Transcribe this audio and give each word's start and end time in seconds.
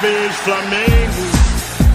Vez 0.00 0.34
Flamengo, 0.36 1.22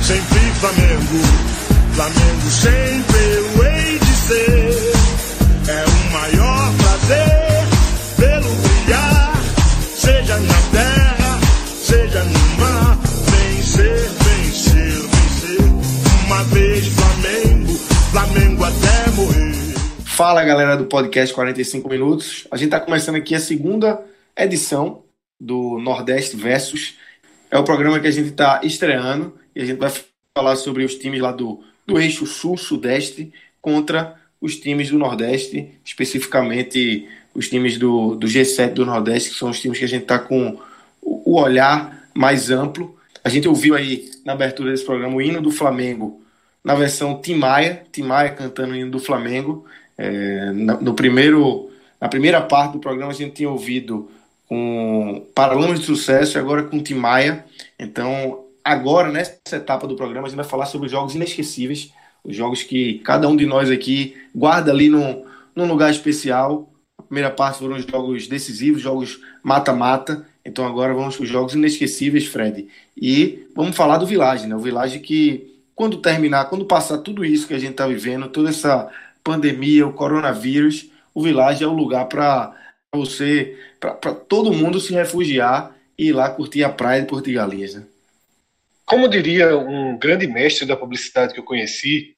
sempre 0.01 0.39
Flamengo. 0.59 1.51
Flamengo 1.93 2.49
sempre 2.49 3.17
eu 3.35 3.65
hei 3.65 3.99
de 3.99 4.05
ser. 4.05 4.71
É 5.69 5.85
o 5.85 6.13
maior 6.13 6.73
prazer 6.77 7.63
pelo 8.17 8.55
brilhar, 8.55 9.33
seja 9.95 10.37
na 10.37 10.61
terra, 10.71 11.39
seja 11.65 12.23
no 12.23 12.39
mar. 12.59 12.97
Vencer, 13.29 14.09
vencer, 14.09 15.01
vencer. 15.07 16.25
Uma 16.25 16.43
vez 16.45 16.87
Flamengo, 16.87 17.73
Flamengo 18.11 18.63
até 18.63 19.11
morrer. 19.11 19.75
Fala 20.05 20.43
galera 20.43 20.75
do 20.75 20.85
podcast 20.85 21.33
45 21.35 21.87
Minutos. 21.89 22.47
A 22.49 22.57
gente 22.57 22.67
está 22.67 22.79
começando 22.79 23.15
aqui 23.15 23.35
a 23.35 23.39
segunda 23.39 24.01
edição 24.35 25.03
do 25.39 25.77
Nordeste 25.79 26.35
Versus. 26.35 26.95
É 27.51 27.59
o 27.59 27.65
programa 27.65 27.99
que 27.99 28.07
a 28.07 28.11
gente 28.11 28.29
está 28.29 28.61
estreando 28.63 29.37
e 29.53 29.61
a 29.61 29.65
gente 29.65 29.77
vai 29.77 29.91
falar 30.33 30.55
sobre 30.55 30.85
os 30.85 30.95
times 30.95 31.19
lá 31.19 31.33
do, 31.33 31.61
do 31.85 31.99
eixo 31.99 32.25
Sul-Sudeste 32.25 33.33
contra 33.61 34.15
os 34.39 34.55
times 34.55 34.89
do 34.89 34.97
Nordeste, 34.97 35.69
especificamente 35.83 37.09
os 37.35 37.49
times 37.49 37.77
do, 37.77 38.15
do 38.15 38.25
G7 38.25 38.71
do 38.71 38.85
Nordeste, 38.85 39.31
que 39.31 39.35
são 39.35 39.49
os 39.49 39.59
times 39.59 39.77
que 39.77 39.83
a 39.85 39.87
gente 39.87 40.03
está 40.03 40.17
com 40.17 40.57
o, 41.01 41.39
olhar 41.39 42.07
mais 42.13 42.49
amplo. 42.49 42.97
A 43.21 43.27
gente 43.27 43.49
ouviu 43.49 43.75
aí 43.75 44.09
na 44.25 44.31
abertura 44.31 44.71
desse 44.71 44.85
programa 44.85 45.15
o 45.15 45.21
hino 45.21 45.41
do 45.41 45.51
Flamengo 45.51 46.21
na 46.63 46.73
versão 46.73 47.21
Tim 47.21 47.35
Maia, 47.35 47.83
Tim 47.91 48.03
Maia 48.03 48.29
cantando 48.29 48.73
o 48.73 48.75
hino 48.77 48.91
do 48.91 48.99
Flamengo. 48.99 49.65
É, 49.97 50.51
no 50.51 50.93
primeiro, 50.93 51.69
na 51.99 52.07
primeira 52.07 52.41
parte 52.41 52.73
do 52.73 52.79
programa 52.79 53.11
a 53.11 53.15
gente 53.15 53.33
tinha 53.35 53.49
ouvido 53.49 54.09
com 54.51 55.25
Paralamas 55.33 55.79
de 55.79 55.85
Sucesso 55.85 56.37
e 56.37 56.39
agora 56.39 56.63
com 56.63 56.83
Tim 56.83 56.95
Maia. 56.95 57.45
Então, 57.79 58.47
agora, 58.61 59.09
nessa 59.09 59.39
etapa 59.53 59.87
do 59.87 59.95
programa, 59.95 60.27
a 60.27 60.29
gente 60.29 60.35
vai 60.35 60.45
falar 60.45 60.65
sobre 60.65 60.89
jogos 60.89 61.15
inesquecíveis, 61.15 61.93
os 62.21 62.35
jogos 62.35 62.61
que 62.61 62.95
cada 62.95 63.29
um 63.29 63.37
de 63.37 63.45
nós 63.45 63.71
aqui 63.71 64.13
guarda 64.35 64.69
ali 64.69 64.89
num, 64.89 65.23
num 65.55 65.65
lugar 65.65 65.89
especial. 65.89 66.69
A 66.97 67.03
primeira 67.03 67.29
parte 67.31 67.59
foram 67.59 67.77
os 67.77 67.85
jogos 67.85 68.27
decisivos, 68.27 68.81
jogos 68.81 69.21
mata-mata. 69.41 70.27
Então 70.43 70.67
agora 70.67 70.93
vamos 70.93 71.15
para 71.15 71.23
os 71.23 71.29
jogos 71.29 71.53
inesquecíveis, 71.53 72.25
Fred. 72.25 72.67
E 73.01 73.47
vamos 73.55 73.73
falar 73.73 73.99
do 73.99 74.05
Village, 74.05 74.47
né? 74.47 74.55
O 74.55 74.59
Village 74.59 74.99
que, 74.99 75.61
quando 75.73 75.95
terminar, 75.95 76.49
quando 76.49 76.65
passar 76.65 76.97
tudo 76.97 77.23
isso 77.23 77.47
que 77.47 77.53
a 77.53 77.59
gente 77.59 77.71
está 77.71 77.87
vivendo, 77.87 78.27
toda 78.27 78.49
essa 78.49 78.89
pandemia, 79.23 79.87
o 79.87 79.93
coronavírus, 79.93 80.89
o 81.15 81.23
Village 81.23 81.63
é 81.63 81.67
o 81.67 81.73
lugar 81.73 82.09
para 82.09 82.53
você, 82.93 83.57
para 83.79 84.13
todo 84.13 84.53
mundo 84.53 84.79
se 84.79 84.93
refugiar 84.93 85.75
e 85.97 86.09
ir 86.09 86.13
lá 86.13 86.29
curtir 86.29 86.63
a 86.63 86.69
praia 86.69 87.01
de 87.01 87.07
Porto 87.07 87.25
de 87.25 87.33
Galinhas. 87.33 87.75
Né? 87.75 87.85
Como 88.85 89.07
diria 89.07 89.57
um 89.57 89.97
grande 89.97 90.27
mestre 90.27 90.65
da 90.65 90.75
publicidade 90.75 91.33
que 91.33 91.39
eu 91.39 91.45
conheci, 91.45 92.15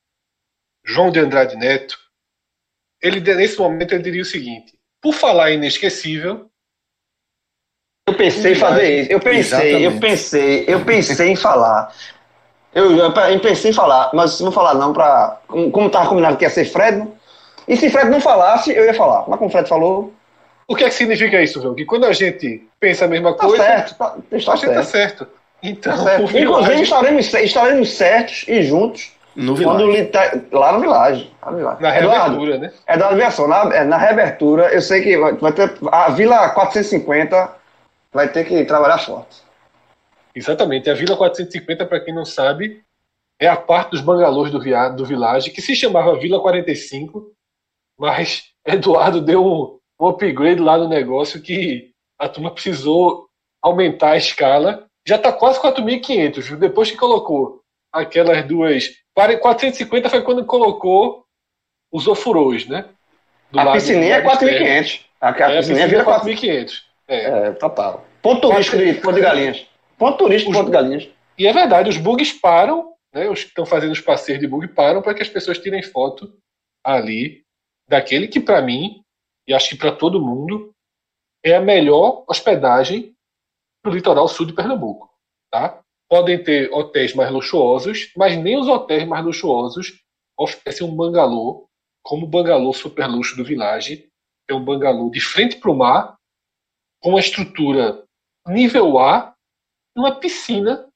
João 0.84 1.12
de 1.12 1.20
Andrade 1.20 1.56
Neto, 1.56 1.98
ele 3.02 3.20
nesse 3.20 3.60
momento 3.60 3.94
ele 3.94 4.04
diria 4.04 4.22
o 4.24 4.26
seguinte: 4.26 4.74
por 5.00 5.14
falar 5.14 5.52
inesquecível, 5.52 6.50
eu 8.08 8.16
pensei 8.16 8.54
em 8.54 8.56
fazer 8.56 9.02
isso. 9.02 9.12
Eu 9.12 9.20
pensei, 9.20 9.40
Exatamente. 9.40 9.84
eu 9.84 10.00
pensei, 10.00 10.66
eu 10.68 10.86
pensei 10.86 11.30
em 11.30 11.36
falar. 11.36 11.96
Eu, 12.74 12.98
eu, 12.98 13.40
pensei 13.40 13.70
em 13.70 13.74
falar, 13.74 14.10
mas 14.16 14.40
não 14.40 14.50
vou 14.50 14.54
falar 14.54 14.74
não 14.74 14.92
pra. 14.92 15.40
Como, 15.48 15.70
como 15.70 15.90
tava 15.92 16.10
combinado 16.10 16.36
que 16.38 16.44
ia 16.44 16.50
ser 16.50 16.66
Fred. 16.66 17.08
E 17.68 17.78
se 17.78 17.92
Fred 17.92 18.10
não 18.10 18.20
falasse, 18.20 18.72
eu 18.72 18.84
ia 18.84 18.94
falar. 18.96 19.26
Mas 19.30 19.38
como 19.38 19.52
Fred 19.52 19.70
falou, 19.70 20.12
o 20.68 20.76
que 20.76 20.84
é 20.84 20.90
que 20.90 20.96
significa 20.96 21.42
isso, 21.42 21.62
João? 21.62 21.76
Que 21.76 21.86
quando 21.86 22.06
a 22.06 22.14
gente 22.14 22.68
pensa 22.80 23.06
a 23.06 23.08
mesma 23.08 23.34
tá 23.36 23.46
coisa, 23.46 23.64
certo. 23.64 23.96
Tá, 23.98 24.18
está 24.32 24.54
a 24.54 24.56
gente 24.56 24.74
tá 24.74 24.84
certo. 24.84 25.28
Então, 25.62 25.96
Tá 25.96 26.04
certo. 26.04 26.22
Inclusive, 26.38 26.40
Village, 26.46 26.84
estaremos, 26.84 27.34
estaremos 27.34 27.92
certos 27.94 28.46
e 28.48 28.64
juntos 28.64 29.12
No 29.36 29.56
quando 29.62 29.86
tá- 30.08 30.32
lá 30.52 30.74
no 30.74 30.82
Village. 30.82 31.32
na 31.46 31.52
Eduardo, 31.58 31.82
reabertura, 31.82 32.58
né? 32.58 32.72
É 32.86 32.98
da 32.98 33.10
aviação. 33.10 33.48
Na, 33.48 33.74
é, 33.74 33.84
na 33.84 33.98
reabertura, 33.98 34.74
eu 34.74 34.82
sei 34.82 35.02
que 35.02 35.18
vai, 35.18 35.34
vai 35.34 35.52
ter. 35.54 35.74
A 35.92 36.10
Vila 36.10 36.50
450 36.50 37.56
vai 38.12 38.28
ter 38.28 38.44
que 38.46 38.64
trabalhar 38.66 38.98
forte. 38.98 39.42
Exatamente. 40.36 40.90
A 40.90 40.94
Vila 40.94 41.16
450, 41.16 41.86
para 41.86 42.00
quem 42.00 42.14
não 42.14 42.26
sabe, 42.26 42.84
é 43.40 43.48
a 43.48 43.56
parte 43.56 43.92
dos 43.92 44.02
bangalôs 44.02 44.52
do, 44.52 44.60
via, 44.60 44.90
do 44.90 45.06
Village, 45.06 45.52
que 45.52 45.62
se 45.62 45.76
chamava 45.76 46.18
Vila 46.18 46.40
45, 46.40 47.32
mas 47.98 48.44
Eduardo 48.66 49.22
deu 49.22 49.46
um, 49.46 49.78
um 50.00 50.08
upgrade 50.08 50.62
lá 50.62 50.78
no 50.78 50.88
negócio 50.88 51.42
que 51.42 51.92
a 52.20 52.28
turma 52.28 52.52
precisou 52.52 53.28
aumentar 53.62 54.12
a 54.12 54.18
escala. 54.18 54.88
Já 55.08 55.16
está 55.16 55.32
quase 55.32 55.60
4.500, 55.60 56.42
viu? 56.42 56.58
Depois 56.58 56.92
que 56.92 56.98
colocou 56.98 57.62
aquelas 57.92 58.46
duas... 58.46 58.90
450 59.16 60.10
foi 60.10 60.22
quando 60.24 60.46
colocou 60.46 61.24
os 61.92 62.08
ofurôs, 62.08 62.68
né? 62.68 62.86
Do 63.52 63.60
a 63.60 63.74
piscininha 63.74 64.16
é 64.16 64.22
do 64.22 64.28
lado 64.28 64.44
externo. 64.44 64.66
4.500. 64.66 65.02
A, 65.22 65.30
a 65.30 65.30
É, 65.30 65.44
a 65.44 65.58
piscininha 65.60 65.88
vira 65.88 66.02
é 66.02 66.06
4.500. 66.06 66.66
4.500. 66.66 66.82
É. 67.08 67.18
É, 67.18 67.52
total. 67.52 68.06
Ponto 68.22 68.50
turístico 68.50 68.78
de 68.78 68.94
Ponto 68.96 69.16
de 69.16 69.22
Galinhas. 69.22 69.68
Ponto 69.98 70.18
turístico 70.18 70.52
de 70.52 70.58
Ponto 70.58 70.68
de 70.68 70.72
Galinhas. 70.72 71.10
E 71.38 71.48
é 71.48 71.54
verdade, 71.54 71.90
os 71.90 71.98
bugs 71.98 72.34
param, 72.34 72.94
né? 73.14 73.30
Os 73.30 73.44
que 73.44 73.50
estão 73.50 73.66
fazendo 73.66 73.92
os 73.92 74.02
passeios 74.02 74.40
de 74.40 74.48
bug 74.48 74.68
param 74.70 75.02
para 75.02 75.14
que 75.14 75.22
as 75.22 75.30
pessoas 75.30 75.60
tirem 75.60 75.84
foto 75.84 76.34
ali 76.84 77.44
daquele 77.88 78.28
que 78.28 78.40
para 78.40 78.62
mim 78.62 79.03
e 79.48 79.54
acho 79.54 79.70
que 79.70 79.78
para 79.78 79.96
todo 79.96 80.22
mundo 80.22 80.74
é 81.44 81.56
a 81.56 81.62
melhor 81.62 82.24
hospedagem 82.28 83.16
do 83.84 83.92
litoral 83.92 84.28
sul 84.28 84.46
de 84.46 84.54
Pernambuco, 84.54 85.10
tá? 85.52 85.82
Podem 86.10 86.42
ter 86.42 86.72
hotéis 86.72 87.14
mais 87.14 87.32
luxuosos, 87.32 88.12
mas 88.16 88.38
nem 88.38 88.58
os 88.58 88.68
hotéis 88.68 89.06
mais 89.08 89.26
luxuosos 89.26 90.02
oferecem 90.38 90.88
um 90.88 90.96
bangalô 90.96 91.68
como 92.04 92.26
o 92.26 92.30
bangalô 92.30 92.74
super 92.74 93.08
luxo 93.08 93.36
do 93.36 93.46
Village, 93.46 94.10
é 94.50 94.54
um 94.54 94.64
bangalô 94.64 95.10
de 95.10 95.22
frente 95.22 95.58
para 95.58 95.72
o 95.72 95.76
mar, 95.76 96.18
com 97.02 97.12
uma 97.12 97.20
estrutura 97.20 98.06
nível 98.46 99.00
A, 99.00 99.34
uma 99.96 100.20
piscina 100.20 100.90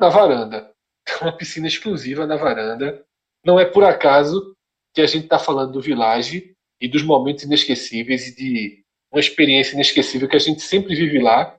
na 0.00 0.08
varanda. 0.08 0.72
Uma 1.20 1.36
piscina 1.36 1.66
exclusiva 1.66 2.26
na 2.26 2.36
varanda. 2.36 3.04
Não 3.44 3.60
é 3.60 3.66
por 3.66 3.84
acaso 3.84 4.56
que 4.94 5.02
a 5.02 5.06
gente 5.06 5.24
está 5.24 5.38
falando 5.38 5.72
do 5.72 5.80
Village 5.82 6.56
e 6.84 6.88
dos 6.88 7.02
momentos 7.02 7.44
inesquecíveis 7.44 8.28
e 8.28 8.36
de 8.36 8.84
uma 9.10 9.18
experiência 9.18 9.74
inesquecível 9.74 10.28
que 10.28 10.36
a 10.36 10.40
gente 10.40 10.60
sempre 10.60 10.94
vive 10.94 11.18
lá 11.18 11.58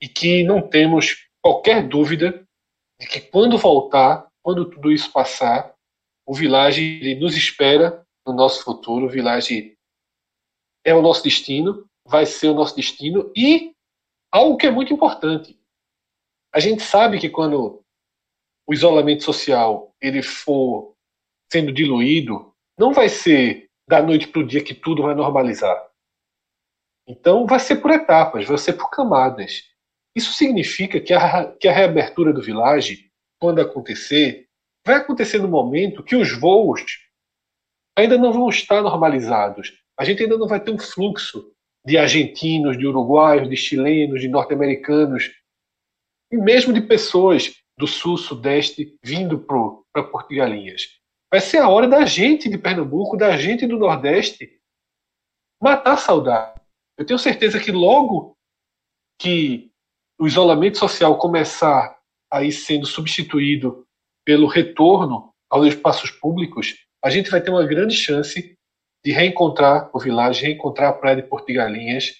e 0.00 0.08
que 0.08 0.42
não 0.42 0.66
temos 0.66 1.28
qualquer 1.42 1.86
dúvida 1.86 2.42
de 2.98 3.06
que 3.06 3.20
quando 3.20 3.58
voltar, 3.58 4.26
quando 4.42 4.70
tudo 4.70 4.90
isso 4.90 5.12
passar, 5.12 5.74
o 6.26 6.34
Village 6.34 7.14
nos 7.16 7.36
espera 7.36 8.02
no 8.26 8.32
nosso 8.32 8.64
futuro. 8.64 9.04
O 9.04 9.10
Village 9.10 9.76
é 10.82 10.94
o 10.94 11.02
nosso 11.02 11.22
destino, 11.22 11.86
vai 12.06 12.24
ser 12.24 12.48
o 12.48 12.54
nosso 12.54 12.74
destino 12.74 13.30
e 13.36 13.74
algo 14.32 14.56
que 14.56 14.66
é 14.66 14.70
muito 14.70 14.94
importante. 14.94 15.60
A 16.54 16.58
gente 16.58 16.82
sabe 16.82 17.20
que 17.20 17.28
quando 17.28 17.84
o 18.66 18.72
isolamento 18.72 19.24
social 19.24 19.94
ele 20.00 20.22
for 20.22 20.94
sendo 21.52 21.70
diluído, 21.70 22.54
não 22.78 22.94
vai 22.94 23.10
ser 23.10 23.67
da 23.88 24.02
noite 24.02 24.28
para 24.28 24.42
o 24.42 24.46
dia 24.46 24.62
que 24.62 24.74
tudo 24.74 25.02
vai 25.02 25.14
normalizar. 25.14 25.88
Então, 27.08 27.46
vai 27.46 27.58
ser 27.58 27.76
por 27.76 27.90
etapas, 27.90 28.44
vai 28.44 28.58
ser 28.58 28.74
por 28.74 28.90
camadas. 28.90 29.62
Isso 30.14 30.34
significa 30.34 31.00
que 31.00 31.14
a, 31.14 31.50
que 31.52 31.66
a 31.66 31.72
reabertura 31.72 32.32
do 32.32 32.42
Village, 32.42 33.10
quando 33.40 33.60
acontecer, 33.60 34.46
vai 34.86 34.96
acontecer 34.96 35.38
no 35.38 35.48
momento 35.48 36.02
que 36.02 36.16
os 36.16 36.38
voos 36.38 36.82
ainda 37.96 38.18
não 38.18 38.30
vão 38.30 38.50
estar 38.50 38.82
normalizados. 38.82 39.72
A 39.98 40.04
gente 40.04 40.22
ainda 40.22 40.36
não 40.36 40.46
vai 40.46 40.60
ter 40.60 40.70
um 40.70 40.78
fluxo 40.78 41.50
de 41.84 41.96
argentinos, 41.96 42.76
de 42.76 42.86
uruguaios, 42.86 43.48
de 43.48 43.56
chilenos, 43.56 44.20
de 44.20 44.28
norte-americanos, 44.28 45.32
e 46.30 46.36
mesmo 46.36 46.74
de 46.74 46.82
pessoas 46.82 47.54
do 47.78 47.86
sul, 47.86 48.18
sudeste, 48.18 48.98
vindo 49.02 49.38
para 49.92 50.02
Porto 50.02 50.28
de 50.28 50.36
Galinhas. 50.36 50.97
Vai 51.30 51.40
ser 51.40 51.58
a 51.58 51.68
hora 51.68 51.86
da 51.86 52.04
gente 52.06 52.48
de 52.48 52.56
Pernambuco, 52.56 53.16
da 53.16 53.36
gente 53.36 53.66
do 53.66 53.78
Nordeste, 53.78 54.58
matar 55.62 55.94
a 55.94 55.98
saudade. 55.98 56.60
Eu 56.96 57.04
tenho 57.04 57.18
certeza 57.18 57.60
que 57.60 57.70
logo 57.70 58.36
que 59.20 59.70
o 60.18 60.26
isolamento 60.26 60.78
social 60.78 61.18
começar 61.18 61.98
a 62.30 62.42
ir 62.42 62.52
sendo 62.52 62.86
substituído 62.86 63.86
pelo 64.24 64.46
retorno 64.46 65.32
aos 65.50 65.66
espaços 65.68 66.10
públicos, 66.10 66.74
a 67.02 67.08
gente 67.08 67.30
vai 67.30 67.40
ter 67.40 67.50
uma 67.50 67.64
grande 67.64 67.94
chance 67.94 68.54
de 69.04 69.12
reencontrar 69.12 69.88
o 69.94 69.98
Village, 69.98 70.44
reencontrar 70.44 70.90
a 70.90 70.92
Praia 70.92 71.16
de 71.16 71.22
Portigalinhas. 71.22 72.14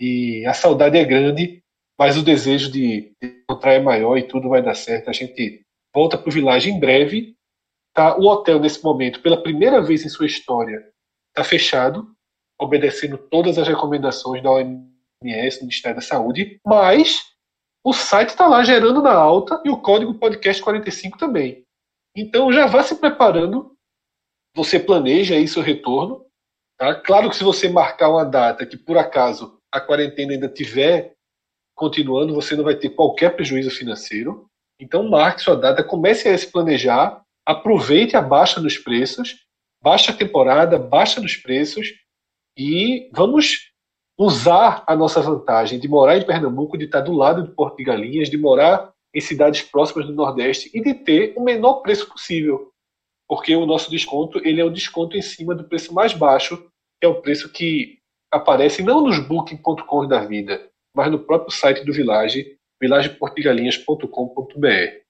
E 0.00 0.44
a 0.46 0.52
saudade 0.52 0.98
é 0.98 1.04
grande, 1.04 1.62
mas 1.98 2.16
o 2.16 2.22
desejo 2.22 2.70
de, 2.70 3.12
encontrar 3.22 3.74
é 3.74 3.80
maior 3.80 4.16
e 4.16 4.26
tudo 4.26 4.48
vai 4.48 4.62
dar 4.62 4.74
certo. 4.74 5.08
A 5.08 5.12
gente 5.12 5.62
volta 5.94 6.18
para 6.18 6.28
o 6.28 6.32
Village 6.32 6.70
em 6.70 6.80
breve. 6.80 7.35
Tá? 7.96 8.14
O 8.18 8.26
hotel, 8.26 8.60
nesse 8.60 8.84
momento, 8.84 9.22
pela 9.22 9.42
primeira 9.42 9.80
vez 9.80 10.04
em 10.04 10.10
sua 10.10 10.26
história, 10.26 10.86
está 11.30 11.42
fechado, 11.42 12.14
obedecendo 12.60 13.16
todas 13.16 13.56
as 13.56 13.66
recomendações 13.66 14.42
da 14.42 14.50
OMS, 14.50 15.58
do 15.58 15.62
Ministério 15.62 15.96
da 15.96 16.02
Saúde, 16.02 16.60
mas 16.62 17.22
o 17.82 17.94
site 17.94 18.28
está 18.28 18.46
lá 18.46 18.62
gerando 18.62 19.00
na 19.00 19.14
alta 19.14 19.62
e 19.64 19.70
o 19.70 19.80
código 19.80 20.12
podcast 20.12 20.62
45 20.62 21.16
também. 21.16 21.64
Então 22.14 22.52
já 22.52 22.66
vá 22.66 22.82
se 22.82 22.96
preparando 22.96 23.74
você 24.54 24.78
planeja 24.78 25.34
aí 25.34 25.48
seu 25.48 25.62
retorno. 25.62 26.26
Tá? 26.78 26.94
Claro 26.96 27.30
que 27.30 27.36
se 27.36 27.44
você 27.44 27.66
marcar 27.66 28.10
uma 28.10 28.26
data 28.26 28.66
que 28.66 28.76
por 28.76 28.98
acaso 28.98 29.58
a 29.72 29.80
quarentena 29.80 30.32
ainda 30.32 30.50
tiver 30.50 31.14
continuando, 31.74 32.34
você 32.34 32.54
não 32.54 32.64
vai 32.64 32.76
ter 32.76 32.90
qualquer 32.90 33.34
prejuízo 33.34 33.70
financeiro. 33.70 34.46
Então 34.78 35.08
marque 35.08 35.40
sua 35.40 35.56
data, 35.56 35.82
comece 35.82 36.28
a 36.28 36.36
se 36.36 36.52
planejar, 36.52 37.22
aproveite 37.46 38.16
a 38.16 38.20
baixa 38.20 38.60
dos 38.60 38.76
preços, 38.76 39.36
baixa 39.82 40.12
temporada, 40.12 40.78
baixa 40.78 41.20
dos 41.20 41.36
preços 41.36 41.94
e 42.58 43.08
vamos 43.12 43.70
usar 44.18 44.82
a 44.86 44.96
nossa 44.96 45.20
vantagem 45.20 45.78
de 45.78 45.88
morar 45.88 46.16
em 46.16 46.26
Pernambuco, 46.26 46.76
de 46.76 46.86
estar 46.86 47.00
do 47.00 47.12
lado 47.12 47.42
de 47.42 47.54
Porto 47.54 47.76
de 47.76 47.84
Galinhas, 47.84 48.28
de 48.28 48.36
morar 48.36 48.92
em 49.14 49.20
cidades 49.20 49.62
próximas 49.62 50.06
do 50.06 50.14
Nordeste 50.14 50.70
e 50.74 50.82
de 50.82 50.94
ter 50.94 51.34
o 51.36 51.42
menor 51.42 51.82
preço 51.82 52.08
possível 52.08 52.72
porque 53.28 53.54
o 53.54 53.66
nosso 53.66 53.90
desconto 53.90 54.38
ele 54.46 54.60
é 54.60 54.64
o 54.64 54.70
desconto 54.70 55.16
em 55.16 55.22
cima 55.22 55.54
do 55.54 55.64
preço 55.64 55.92
mais 55.92 56.12
baixo, 56.12 56.56
que 57.00 57.06
é 57.06 57.08
o 57.08 57.20
preço 57.20 57.52
que 57.52 57.98
aparece 58.32 58.82
não 58.82 59.00
nos 59.00 59.18
booking.com 59.18 60.06
da 60.06 60.24
vida, 60.24 60.70
mas 60.94 61.10
no 61.10 61.18
próprio 61.18 61.50
site 61.50 61.84
do 61.84 61.92
Village, 61.92 62.56
villageportigalinhas.com.br. 62.80 65.05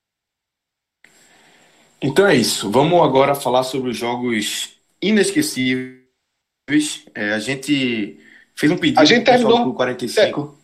Então 2.00 2.26
é 2.26 2.34
isso. 2.34 2.70
Vamos 2.70 3.02
agora 3.02 3.34
falar 3.34 3.62
sobre 3.62 3.90
os 3.90 3.96
jogos 3.96 4.70
inesquecíveis. 5.00 6.04
É, 7.14 7.32
a 7.32 7.38
gente 7.38 8.18
fez 8.54 8.72
um 8.72 8.76
pedido 8.76 9.00
a 9.00 9.04
gente 9.04 9.24
terminou, 9.24 9.74
45. 9.74 10.58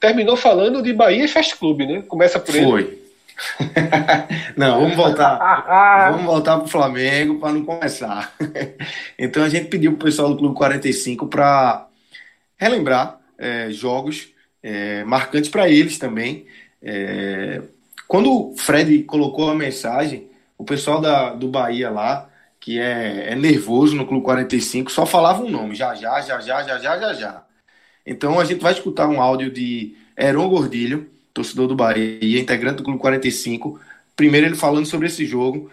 terminou 0.00 0.36
falando 0.36 0.82
de 0.82 0.92
Bahia 0.92 1.28
Fast 1.28 1.56
Club, 1.56 1.80
né? 1.80 2.02
Começa 2.02 2.40
por 2.40 2.54
ele. 2.54 2.64
Foi. 2.64 3.04
não, 4.56 4.80
vamos 4.80 4.96
voltar. 4.96 5.38
vamos 6.12 6.24
voltar 6.24 6.56
para 6.56 6.66
o 6.66 6.68
Flamengo 6.68 7.38
para 7.38 7.52
não 7.52 7.64
começar. 7.64 8.34
então 9.18 9.42
a 9.42 9.48
gente 9.48 9.68
pediu 9.68 9.92
para 9.92 10.02
o 10.02 10.04
pessoal 10.04 10.30
do 10.30 10.36
Clube 10.36 10.54
45 10.54 11.26
para 11.26 11.86
relembrar 12.56 13.18
é, 13.38 13.70
jogos 13.70 14.28
é, 14.62 15.04
marcantes 15.04 15.50
para 15.50 15.68
eles 15.68 15.98
também. 15.98 16.46
É, 16.82 17.60
quando 18.06 18.30
o 18.30 18.56
Fred 18.56 19.02
colocou 19.04 19.50
a 19.50 19.54
mensagem, 19.54 20.28
o 20.64 20.66
pessoal 20.66 21.00
da, 21.00 21.34
do 21.34 21.48
Bahia 21.48 21.90
lá, 21.90 22.28
que 22.58 22.80
é, 22.80 23.32
é 23.32 23.36
nervoso 23.36 23.94
no 23.94 24.06
Clube 24.06 24.24
45, 24.24 24.90
só 24.90 25.04
falava 25.04 25.42
um 25.42 25.50
nome: 25.50 25.74
já, 25.74 25.94
já, 25.94 26.20
já, 26.22 26.40
já, 26.40 26.62
já, 26.62 26.78
já, 26.78 26.98
já, 26.98 27.12
já. 27.12 27.44
Então 28.06 28.40
a 28.40 28.44
gente 28.44 28.62
vai 28.62 28.72
escutar 28.72 29.06
um 29.08 29.20
áudio 29.20 29.50
de 29.50 29.94
Heron 30.16 30.48
Gordilho 30.48 31.14
torcedor 31.34 31.66
do 31.66 31.74
Bahia, 31.74 32.40
integrante 32.40 32.76
do 32.76 32.84
Clube 32.84 33.00
45. 33.00 33.78
Primeiro 34.14 34.46
ele 34.46 34.54
falando 34.54 34.86
sobre 34.86 35.08
esse 35.08 35.26
jogo 35.26 35.68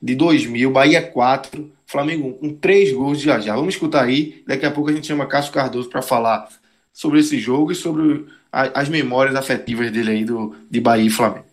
de 0.00 0.14
2000, 0.14 0.70
Bahia 0.70 1.02
4, 1.02 1.70
Flamengo 1.86 2.28
1, 2.28 2.32
com 2.32 2.54
três 2.54 2.92
gols 2.92 3.18
de 3.18 3.26
já 3.26 3.38
já. 3.38 3.54
Vamos 3.54 3.74
escutar 3.74 4.04
aí, 4.04 4.42
daqui 4.46 4.64
a 4.64 4.70
pouco 4.70 4.88
a 4.90 4.92
gente 4.92 5.06
chama 5.06 5.26
Cássio 5.26 5.52
Cardoso 5.52 5.90
para 5.90 6.00
falar 6.00 6.48
sobre 6.92 7.20
esse 7.20 7.38
jogo 7.38 7.70
e 7.70 7.74
sobre 7.74 8.26
as 8.50 8.88
memórias 8.88 9.36
afetivas 9.36 9.90
dele 9.92 10.10
aí 10.10 10.24
do, 10.24 10.56
de 10.70 10.80
Bahia 10.80 11.06
e 11.06 11.10
Flamengo. 11.10 11.51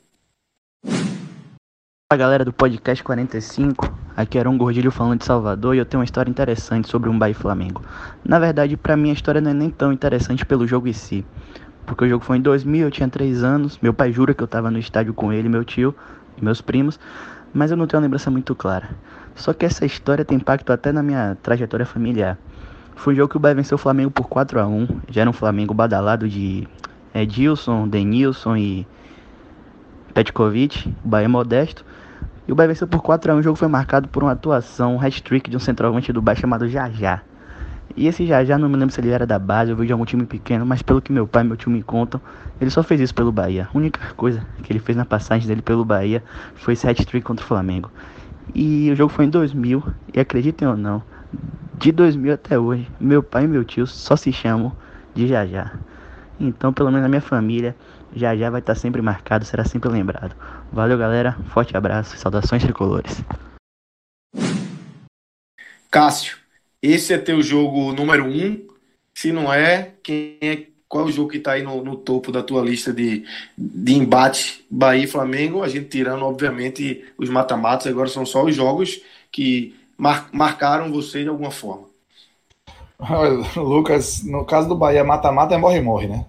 Fala 2.11 2.21
galera 2.23 2.43
do 2.43 2.51
podcast 2.51 3.03
45, 3.03 3.93
aqui 4.17 4.39
era 4.39 4.49
um 4.49 4.57
Gordilho 4.57 4.89
falando 4.89 5.19
de 5.19 5.25
Salvador 5.25 5.75
e 5.75 5.77
eu 5.77 5.85
tenho 5.85 5.99
uma 5.99 6.05
história 6.05 6.27
interessante 6.27 6.89
sobre 6.89 7.07
um 7.07 7.19
Bahia 7.19 7.35
Flamengo. 7.35 7.83
Na 8.25 8.39
verdade, 8.39 8.75
para 8.75 8.97
mim 8.97 9.11
a 9.11 9.13
história 9.13 9.39
não 9.39 9.51
é 9.51 9.53
nem 9.53 9.69
tão 9.69 9.93
interessante 9.93 10.43
pelo 10.43 10.65
jogo 10.65 10.87
em 10.87 10.93
si, 10.93 11.23
porque 11.85 12.05
o 12.05 12.09
jogo 12.09 12.25
foi 12.25 12.37
em 12.37 12.41
2000, 12.41 12.87
eu 12.87 12.89
tinha 12.89 13.07
3 13.07 13.43
anos. 13.43 13.77
Meu 13.79 13.93
pai 13.93 14.11
jura 14.11 14.33
que 14.33 14.41
eu 14.41 14.45
estava 14.45 14.71
no 14.71 14.79
estádio 14.79 15.13
com 15.13 15.31
ele, 15.31 15.47
meu 15.47 15.63
tio 15.63 15.93
e 16.35 16.43
meus 16.43 16.61
primos, 16.61 16.99
mas 17.53 17.69
eu 17.69 17.77
não 17.77 17.85
tenho 17.85 17.99
uma 17.99 18.05
lembrança 18.05 18.31
muito 18.31 18.55
clara. 18.55 18.89
Só 19.35 19.53
que 19.53 19.63
essa 19.63 19.85
história 19.85 20.25
tem 20.25 20.37
impacto 20.37 20.73
até 20.73 20.91
na 20.91 21.03
minha 21.03 21.37
trajetória 21.43 21.85
familiar. 21.85 22.39
Foi 22.95 23.13
um 23.13 23.17
jogo 23.17 23.29
que 23.29 23.37
o 23.37 23.39
Bahia 23.39 23.53
venceu 23.53 23.75
o 23.75 23.77
Flamengo 23.77 24.09
por 24.09 24.27
4 24.27 24.59
a 24.59 24.65
1 24.65 24.87
Já 25.09 25.21
era 25.21 25.29
um 25.29 25.33
Flamengo 25.33 25.75
badalado 25.75 26.27
de 26.27 26.67
Edilson, 27.13 27.87
Denilson 27.87 28.57
e 28.57 28.87
Petkovic, 30.11 30.91
o 31.05 31.07
Bahia 31.07 31.25
é 31.25 31.27
modesto. 31.27 31.85
E 32.49 32.51
o 32.51 32.55
Bahia 32.55 32.69
venceu 32.69 32.87
por 32.87 33.03
4 33.03 33.31
a 33.31 33.35
1 33.35 33.37
O 33.37 33.43
jogo 33.43 33.55
foi 33.55 33.67
marcado 33.67 34.07
por 34.07 34.23
uma 34.23 34.31
atuação, 34.31 34.95
um 34.95 34.99
hat-trick 34.99 35.51
de 35.51 35.55
um 35.55 35.59
centroavante 35.59 36.11
do 36.11 36.19
Bahia 36.19 36.41
chamado 36.41 36.67
Jajá. 36.67 37.21
E 37.95 38.07
esse 38.07 38.25
já 38.25 38.43
já 38.43 38.57
não 38.57 38.67
me 38.67 38.75
lembro 38.75 38.91
se 38.91 38.99
ele 38.99 39.11
era 39.11 39.23
da 39.23 39.37
base 39.37 39.69
ou 39.69 39.77
veio 39.77 39.85
de 39.85 39.93
algum 39.93 40.03
time 40.03 40.25
pequeno, 40.25 40.65
mas 40.65 40.81
pelo 40.81 40.99
que 40.99 41.11
meu 41.11 41.27
pai 41.27 41.43
e 41.43 41.45
meu 41.45 41.55
tio 41.55 41.69
me 41.69 41.83
contam, 41.83 42.19
ele 42.59 42.71
só 42.71 42.81
fez 42.81 43.01
isso 43.01 43.13
pelo 43.13 43.31
Bahia. 43.31 43.69
A 43.71 43.77
única 43.77 44.15
coisa 44.15 44.43
que 44.63 44.73
ele 44.73 44.79
fez 44.79 44.97
na 44.97 45.05
passagem 45.05 45.47
dele 45.47 45.61
pelo 45.61 45.85
Bahia 45.85 46.23
foi 46.55 46.73
esse 46.73 46.89
hat-trick 46.89 47.23
contra 47.23 47.45
o 47.45 47.47
Flamengo. 47.47 47.91
E 48.55 48.89
o 48.89 48.95
jogo 48.95 49.13
foi 49.13 49.25
em 49.25 49.29
2000, 49.29 49.83
e 50.11 50.19
acreditem 50.19 50.67
ou 50.67 50.75
não, 50.75 51.03
de 51.77 51.91
2000 51.91 52.33
até 52.33 52.57
hoje, 52.57 52.89
meu 52.99 53.21
pai 53.21 53.43
e 53.43 53.47
meu 53.47 53.63
tio 53.63 53.85
só 53.85 54.15
se 54.15 54.33
chamam 54.33 54.71
de 55.13 55.27
Jajá. 55.27 55.73
Então, 56.39 56.73
pelo 56.73 56.89
menos 56.89 57.03
na 57.03 57.09
minha 57.09 57.21
família, 57.21 57.75
Jajá 58.15 58.49
vai 58.49 58.59
estar 58.59 58.75
sempre 58.75 59.01
marcado, 59.01 59.45
será 59.45 59.63
sempre 59.63 59.89
lembrado. 59.89 60.35
Valeu, 60.71 60.97
galera. 60.97 61.37
Forte 61.49 61.75
abraço. 61.75 62.17
Saudações 62.17 62.63
tricolores. 62.63 63.23
Cássio, 65.91 66.37
esse 66.81 67.13
é 67.13 67.17
teu 67.17 67.41
jogo 67.41 67.91
número 67.93 68.25
um. 68.25 68.67
Se 69.13 69.31
não 69.31 69.51
é, 69.51 69.93
quem 70.03 70.37
é 70.41 70.67
qual 70.89 71.05
é 71.05 71.09
o 71.09 71.11
jogo 71.11 71.29
que 71.29 71.37
está 71.37 71.51
aí 71.51 71.61
no, 71.61 71.83
no, 71.83 71.95
topo 71.95 72.31
da 72.31 72.41
tua 72.41 72.63
lista 72.63 72.91
de, 72.91 73.23
de 73.55 73.93
embate 73.93 74.65
Bahia 74.71 75.03
e 75.03 75.07
Flamengo? 75.07 75.61
A 75.61 75.67
gente 75.67 75.87
tirando, 75.87 76.25
obviamente, 76.25 77.05
os 77.15 77.29
mata-matas, 77.29 77.85
agora 77.85 78.09
são 78.09 78.25
só 78.25 78.43
os 78.43 78.55
jogos 78.55 78.99
que 79.31 79.75
mar, 79.95 80.29
marcaram 80.33 80.91
você 80.91 81.21
de 81.21 81.29
alguma 81.29 81.51
forma. 81.51 81.87
Lucas, 83.55 84.23
no 84.23 84.43
caso 84.45 84.67
do 84.67 84.75
Bahia, 84.75 85.03
mata-mata 85.03 85.53
é 85.53 85.57
morre-morre, 85.57 86.07
né? 86.07 86.25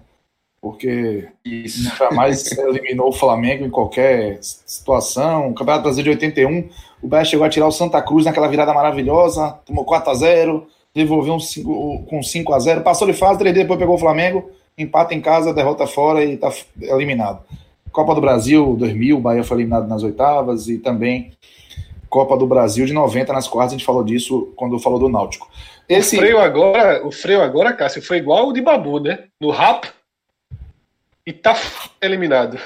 Porque 0.61 1.27
Isso. 1.43 1.95
jamais 1.97 2.51
eliminou 2.55 3.09
o 3.09 3.13
Flamengo 3.13 3.65
em 3.65 3.69
qualquer 3.69 4.37
situação. 4.41 5.49
O 5.49 5.53
Campeonato 5.53 5.83
Brasileiro 5.83 6.17
de 6.17 6.25
81 6.25 6.69
o 7.01 7.07
Bahia 7.07 7.25
chegou 7.25 7.45
a 7.45 7.49
tirar 7.49 7.67
o 7.67 7.71
Santa 7.71 8.01
Cruz 8.01 8.25
naquela 8.25 8.47
virada 8.47 8.73
maravilhosa, 8.73 9.57
tomou 9.65 9.83
4 9.83 10.11
a 10.11 10.13
0 10.13 10.67
devolveu 10.93 11.35
um 11.35 11.39
5, 11.39 12.05
com 12.09 12.21
5 12.21 12.53
a 12.53 12.59
0 12.59 12.81
passou 12.81 13.07
de 13.07 13.13
fase, 13.13 13.39
3 13.39 13.55
depois 13.55 13.79
pegou 13.79 13.95
o 13.95 13.97
Flamengo, 13.99 14.51
empata 14.77 15.15
em 15.15 15.21
casa, 15.21 15.53
derrota 15.53 15.87
fora 15.87 16.23
e 16.23 16.33
está 16.33 16.51
eliminado. 16.81 17.39
Copa 17.91 18.13
do 18.13 18.21
Brasil 18.21 18.75
2000, 18.77 19.17
o 19.17 19.21
Bahia 19.21 19.43
foi 19.43 19.57
eliminado 19.57 19.87
nas 19.87 20.03
oitavas 20.03 20.67
e 20.67 20.77
também 20.77 21.31
Copa 22.09 22.37
do 22.37 22.45
Brasil 22.45 22.85
de 22.85 22.91
90 22.91 23.31
nas 23.31 23.47
quartas, 23.47 23.73
a 23.73 23.77
gente 23.77 23.85
falou 23.85 24.03
disso 24.03 24.51
quando 24.55 24.77
falou 24.79 24.99
do 24.99 25.09
Náutico. 25.09 25.49
Esse... 25.87 26.17
O 26.17 26.19
freio 26.19 26.39
agora, 26.39 27.07
o 27.07 27.11
freio 27.11 27.41
agora, 27.41 27.73
Cássio, 27.73 28.01
foi 28.01 28.17
igual 28.17 28.49
o 28.49 28.53
de 28.53 28.61
Babu, 28.61 28.99
né? 28.99 29.25
No 29.39 29.49
rap 29.49 29.87
e 31.25 31.33
tá 31.33 31.55
eliminado. 32.01 32.57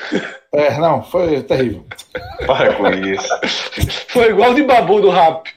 É, 0.53 0.77
não, 0.77 1.03
foi 1.03 1.41
terrível. 1.43 1.85
Para 2.47 2.73
com 2.75 2.87
isso. 2.89 3.27
Foi 4.07 4.29
igual 4.29 4.53
de 4.53 4.63
babu 4.63 5.01
do 5.01 5.09
rap. 5.09 5.49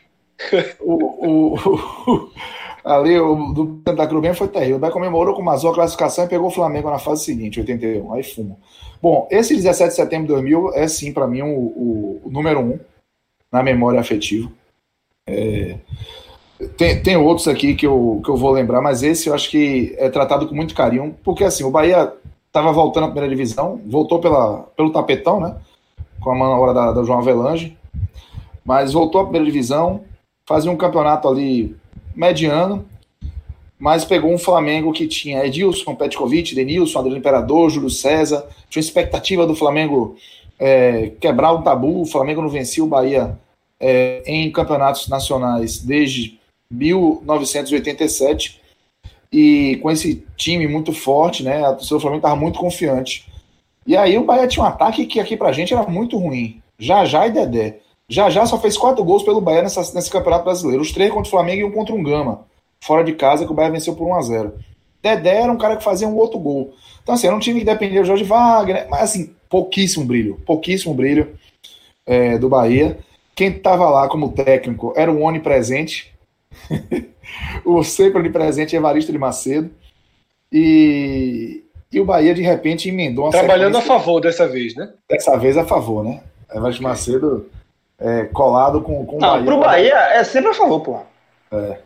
O, 0.80 0.94
o, 1.26 1.54
o, 1.54 2.30
ali, 2.84 3.18
o 3.18 3.52
do 3.52 3.82
Santa 3.86 4.06
Cruz 4.06 4.36
foi 4.36 4.48
terrível. 4.48 4.76
O 4.76 4.80
Bé 4.80 4.90
comemorou 4.90 5.34
com 5.34 5.42
o 5.42 5.44
Mazou 5.44 5.70
a 5.70 5.74
classificação 5.74 6.24
e 6.24 6.28
pegou 6.28 6.48
o 6.48 6.52
Flamengo 6.52 6.90
na 6.90 6.98
fase 6.98 7.24
seguinte, 7.24 7.60
81. 7.60 8.12
Aí 8.12 8.22
fumo. 8.22 8.58
Bom, 9.00 9.28
esse 9.30 9.54
17 9.54 9.90
de 9.90 9.94
setembro 9.94 10.26
de 10.26 10.32
2000 10.32 10.74
é 10.74 10.88
sim, 10.88 11.12
para 11.12 11.26
mim, 11.26 11.42
o, 11.42 11.46
o, 11.46 12.22
o, 12.24 12.30
número 12.30 12.60
um 12.60 12.80
na 13.52 13.62
memória 13.62 14.00
afetiva. 14.00 14.50
É, 15.26 15.76
tem, 16.76 17.00
tem 17.00 17.16
outros 17.16 17.46
aqui 17.46 17.74
que 17.74 17.86
eu, 17.86 18.20
que 18.24 18.30
eu 18.30 18.36
vou 18.36 18.50
lembrar, 18.50 18.80
mas 18.80 19.02
esse 19.04 19.28
eu 19.28 19.34
acho 19.34 19.48
que 19.50 19.94
é 19.98 20.08
tratado 20.08 20.48
com 20.48 20.54
muito 20.54 20.74
carinho, 20.74 21.16
porque 21.22 21.44
assim, 21.44 21.62
o 21.62 21.70
Bahia 21.70 22.12
estava 22.58 22.72
voltando 22.72 23.04
à 23.04 23.08
primeira 23.08 23.28
divisão, 23.28 23.80
voltou 23.86 24.18
pela, 24.18 24.64
pelo 24.76 24.90
tapetão, 24.90 25.40
né? 25.40 25.56
Com 26.20 26.30
a 26.30 26.34
manobra 26.34 26.74
da, 26.74 26.92
da 26.92 27.02
João 27.04 27.20
Avelange, 27.20 27.76
mas 28.64 28.92
voltou 28.92 29.20
à 29.20 29.24
primeira 29.24 29.46
divisão, 29.46 30.02
fazia 30.46 30.70
um 30.70 30.76
campeonato 30.76 31.28
ali 31.28 31.76
mediano, 32.14 32.84
mas 33.78 34.04
pegou 34.04 34.32
um 34.32 34.38
Flamengo 34.38 34.92
que 34.92 35.06
tinha 35.06 35.46
Edilson, 35.46 35.94
Petkovic, 35.94 36.54
Denilson, 36.54 36.98
Adriano 36.98 37.18
Imperador, 37.18 37.70
Júlio 37.70 37.88
César. 37.88 38.44
Tinha 38.68 38.80
expectativa 38.80 39.46
do 39.46 39.54
Flamengo 39.54 40.16
é, 40.58 41.12
quebrar 41.20 41.52
o 41.52 41.62
tabu. 41.62 42.02
O 42.02 42.06
Flamengo 42.06 42.42
não 42.42 42.48
vencia 42.48 42.82
o 42.82 42.88
Bahia 42.88 43.38
é, 43.78 44.22
em 44.26 44.50
campeonatos 44.50 45.06
nacionais 45.06 45.78
desde 45.78 46.40
1987. 46.68 48.60
E 49.32 49.76
com 49.82 49.90
esse 49.90 50.26
time 50.36 50.66
muito 50.66 50.92
forte, 50.92 51.42
né? 51.42 51.64
A 51.64 51.72
torcida 51.72 51.96
do 51.96 52.00
Flamengo 52.00 52.20
estava 52.20 52.36
muito 52.36 52.58
confiante. 52.58 53.30
E 53.86 53.96
aí 53.96 54.16
o 54.18 54.24
Bahia 54.24 54.46
tinha 54.46 54.64
um 54.64 54.68
ataque 54.68 55.06
que 55.06 55.20
aqui 55.20 55.36
pra 55.36 55.52
gente 55.52 55.72
era 55.74 55.82
muito 55.84 56.16
ruim. 56.16 56.62
Já 56.78 57.04
já 57.04 57.26
e 57.26 57.32
Dedé. 57.32 57.78
Já 58.08 58.30
já 58.30 58.46
só 58.46 58.58
fez 58.58 58.76
quatro 58.76 59.04
gols 59.04 59.22
pelo 59.22 59.40
Bahia 59.40 59.62
nessa, 59.62 59.80
nesse 59.94 60.10
campeonato 60.10 60.44
brasileiro. 60.44 60.82
Os 60.82 60.92
três 60.92 61.10
contra 61.10 61.28
o 61.28 61.30
Flamengo 61.30 61.60
e 61.60 61.64
um 61.64 61.72
contra 61.72 61.94
um 61.94 62.02
Gama 62.02 62.46
fora 62.80 63.04
de 63.04 63.12
casa, 63.12 63.44
que 63.44 63.50
o 63.50 63.54
Bahia 63.54 63.72
venceu 63.72 63.94
por 63.94 64.06
1 64.06 64.14
a 64.14 64.22
0 64.22 64.54
Dedé 65.02 65.42
era 65.42 65.52
um 65.52 65.58
cara 65.58 65.76
que 65.76 65.84
fazia 65.84 66.08
um 66.08 66.16
outro 66.16 66.38
gol. 66.38 66.74
Então, 67.02 67.14
assim, 67.14 67.26
era 67.26 67.36
um 67.36 67.40
time 67.40 67.60
que 67.60 67.66
dependia 67.66 68.00
do 68.00 68.06
Jorge 68.06 68.24
Wagner, 68.24 68.88
mas, 68.90 69.02
assim, 69.02 69.32
pouquíssimo 69.48 70.04
brilho, 70.04 70.40
pouquíssimo 70.44 70.92
brilho 70.92 71.38
é, 72.04 72.36
do 72.36 72.48
Bahia. 72.48 72.98
Quem 73.34 73.48
estava 73.48 73.88
lá 73.88 74.08
como 74.08 74.32
técnico 74.32 74.92
era 74.96 75.10
o 75.10 75.22
onipresente, 75.22 76.12
o 77.64 77.82
sempre 77.82 78.18
onipresente 78.18 78.76
Evaristo 78.76 79.12
de 79.12 79.18
Macedo. 79.18 79.70
E, 80.52 81.64
e 81.92 82.00
o 82.00 82.04
Bahia, 82.04 82.34
de 82.34 82.42
repente, 82.42 82.88
emendou 82.88 83.26
uma 83.26 83.30
Trabalhando 83.30 83.78
a 83.78 83.82
favor 83.82 84.20
dessa 84.20 84.48
vez, 84.48 84.74
né? 84.74 84.90
Dessa 85.08 85.36
vez 85.36 85.56
a 85.56 85.64
favor, 85.64 86.04
né? 86.04 86.20
Evaristo 86.50 86.82
okay. 86.82 86.90
Macedo 86.90 87.46
é, 87.98 88.24
colado 88.24 88.80
com, 88.80 89.04
com 89.04 89.16
o 89.16 89.18
Bahia. 89.18 89.36
Não, 89.38 89.44
pro 89.44 89.60
Bahia 89.60 89.96
é 90.12 90.24
sempre 90.24 90.50
a 90.50 90.54
favor, 90.54 90.80
pô. 90.80 91.00
É. 91.52 91.78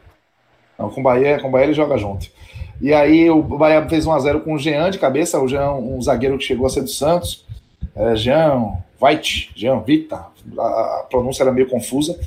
Não, 0.79 0.91
com 0.91 1.01
o 1.01 1.05
Bahia, 1.05 1.41
com 1.41 1.49
o 1.49 1.51
Bahia 1.51 1.67
ele 1.67 1.75
joga 1.75 1.97
junto. 1.97 2.29
E 2.81 2.93
aí 2.93 3.31
o 3.31 3.43
Bahia 3.43 3.89
fez 3.89 4.07
1x0 4.07 4.43
com 4.43 4.55
o 4.55 4.59
Jean 4.59 4.91
de 4.91 4.99
cabeça, 4.99 5.41
o 5.41 5.49
Jean, 5.49 5.73
um 5.73 6.01
zagueiro 6.03 6.37
que 6.37 6.45
chegou 6.45 6.67
a 6.67 6.71
ser 6.71 6.83
do 6.83 6.91
Santos. 6.91 7.47
É, 7.95 8.17
Jean 8.17 8.73
White, 9.01 9.53
Jean 9.55 9.81
Vita, 9.81 10.27
a, 10.59 10.63
a 10.63 11.07
pronúncia 11.09 11.43
era 11.43 11.53
meio 11.53 11.69
confusa. 11.69 12.19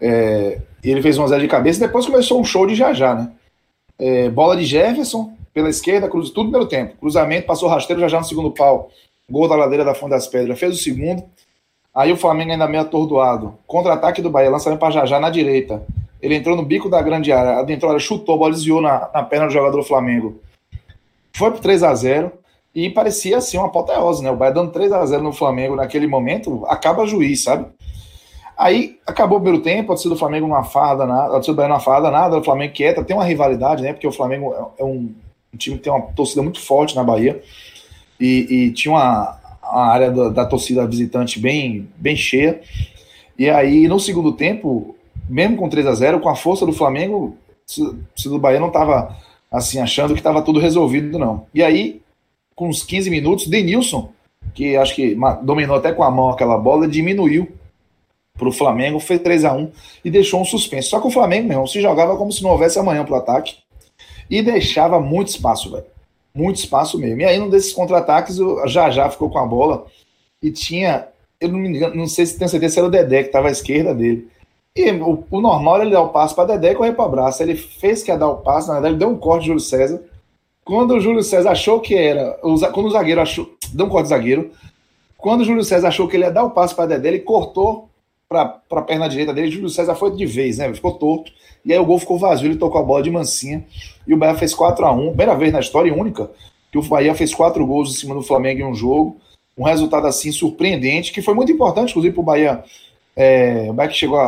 É, 0.00 0.60
ele 0.90 1.02
fez 1.02 1.18
1x0 1.18 1.40
de 1.40 1.48
cabeça 1.48 1.78
e 1.78 1.86
depois 1.86 2.06
começou 2.06 2.40
um 2.40 2.44
show 2.44 2.66
de 2.66 2.74
Jajá, 2.74 3.14
né? 3.14 3.30
É, 3.98 4.28
bola 4.28 4.56
de 4.56 4.64
Jefferson 4.64 5.32
pela 5.54 5.68
esquerda, 5.68 6.08
cruz, 6.08 6.30
tudo 6.30 6.50
pelo 6.50 6.66
tempo. 6.66 6.96
Cruzamento, 6.98 7.46
passou 7.46 7.68
rasteiro 7.68 8.00
já 8.00 8.08
já 8.08 8.18
no 8.18 8.24
segundo 8.24 8.50
pau. 8.50 8.90
Gol 9.30 9.48
da 9.48 9.54
ladeira 9.54 9.84
da 9.84 9.94
Fonte 9.94 10.10
das 10.10 10.26
Pedras. 10.26 10.58
Fez 10.58 10.74
o 10.74 10.82
segundo. 10.82 11.22
Aí 11.94 12.10
o 12.10 12.16
Flamengo 12.16 12.52
ainda 12.52 12.66
meio 12.66 12.82
atordoado. 12.82 13.54
Contra-ataque 13.66 14.22
do 14.22 14.30
Bahia, 14.30 14.50
lançamento 14.50 14.80
para 14.80 14.90
Jajá 14.90 15.20
na 15.20 15.30
direita. 15.30 15.82
Ele 16.20 16.34
entrou 16.34 16.56
no 16.56 16.64
bico 16.64 16.88
da 16.88 17.02
grande 17.02 17.32
área, 17.32 17.58
adentrou 17.58 17.90
a 17.90 17.94
área, 17.94 18.04
chutou, 18.04 18.34
a 18.34 18.38
bola 18.38 18.52
desviou 18.52 18.80
na, 18.80 19.10
na 19.12 19.22
perna 19.22 19.46
do 19.46 19.52
jogador 19.52 19.76
do 19.76 19.84
Flamengo. 19.84 20.40
Foi 21.32 21.50
pro 21.50 21.60
3 21.60 21.82
a 21.82 21.94
0 21.94 22.32
e 22.74 22.88
parecia 22.88 23.36
assim 23.36 23.58
uma 23.58 23.66
apoteose, 23.66 24.22
né? 24.22 24.30
O 24.30 24.36
Bahia 24.36 24.54
dando 24.54 24.70
3 24.70 24.92
a 24.92 25.04
0 25.04 25.22
no 25.22 25.32
Flamengo 25.32 25.76
naquele 25.76 26.06
momento, 26.06 26.64
acaba 26.66 27.06
juiz, 27.06 27.42
sabe? 27.42 27.66
Aí 28.56 28.98
acabou 29.06 29.38
o 29.38 29.40
primeiro 29.40 29.64
tempo, 29.64 29.84
a 29.84 29.94
torcida 29.94 30.14
do 30.14 30.18
Flamengo 30.18 30.46
numa 30.46 30.64
farda 30.64 31.06
nada, 31.06 31.28
a 31.28 31.32
torcida 31.32 31.52
do 31.52 31.56
Bahia 31.56 31.68
numa 31.68 31.80
farda 31.80 32.10
nada, 32.10 32.38
o 32.38 32.44
Flamengo 32.44 32.74
quieta, 32.74 33.04
tem 33.04 33.16
uma 33.16 33.24
rivalidade, 33.24 33.82
né? 33.82 33.92
Porque 33.92 34.06
o 34.06 34.12
Flamengo 34.12 34.52
é, 34.52 34.82
é 34.82 34.84
um, 34.84 35.14
um 35.52 35.56
time 35.56 35.76
que 35.76 35.84
tem 35.84 35.92
uma 35.92 36.02
torcida 36.02 36.42
muito 36.42 36.60
forte 36.60 36.94
na 36.94 37.02
Bahia 37.02 37.42
e, 38.20 38.46
e 38.50 38.72
tinha 38.72 38.92
uma, 38.92 39.38
uma 39.62 39.86
área 39.86 40.10
da, 40.10 40.28
da, 40.28 40.46
torcida 40.46 40.86
visitante 40.86 41.40
bem, 41.40 41.88
bem 41.96 42.14
cheia. 42.14 42.60
E 43.38 43.48
aí, 43.50 43.88
no 43.88 43.98
segundo 43.98 44.32
tempo, 44.32 44.94
mesmo 45.28 45.56
com 45.56 45.68
3 45.68 45.86
a 45.86 45.94
0 45.94 46.20
com 46.20 46.28
a 46.28 46.36
força 46.36 46.64
do 46.66 46.72
Flamengo, 46.72 47.36
se 47.66 48.28
do 48.28 48.38
Bahia 48.38 48.60
não 48.60 48.68
estava 48.68 49.16
assim, 49.50 49.80
achando 49.80 50.14
que 50.14 50.20
estava 50.20 50.42
tudo 50.42 50.60
resolvido, 50.60 51.18
não. 51.18 51.46
E 51.54 51.62
aí, 51.62 52.00
com 52.54 52.68
uns 52.68 52.82
15 52.82 53.10
minutos, 53.10 53.46
Denilson, 53.46 54.10
que 54.54 54.76
acho 54.76 54.94
que 54.94 55.16
dominou 55.42 55.76
até 55.76 55.92
com 55.92 56.02
a 56.02 56.10
mão 56.10 56.30
aquela 56.30 56.56
bola, 56.58 56.86
diminuiu 56.86 57.48
para 58.36 58.48
o 58.48 58.52
Flamengo, 58.52 58.98
fez 58.98 59.20
3 59.20 59.44
a 59.44 59.52
1 59.52 59.70
e 60.04 60.10
deixou 60.10 60.40
um 60.40 60.44
suspense. 60.44 60.88
Só 60.88 61.00
que 61.00 61.06
o 61.06 61.10
Flamengo, 61.10 61.48
mesmo, 61.48 61.68
se 61.68 61.80
jogava 61.80 62.16
como 62.16 62.32
se 62.32 62.42
não 62.42 62.50
houvesse 62.50 62.78
amanhã 62.78 63.04
para 63.04 63.14
o 63.14 63.18
ataque 63.18 63.56
e 64.30 64.42
deixava 64.42 64.98
muito 65.00 65.28
espaço, 65.28 65.70
velho. 65.70 65.84
Muito 66.34 66.56
espaço 66.56 66.98
mesmo. 66.98 67.20
E 67.20 67.24
aí, 67.24 67.38
num 67.38 67.50
desses 67.50 67.72
contra-ataques, 67.72 68.38
já 68.66 68.90
já 68.90 69.10
ficou 69.10 69.28
com 69.28 69.38
a 69.38 69.46
bola 69.46 69.86
e 70.42 70.50
tinha. 70.50 71.08
Eu 71.38 71.50
não, 71.50 71.58
me 71.58 71.68
engano, 71.68 71.94
não 71.94 72.06
sei 72.06 72.24
se 72.24 72.38
tenho 72.38 72.48
certeza 72.48 72.74
se 72.74 72.78
era 72.78 72.88
o 72.88 72.90
Dedé 72.90 73.22
que 73.22 73.28
estava 73.28 73.48
à 73.48 73.50
esquerda 73.50 73.94
dele. 73.94 74.28
E 74.74 74.90
o, 74.90 75.24
o 75.30 75.40
normal 75.40 75.76
era 75.76 75.84
ele 75.84 75.92
dar 75.92 76.00
o 76.00 76.08
passe 76.08 76.34
para 76.34 76.56
Dedé 76.56 76.72
e 76.72 76.74
correr 76.74 76.92
para 76.92 77.04
o 77.04 77.10
braço. 77.10 77.42
Ele 77.42 77.54
fez 77.54 78.02
que 78.02 78.10
ia 78.10 78.16
dar 78.16 78.28
o 78.28 78.38
passe, 78.38 78.68
na 78.68 78.74
verdade, 78.74 78.96
deu 78.96 79.08
um 79.10 79.18
corte 79.18 79.42
de 79.42 79.48
Júlio 79.48 79.60
César. 79.60 80.02
Quando 80.64 80.94
o 80.94 81.00
Júlio 81.00 81.22
César 81.22 81.50
achou 81.50 81.80
que 81.80 81.94
era. 81.94 82.38
Quando 82.72 82.86
o 82.86 82.90
zagueiro 82.90 83.20
achou. 83.20 83.54
Deu 83.74 83.86
um 83.86 83.90
corte 83.90 84.04
de 84.04 84.10
zagueiro. 84.10 84.50
Quando 85.18 85.42
o 85.42 85.44
Júlio 85.44 85.62
César 85.62 85.88
achou 85.88 86.08
que 86.08 86.16
ele 86.16 86.24
ia 86.24 86.30
dar 86.30 86.44
o 86.44 86.50
passe 86.50 86.74
para 86.74 86.86
Dedé, 86.86 87.08
ele 87.08 87.20
cortou 87.20 87.90
para 88.32 88.80
a 88.80 88.82
perna 88.82 89.08
direita 89.08 89.32
dele. 89.32 89.50
Júlio 89.50 89.68
César 89.68 89.94
foi 89.94 90.14
de 90.16 90.26
vez, 90.26 90.58
né? 90.58 90.72
Ficou 90.72 90.92
torto. 90.94 91.32
E 91.64 91.72
aí 91.72 91.78
o 91.78 91.84
gol 91.84 91.98
ficou 91.98 92.18
vazio, 92.18 92.48
ele 92.48 92.56
tocou 92.56 92.80
a 92.80 92.84
bola 92.84 93.02
de 93.02 93.10
mansinha. 93.10 93.64
E 94.06 94.14
o 94.14 94.16
Bahia 94.16 94.34
fez 94.34 94.54
4 94.54 94.84
a 94.84 94.92
1 94.92 95.08
Primeira 95.08 95.34
vez 95.34 95.52
na 95.52 95.60
história 95.60 95.94
única 95.94 96.30
que 96.72 96.78
o 96.78 96.82
Bahia 96.82 97.14
fez 97.14 97.34
quatro 97.34 97.64
gols 97.66 97.90
em 97.90 97.98
cima 97.98 98.14
do 98.14 98.22
Flamengo 98.22 98.60
em 98.62 98.64
um 98.64 98.74
jogo. 98.74 99.18
Um 99.56 99.64
resultado 99.64 100.06
assim 100.06 100.32
surpreendente, 100.32 101.12
que 101.12 101.20
foi 101.20 101.34
muito 101.34 101.52
importante, 101.52 101.90
inclusive, 101.90 102.14
para 102.14 102.22
o 102.22 102.24
Bahia. 102.24 102.64
É, 103.14 103.66
o 103.68 103.74
Bahia 103.74 103.90
que 103.90 103.96
chegou 103.96 104.18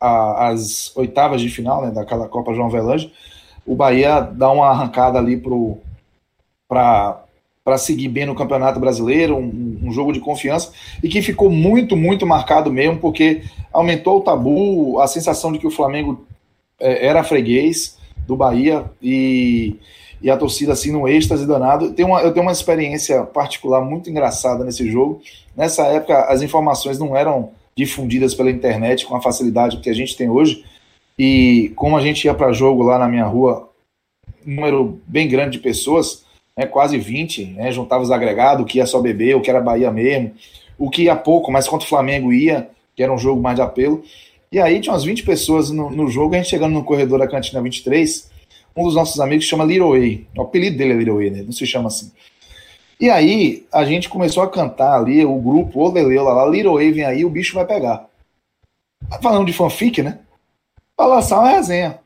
as 0.00 0.94
oitavas 0.96 1.40
de 1.40 1.48
final 1.48 1.80
né, 1.80 1.92
daquela 1.92 2.28
Copa 2.28 2.52
João 2.52 2.68
Velange, 2.68 3.12
o 3.64 3.76
Bahia 3.76 4.20
dá 4.20 4.50
uma 4.50 4.66
arrancada 4.66 5.16
ali 5.16 5.40
para 6.68 7.22
seguir 7.78 8.08
bem 8.08 8.26
no 8.26 8.34
Campeonato 8.34 8.80
Brasileiro, 8.80 9.36
um, 9.36 9.78
um, 9.84 9.92
jogo 9.92 10.12
de 10.12 10.18
confiança, 10.18 10.72
e 11.02 11.08
que 11.08 11.22
ficou 11.22 11.48
muito, 11.48 11.96
muito 11.96 12.26
marcado 12.26 12.72
mesmo, 12.72 12.98
porque 12.98 13.42
aumentou 13.72 14.18
o 14.18 14.20
tabu, 14.20 15.00
a 15.00 15.06
sensação 15.06 15.52
de 15.52 15.58
que 15.58 15.66
o 15.66 15.70
Flamengo 15.70 16.26
é, 16.80 17.06
era 17.06 17.22
freguês 17.22 17.96
do 18.26 18.36
Bahia, 18.36 18.84
e, 19.00 19.76
e 20.20 20.28
a 20.28 20.36
torcida 20.36 20.72
assim 20.72 20.90
no 20.90 21.08
êxtase 21.08 21.46
danado. 21.46 21.92
Tem 21.92 22.04
uma, 22.04 22.20
eu 22.20 22.32
tenho 22.32 22.44
uma 22.44 22.52
experiência 22.52 23.22
particular 23.22 23.80
muito 23.80 24.10
engraçada 24.10 24.64
nesse 24.64 24.90
jogo. 24.90 25.22
Nessa 25.56 25.84
época, 25.86 26.24
as 26.24 26.42
informações 26.42 26.98
não 26.98 27.16
eram 27.16 27.50
difundidas 27.76 28.34
pela 28.34 28.50
internet 28.50 29.06
com 29.06 29.14
a 29.14 29.22
facilidade 29.22 29.78
que 29.78 29.88
a 29.88 29.94
gente 29.94 30.16
tem 30.16 30.28
hoje. 30.28 30.64
E 31.16 31.72
como 31.76 31.96
a 31.96 32.00
gente 32.00 32.24
ia 32.24 32.34
para 32.34 32.52
jogo 32.52 32.82
lá 32.82 32.98
na 32.98 33.06
minha 33.06 33.24
rua, 33.24 33.68
um 34.44 34.56
número 34.56 35.00
bem 35.06 35.28
grande 35.28 35.58
de 35.58 35.62
pessoas, 35.62 36.24
né, 36.56 36.66
quase 36.66 36.98
20, 36.98 37.46
né, 37.46 37.72
juntava 37.72 38.02
os 38.02 38.10
agregados, 38.10 38.62
o 38.62 38.66
que 38.66 38.78
ia 38.78 38.86
só 38.86 39.00
beber, 39.00 39.36
o 39.36 39.40
que 39.40 39.50
era 39.50 39.60
Bahia 39.60 39.90
mesmo, 39.90 40.32
o 40.78 40.90
que 40.90 41.04
ia 41.04 41.16
pouco, 41.16 41.50
mas 41.50 41.68
quanto 41.68 41.82
o 41.82 41.88
Flamengo 41.88 42.32
ia, 42.32 42.68
que 42.94 43.02
era 43.02 43.12
um 43.12 43.18
jogo 43.18 43.40
mais 43.40 43.56
de 43.56 43.62
apelo. 43.62 44.02
E 44.50 44.58
aí 44.58 44.80
tinha 44.80 44.92
umas 44.92 45.04
20 45.04 45.22
pessoas 45.22 45.70
no, 45.70 45.90
no 45.90 46.08
jogo, 46.08 46.34
a 46.34 46.38
gente 46.38 46.50
chegando 46.50 46.72
no 46.72 46.84
corredor 46.84 47.18
da 47.18 47.28
cantina 47.28 47.62
23, 47.62 48.30
um 48.76 48.84
dos 48.84 48.94
nossos 48.94 49.20
amigos 49.20 49.46
chama 49.46 49.64
Liroei, 49.64 50.26
o 50.36 50.42
apelido 50.42 50.76
dele 50.76 50.92
é 50.92 50.96
Liroei, 50.96 51.30
né, 51.30 51.42
não 51.42 51.52
se 51.52 51.66
chama 51.66 51.88
assim. 51.88 52.12
E 53.00 53.10
aí 53.10 53.66
a 53.72 53.84
gente 53.84 54.08
começou 54.08 54.44
a 54.44 54.48
cantar 54.48 54.96
ali, 54.96 55.24
o 55.24 55.34
grupo, 55.36 55.80
o 55.80 55.92
Leleu 55.92 56.22
lá, 56.22 56.46
Liroei 56.46 56.92
vem 56.92 57.04
aí, 57.04 57.24
o 57.24 57.30
bicho 57.30 57.54
vai 57.54 57.66
pegar. 57.66 58.06
Falando 59.20 59.46
de 59.46 59.52
fanfic, 59.52 60.02
né? 60.02 60.20
Pra 60.96 61.06
lançar 61.06 61.40
uma 61.40 61.50
resenha. 61.50 61.98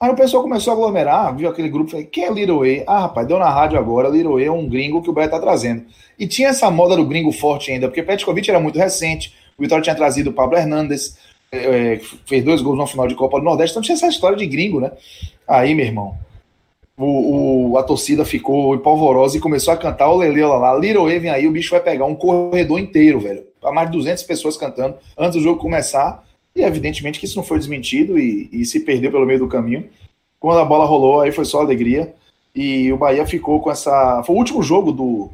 Aí 0.00 0.10
o 0.10 0.14
pessoal 0.14 0.44
começou 0.44 0.72
a 0.72 0.76
aglomerar, 0.76 1.34
viu 1.34 1.48
aquele 1.48 1.68
grupo, 1.68 1.90
falei, 1.90 2.06
quem 2.06 2.24
é 2.24 2.30
Liroei? 2.30 2.84
Ah, 2.86 3.00
rapaz, 3.00 3.26
deu 3.26 3.36
na 3.36 3.50
rádio 3.50 3.76
agora, 3.76 4.08
Liroei 4.08 4.46
é 4.46 4.52
um 4.52 4.68
gringo 4.68 5.02
que 5.02 5.10
o 5.10 5.12
Bahia 5.12 5.28
tá 5.28 5.40
trazendo. 5.40 5.86
E 6.16 6.26
tinha 6.28 6.50
essa 6.50 6.70
moda 6.70 6.94
do 6.94 7.04
gringo 7.04 7.32
forte 7.32 7.72
ainda, 7.72 7.88
porque 7.88 8.02
Petkovic 8.04 8.48
era 8.48 8.60
muito 8.60 8.78
recente, 8.78 9.34
o 9.58 9.62
Vitória 9.62 9.82
tinha 9.82 9.96
trazido 9.96 10.30
o 10.30 10.32
Pablo 10.32 10.56
Hernandes, 10.56 11.18
é, 11.50 12.00
fez 12.24 12.44
dois 12.44 12.62
gols 12.62 12.78
no 12.78 12.86
final 12.86 13.08
de 13.08 13.16
Copa 13.16 13.40
do 13.40 13.44
Nordeste, 13.44 13.72
então 13.72 13.82
tinha 13.82 13.96
essa 13.96 14.06
história 14.06 14.36
de 14.36 14.46
gringo, 14.46 14.80
né? 14.80 14.92
Aí, 15.48 15.74
meu 15.74 15.84
irmão, 15.84 16.16
o, 16.96 17.70
o, 17.72 17.78
a 17.78 17.82
torcida 17.82 18.24
ficou 18.24 18.78
polvorosa 18.78 19.36
e 19.36 19.40
começou 19.40 19.74
a 19.74 19.76
cantar 19.76 20.10
o 20.10 20.16
Lele 20.16 20.44
lá, 20.44 20.58
lá, 20.58 20.78
Little 20.78 21.06
vem 21.06 21.30
aí, 21.30 21.48
o 21.48 21.52
bicho 21.52 21.70
vai 21.70 21.80
pegar 21.80 22.04
um 22.04 22.14
corredor 22.14 22.78
inteiro, 22.78 23.18
velho. 23.18 23.44
Pra 23.60 23.72
mais 23.72 23.90
de 23.90 23.96
200 23.96 24.22
pessoas 24.22 24.56
cantando 24.56 24.96
antes 25.16 25.36
do 25.36 25.42
jogo 25.42 25.60
começar. 25.60 26.24
E 26.58 26.62
evidentemente 26.62 27.20
que 27.20 27.26
isso 27.26 27.36
não 27.36 27.44
foi 27.44 27.58
desmentido 27.58 28.18
e, 28.18 28.48
e, 28.52 28.64
se 28.64 28.80
perdeu 28.80 29.10
pelo 29.10 29.24
meio 29.24 29.38
do 29.38 29.48
caminho. 29.48 29.88
Quando 30.40 30.58
a 30.58 30.64
bola 30.64 30.84
rolou, 30.84 31.20
aí 31.20 31.30
foi 31.30 31.44
só 31.44 31.60
alegria. 31.60 32.14
E 32.54 32.92
o 32.92 32.96
Bahia 32.96 33.24
ficou 33.26 33.60
com 33.60 33.70
essa. 33.70 34.22
Foi 34.24 34.34
o 34.34 34.38
último 34.38 34.62
jogo 34.62 34.90
do, 34.90 35.30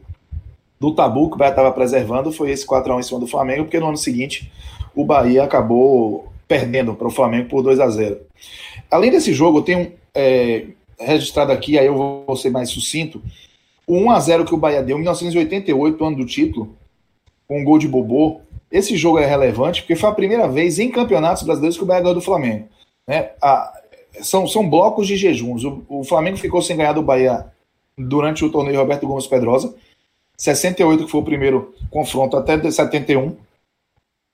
do 0.78 0.94
tabu 0.94 1.30
que 1.30 1.36
o 1.36 1.38
Bahia 1.38 1.52
estava 1.52 1.72
preservando, 1.72 2.32
foi 2.32 2.50
esse 2.50 2.66
4x1 2.66 2.98
em 2.98 3.02
cima 3.02 3.20
do 3.20 3.26
Flamengo, 3.26 3.64
porque 3.64 3.80
no 3.80 3.88
ano 3.88 3.96
seguinte 3.96 4.52
o 4.94 5.04
Bahia 5.04 5.44
acabou 5.44 6.30
perdendo 6.46 6.94
para 6.94 7.08
o 7.08 7.10
Flamengo 7.10 7.48
por 7.48 7.62
2 7.62 7.80
a 7.80 7.88
0 7.88 8.18
Além 8.90 9.10
desse 9.10 9.32
jogo, 9.32 9.58
eu 9.58 9.62
tenho. 9.62 9.92
É, 10.14 10.66
registrado 10.98 11.52
aqui, 11.52 11.78
aí 11.78 11.86
eu 11.86 11.96
vou 11.96 12.36
ser 12.36 12.50
mais 12.50 12.70
sucinto. 12.70 13.22
O 13.86 13.94
1x0 13.94 14.46
que 14.46 14.54
o 14.54 14.58
Bahia 14.58 14.82
deu 14.82 14.96
em 14.96 15.00
1988, 15.00 16.04
ano 16.04 16.16
do 16.16 16.26
título, 16.26 16.76
com 17.46 17.60
um 17.60 17.64
gol 17.64 17.78
de 17.78 17.88
Bobô. 17.88 18.40
Esse 18.70 18.96
jogo 18.96 19.18
é 19.18 19.26
relevante 19.26 19.82
porque 19.82 19.96
foi 19.96 20.10
a 20.10 20.14
primeira 20.14 20.48
vez 20.48 20.78
em 20.78 20.90
campeonatos 20.90 21.42
brasileiros 21.42 21.76
que 21.76 21.82
o 21.82 21.86
Bahia 21.86 22.02
ganhou 22.02 22.14
do 22.14 22.20
Flamengo. 22.20 22.68
Né? 23.06 23.30
A, 23.40 23.72
são, 24.20 24.46
são 24.46 24.68
blocos 24.68 25.06
de 25.06 25.16
jejuns. 25.16 25.64
O, 25.64 25.84
o 25.88 26.04
Flamengo 26.04 26.36
ficou 26.36 26.60
sem 26.62 26.76
ganhar 26.76 26.92
do 26.92 27.02
Bahia 27.02 27.46
durante 27.96 28.44
o 28.44 28.50
torneio 28.50 28.78
Roberto 28.78 29.06
Gomes 29.06 29.26
Pedrosa. 29.26 29.74
68, 30.36 31.04
que 31.04 31.10
foi 31.10 31.20
o 31.20 31.24
primeiro 31.24 31.74
confronto, 31.90 32.36
até 32.36 32.70
71. 32.70 33.36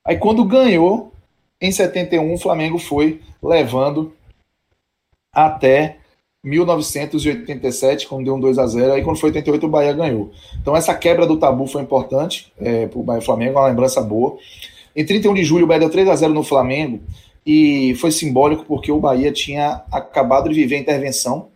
Aí 0.04 0.16
quando 0.16 0.44
ganhou, 0.44 1.12
em 1.60 1.70
71, 1.70 2.32
o 2.32 2.38
Flamengo 2.38 2.78
foi 2.78 3.20
levando 3.42 4.14
até 5.32 5.99
1987, 6.42 8.06
quando 8.06 8.24
deu 8.24 8.34
um 8.34 8.40
2 8.40 8.58
a 8.58 8.66
0 8.66 8.92
Aí 8.94 9.02
quando 9.02 9.18
foi 9.18 9.28
88, 9.28 9.66
o 9.66 9.68
Bahia 9.68 9.92
ganhou. 9.92 10.30
Então 10.60 10.74
essa 10.74 10.94
quebra 10.94 11.26
do 11.26 11.36
tabu 11.36 11.66
foi 11.66 11.82
importante 11.82 12.52
é, 12.58 12.86
para 12.86 12.98
o 12.98 13.02
Bahia 13.02 13.20
Flamengo, 13.20 13.58
uma 13.58 13.68
lembrança 13.68 14.00
boa. 14.00 14.38
Em 14.96 15.04
31 15.04 15.34
de 15.34 15.44
julho, 15.44 15.64
o 15.64 15.68
Bahia 15.68 15.80
deu 15.80 15.90
3 15.90 16.08
a 16.08 16.16
0 16.16 16.32
no 16.32 16.42
Flamengo 16.42 17.00
e 17.44 17.94
foi 17.96 18.10
simbólico 18.10 18.64
porque 18.66 18.90
o 18.90 19.00
Bahia 19.00 19.32
tinha 19.32 19.82
acabado 19.92 20.48
de 20.48 20.54
viver 20.54 20.76
a 20.76 20.80
intervenção 20.80 21.48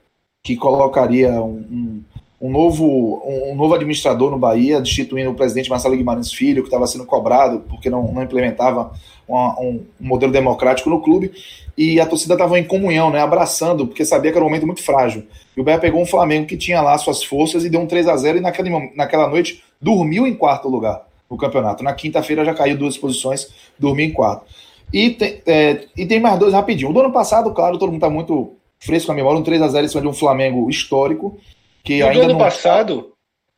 que 0.42 0.56
colocaria 0.56 1.30
um, 1.42 1.56
um, 1.70 2.02
um 2.42 2.50
novo, 2.50 3.22
um, 3.24 3.54
novo 3.54 3.74
administrador 3.74 4.30
no 4.30 4.38
Bahia, 4.38 4.80
destituindo 4.80 5.30
o 5.30 5.34
presidente 5.34 5.70
Marcelo 5.70 5.96
Guimarães 5.96 6.30
Filho, 6.30 6.62
que 6.62 6.68
estava 6.68 6.86
sendo 6.86 7.06
cobrado 7.06 7.60
porque 7.70 7.88
não, 7.88 8.12
não 8.12 8.22
implementava 8.22 8.92
uma, 9.26 9.58
um, 9.58 9.82
modelo 9.98 10.30
democrático 10.30 10.90
no 10.90 11.00
clube, 11.00 11.32
e 11.76 12.00
a 12.00 12.06
torcida 12.06 12.34
estava 12.34 12.58
em 12.58 12.64
comunhão, 12.64 13.10
né, 13.10 13.20
abraçando, 13.20 13.86
porque 13.86 14.04
sabia 14.04 14.30
que 14.30 14.38
era 14.38 14.44
um 14.44 14.48
momento 14.48 14.66
muito 14.66 14.82
frágil. 14.82 15.26
E 15.56 15.60
o 15.60 15.64
Bahia 15.64 15.78
pegou 15.78 16.00
um 16.00 16.06
Flamengo 16.06 16.46
que 16.46 16.56
tinha 16.56 16.80
lá 16.80 16.96
suas 16.98 17.22
forças 17.22 17.64
e 17.64 17.70
deu 17.70 17.80
um 17.80 17.86
3 17.86 18.08
a 18.08 18.16
0 18.16 18.38
e 18.38 18.40
naquele, 18.40 18.70
naquela 18.94 19.28
noite 19.28 19.62
dormiu 19.80 20.26
em 20.26 20.34
quarto 20.34 20.68
lugar 20.68 21.06
no 21.30 21.36
campeonato. 21.36 21.82
Na 21.82 21.92
quinta-feira 21.92 22.44
já 22.44 22.54
caiu 22.54 22.76
duas 22.76 22.96
posições, 22.96 23.48
dormiu 23.78 24.06
em 24.06 24.12
quarto. 24.12 24.44
E 24.92 25.10
tem, 25.10 25.42
é, 25.46 25.86
e 25.96 26.06
tem 26.06 26.20
mais 26.20 26.38
dois 26.38 26.52
rapidinho. 26.52 26.90
O 26.90 26.92
do 26.92 27.00
ano 27.00 27.12
passado, 27.12 27.52
claro, 27.52 27.78
todo 27.78 27.90
mundo 27.90 27.96
está 27.96 28.10
muito 28.10 28.56
fresco 28.78 29.08
na 29.08 29.16
memória, 29.16 29.40
um 29.40 29.42
3 29.42 29.62
a 29.62 29.68
0 29.68 29.84
em 29.84 29.88
cima 29.88 30.02
de 30.02 30.08
um 30.08 30.12
Flamengo 30.12 30.68
histórico, 30.70 31.38
que 31.82 31.94
e 31.94 32.02
ainda 32.02 32.24
ano 32.24 32.32
não... 32.34 32.38
passado, 32.38 33.12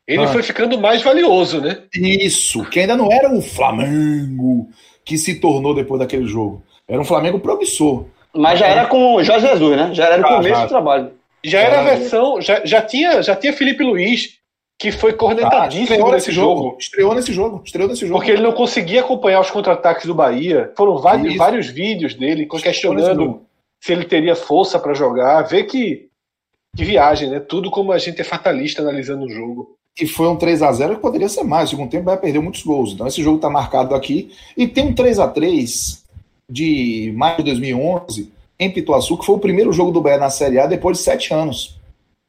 ele 0.07 0.23
ah. 0.23 0.27
foi 0.27 0.41
ficando 0.41 0.79
mais 0.79 1.03
valioso, 1.03 1.61
né? 1.61 1.83
Isso, 1.93 2.63
que 2.69 2.79
ainda 2.79 2.95
não 2.95 3.11
era 3.11 3.31
o 3.31 3.41
Flamengo 3.41 4.69
que 5.03 5.17
se 5.17 5.35
tornou 5.39 5.73
depois 5.73 5.99
daquele 5.99 6.25
jogo. 6.25 6.63
Era 6.87 7.01
um 7.01 7.05
Flamengo 7.05 7.39
promissor. 7.39 8.05
Mas 8.33 8.59
já 8.59 8.67
era 8.67 8.85
com 8.85 9.15
o 9.15 9.23
Jorge 9.23 9.47
Jesus, 9.47 9.75
né? 9.75 9.93
Já 9.93 10.05
era 10.05 10.21
o 10.21 10.35
começo 10.35 10.61
do 10.61 10.67
trabalho. 10.67 11.11
Já 11.43 11.59
era 11.59 11.79
a 11.79 11.83
versão, 11.83 12.41
já, 12.41 12.61
já, 12.65 12.81
tinha, 12.81 13.21
já 13.21 13.35
tinha 13.35 13.53
Felipe 13.53 13.83
Luiz, 13.83 14.37
que 14.77 14.91
foi 14.91 15.13
cornetadíssimo 15.13 16.07
ah, 16.07 16.11
nesse 16.11 16.31
jogo. 16.31 16.63
jogo. 16.63 16.77
Estreou 16.79 17.15
nesse 17.15 17.33
jogo. 17.33 17.61
Estreou 17.65 17.89
nesse 17.89 18.01
jogo. 18.01 18.19
Porque 18.19 18.31
ele 18.31 18.41
não 18.41 18.51
conseguia 18.51 19.01
acompanhar 19.01 19.39
os 19.39 19.49
contra-ataques 19.49 20.05
do 20.05 20.13
Bahia. 20.13 20.71
Foram 20.75 20.97
vários, 20.97 21.35
vários 21.35 21.67
vídeos 21.67 22.13
dele 22.13 22.45
questionando 22.45 23.41
se 23.79 23.91
ele 23.91 24.05
teria 24.05 24.35
força 24.35 24.79
para 24.79 24.93
jogar. 24.93 25.41
Vê 25.43 25.63
que 25.63 26.07
que 26.75 26.83
viagem, 26.83 27.29
né? 27.29 27.39
Tudo 27.39 27.71
como 27.71 27.91
a 27.91 27.97
gente 27.97 28.21
é 28.21 28.23
fatalista 28.23 28.83
analisando 28.83 29.25
o 29.25 29.29
jogo. 29.29 29.75
E 29.99 30.05
foi 30.05 30.27
um 30.27 30.35
3 30.35 30.61
a 30.61 30.71
0 30.71 30.95
que 30.95 31.01
poderia 31.01 31.27
ser 31.27 31.43
mais. 31.43 31.63
No 31.63 31.77
segundo 31.77 31.89
tempo 31.89 32.05
vai 32.05 32.17
perder 32.17 32.39
muitos 32.39 32.61
gols. 32.61 32.93
Então 32.93 33.07
esse 33.07 33.23
jogo 33.23 33.37
está 33.37 33.49
marcado 33.49 33.95
aqui. 33.95 34.31
E 34.55 34.67
tem 34.67 34.85
um 34.89 34.93
3 34.93 35.17
a 35.17 35.27
3 35.27 36.05
de 36.49 37.13
maio 37.15 37.37
de 37.37 37.43
2011 37.43 38.31
em 38.59 38.71
Pituaçu, 38.71 39.17
que 39.17 39.25
foi 39.25 39.35
o 39.35 39.39
primeiro 39.39 39.71
jogo 39.71 39.91
do 39.91 40.01
Bahia 40.01 40.17
na 40.17 40.29
Série 40.29 40.59
A 40.59 40.65
depois 40.65 40.97
de 40.97 41.03
sete 41.03 41.33
anos, 41.33 41.79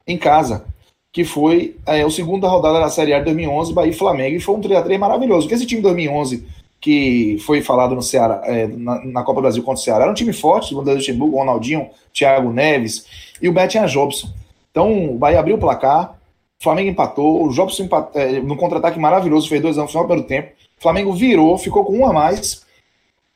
em 0.06 0.18
casa. 0.18 0.66
Que 1.10 1.24
foi 1.24 1.76
é, 1.86 2.02
a 2.02 2.10
segunda 2.10 2.48
rodada 2.48 2.80
da 2.80 2.90
Série 2.90 3.14
A 3.14 3.18
de 3.18 3.24
2011, 3.26 3.72
Bahia 3.72 3.90
e 3.90 3.94
Flamengo. 3.94 4.36
E 4.36 4.40
foi 4.40 4.54
um 4.54 4.60
3 4.60 4.78
a 4.78 4.82
3 4.82 5.00
maravilhoso. 5.00 5.42
Porque 5.42 5.54
esse 5.54 5.66
time 5.66 5.80
de 5.80 5.88
2011 5.88 6.46
que 6.80 7.38
foi 7.44 7.60
falado 7.60 7.94
no 7.94 8.02
Ceará, 8.02 8.40
é, 8.44 8.66
na, 8.68 9.04
na, 9.04 9.22
Copa 9.22 9.40
do 9.40 9.42
Brasil 9.42 9.62
contra 9.62 9.80
o 9.80 9.84
Ceará. 9.84 10.04
Era 10.04 10.10
um 10.10 10.14
time 10.14 10.32
forte, 10.32 10.74
o 10.74 10.80
Luxemburgo, 10.80 11.36
Ronaldinho, 11.36 11.88
Thiago 12.12 12.52
Neves 12.52 13.06
e 13.42 13.48
o 13.48 13.52
Beto 13.52 13.72
tinha 13.72 13.86
Jobson. 13.86 14.28
Então 14.70 15.14
o 15.14 15.18
Bahia 15.18 15.40
abriu 15.40 15.56
o 15.56 15.58
placar, 15.58 16.16
o 16.60 16.62
Flamengo 16.62 16.90
empatou, 16.90 17.44
o 17.44 17.52
Jobson 17.52 17.84
empatou, 17.84 18.20
é, 18.20 18.40
no 18.40 18.56
contra-ataque 18.56 18.98
maravilhoso, 18.98 19.48
fez 19.48 19.60
dois 19.60 19.76
anos 19.76 19.88
no 19.88 19.92
final 19.92 20.04
do 20.04 20.08
primeiro 20.08 20.28
tempo. 20.28 20.52
O 20.78 20.82
Flamengo 20.82 21.12
virou, 21.12 21.58
ficou 21.58 21.84
com 21.84 21.98
um 21.98 22.06
a 22.06 22.12
mais, 22.12 22.64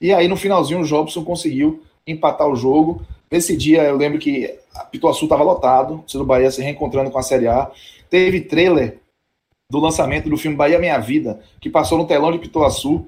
e 0.02 0.12
aí 0.12 0.26
no 0.26 0.36
finalzinho 0.36 0.80
o 0.80 0.84
Jobson 0.84 1.24
conseguiu 1.24 1.82
empatar 2.04 2.48
o 2.48 2.56
jogo. 2.56 3.00
Nesse 3.30 3.56
dia 3.56 3.84
eu 3.84 3.96
lembro 3.96 4.18
que 4.18 4.52
a 4.74 4.80
Pituaçu 4.80 5.24
estava 5.24 5.44
lotado, 5.44 6.04
o 6.12 6.24
Bahia 6.24 6.50
se 6.50 6.60
reencontrando 6.60 7.10
com 7.10 7.18
a 7.18 7.22
Série 7.22 7.46
A. 7.46 7.70
Teve 8.10 8.40
trailer 8.40 8.98
do 9.70 9.78
lançamento 9.78 10.28
do 10.28 10.36
filme 10.36 10.56
Bahia 10.56 10.78
Minha 10.80 10.98
Vida, 10.98 11.40
que 11.60 11.70
passou 11.70 11.96
no 11.96 12.06
telão 12.06 12.32
de 12.32 12.38
Pituaçu. 12.38 13.06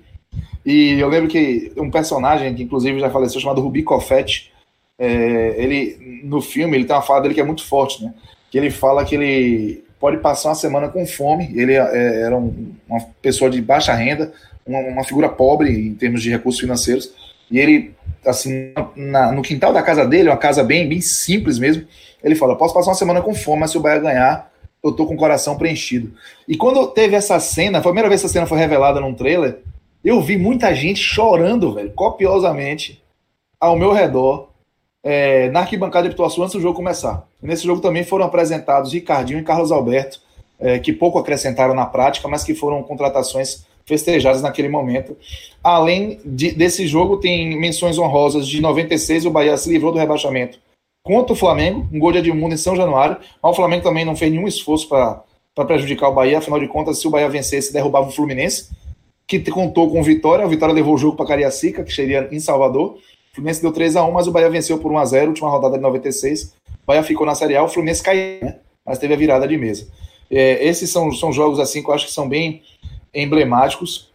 E 0.64 0.92
eu 0.98 1.08
lembro 1.08 1.28
que 1.28 1.72
um 1.76 1.90
personagem 1.90 2.54
que 2.54 2.62
inclusive 2.62 3.00
já 3.00 3.10
faleceu, 3.10 3.40
chamado 3.40 3.60
Rubi 3.60 3.82
Cofete, 3.82 4.52
é, 4.96 5.56
ele 5.58 6.22
no 6.24 6.40
filme 6.40 6.76
ele 6.76 6.84
tem 6.84 6.94
uma 6.94 7.02
fala 7.02 7.22
dele 7.22 7.34
que 7.34 7.40
é 7.40 7.44
muito 7.44 7.64
forte, 7.64 8.04
né? 8.04 8.14
Que 8.50 8.56
ele 8.56 8.70
fala 8.70 9.04
que 9.04 9.16
ele 9.16 9.84
pode 9.98 10.18
passar 10.18 10.50
uma 10.50 10.54
semana 10.54 10.88
com 10.88 11.04
fome. 11.04 11.50
Ele 11.54 11.74
é, 11.74 12.22
era 12.22 12.36
um, 12.36 12.72
uma 12.88 13.00
pessoa 13.20 13.50
de 13.50 13.60
baixa 13.60 13.92
renda, 13.92 14.32
uma, 14.66 14.78
uma, 14.80 15.04
figura 15.04 15.28
pobre 15.28 15.70
em 15.70 15.94
termos 15.94 16.22
de 16.22 16.30
recursos 16.30 16.60
financeiros. 16.60 17.12
E 17.50 17.58
ele, 17.58 17.94
assim, 18.24 18.72
na, 18.96 19.32
no 19.32 19.42
quintal 19.42 19.72
da 19.72 19.82
casa 19.82 20.06
dele, 20.06 20.28
uma 20.28 20.36
casa 20.36 20.62
bem, 20.64 20.88
bem 20.88 21.00
simples 21.00 21.58
mesmo, 21.58 21.86
ele 22.22 22.34
fala: 22.34 22.56
posso 22.56 22.74
passar 22.74 22.90
uma 22.90 22.96
semana 22.96 23.20
com 23.20 23.34
fome, 23.34 23.60
mas 23.60 23.70
se 23.70 23.78
o 23.78 23.80
Bahia 23.80 24.00
ganhar, 24.00 24.50
eu 24.82 24.92
tô 24.92 25.06
com 25.06 25.14
o 25.14 25.18
coração 25.18 25.56
preenchido. 25.56 26.12
E 26.46 26.56
quando 26.56 26.86
teve 26.88 27.16
essa 27.16 27.38
cena, 27.40 27.82
foi 27.82 27.90
a 27.90 27.92
primeira 27.92 28.08
vez 28.08 28.20
que 28.20 28.26
essa 28.26 28.32
cena 28.32 28.46
foi 28.46 28.58
revelada 28.58 29.00
num 29.00 29.14
trailer, 29.14 29.60
eu 30.04 30.20
vi 30.20 30.36
muita 30.36 30.74
gente 30.74 31.00
chorando, 31.00 31.72
velho, 31.74 31.90
copiosamente, 31.92 33.02
ao 33.58 33.78
meu 33.78 33.92
redor, 33.92 34.50
é, 35.02 35.50
na 35.50 35.60
arquibancada 35.60 36.08
de 36.08 36.14
Pituaçu 36.14 36.42
antes 36.42 36.54
do 36.54 36.60
jogo 36.60 36.76
começar. 36.76 37.26
E 37.42 37.46
nesse 37.46 37.64
jogo 37.64 37.80
também 37.80 38.04
foram 38.04 38.26
apresentados 38.26 38.92
Ricardinho 38.92 39.40
e 39.40 39.42
Carlos 39.42 39.72
Alberto, 39.72 40.20
é, 40.58 40.78
que 40.78 40.92
pouco 40.92 41.18
acrescentaram 41.18 41.74
na 41.74 41.86
prática, 41.86 42.28
mas 42.28 42.44
que 42.44 42.54
foram 42.54 42.82
contratações 42.82 43.66
festejadas 43.86 44.42
naquele 44.42 44.68
momento. 44.68 45.16
Além 45.62 46.20
de, 46.24 46.52
desse 46.52 46.86
jogo, 46.86 47.18
tem 47.18 47.58
menções 47.58 47.98
honrosas 47.98 48.46
de 48.48 48.60
96, 48.60 49.26
o 49.26 49.30
Bahia 49.30 49.56
se 49.56 49.70
livrou 49.70 49.92
do 49.92 49.98
rebaixamento 49.98 50.58
contra 51.04 51.34
o 51.34 51.36
Flamengo, 51.36 51.86
um 51.92 51.98
gol 51.98 52.12
de 52.12 52.18
Edmundo 52.18 52.54
em 52.54 52.58
São 52.58 52.74
Januário, 52.74 53.18
mas 53.42 53.52
o 53.52 53.54
Flamengo 53.54 53.82
também 53.82 54.06
não 54.06 54.16
fez 54.16 54.32
nenhum 54.32 54.48
esforço 54.48 54.88
para 54.88 55.22
prejudicar 55.66 56.08
o 56.08 56.14
Bahia, 56.14 56.38
afinal 56.38 56.58
de 56.58 56.66
contas, 56.66 56.98
se 56.98 57.06
o 57.06 57.10
Bahia 57.10 57.28
vencesse, 57.28 57.74
derrubava 57.74 58.08
o 58.08 58.10
Fluminense, 58.10 58.70
que 59.26 59.38
contou 59.50 59.90
com 59.90 60.02
vitória. 60.02 60.44
A 60.44 60.48
vitória 60.48 60.74
levou 60.74 60.94
o 60.94 60.98
jogo 60.98 61.14
para 61.14 61.26
Cariacica, 61.26 61.84
que 61.84 61.92
seria 61.92 62.26
em 62.32 62.40
Salvador. 62.40 62.94
O 62.94 63.34
Fluminense 63.34 63.60
deu 63.60 63.70
3 63.70 63.96
a 63.96 64.04
1 64.04 64.12
mas 64.12 64.26
o 64.26 64.32
Bahia 64.32 64.48
venceu 64.48 64.78
por 64.78 64.90
1 64.90 64.98
a 64.98 65.04
0 65.04 65.28
última 65.28 65.50
rodada 65.50 65.76
de 65.76 65.82
96. 65.82 66.44
O 66.44 66.86
Bahia 66.86 67.02
ficou 67.02 67.26
na 67.26 67.34
Série 67.34 67.54
A, 67.54 67.62
o 67.62 67.68
Fluminense 67.68 68.02
caiu, 68.02 68.38
né? 68.40 68.56
mas 68.84 68.98
teve 68.98 69.12
a 69.12 69.16
virada 69.16 69.46
de 69.46 69.58
mesa. 69.58 69.86
É, 70.30 70.66
esses 70.66 70.90
são, 70.90 71.12
são 71.12 71.30
jogos 71.32 71.60
assim 71.60 71.82
que 71.82 71.90
eu 71.90 71.94
acho 71.94 72.06
que 72.06 72.12
são 72.12 72.26
bem 72.26 72.62
emblemáticos. 73.14 74.12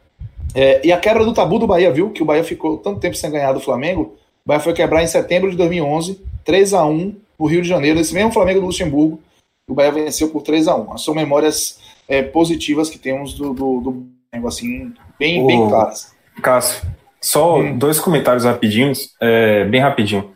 É, 0.56 0.86
e 0.86 0.92
a 0.92 0.98
quebra 0.98 1.24
do 1.24 1.34
tabu 1.34 1.60
do 1.60 1.68
Bahia, 1.68 1.92
viu? 1.92 2.10
Que 2.10 2.24
o 2.24 2.26
Bahia 2.26 2.44
ficou 2.44 2.78
tanto 2.78 3.00
tempo 3.00 3.16
sem 3.16 3.32
ganhar 3.32 3.54
do 3.54 3.60
Flamengo. 3.60 4.16
O 4.44 4.48
Bahia 4.48 4.60
foi 4.60 4.74
quebrar 4.74 5.04
em 5.04 5.08
setembro 5.08 5.50
de 5.50 5.58
2011, 5.58 6.22
3 6.44 6.74
a 6.74 6.86
1 6.86 7.16
no 7.40 7.46
Rio 7.46 7.62
de 7.62 7.68
Janeiro, 7.68 8.00
esse 8.00 8.14
mesmo 8.14 8.32
Flamengo 8.32 8.60
do 8.60 8.66
Luxemburgo. 8.66 9.22
O 9.70 9.74
Bahia 9.74 9.92
venceu 9.92 10.30
por 10.30 10.42
3 10.42 10.68
a 10.68 10.76
1 10.76 10.98
São 10.98 11.14
memórias 11.14 11.80
é, 12.08 12.24
positivas 12.24 12.90
que 12.90 12.98
temos 12.98 13.36
do, 13.36 13.54
do, 13.54 13.80
do 13.82 14.48
assim, 14.48 14.92
bem, 15.18 15.46
bem 15.46 15.68
claras. 15.68 16.14
Cássio, 16.42 16.88
só 17.22 17.60
hum. 17.60 17.78
dois 17.78 18.00
comentários 18.00 18.46
rapidinhos, 18.46 19.14
é, 19.22 19.66
bem 19.66 19.82
rapidinho. 19.82 20.32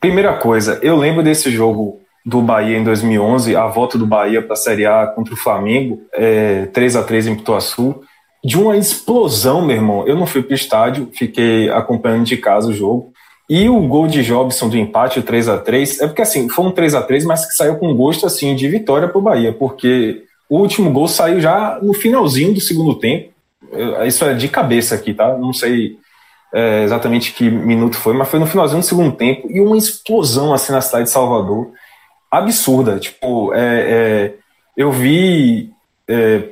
Primeira 0.00 0.36
coisa, 0.36 0.78
eu 0.82 0.96
lembro 0.96 1.22
desse 1.22 1.50
jogo 1.50 2.00
do 2.28 2.42
Bahia 2.42 2.76
em 2.76 2.84
2011, 2.84 3.56
a 3.56 3.66
volta 3.66 3.96
do 3.96 4.06
Bahia 4.06 4.42
para 4.42 4.52
a 4.52 4.56
Série 4.56 4.84
A 4.84 5.06
contra 5.06 5.32
o 5.32 5.36
Flamengo, 5.36 6.02
é, 6.12 6.66
3 6.66 6.96
a 6.96 7.02
3 7.02 7.28
em 7.28 7.34
Pituaçu, 7.34 8.02
de 8.44 8.58
uma 8.58 8.76
explosão, 8.76 9.64
meu 9.64 9.76
irmão. 9.76 10.06
Eu 10.06 10.14
não 10.14 10.26
fui 10.26 10.42
para 10.42 10.52
o 10.52 10.54
estádio, 10.54 11.08
fiquei 11.14 11.70
acompanhando 11.70 12.24
de 12.24 12.36
casa 12.36 12.68
o 12.68 12.72
jogo. 12.72 13.12
E 13.48 13.66
o 13.66 13.80
gol 13.80 14.06
de 14.06 14.22
Jobson 14.22 14.68
do 14.68 14.76
empate, 14.76 15.18
o 15.18 15.22
3 15.22 15.48
a 15.48 15.56
3 15.56 16.02
é 16.02 16.06
porque 16.06 16.20
assim, 16.20 16.50
foi 16.50 16.66
um 16.66 16.70
3 16.70 16.94
a 16.94 17.00
3 17.00 17.24
mas 17.24 17.46
que 17.46 17.54
saiu 17.54 17.76
com 17.76 17.94
gosto 17.94 18.26
assim 18.26 18.54
de 18.54 18.68
vitória 18.68 19.08
para 19.08 19.18
o 19.18 19.22
Bahia, 19.22 19.54
porque 19.54 20.22
o 20.50 20.58
último 20.58 20.90
gol 20.92 21.08
saiu 21.08 21.40
já 21.40 21.78
no 21.80 21.94
finalzinho 21.94 22.52
do 22.52 22.60
segundo 22.60 22.94
tempo. 22.96 23.30
Isso 24.06 24.22
é 24.26 24.34
de 24.34 24.48
cabeça 24.48 24.94
aqui, 24.94 25.14
tá? 25.14 25.34
Não 25.38 25.54
sei 25.54 25.96
é, 26.52 26.82
exatamente 26.82 27.32
que 27.32 27.50
minuto 27.50 27.96
foi, 27.96 28.12
mas 28.12 28.28
foi 28.28 28.38
no 28.38 28.46
finalzinho 28.46 28.80
do 28.80 28.86
segundo 28.86 29.12
tempo 29.12 29.50
e 29.50 29.62
uma 29.62 29.78
explosão 29.78 30.52
assim 30.52 30.72
na 30.72 30.82
cidade 30.82 31.04
de 31.04 31.10
Salvador 31.10 31.70
absurda. 32.30 32.98
Tipo, 32.98 33.52
é, 33.54 33.60
é, 33.60 34.34
eu 34.76 34.90
vi 34.92 35.70
é, 36.08 36.42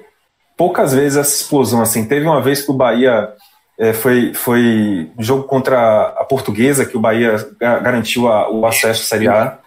poucas 0.56 0.94
vezes 0.94 1.18
essa 1.18 1.34
explosão 1.34 1.80
assim. 1.82 2.06
Teve 2.06 2.26
uma 2.26 2.40
vez 2.40 2.62
que 2.62 2.70
o 2.70 2.74
Bahia 2.74 3.32
é, 3.78 3.92
foi 3.92 4.32
foi 4.34 5.10
jogo 5.18 5.44
contra 5.44 6.14
a 6.18 6.24
Portuguesa 6.24 6.86
que 6.86 6.96
o 6.96 7.00
Bahia 7.00 7.36
garantiu 7.60 8.28
a, 8.28 8.50
o 8.50 8.66
acesso 8.66 9.02
à 9.02 9.04
Série 9.04 9.28
A 9.28 9.58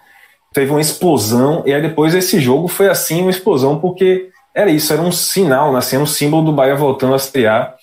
teve 0.54 0.72
uma 0.72 0.82
explosão, 0.82 1.64
e 1.66 1.74
aí 1.74 1.82
depois 1.82 2.14
esse 2.14 2.40
jogo 2.40 2.68
foi 2.68 2.90
assim, 2.90 3.22
uma 3.22 3.30
explosão, 3.30 3.80
porque 3.80 4.30
era 4.54 4.70
isso, 4.70 4.92
era 4.92 5.02
um 5.02 5.12
sinal, 5.12 5.72
né, 5.72 5.80
assim, 5.80 5.98
um 5.98 6.06
símbolo 6.06 6.44
do 6.44 6.52
Bahia 6.52 6.76
voltando 6.76 7.14
a 7.14 7.18
estrear, 7.18 7.76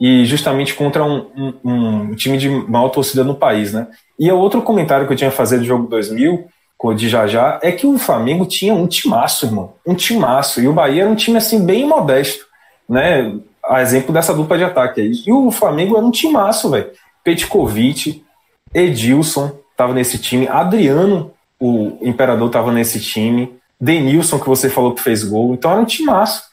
e 0.00 0.24
justamente 0.24 0.74
contra 0.74 1.04
um, 1.04 1.26
um, 1.36 1.58
um 1.64 2.14
time 2.14 2.38
de 2.38 2.48
maior 2.48 2.88
torcida 2.88 3.22
no 3.22 3.34
país, 3.34 3.72
né? 3.72 3.86
E 4.18 4.30
o 4.32 4.38
outro 4.38 4.62
comentário 4.62 5.06
que 5.06 5.12
eu 5.12 5.16
tinha 5.16 5.28
a 5.28 5.32
fazer 5.32 5.58
do 5.58 5.64
jogo 5.64 5.86
2000, 5.88 6.46
de 6.94 7.08
já 7.08 7.26
já, 7.26 7.60
é 7.62 7.70
que 7.70 7.86
o 7.86 7.98
Flamengo 7.98 8.46
tinha 8.46 8.72
um 8.72 8.86
timaço, 8.86 9.44
irmão. 9.44 9.74
Um 9.86 9.94
timaço. 9.94 10.62
E 10.62 10.66
o 10.66 10.72
Bahia 10.72 11.02
era 11.02 11.10
um 11.10 11.14
time, 11.14 11.36
assim, 11.36 11.64
bem 11.64 11.86
modesto, 11.86 12.46
né? 12.88 13.34
A 13.62 13.82
exemplo 13.82 14.14
dessa 14.14 14.32
dupla 14.32 14.56
de 14.56 14.64
ataque 14.64 15.02
aí. 15.02 15.12
E 15.26 15.32
o 15.32 15.50
Flamengo 15.50 15.96
era 15.96 16.06
um 16.06 16.10
timaço, 16.10 16.70
velho. 16.70 16.90
Petkovic, 17.22 18.24
Edilson 18.72 19.52
estava 19.70 19.92
nesse 19.92 20.18
time, 20.18 20.48
Adriano, 20.48 21.32
o 21.60 21.98
Imperador, 22.00 22.46
estava 22.46 22.72
nesse 22.72 22.98
time, 22.98 23.54
Denilson, 23.78 24.38
que 24.38 24.48
você 24.48 24.70
falou 24.70 24.94
que 24.94 25.02
fez 25.02 25.22
gol. 25.22 25.52
Então 25.52 25.70
era 25.70 25.80
um 25.80 25.84
timaço. 25.84 26.44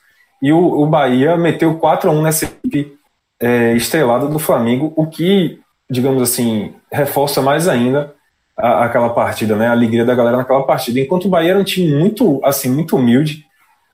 E 0.41 0.51
o, 0.51 0.59
o 0.59 0.85
Bahia 0.85 1.37
meteu 1.37 1.75
4 1.75 2.09
a 2.09 2.13
1 2.13 2.21
nessa 2.21 2.45
equipe 2.45 2.97
é, 3.39 3.73
estrelada 3.73 4.27
do 4.27 4.39
Flamengo, 4.39 4.93
o 4.95 5.07
que, 5.07 5.59
digamos 5.89 6.21
assim, 6.21 6.73
reforça 6.91 7.41
mais 7.41 7.67
ainda 7.67 8.13
a, 8.57 8.85
aquela 8.85 9.09
partida, 9.09 9.55
né? 9.55 9.67
A 9.67 9.71
alegria 9.71 10.03
da 10.03 10.15
galera 10.15 10.37
naquela 10.37 10.63
partida. 10.63 10.99
Enquanto 10.99 11.25
o 11.25 11.29
Bahia 11.29 11.51
era 11.51 11.59
um 11.59 11.63
time 11.63 11.93
muito, 11.93 12.41
assim, 12.43 12.69
muito 12.69 12.95
humilde, 12.95 13.45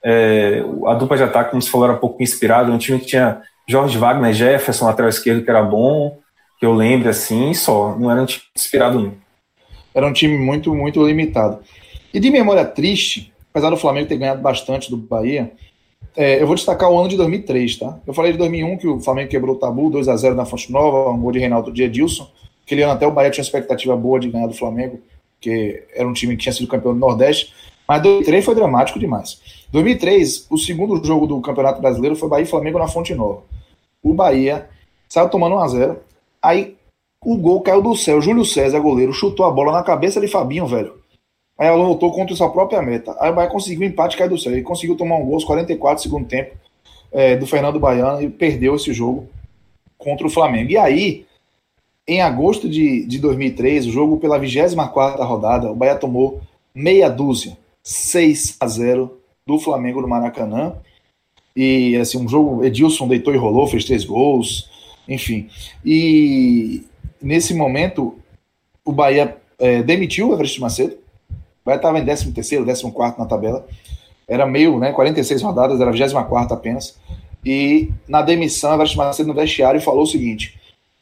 é, 0.04 0.64
a 0.86 0.94
dupla 0.94 1.18
de 1.18 1.24
ataque, 1.24 1.52
como 1.52 1.62
se 1.62 1.70
falou, 1.70 1.88
era 1.88 1.96
um 1.96 2.00
pouco 2.00 2.22
inspirada, 2.22 2.72
um 2.72 2.78
time 2.78 3.00
que 3.00 3.08
tinha 3.08 3.42
Jorge 3.68 3.98
Wagner, 3.98 4.34
Jefferson, 4.34 4.86
lateral 4.86 5.10
esquerdo, 5.10 5.44
que 5.44 5.50
era 5.50 5.64
bom, 5.64 6.18
que 6.60 6.66
eu 6.66 6.74
lembro, 6.74 7.10
assim, 7.10 7.54
só. 7.54 7.96
Não 7.98 8.12
era 8.12 8.22
um 8.22 8.26
time 8.26 8.44
inspirado, 8.56 9.00
não. 9.00 9.14
Era 9.94 10.08
um 10.08 10.14
time 10.14 10.38
muito, 10.38 10.74
muito 10.74 11.06
limitado. 11.06 11.60
E 12.14 12.20
de 12.20 12.30
memória 12.30 12.66
triste, 12.66 13.34
apesar 13.52 13.70
do 13.70 13.78
Flamengo 13.78 14.08
ter 14.08 14.18
ganhado 14.18 14.42
bastante 14.42 14.90
do 14.90 14.98
Bahia, 14.98 15.52
é, 16.16 16.42
eu 16.42 16.46
vou 16.46 16.56
destacar 16.56 16.90
o 16.92 17.00
ano 17.00 17.10
de 17.10 17.18
2003, 17.18 17.78
tá? 17.78 18.00
Eu 18.06 18.14
falei 18.14 18.32
de 18.32 18.38
2001 18.38 18.78
que 18.78 18.88
o 18.88 19.00
Flamengo 19.00 19.30
quebrou 19.30 19.56
o 19.56 19.60
tabu, 19.60 19.90
2 19.90 20.08
a 20.08 20.16
0 20.16 20.36
na 20.36 20.46
Fonte 20.46 20.72
Nova, 20.72 21.12
um 21.12 21.20
gol 21.20 21.32
de 21.32 21.40
Reinaldo 21.40 21.72
de 21.72 21.84
Edilson. 21.84 22.30
Aquele 22.66 22.84
ano 22.84 22.94
até 22.94 23.06
o 23.06 23.12
Bahia 23.12 23.32
tinha 23.32 23.44
expectativa 23.44 23.96
boa 23.96 24.20
de 24.20 24.30
ganhar 24.30 24.48
do 24.48 24.54
Flamengo, 24.54 25.00
porque 25.36 25.86
era 25.94 26.08
um 26.08 26.14
time 26.14 26.36
que 26.36 26.44
tinha 26.44 26.54
sido 26.54 26.68
campeão 26.68 26.94
do 26.94 27.00
Nordeste. 27.00 27.54
Mas 27.88 28.02
2003 28.02 28.46
foi 28.46 28.56
dramático 28.56 29.00
demais. 29.00 29.42
2003, 29.72 30.48
o 30.50 30.58
segundo 30.58 31.06
jogo 31.06 31.28
do 31.28 31.42
Campeonato 31.42 31.82
Brasileiro 31.82 32.16
foi 32.16 32.30
Bahia 32.30 32.44
e 32.44 32.48
Flamengo 32.48 32.80
na 32.80 32.88
Fonte 32.88 33.14
Nova. 33.14 33.44
O 34.02 34.14
Bahia 34.14 34.70
saiu 35.10 35.30
tomando 35.30 35.56
1 35.56 35.60
a 35.60 35.68
0 35.68 36.00
Aí 36.42 36.76
o 37.24 37.38
gol 37.38 37.62
caiu 37.62 37.82
do 37.82 37.96
céu. 37.96 38.22
Júlio 38.22 38.46
César, 38.46 38.80
goleiro, 38.80 39.14
chutou 39.14 39.46
a 39.46 39.52
bola 39.52 39.72
na 39.72 39.84
cabeça 39.84 40.20
de 40.20 40.28
Fabinho, 40.28 40.68
velho. 40.68 41.02
Aí 41.58 41.68
ela 41.68 41.84
voltou 41.84 42.12
contra 42.12 42.36
sua 42.36 42.50
própria 42.52 42.82
meta. 42.82 43.16
Aí 43.20 43.32
o 43.32 43.36
Bahia 43.36 43.50
conseguiu 43.50 43.88
empate 43.88 44.18
caiu 44.18 44.30
do 44.30 44.38
céu. 44.38 44.52
Ele 44.52 44.62
conseguiu 44.62 44.96
tomar 44.96 45.18
um 45.18 45.26
gol 45.26 45.36
aos 45.36 45.44
44 45.44 46.04
segundo 46.04 46.28
tempo 46.28 46.56
é, 47.12 47.36
do 47.36 47.46
Fernando 47.46 47.80
Baiano 47.80 48.22
e 48.22 48.30
perdeu 48.30 48.76
esse 48.76 48.92
jogo 48.92 49.28
contra 49.98 50.26
o 50.26 50.30
Flamengo. 50.30 50.72
E 50.72 50.78
aí, 50.78 51.26
em 52.08 52.22
agosto 52.22 52.68
de, 52.68 53.06
de 53.06 53.20
2003, 53.20 53.88
o 53.88 53.92
jogo 53.92 54.18
pela 54.18 54.38
24 54.38 55.24
rodada, 55.24 55.72
o 55.72 55.76
Bahia 55.76 55.96
tomou 55.96 56.42
meia 56.74 57.10
dúzia, 57.10 57.58
6 57.82 58.58
a 58.60 58.68
0 58.68 59.18
do 59.46 59.60
Flamengo 59.60 60.02
no 60.02 60.08
Maracanã. 60.08 60.74
E 61.56 61.96
assim, 61.98 62.18
um 62.18 62.28
jogo, 62.28 62.64
Edilson 62.64 63.08
deitou 63.08 63.34
e 63.34 63.38
rolou, 63.38 63.68
fez 63.68 63.86
três 63.86 64.04
gols, 64.04 64.70
enfim. 65.08 65.50
E 65.86 66.84
nesse 67.22 67.54
momento, 67.54 68.18
o 68.84 68.92
Bahia 68.92 69.38
é, 69.60 69.84
demitiu 69.84 70.30
o 70.30 70.34
Everest 70.34 70.60
Macedo. 70.60 70.98
O 71.30 71.66
Bahia 71.66 71.78
estava 71.78 72.00
em 72.00 72.04
13 72.04 72.32
terceiro, 72.34 72.66
14 72.66 73.18
na 73.18 73.26
tabela. 73.26 73.66
Era 74.28 74.46
meio, 74.46 74.80
né, 74.80 74.92
46 74.92 75.42
rodadas, 75.42 75.80
era 75.80 75.92
24 75.92 76.54
apenas. 76.54 76.98
E 77.46 77.92
na 78.08 78.22
demissão, 78.22 78.72
o 78.72 78.74
Everest 78.76 78.98
Macedo 78.98 79.28
no 79.28 79.34
vestiário 79.34 79.80
falou 79.80 80.04
o 80.04 80.08
seguinte: 80.08 80.60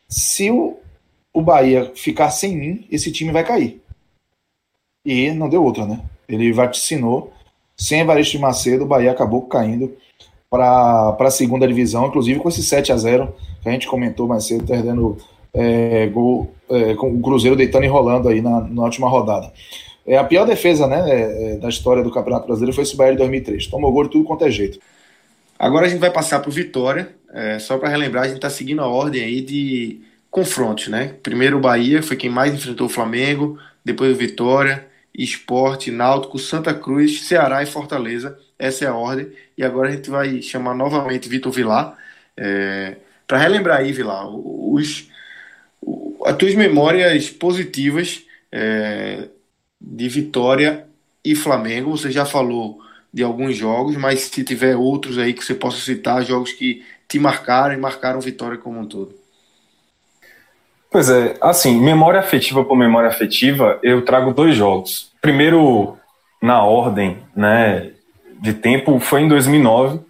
se 0.08 0.52
o, 0.52 0.78
o 1.34 1.42
Bahia 1.42 1.92
ficar 1.96 2.30
sem 2.30 2.56
mim, 2.56 2.88
esse 2.92 3.12
time 3.12 3.32
vai 3.32 3.44
cair. 3.44 3.82
E 5.06 5.32
não 5.32 5.50
deu 5.50 5.64
outra, 5.64 5.86
né? 5.86 6.02
Ele 6.28 6.52
vaticinou. 6.52 7.34
Sem 7.76 8.02
Evaristo 8.02 8.40
Macedo, 8.40 8.84
o 8.84 8.88
Bahia 8.88 9.12
acabou 9.12 9.42
caindo 9.44 9.96
para 10.50 11.16
a 11.20 11.32
segunda 11.32 11.68
divisão, 11.68 12.08
inclusive 12.08 12.40
com 12.40 12.50
esse 12.50 12.62
7 12.62 12.92
a 12.92 12.98
0 12.98 13.34
que 13.64 13.70
a 13.70 13.72
gente 13.72 13.88
comentou 13.88 14.28
mais 14.28 14.46
cedo, 14.46 14.66
perdendo 14.66 15.18
é, 15.54 16.08
gol, 16.08 16.54
é, 16.70 16.94
com 16.96 17.12
o 17.12 17.22
Cruzeiro 17.22 17.56
deitando 17.56 17.86
e 17.86 17.88
rolando 17.88 18.28
aí 18.28 18.42
na, 18.42 18.62
na 18.62 18.84
última 18.84 19.10
rodada. 19.10 19.52
É, 20.06 20.18
a 20.18 20.24
pior 20.24 20.46
defesa 20.46 20.88
né, 20.88 21.10
é, 21.10 21.54
é 21.54 21.58
da 21.58 21.70
história 21.70 22.04
do 22.04 22.12
Campeonato 22.12 22.48
Brasileiro 22.48 22.74
foi 22.76 22.84
esse 22.84 22.96
Bahia 22.96 23.14
de 23.14 23.20
2003. 23.20 23.68
Tomou 23.68 23.92
gol 23.92 24.04
de 24.04 24.10
tudo 24.10 24.26
quanto 24.26 24.46
é 24.46 24.52
jeito. 24.52 24.80
Agora 25.58 25.86
a 25.86 25.90
gente 25.90 26.00
vai 26.00 26.12
passar 26.12 26.40
para 26.40 26.50
o 26.50 26.54
Vitória. 26.54 27.16
É, 27.34 27.58
só 27.60 27.78
para 27.78 27.90
relembrar, 27.90 28.24
a 28.24 28.28
gente 28.28 28.38
está 28.38 28.50
seguindo 28.50 28.82
a 28.82 28.88
ordem 28.88 29.24
aí 29.24 29.42
de 29.42 30.02
confrontos, 30.32 30.88
né? 30.88 31.16
Primeiro 31.22 31.58
o 31.58 31.62
Bahia 31.62 32.02
foi 32.02 32.16
quem 32.16 32.30
mais 32.30 32.54
enfrentou 32.54 32.88
o 32.88 32.90
Flamengo, 32.90 33.60
depois 33.84 34.16
o 34.16 34.18
Vitória, 34.18 34.88
Esporte, 35.14 35.92
Náutico, 35.92 36.40
Santa 36.40 36.74
Cruz, 36.74 37.24
Ceará 37.24 37.62
e 37.62 37.66
Fortaleza. 37.66 38.40
Essa 38.58 38.86
é 38.86 38.88
a 38.88 38.96
ordem. 38.96 39.32
E 39.58 39.64
agora 39.64 39.90
a 39.90 39.92
gente 39.92 40.10
vai 40.10 40.42
chamar 40.42 40.74
novamente 40.74 41.28
Vitor 41.28 41.52
Vilar. 41.52 41.98
É, 42.38 42.96
para 43.28 43.38
relembrar 43.38 43.80
aí, 43.80 43.92
Vilar, 43.92 44.26
os, 44.30 45.10
as 46.26 46.36
tuas 46.38 46.56
memórias 46.56 47.30
positivas 47.30 48.24
é, 48.52 49.28
de 49.80 50.08
Vitória 50.08 50.88
e 51.26 51.36
Flamengo. 51.36 51.92
Você 51.92 52.10
já 52.10 52.26
falou 52.26 52.80
de 53.14 53.24
alguns 53.24 53.58
jogos, 53.58 53.98
mas 53.98 54.22
se 54.22 54.44
tiver 54.44 54.78
outros 54.78 55.18
aí 55.18 55.34
que 55.34 55.44
você 55.44 55.54
possa 55.54 55.78
citar, 55.82 56.24
jogos 56.24 56.54
que 56.54 56.86
te 57.08 57.20
marcaram 57.20 57.74
e 57.74 57.78
marcaram 57.78 58.22
Vitória 58.22 58.58
como 58.58 58.80
um 58.80 58.88
todo. 58.88 59.21
Pois 60.92 61.10
é, 61.10 61.36
assim, 61.40 61.80
memória 61.80 62.20
afetiva 62.20 62.66
por 62.66 62.76
memória 62.76 63.08
afetiva, 63.08 63.80
eu 63.82 64.04
trago 64.04 64.34
dois 64.34 64.58
jogos. 64.58 65.10
Primeiro, 65.22 65.98
na 66.42 66.64
ordem, 66.64 67.20
né, 67.34 67.92
de 68.42 68.54
tempo, 68.54 69.00
foi 69.00 69.22
em 69.22 69.28
2009, 69.30 70.02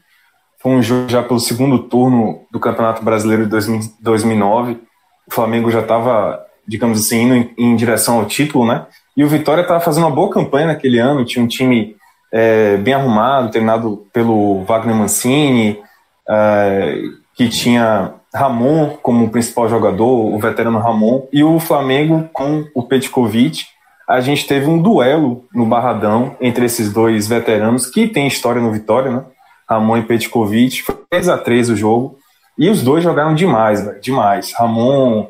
foi 0.59 0.71
um 0.71 0.81
jogo 0.81 1.07
já 1.07 1.21
pelo 1.21 1.39
segundo 1.39 1.77
turno 1.77 2.41
do 2.51 2.59
Campeonato 2.59 3.03
Brasileiro 3.03 3.45
de 3.45 3.91
2009. 4.01 4.79
O 5.27 5.33
Flamengo 5.33 5.69
já 5.69 5.81
estava, 5.81 6.43
digamos 6.67 6.99
assim, 6.99 7.21
indo 7.25 7.35
em, 7.35 7.53
em, 7.59 7.75
direção 7.75 8.17
ao 8.17 8.25
título, 8.25 8.65
né? 8.65 8.87
E 9.15 9.23
o 9.23 9.27
Vitória 9.27 9.61
estava 9.61 9.79
fazendo 9.79 10.05
uma 10.05 10.15
boa 10.15 10.31
campanha 10.31 10.67
naquele 10.67 10.97
ano. 10.97 11.25
Tinha 11.25 11.43
um 11.45 11.47
time 11.47 11.95
é, 12.31 12.77
bem 12.77 12.95
arrumado, 12.95 13.51
treinado 13.51 14.07
pelo 14.11 14.63
Wagner 14.63 14.95
Mancini, 14.95 15.79
é, 16.27 16.95
que 17.35 17.49
tinha 17.49 18.15
Ramon 18.33 18.97
como 19.01 19.29
principal 19.29 19.67
jogador, 19.67 20.33
o 20.33 20.39
veterano 20.39 20.79
Ramon, 20.79 21.27
e 21.31 21.43
o 21.43 21.59
Flamengo 21.59 22.29
com 22.31 22.65
o 22.73 22.83
Petkovic. 22.83 23.65
A 24.07 24.19
gente 24.21 24.47
teve 24.47 24.67
um 24.67 24.81
duelo 24.81 25.45
no 25.53 25.65
Barradão 25.65 26.35
entre 26.39 26.65
esses 26.65 26.91
dois 26.91 27.27
veteranos 27.27 27.85
que 27.85 28.07
tem 28.07 28.27
história 28.27 28.61
no 28.61 28.71
Vitória, 28.71 29.11
né? 29.11 29.23
Ramon 29.69 29.97
e 29.97 30.03
Petkovic. 30.03 30.81
Foi 30.81 30.95
3 31.09 31.29
a 31.29 31.37
3 31.37 31.69
o 31.69 31.75
jogo. 31.75 32.17
E 32.57 32.69
os 32.69 32.81
dois 32.81 33.03
jogaram 33.03 33.33
demais, 33.33 33.83
véio, 33.83 34.01
demais. 34.01 34.53
Ramon 34.53 35.27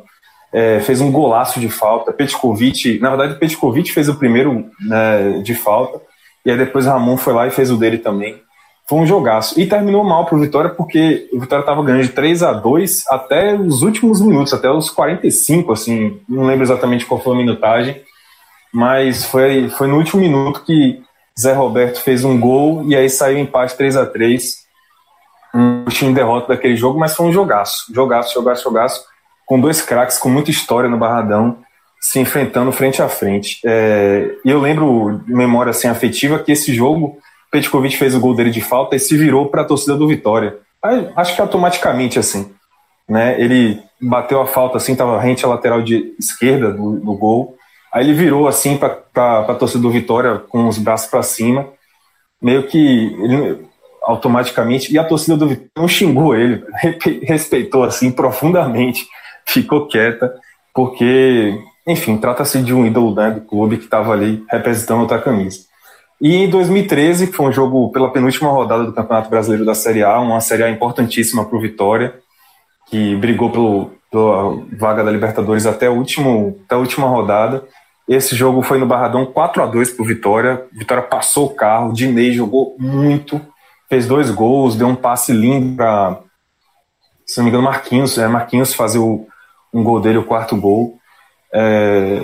é, 0.51 0.79
fez 0.79 0.99
um 0.99 1.11
golaço 1.11 1.59
de 1.59 1.69
falta. 1.69 2.11
Petkovic, 2.11 2.99
na 2.99 3.09
verdade, 3.09 3.39
Petkovic 3.39 3.91
fez 3.91 4.09
o 4.09 4.15
primeiro 4.15 4.69
né, 4.79 5.39
de 5.43 5.53
falta. 5.53 6.01
E 6.45 6.51
aí 6.51 6.57
depois 6.57 6.85
Ramon 6.85 7.17
foi 7.17 7.33
lá 7.33 7.47
e 7.47 7.51
fez 7.51 7.69
o 7.71 7.77
dele 7.77 7.99
também. 7.99 8.41
Foi 8.91 8.99
um 8.99 9.07
jogaço. 9.07 9.57
E 9.57 9.65
terminou 9.65 10.03
mal 10.03 10.25
para 10.25 10.35
o 10.35 10.39
Vitória, 10.41 10.69
porque 10.69 11.29
o 11.31 11.39
Vitória 11.39 11.61
estava 11.61 11.81
ganhando 11.81 12.03
de 12.03 12.09
3 12.09 12.43
a 12.43 12.51
2 12.51 13.05
até 13.07 13.55
os 13.55 13.83
últimos 13.83 14.19
minutos, 14.19 14.53
até 14.53 14.69
os 14.69 14.89
45, 14.89 15.71
assim. 15.71 16.19
Não 16.27 16.43
lembro 16.43 16.65
exatamente 16.65 17.05
qual 17.05 17.21
foi 17.21 17.33
a 17.33 17.37
minutagem. 17.37 18.01
Mas 18.73 19.23
foi, 19.23 19.69
foi 19.69 19.87
no 19.87 19.95
último 19.95 20.19
minuto 20.19 20.63
que 20.65 21.01
Zé 21.39 21.53
Roberto 21.53 22.01
fez 22.01 22.25
um 22.25 22.37
gol 22.37 22.83
e 22.85 22.93
aí 22.93 23.09
saiu 23.09 23.37
empate 23.37 23.77
3 23.77 23.95
a 23.95 24.05
3 24.05 24.57
Um 25.55 25.85
time 25.85 26.13
derrota 26.13 26.49
daquele 26.49 26.75
jogo, 26.75 26.99
mas 26.99 27.15
foi 27.15 27.27
um 27.27 27.31
jogaço. 27.31 27.85
Jogaço, 27.93 28.33
jogaço, 28.33 28.61
jogaço. 28.61 29.05
Com 29.45 29.57
dois 29.57 29.81
craques 29.81 30.17
com 30.17 30.27
muita 30.27 30.51
história 30.51 30.89
no 30.89 30.97
Barradão 30.97 31.59
se 32.01 32.19
enfrentando 32.19 32.73
frente 32.73 33.01
a 33.01 33.07
frente. 33.07 33.61
É, 33.63 34.35
e 34.43 34.49
eu 34.49 34.59
lembro, 34.59 35.23
memória 35.25 35.69
assim, 35.69 35.87
afetiva, 35.87 36.39
que 36.39 36.51
esse 36.51 36.73
jogo, 36.73 37.17
Petkovic 37.51 37.97
fez 37.97 38.15
o 38.15 38.19
gol 38.19 38.33
dele 38.33 38.49
de 38.49 38.61
falta 38.61 38.95
e 38.95 38.99
se 38.99 39.17
virou 39.17 39.47
para 39.49 39.61
a 39.61 39.65
torcida 39.65 39.95
do 39.95 40.07
Vitória. 40.07 40.57
Aí, 40.81 41.09
acho 41.15 41.35
que 41.35 41.41
automaticamente, 41.41 42.17
assim. 42.17 42.51
Né, 43.09 43.39
ele 43.41 43.77
bateu 44.01 44.39
a 44.39 44.47
falta 44.47 44.77
assim, 44.77 44.93
estava 44.93 45.19
rente 45.19 45.43
à 45.43 45.49
lateral 45.49 45.81
de 45.81 46.15
esquerda 46.17 46.71
do, 46.71 46.93
do 46.97 47.13
gol. 47.13 47.57
Aí 47.93 48.05
ele 48.05 48.13
virou 48.13 48.47
assim 48.47 48.77
para 48.77 49.03
a 49.13 49.53
torcida 49.53 49.81
do 49.81 49.91
Vitória 49.91 50.37
com 50.37 50.67
os 50.67 50.77
braços 50.77 51.09
para 51.09 51.21
cima, 51.21 51.67
meio 52.41 52.67
que 52.67 52.77
ele, 52.77 53.67
automaticamente, 54.01 54.93
e 54.93 54.97
a 54.97 55.03
torcida 55.03 55.35
do 55.35 55.47
Vitória 55.47 55.71
não 55.77 55.87
xingou 55.87 56.35
ele, 56.35 56.63
respeitou 57.23 57.83
assim 57.83 58.11
profundamente, 58.11 59.05
ficou 59.45 59.87
quieta, 59.87 60.33
porque, 60.73 61.59
enfim, 61.85 62.17
trata-se 62.17 62.61
de 62.63 62.73
um 62.73 62.85
ídolo 62.85 63.13
né, 63.13 63.29
do 63.29 63.41
clube 63.41 63.77
que 63.77 63.83
estava 63.83 64.13
ali 64.13 64.43
representando 64.49 65.01
outra 65.01 65.19
camisa. 65.19 65.70
E 66.21 66.35
em 66.35 66.47
2013, 66.47 67.27
foi 67.27 67.47
um 67.47 67.51
jogo 67.51 67.91
pela 67.91 68.11
penúltima 68.11 68.51
rodada 68.51 68.83
do 68.83 68.93
Campeonato 68.93 69.27
Brasileiro 69.27 69.65
da 69.65 69.73
Série 69.73 70.03
A, 70.03 70.19
uma 70.19 70.39
Série 70.39 70.61
A 70.61 70.69
importantíssima 70.69 71.43
para 71.43 71.57
o 71.57 71.61
Vitória, 71.61 72.13
que 72.87 73.15
brigou 73.15 73.49
pelo, 73.49 73.91
pela 74.11 74.55
vaga 74.77 75.03
da 75.03 75.09
Libertadores 75.09 75.65
até, 75.65 75.89
o 75.89 75.95
último, 75.95 76.59
até 76.65 76.75
a 76.75 76.77
última 76.77 77.07
rodada. 77.07 77.63
Esse 78.07 78.35
jogo 78.35 78.61
foi 78.61 78.77
no 78.77 78.85
Barradão 78.85 79.25
4 79.25 79.63
a 79.63 79.65
2 79.65 79.93
para 79.93 80.05
Vitória. 80.05 80.65
Vitória 80.71 81.01
passou 81.01 81.47
o 81.47 81.55
carro, 81.55 81.91
Dinei 81.91 82.31
jogou 82.33 82.75
muito, 82.77 83.41
fez 83.89 84.05
dois 84.05 84.29
gols, 84.29 84.75
deu 84.75 84.87
um 84.87 84.95
passe 84.95 85.31
lindo 85.31 85.75
para, 85.75 86.19
se 87.25 87.37
não 87.37 87.45
me 87.45 87.49
engano, 87.49 87.63
Marquinhos. 87.63 88.19
É, 88.19 88.27
Marquinhos 88.27 88.75
fazer 88.75 88.99
o, 88.99 89.25
um 89.73 89.83
gol 89.83 89.99
dele, 89.99 90.19
o 90.19 90.25
quarto 90.25 90.55
gol. 90.55 90.99
É, 91.51 92.21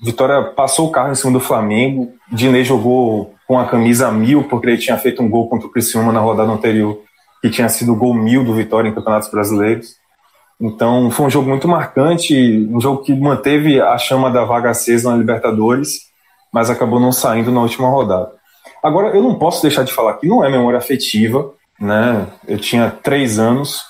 Vitória 0.00 0.42
passou 0.42 0.88
o 0.88 0.90
carro 0.90 1.10
em 1.10 1.14
cima 1.14 1.32
do 1.32 1.40
Flamengo. 1.40 2.12
Dinei 2.30 2.64
jogou 2.64 3.34
com 3.46 3.58
a 3.58 3.66
camisa 3.66 4.10
mil, 4.12 4.44
porque 4.44 4.68
ele 4.68 4.78
tinha 4.78 4.98
feito 4.98 5.22
um 5.22 5.28
gol 5.28 5.48
contra 5.48 5.66
o 5.66 5.70
Criciúma 5.70 6.12
na 6.12 6.20
rodada 6.20 6.52
anterior, 6.52 7.00
que 7.40 7.50
tinha 7.50 7.68
sido 7.68 7.92
o 7.92 7.96
gol 7.96 8.14
mil 8.14 8.44
do 8.44 8.54
Vitória 8.54 8.88
em 8.88 8.94
Campeonatos 8.94 9.30
Brasileiros. 9.30 9.96
Então 10.60 11.10
foi 11.10 11.26
um 11.26 11.30
jogo 11.30 11.48
muito 11.48 11.68
marcante, 11.68 12.34
um 12.70 12.80
jogo 12.80 13.02
que 13.02 13.14
manteve 13.14 13.80
a 13.80 13.96
chama 13.96 14.30
da 14.30 14.44
vaga 14.44 14.70
acesa 14.70 15.10
na 15.10 15.16
Libertadores, 15.16 16.08
mas 16.52 16.68
acabou 16.68 16.98
não 16.98 17.12
saindo 17.12 17.52
na 17.52 17.62
última 17.62 17.88
rodada. 17.88 18.32
Agora, 18.82 19.16
eu 19.16 19.22
não 19.22 19.34
posso 19.36 19.62
deixar 19.62 19.82
de 19.82 19.92
falar 19.92 20.14
que 20.14 20.28
não 20.28 20.44
é 20.44 20.50
memória 20.50 20.78
afetiva, 20.78 21.52
né? 21.80 22.26
Eu 22.46 22.58
tinha 22.58 22.90
três 22.90 23.38
anos, 23.38 23.84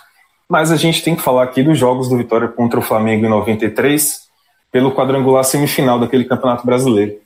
mas 0.48 0.70
a 0.70 0.76
gente 0.76 1.02
tem 1.02 1.14
que 1.14 1.22
falar 1.22 1.44
aqui 1.44 1.62
dos 1.62 1.78
jogos 1.78 2.08
do 2.08 2.16
Vitória 2.16 2.48
contra 2.48 2.78
o 2.78 2.82
Flamengo 2.82 3.26
em 3.26 3.28
93, 3.28 4.27
pelo 4.70 4.94
quadrangular 4.94 5.44
semifinal 5.44 5.98
daquele 5.98 6.24
Campeonato 6.24 6.66
Brasileiro. 6.66 7.16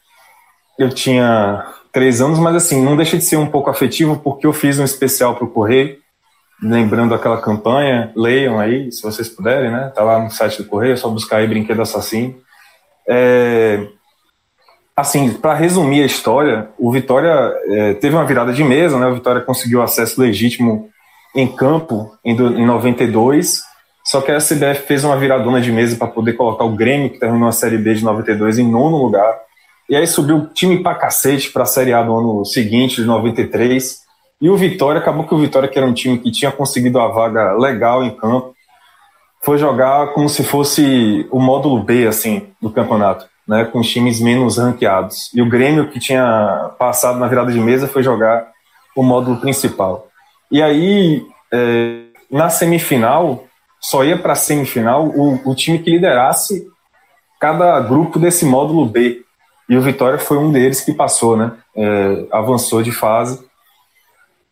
Eu 0.79 0.89
tinha 0.89 1.67
três 1.93 2.21
anos, 2.21 2.39
mas 2.39 2.57
assim, 2.57 2.83
não 2.83 2.97
deixa 2.97 3.19
de 3.19 3.25
ser 3.25 3.37
um 3.37 3.47
pouco 3.47 3.69
afetivo, 3.69 4.19
porque 4.19 4.47
eu 4.47 4.53
fiz 4.53 4.79
um 4.79 4.85
especial 4.85 5.35
para 5.35 5.45
o 5.45 5.51
Correio, 5.51 5.99
lembrando 6.63 7.15
aquela 7.15 7.41
campanha, 7.41 8.13
leiam 8.17 8.59
aí, 8.59 8.91
se 8.91 9.03
vocês 9.03 9.29
puderem, 9.29 9.71
né? 9.71 9.93
Tá 9.95 10.03
lá 10.03 10.19
no 10.19 10.31
site 10.31 10.63
do 10.63 10.69
Correio, 10.69 10.95
é 10.95 10.97
só 10.97 11.09
buscar 11.09 11.39
aí 11.39 11.47
Brinquedo 11.47 11.83
Assassino. 11.83 12.37
É, 13.07 13.87
assim, 14.97 15.33
para 15.35 15.55
resumir 15.55 16.03
a 16.03 16.07
história, 16.07 16.69
o 16.79 16.93
Vitória 16.93 17.53
é, 17.67 17.95
teve 17.95 18.15
uma 18.15 18.25
virada 18.25 18.53
de 18.53 18.63
mesa, 18.63 18.99
né? 18.99 19.07
O 19.07 19.15
Vitória 19.15 19.43
conseguiu 19.43 19.83
acesso 19.83 20.21
legítimo 20.21 20.89
em 21.35 21.47
campo 21.47 22.13
em, 22.25 22.35
do, 22.35 22.59
em 22.59 22.65
92, 22.65 23.61
só 24.05 24.21
que 24.21 24.33
a 24.33 24.38
CBF 24.38 24.87
fez 24.87 25.05
uma 25.05 25.17
viradona 25.17 25.61
de 25.61 25.71
mesa 25.71 25.97
para 25.97 26.09
poder 26.09 26.33
colocar 26.33 26.65
o 26.65 26.75
Grêmio, 26.75 27.11
que 27.11 27.19
terminou 27.19 27.49
a 27.49 27.53
Série 27.53 27.79
B 27.79 27.95
de 27.95 28.05
92, 28.05 28.59
em 28.59 28.69
nono 28.69 28.97
lugar. 28.97 29.38
E 29.88 29.97
aí 29.97 30.07
subiu 30.07 30.37
o 30.37 30.47
time 30.47 30.83
pra 30.83 30.95
cacete 30.95 31.51
para 31.53 31.62
a 31.62 31.67
Série 31.67 31.93
A 31.93 32.03
do 32.03 32.17
ano 32.17 32.45
seguinte, 32.45 32.97
de 32.97 33.05
93. 33.07 34.01
E 34.41 34.51
o 34.51 34.57
Vitória, 34.57 35.01
acabou 35.01 35.25
que 35.25 35.35
o 35.35 35.38
Vitória, 35.38 35.69
que 35.69 35.79
era 35.79 35.87
um 35.87 35.93
time 35.93 36.19
que 36.19 36.33
tinha 36.33 36.51
conseguido 36.51 36.99
a 36.99 37.09
vaga 37.09 37.53
legal 37.53 38.03
em 38.03 38.11
campo, 38.11 38.55
foi 39.43 39.59
jogar 39.59 40.09
como 40.09 40.29
se 40.29 40.43
fosse 40.43 41.27
o 41.31 41.38
módulo 41.41 41.83
B, 41.83 42.07
assim, 42.07 42.49
do 42.61 42.71
campeonato, 42.71 43.27
né, 43.47 43.65
com 43.65 43.81
os 43.81 43.91
times 43.91 44.21
menos 44.21 44.57
ranqueados. 44.57 45.31
E 45.35 45.43
o 45.43 45.49
Grêmio, 45.49 45.91
que 45.91 46.01
tinha 46.01 46.71
passado 46.79 47.19
na 47.19 47.29
virada 47.29 47.53
de 47.53 47.61
mesa, 47.61 47.88
foi 47.88 48.03
jogar 48.03 48.49
o 48.97 49.03
módulo 49.03 49.41
principal. 49.41 50.09
E 50.51 50.62
aí, 50.62 51.25
é, 51.53 52.03
na 52.31 52.49
semifinal, 52.49 53.45
só 53.83 54.05
ia 54.05 54.16
para 54.16 54.35
a 54.35 54.37
semifinal 54.37 55.09
o, 55.09 55.51
o 55.51 55.55
time 55.57 55.81
que 55.81 55.90
liderasse 55.90 56.68
cada 57.40 57.81
grupo 57.81 58.18
desse 58.18 58.45
módulo 58.45 58.87
B. 58.87 59.23
E 59.68 59.77
o 59.77 59.83
Vitória 59.83 60.18
foi 60.18 60.38
um 60.38 60.53
deles 60.53 60.81
que 60.81 60.95
passou, 60.95 61.37
né? 61.37 61.53
É, 61.77 62.27
avançou 62.31 62.83
de 62.83 62.92
fase, 62.92 63.40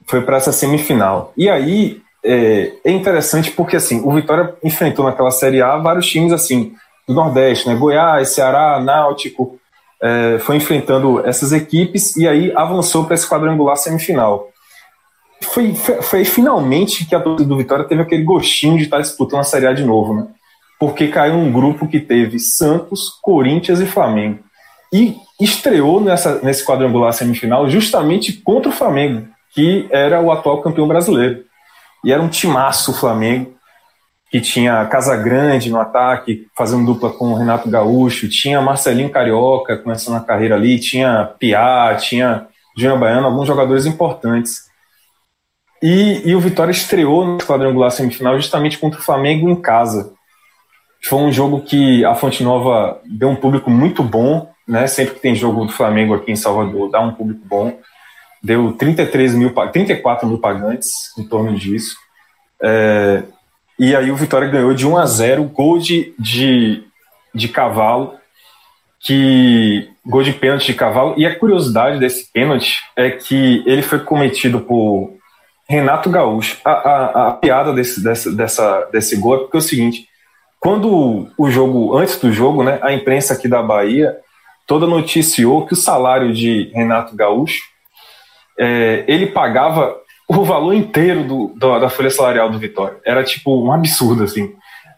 foi 0.07 0.23
para 0.23 0.37
essa 0.37 0.51
semifinal. 0.51 1.33
E 1.37 1.49
aí 1.49 2.03
é, 2.25 2.73
é, 2.85 2.91
interessante 2.91 3.53
porque 3.53 3.77
assim 3.77 4.03
o 4.05 4.13
Vitória 4.13 4.55
enfrentou 4.65 5.05
naquela 5.05 5.31
Série 5.31 5.63
A 5.63 5.77
vários 5.77 6.07
times 6.09 6.33
assim 6.33 6.75
do 7.07 7.15
Nordeste, 7.15 7.69
né? 7.69 7.77
Goiás, 7.77 8.35
Ceará, 8.35 8.81
Náutico, 8.81 9.59
é, 10.03 10.39
foi 10.41 10.57
enfrentando 10.57 11.25
essas 11.25 11.53
equipes 11.53 12.17
e 12.17 12.27
aí 12.27 12.53
avançou 12.57 13.05
para 13.05 13.15
esse 13.15 13.29
quadrangular 13.29 13.77
semifinal 13.77 14.49
foi, 15.43 15.75
foi, 15.75 16.03
foi, 16.03 16.25
finalmente 16.25 17.07
que 17.07 17.15
a 17.15 17.21
torcida 17.21 17.49
do 17.49 17.57
Vitória 17.57 17.85
teve 17.85 18.03
aquele 18.03 18.23
gostinho 18.23 18.77
de 18.77 18.85
estar 18.85 19.01
disputando 19.01 19.41
a 19.41 19.45
Série 19.45 19.67
A 19.67 19.73
de 19.73 19.85
novo, 19.85 20.15
né? 20.15 20.27
Porque 20.79 21.09
caiu 21.09 21.35
um 21.35 21.53
grupo 21.53 21.89
que 21.89 22.01
teve 22.01 22.39
Santos, 22.39 23.11
Corinthians 23.23 23.81
e 23.81 23.87
Flamengo. 23.87 24.41
E 24.93 25.17
estreou 25.41 26.01
nessa, 26.01 26.41
nesse 26.43 26.65
quadrangular 26.65 27.13
semifinal 27.13 27.69
justamente 27.69 28.33
contra 28.33 28.71
o 28.71 28.75
Flamengo, 28.75 29.29
que 29.55 29.87
era 29.91 30.21
o 30.21 30.31
atual 30.31 30.63
campeão 30.63 30.89
brasileiro. 30.89 31.45
E 32.05 32.13
era 32.13 32.23
um 32.23 32.29
timaço 32.29 32.93
o 32.93 32.95
Flamengo, 32.95 33.55
que 34.31 34.41
tinha 34.41 34.87
Casagrande 34.87 35.71
no 35.71 35.81
ataque, 35.81 36.47
fazendo 36.57 36.87
dupla 36.87 37.11
com 37.11 37.33
o 37.33 37.35
Renato 37.35 37.69
Gaúcho, 37.69 38.29
tinha 38.29 38.61
Marcelinho 38.61 39.11
Carioca 39.11 39.77
começando 39.77 40.17
a 40.17 40.21
carreira 40.21 40.55
ali, 40.55 40.79
tinha 40.79 41.25
Piá, 41.39 41.95
tinha 41.97 42.47
Júnior 42.77 42.99
Baiano, 42.99 43.27
alguns 43.27 43.47
jogadores 43.47 43.87
importantes. 43.87 44.70
E, 45.83 46.29
e 46.29 46.35
o 46.35 46.41
Vitória 46.41 46.71
estreou 46.71 47.25
no 47.25 47.39
quadrangular 47.39 47.91
semifinal 47.91 48.37
justamente 48.37 48.79
contra 48.79 49.01
o 49.01 49.03
Flamengo 49.03 49.49
em 49.49 49.57
casa. 49.57 50.13
Foi 51.03 51.19
um 51.19 51.33
jogo 51.33 51.63
que 51.63 52.05
a 52.05 52.15
Fonte 52.15 52.45
Nova 52.45 53.01
deu 53.07 53.31
um 53.31 53.37
público 53.37 53.71
muito 53.71 54.03
bom, 54.03 54.51
né? 54.69 54.87
Sempre 54.87 55.15
que 55.15 55.21
tem 55.21 55.35
jogo 55.35 55.65
do 55.65 55.73
Flamengo 55.73 56.15
aqui 56.15 56.31
em 56.31 56.37
Salvador, 56.37 56.91
dá 56.91 57.01
um 57.01 57.15
público 57.15 57.41
bom. 57.45 57.79
Deu 58.43 58.73
33 58.73 59.35
mil, 59.35 59.53
34 59.53 60.29
mil 60.29 60.39
pagantes 60.39 60.89
em 61.19 61.27
torno 61.27 61.55
disso. 61.55 61.97
É, 62.63 63.23
e 63.79 63.97
aí 63.97 64.11
o 64.11 64.17
Vitória 64.17 64.49
ganhou 64.49 64.75
de 64.75 64.87
1 64.87 64.97
a 64.99 65.07
0 65.07 65.45
gol 65.45 65.79
de, 65.79 66.15
de, 66.19 66.85
de 67.35 67.49
cavalo, 67.49 68.15
que 69.01 69.89
gol 70.05 70.23
de 70.23 70.35
pênalti 70.35 70.67
de 70.67 70.75
cavalo. 70.75 71.15
E 71.17 71.25
a 71.25 71.35
curiosidade 71.35 71.99
desse 71.99 72.31
pênalti 72.31 72.83
é 72.95 73.11
que 73.11 73.63
ele 73.67 73.81
foi 73.81 74.01
cometido 74.01 74.61
por 74.61 75.19
Renato 75.71 76.11
Gaúcho. 76.11 76.59
A, 76.65 76.73
a, 76.73 77.29
a 77.29 77.33
piada 77.33 77.73
desse, 77.73 78.03
dessa, 78.03 78.33
dessa, 78.33 78.89
desse 78.93 79.17
gol 79.17 79.37
é 79.37 79.39
porque 79.39 79.57
é 79.57 79.61
o 79.61 79.63
seguinte: 79.63 80.09
quando 80.59 81.29
o 81.39 81.49
jogo, 81.49 81.97
antes 81.97 82.19
do 82.19 82.33
jogo, 82.33 82.65
né, 82.65 82.81
a 82.83 82.93
imprensa 82.93 83.35
aqui 83.35 83.47
da 83.47 83.63
Bahia 83.63 84.17
toda 84.67 84.85
noticiou 84.85 85.65
que 85.67 85.73
o 85.73 85.77
salário 85.77 86.33
de 86.33 86.73
Renato 86.75 87.15
Gaúcho 87.15 87.63
é, 88.59 89.05
ele 89.07 89.27
pagava 89.27 89.97
o 90.29 90.45
valor 90.45 90.75
inteiro 90.75 91.23
do, 91.23 91.53
do, 91.57 91.79
da 91.79 91.89
folha 91.89 92.11
salarial 92.11 92.51
do 92.51 92.59
Vitória. 92.59 92.99
Era 93.05 93.23
tipo 93.23 93.65
um 93.65 93.73
absurdo, 93.73 94.25
assim. 94.25 94.53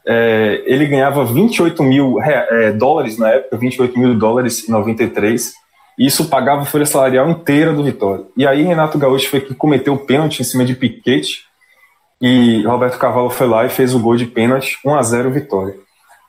É, 0.06 0.62
ele 0.64 0.86
ganhava 0.86 1.24
28 1.24 1.82
mil 1.82 2.20
é, 2.22 2.72
dólares 2.72 3.18
na 3.18 3.30
época, 3.30 3.58
28 3.58 3.98
mil 3.98 4.14
dólares 4.14 4.66
em 4.66 4.72
93, 4.72 5.52
isso 5.98 6.28
pagava 6.28 6.62
a 6.62 6.64
folha 6.64 6.86
salarial 6.86 7.28
inteira 7.30 7.72
do 7.72 7.84
Vitória. 7.84 8.24
E 8.36 8.46
aí 8.46 8.62
Renato 8.62 8.98
Gaúcho 8.98 9.28
foi 9.28 9.40
que 9.40 9.54
cometeu 9.54 9.94
o 9.94 9.98
pênalti 9.98 10.40
em 10.40 10.44
cima 10.44 10.64
de 10.64 10.74
Piquete 10.74 11.44
e 12.20 12.62
Roberto 12.62 12.98
Cavalo 12.98 13.30
foi 13.30 13.46
lá 13.46 13.66
e 13.66 13.68
fez 13.68 13.94
o 13.94 13.98
gol 13.98 14.16
de 14.16 14.26
pênalti, 14.26 14.78
1 14.84 14.94
a 14.94 15.02
0 15.02 15.30
Vitória. 15.30 15.74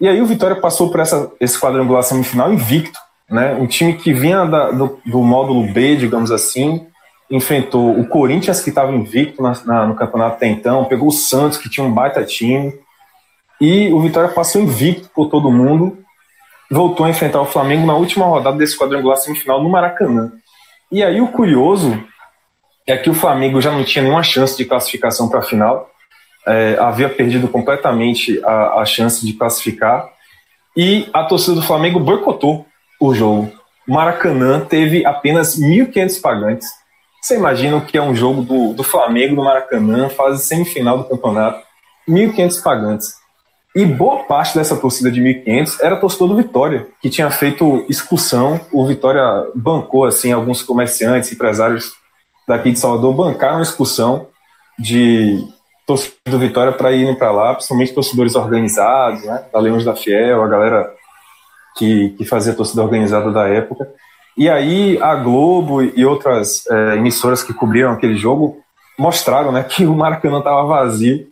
E 0.02 0.08
aí 0.08 0.22
o 0.22 0.26
Vitória 0.26 0.56
passou 0.56 0.90
por 0.90 1.00
essa, 1.00 1.32
esse 1.40 1.60
quadrangular 1.60 2.04
semifinal 2.04 2.52
invicto, 2.52 3.00
né? 3.30 3.54
Um 3.54 3.68
time 3.68 3.94
que 3.94 4.12
vinha 4.12 4.44
da, 4.46 4.72
do, 4.72 5.00
do, 5.06 5.22
módulo 5.22 5.72
B, 5.72 5.96
digamos 5.96 6.32
assim, 6.32 6.86
enfrentou 7.32 7.98
o 7.98 8.08
Corinthians 8.08 8.60
que 8.60 8.70
estava 8.70 8.92
invicto 8.92 9.42
na, 9.42 9.54
na, 9.66 9.88
no 9.88 9.96
campeonato 9.96 10.36
até 10.36 10.48
então, 10.48 10.86
pegou 10.86 11.08
o 11.08 11.12
Santos 11.12 11.58
que 11.58 11.70
tinha 11.70 11.86
um 11.86 11.94
baita 11.94 12.24
time 12.24 12.74
e 13.62 13.94
o 13.94 14.02
Vitória 14.02 14.30
passou 14.30 14.62
invicto 14.62 15.10
por 15.16 15.30
todo 15.30 15.52
mundo 15.52 16.03
voltou 16.70 17.06
a 17.06 17.10
enfrentar 17.10 17.42
o 17.42 17.46
Flamengo 17.46 17.86
na 17.86 17.96
última 17.96 18.26
rodada 18.26 18.58
desse 18.58 18.78
quadrangular 18.78 19.18
semifinal 19.18 19.62
no 19.62 19.70
Maracanã. 19.70 20.32
E 20.92 21.04
aí 21.04 21.22
o 21.22 21.28
curioso 21.28 22.04
é 22.86 22.98
que 22.98 23.10
o 23.10 23.14
Flamengo 23.14 23.62
já 23.62 23.72
não 23.72 23.84
tinha 23.84 24.04
nenhuma 24.04 24.24
chance 24.24 24.58
de 24.58 24.66
classificação 24.66 25.30
para 25.30 25.40
a 25.40 25.44
final, 25.44 25.90
é, 26.46 26.78
havia 26.80 27.10
perdido 27.10 27.48
completamente 27.48 28.42
a, 28.44 28.82
a, 28.82 28.86
chance 28.86 29.26
de 29.26 29.34
classificar, 29.34 30.10
e 30.76 31.08
a 31.14 31.24
torcida 31.24 31.56
do 31.56 31.62
Flamengo 31.62 32.00
boicotou 32.00 32.66
o 33.00 33.14
jogo. 33.14 33.52
Maracanã 33.88 34.60
teve 34.60 35.06
apenas 35.06 35.58
1.500 35.58 36.22
pagantes. 36.22 36.68
Você 37.22 37.36
imagina 37.38 37.78
o 37.78 37.86
que 37.86 37.98
é 37.98 38.02
um 38.02 38.16
jogo 38.16 38.42
do, 38.42 38.74
do 38.74 38.84
Flamengo 38.84 39.36
no 39.36 39.46
Maracanã, 39.46 40.10
fase 40.10 40.46
semifinal 40.46 40.98
do 40.98 41.06
campeonato, 41.06 41.64
1.500 42.08 42.62
pagantes. 42.62 43.23
E 43.76 43.86
boa 43.86 44.24
parte 44.26 44.56
dessa 44.56 44.76
torcida 44.78 45.12
de 45.12 45.20
1.500 45.20 45.78
era 45.82 45.96
torcedor 45.96 46.28
do 46.28 46.36
Vitória, 46.36 46.88
que 47.02 47.10
tinha 47.10 47.32
feito 47.32 47.84
expulsão. 47.90 48.62
O 48.72 48.86
Vitória 48.86 49.24
bancou, 49.56 50.06
assim, 50.06 50.32
alguns 50.32 50.62
comerciantes, 50.62 51.32
empresários 51.32 51.92
daqui 52.48 52.72
de 52.72 52.80
Salvador 52.80 53.14
bancaram 53.14 53.58
a 53.58 53.64
expulsão 53.64 54.28
de 54.78 55.44
torcedores 55.88 56.22
do 56.30 56.40
Vitória 56.40 56.72
para 56.72 56.92
irem 56.92 57.16
para 57.16 57.32
lá, 57.32 57.54
principalmente 57.54 57.94
torcedores 57.94 58.36
organizados, 58.36 59.24
né, 59.24 59.46
da 59.52 59.60
Leões 59.60 59.84
da 59.84 59.96
Fiel, 59.96 60.44
a 60.44 60.48
galera 60.48 60.94
que, 61.76 62.12
que 62.12 62.26
fazia 62.26 62.54
torcida 62.54 62.84
organizada 62.84 63.32
da 63.32 63.48
época. 63.48 63.88
E 64.38 64.50
aí 64.50 65.00
a 65.02 65.16
Globo 65.16 65.82
e 65.82 66.06
outras 66.06 66.66
é, 66.68 66.96
emissoras 66.96 67.44
que 67.44 67.54
cobriram 67.54 67.92
aquele 67.92 68.16
jogo 68.16 68.58
mostraram 68.98 69.52
né, 69.52 69.64
que 69.64 69.86
o 69.86 69.96
Maracanã 69.96 70.40
estava 70.40 70.64
vazio 70.66 71.28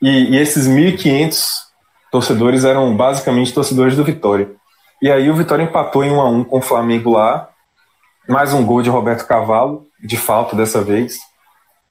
e, 0.00 0.34
e 0.34 0.36
esses 0.36 0.68
1.500 0.68 1.69
torcedores 2.10 2.64
eram 2.64 2.96
basicamente 2.96 3.52
torcedores 3.52 3.96
do 3.96 4.04
Vitória. 4.04 4.50
E 5.00 5.10
aí 5.10 5.30
o 5.30 5.34
Vitória 5.34 5.62
empatou 5.62 6.04
em 6.04 6.10
1 6.10 6.20
a 6.20 6.28
1 6.28 6.44
com 6.44 6.58
o 6.58 6.62
Flamengo 6.62 7.12
lá. 7.12 7.48
Mais 8.28 8.52
um 8.52 8.64
gol 8.64 8.82
de 8.82 8.90
Roberto 8.90 9.26
Cavalo, 9.26 9.86
de 10.02 10.16
falta 10.16 10.54
dessa 10.54 10.82
vez. 10.82 11.18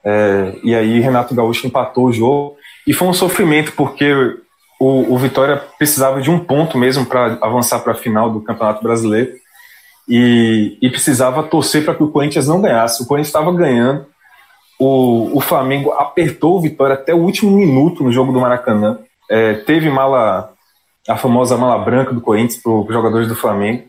É, 0.04 0.56
e 0.64 0.76
aí 0.76 1.00
Renato 1.00 1.34
Gaúcho 1.34 1.66
empatou 1.66 2.06
o 2.06 2.14
jogo. 2.14 2.56
E 2.86 2.94
foi 2.94 3.08
um 3.08 3.14
sofrimento, 3.14 3.72
porque 3.74 4.14
o, 4.80 5.14
o 5.14 5.18
Vitória 5.18 5.58
precisava 5.78 6.22
de 6.22 6.30
um 6.30 6.40
ponto 6.40 6.78
mesmo 6.78 7.06
para 7.06 7.38
avançar 7.42 7.80
para 7.80 7.94
a 7.94 7.96
final 7.96 8.30
do 8.30 8.42
Campeonato 8.42 8.84
Brasileiro. 8.84 9.32
E, 10.08 10.78
e 10.82 10.90
precisava 10.90 11.44
torcer 11.44 11.86
para 11.86 11.96
que 11.96 12.04
o 12.04 12.12
Corinthians 12.12 12.48
não 12.48 12.62
ganhasse. 12.62 13.02
O 13.02 13.06
Corinthians 13.06 13.30
estava 13.30 13.52
ganhando. 13.52 14.06
O, 14.80 15.38
o 15.38 15.42
Flamengo 15.42 15.92
apertou 15.92 16.56
o 16.56 16.62
Vitória 16.62 16.94
até 16.94 17.14
o 17.14 17.20
último 17.20 17.52
minuto 17.52 18.04
no 18.04 18.12
jogo 18.12 18.32
do 18.32 18.40
Maracanã. 18.40 19.00
É, 19.30 19.54
teve 19.54 19.90
mala, 19.90 20.54
a 21.08 21.16
famosa 21.16 21.56
mala 21.56 21.78
branca 21.84 22.14
do 22.14 22.22
Corinthians 22.22 22.62
para 22.62 22.72
os 22.72 22.88
jogadores 22.88 23.28
do 23.28 23.36
Flamengo. 23.36 23.88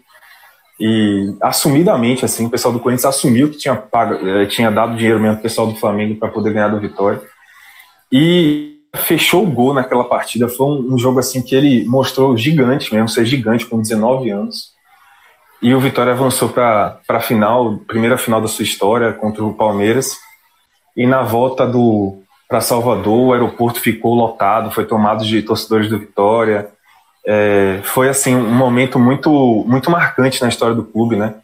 E 0.79 1.37
assumidamente, 1.43 2.25
assim, 2.25 2.47
o 2.47 2.51
pessoal 2.51 2.73
do 2.73 2.81
Corinthians 2.81 3.05
assumiu 3.05 3.51
que 3.51 3.59
tinha, 3.59 3.77
pago, 3.77 4.15
é, 4.27 4.47
tinha 4.47 4.71
dado 4.71 4.97
dinheiro 4.97 5.21
mesmo 5.21 5.37
pro 5.37 5.43
pessoal 5.43 5.67
do 5.67 5.77
Flamengo 5.77 6.19
para 6.19 6.31
poder 6.31 6.53
ganhar 6.53 6.69
do 6.69 6.81
Vitória. 6.81 7.21
E 8.11 8.81
fechou 8.97 9.45
o 9.45 9.51
gol 9.51 9.75
naquela 9.75 10.05
partida. 10.05 10.49
Foi 10.49 10.67
um, 10.67 10.95
um, 10.95 10.99
jogo 10.99 11.19
assim 11.19 11.43
que 11.43 11.55
ele 11.55 11.85
mostrou 11.87 12.37
gigante 12.37 12.93
mesmo, 12.95 13.09
ser 13.09 13.25
gigante 13.27 13.67
com 13.67 13.81
19 13.81 14.31
anos. 14.31 14.71
E 15.63 15.75
o 15.75 15.81
Vitória 15.81 16.13
avançou 16.13 16.49
para 16.49 16.99
a 17.07 17.21
final, 17.21 17.79
primeira 17.87 18.17
final 18.17 18.41
da 18.41 18.49
sua 18.49 18.63
história 18.63 19.13
contra 19.13 19.45
o 19.45 19.55
Palmeiras. 19.55 20.17
E 20.97 21.07
na 21.07 21.23
volta 21.23 21.67
do 21.67 22.23
para 22.51 22.61
Salvador, 22.61 23.29
o 23.29 23.33
aeroporto 23.33 23.81
ficou 23.81 24.13
lotado, 24.13 24.73
foi 24.73 24.85
tomado 24.85 25.25
de 25.25 25.41
torcedores 25.41 25.89
do 25.89 26.01
Vitória. 26.01 26.69
É, 27.25 27.79
foi 27.85 28.09
assim 28.09 28.35
um 28.35 28.53
momento 28.53 28.99
muito 28.99 29.31
muito 29.69 29.89
marcante 29.89 30.43
na 30.43 30.49
história 30.49 30.75
do 30.75 30.83
clube, 30.83 31.15
né? 31.15 31.37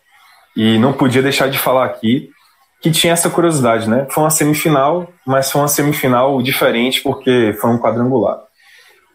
E 0.56 0.78
não 0.78 0.92
podia 0.92 1.22
deixar 1.22 1.48
de 1.48 1.58
falar 1.58 1.84
aqui 1.84 2.28
que 2.82 2.90
tinha 2.90 3.12
essa 3.12 3.30
curiosidade, 3.30 3.88
né? 3.88 4.08
Foi 4.10 4.24
uma 4.24 4.30
semifinal, 4.30 5.08
mas 5.24 5.48
foi 5.48 5.60
uma 5.60 5.68
semifinal 5.68 6.42
diferente 6.42 7.00
porque 7.02 7.56
foi 7.60 7.70
um 7.70 7.78
quadrangular. 7.78 8.40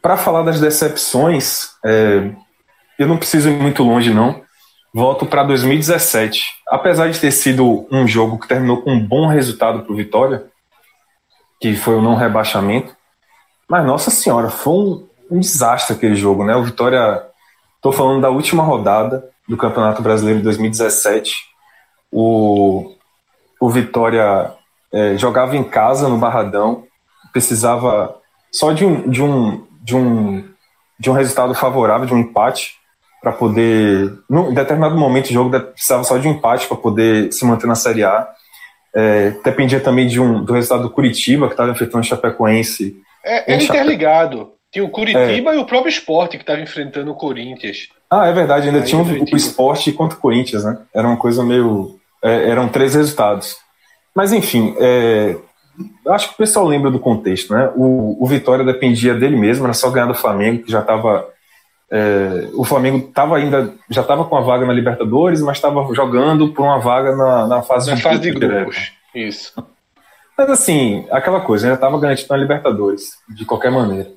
Para 0.02 0.16
falar 0.16 0.44
das 0.44 0.62
decepções, 0.62 1.72
é, 1.84 2.32
eu 2.98 3.06
não 3.06 3.18
preciso 3.18 3.50
ir 3.50 3.58
muito 3.58 3.84
longe 3.84 4.14
não. 4.14 4.42
Volto 4.94 5.26
para 5.26 5.44
2017. 5.44 6.46
Apesar 6.70 7.10
de 7.10 7.20
ter 7.20 7.32
sido 7.32 7.86
um 7.92 8.08
jogo 8.08 8.40
que 8.40 8.48
terminou 8.48 8.82
com 8.82 8.94
um 8.94 9.00
bom 9.00 9.28
resultado 9.28 9.82
para 9.82 9.92
o 9.92 9.96
Vitória, 9.96 10.51
que 11.62 11.76
foi 11.76 11.96
o 11.96 12.02
não 12.02 12.16
rebaixamento, 12.16 12.96
mas 13.70 13.86
nossa 13.86 14.10
senhora, 14.10 14.50
foi 14.50 14.74
um, 14.74 15.08
um 15.30 15.40
desastre 15.40 15.96
aquele 15.96 16.16
jogo, 16.16 16.44
né? 16.44 16.56
O 16.56 16.64
Vitória, 16.64 17.24
estou 17.76 17.94
falando 17.94 18.22
da 18.22 18.30
última 18.30 18.64
rodada 18.64 19.30
do 19.48 19.56
Campeonato 19.56 20.02
Brasileiro 20.02 20.40
de 20.40 20.44
2017. 20.44 21.36
O, 22.12 22.94
o 23.60 23.70
Vitória 23.70 24.52
é, 24.92 25.16
jogava 25.18 25.56
em 25.56 25.64
casa 25.64 26.10
no 26.10 26.18
Barradão, 26.18 26.84
precisava 27.32 28.18
só 28.52 28.74
de 28.74 28.84
um, 28.84 29.08
de 29.10 29.24
um, 29.24 29.66
de 29.82 29.96
um, 29.96 30.44
de 31.00 31.10
um 31.10 31.14
resultado 31.14 31.54
favorável, 31.54 32.08
de 32.08 32.14
um 32.14 32.20
empate, 32.20 32.76
para 33.22 33.32
poder. 33.32 34.12
Em 34.30 34.54
determinado 34.54 34.98
momento 34.98 35.28
do 35.28 35.34
jogo 35.34 35.60
precisava 35.60 36.04
só 36.04 36.18
de 36.18 36.28
um 36.28 36.32
empate 36.32 36.68
para 36.68 36.76
poder 36.76 37.32
se 37.32 37.46
manter 37.46 37.68
na 37.68 37.76
Série 37.76 38.04
A. 38.04 38.28
É, 38.94 39.32
dependia 39.44 39.80
também 39.80 40.08
de 40.08 40.20
um, 40.20 40.44
do 40.44 40.54
resultado 40.54 40.84
do 40.84 40.90
Curitiba, 40.90 41.48
que 41.48 41.54
estava 41.54 41.72
enfrentando 41.72 42.00
o 42.00 42.08
Chapecoense. 42.08 42.96
É, 43.24 43.54
é 43.54 43.64
interligado. 43.64 44.52
Tinha 44.72 44.86
o 44.86 44.90
Curitiba 44.90 45.52
é. 45.52 45.56
e 45.56 45.60
o 45.60 45.66
próprio 45.66 45.90
esporte 45.90 46.38
que 46.38 46.44
estava 46.44 46.62
enfrentando 46.62 47.12
o 47.12 47.16
Corinthians. 47.16 47.90
Ah, 48.10 48.28
é 48.28 48.34
verdade, 48.34 48.68
ainda 48.68 48.80
Aí 48.80 48.86
tinha 48.86 49.02
o, 49.02 49.06
o 49.06 49.38
esporte 49.38 49.92
contra 49.92 50.18
o 50.18 50.22
Corinthians, 50.22 50.64
né? 50.64 50.78
Era 50.94 51.08
uma 51.08 51.18
coisa 51.18 51.44
meio. 51.44 52.00
É, 52.24 52.50
eram 52.50 52.70
três 52.70 52.96
resultados. 52.96 53.58
Mas 54.16 54.32
enfim, 54.34 54.76
é, 54.80 55.36
acho 56.08 56.30
que 56.30 56.34
o 56.34 56.38
pessoal 56.38 56.66
lembra 56.66 56.92
do 56.92 57.00
contexto, 57.00 57.54
né? 57.54 57.72
O, 57.76 58.18
o 58.22 58.28
Vitória 58.28 58.66
dependia 58.66 59.14
dele 59.14 59.36
mesmo, 59.36 59.66
era 59.66 59.74
só 59.74 59.90
ganhar 59.90 60.08
do 60.08 60.14
Flamengo, 60.14 60.64
que 60.64 60.72
já 60.72 60.80
estava. 60.80 61.28
É, 61.94 62.48
o 62.54 62.64
Flamengo 62.64 63.00
estava 63.00 63.36
ainda 63.36 63.74
já 63.90 64.00
estava 64.00 64.24
com 64.24 64.38
a 64.38 64.42
vaga 64.42 64.66
na 64.66 64.72
Libertadores, 64.72 65.42
mas 65.42 65.58
estava 65.58 65.86
jogando 65.94 66.54
por 66.54 66.64
uma 66.64 66.80
vaga 66.80 67.14
na, 67.16 67.48
na 67.48 67.62
fase, 67.62 67.90
na 67.90 67.98
de, 67.98 68.02
fase 68.02 68.20
de 68.22 68.32
grupos. 68.32 68.94
Isso. 69.14 69.54
Mas 70.38 70.50
assim, 70.50 71.06
aquela 71.12 71.42
coisa, 71.42 71.68
já 71.68 71.74
estava 71.74 72.00
garantido 72.00 72.30
na 72.32 72.38
Libertadores, 72.38 73.12
de 73.30 73.46
qualquer 73.46 73.72
maneira. 73.72 74.10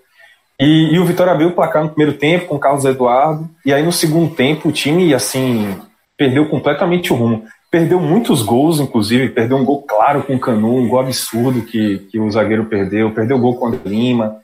E, 0.60 0.94
e, 0.94 0.98
o 1.00 1.04
Vitória 1.04 1.32
abriu 1.32 1.48
o 1.48 1.52
placar 1.52 1.82
no 1.82 1.90
primeiro 1.90 2.16
tempo 2.16 2.46
com 2.46 2.54
o 2.54 2.60
Carlos 2.60 2.84
Eduardo, 2.84 3.50
e 3.66 3.72
aí 3.72 3.82
no 3.82 3.90
segundo 3.90 4.32
tempo 4.32 4.68
o 4.68 4.72
time, 4.72 5.12
assim, 5.12 5.76
perdeu 6.16 6.48
completamente 6.48 7.12
o 7.12 7.16
rumo. 7.16 7.44
Perdeu 7.70 7.98
muitos 7.98 8.40
gols, 8.40 8.78
inclusive, 8.78 9.30
perdeu 9.30 9.56
um 9.56 9.64
gol 9.64 9.82
claro 9.82 10.22
com 10.22 10.36
o 10.36 10.38
Canu, 10.38 10.76
um 10.76 10.88
gol 10.88 11.00
absurdo 11.00 11.62
que, 11.62 11.98
que 12.10 12.20
o 12.20 12.30
zagueiro 12.30 12.66
perdeu, 12.66 13.10
perdeu 13.10 13.36
o 13.36 13.40
gol 13.40 13.56
com 13.56 13.68
o 13.68 13.80
Lima. 13.84 14.36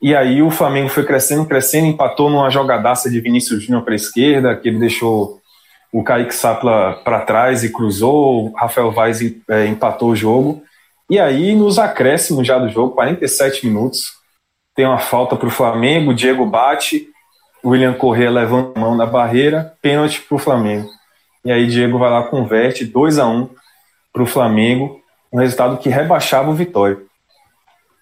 E 0.00 0.14
aí 0.14 0.42
o 0.42 0.50
Flamengo 0.50 0.88
foi 0.88 1.04
crescendo, 1.04 1.44
crescendo, 1.44 1.86
empatou 1.86 2.30
numa 2.30 2.50
jogadaça 2.50 3.10
de 3.10 3.20
Vinícius 3.20 3.64
Júnior 3.64 3.82
para 3.82 3.94
a 3.94 3.96
esquerda, 3.96 4.56
que 4.56 4.68
ele 4.68 4.78
deixou 4.78 5.40
o 5.92 6.04
Kaique 6.04 6.34
Sapla 6.34 7.00
para 7.02 7.20
trás 7.20 7.64
e 7.64 7.72
cruzou, 7.72 8.46
o 8.46 8.52
Rafael 8.54 8.92
Vaz 8.92 9.20
é, 9.48 9.66
empatou 9.66 10.10
o 10.10 10.16
jogo. 10.16 10.62
E 11.10 11.18
aí, 11.18 11.54
nos 11.54 11.78
acréscimos 11.78 12.46
já 12.46 12.58
do 12.58 12.68
jogo, 12.68 12.94
47 12.94 13.66
minutos, 13.66 14.12
tem 14.74 14.86
uma 14.86 14.98
falta 14.98 15.34
para 15.34 15.48
o 15.48 15.50
Flamengo, 15.50 16.14
Diego 16.14 16.46
bate, 16.46 17.08
William 17.64 17.94
Correa 17.94 18.30
levanta 18.30 18.78
a 18.78 18.80
mão 18.80 18.94
na 18.94 19.06
barreira, 19.06 19.74
pênalti 19.82 20.20
para 20.20 20.36
o 20.36 20.38
Flamengo. 20.38 20.88
E 21.44 21.50
aí 21.50 21.66
Diego 21.66 21.98
vai 21.98 22.10
lá, 22.10 22.22
converte 22.24 22.84
2 22.84 23.18
a 23.18 23.26
1 23.26 23.36
um 23.36 23.48
para 24.12 24.22
o 24.22 24.26
Flamengo, 24.26 25.00
um 25.32 25.38
resultado 25.38 25.78
que 25.78 25.88
rebaixava 25.88 26.50
o 26.50 26.54
Vitória. 26.54 26.98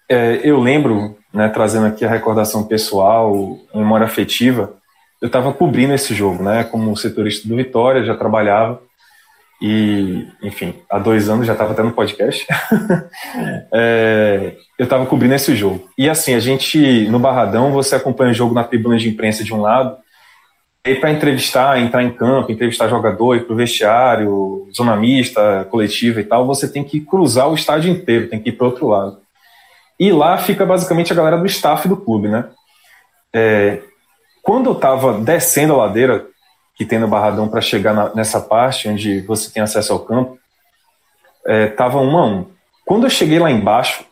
É, 0.09 0.41
eu 0.43 0.59
lembro, 0.59 1.17
né, 1.37 1.47
trazendo 1.49 1.85
aqui 1.85 2.03
a 2.03 2.09
recordação 2.09 2.63
pessoal, 2.63 3.59
memória 3.73 4.07
afetiva, 4.07 4.73
eu 5.21 5.27
estava 5.27 5.53
cobrindo 5.53 5.93
esse 5.93 6.15
jogo, 6.15 6.41
né, 6.43 6.63
como 6.63 6.97
setorista 6.97 7.47
do 7.47 7.55
Vitória, 7.55 8.03
já 8.03 8.15
trabalhava, 8.15 8.81
e, 9.61 10.27
enfim, 10.41 10.73
há 10.89 10.97
dois 10.97 11.29
anos 11.29 11.45
já 11.45 11.53
estava 11.53 11.73
até 11.73 11.83
no 11.83 11.91
podcast. 11.91 12.45
é, 13.71 14.55
eu 14.79 14.83
estava 14.83 15.05
cobrindo 15.05 15.35
esse 15.35 15.55
jogo. 15.55 15.87
E 15.97 16.09
assim, 16.09 16.33
a 16.33 16.39
gente, 16.39 17.07
no 17.07 17.19
Barradão, 17.19 17.71
você 17.71 17.95
acompanha 17.95 18.31
o 18.31 18.35
jogo 18.35 18.53
na 18.53 18.63
tribuna 18.63 18.97
de 18.97 19.07
imprensa 19.07 19.43
de 19.43 19.53
um 19.53 19.61
lado, 19.61 19.95
e 20.83 20.95
para 20.95 21.11
entrevistar, 21.11 21.79
entrar 21.79 22.01
em 22.01 22.11
campo, 22.11 22.51
entrevistar 22.51 22.87
jogador, 22.87 23.35
ir 23.35 23.45
para 23.45 23.53
o 23.53 23.57
vestiário, 23.57 24.67
zona 24.75 24.95
mista, 24.95 25.67
coletiva 25.69 26.19
e 26.19 26.23
tal, 26.23 26.47
você 26.47 26.67
tem 26.67 26.83
que 26.83 26.99
cruzar 26.99 27.47
o 27.47 27.55
estádio 27.55 27.91
inteiro, 27.91 28.27
tem 28.27 28.39
que 28.39 28.49
ir 28.49 28.53
para 28.53 28.65
outro 28.65 28.87
lado. 28.87 29.19
E 29.99 30.11
lá 30.11 30.37
fica 30.37 30.65
basicamente 30.65 31.11
a 31.11 31.15
galera 31.15 31.37
do 31.37 31.45
staff 31.45 31.87
do 31.87 31.97
clube, 31.97 32.27
né? 32.27 32.45
É, 33.33 33.81
quando 34.43 34.69
eu 34.69 34.73
estava 34.73 35.19
descendo 35.19 35.73
a 35.73 35.77
ladeira, 35.77 36.25
que 36.75 36.85
tem 36.85 36.99
no 36.99 37.07
Barradão 37.07 37.49
para 37.49 37.59
chegar 37.59 37.93
na, 37.93 38.13
nessa 38.13 38.39
parte 38.39 38.87
onde 38.87 39.21
você 39.21 39.51
tem 39.51 39.63
acesso 39.63 39.91
ao 39.91 39.99
campo, 39.99 40.37
estava 41.45 41.99
é, 41.99 42.01
um 42.01 42.17
a 42.17 42.25
um. 42.25 42.45
Quando 42.85 43.05
eu 43.05 43.09
cheguei 43.09 43.39
lá 43.39 43.49
embaixo, 43.49 44.05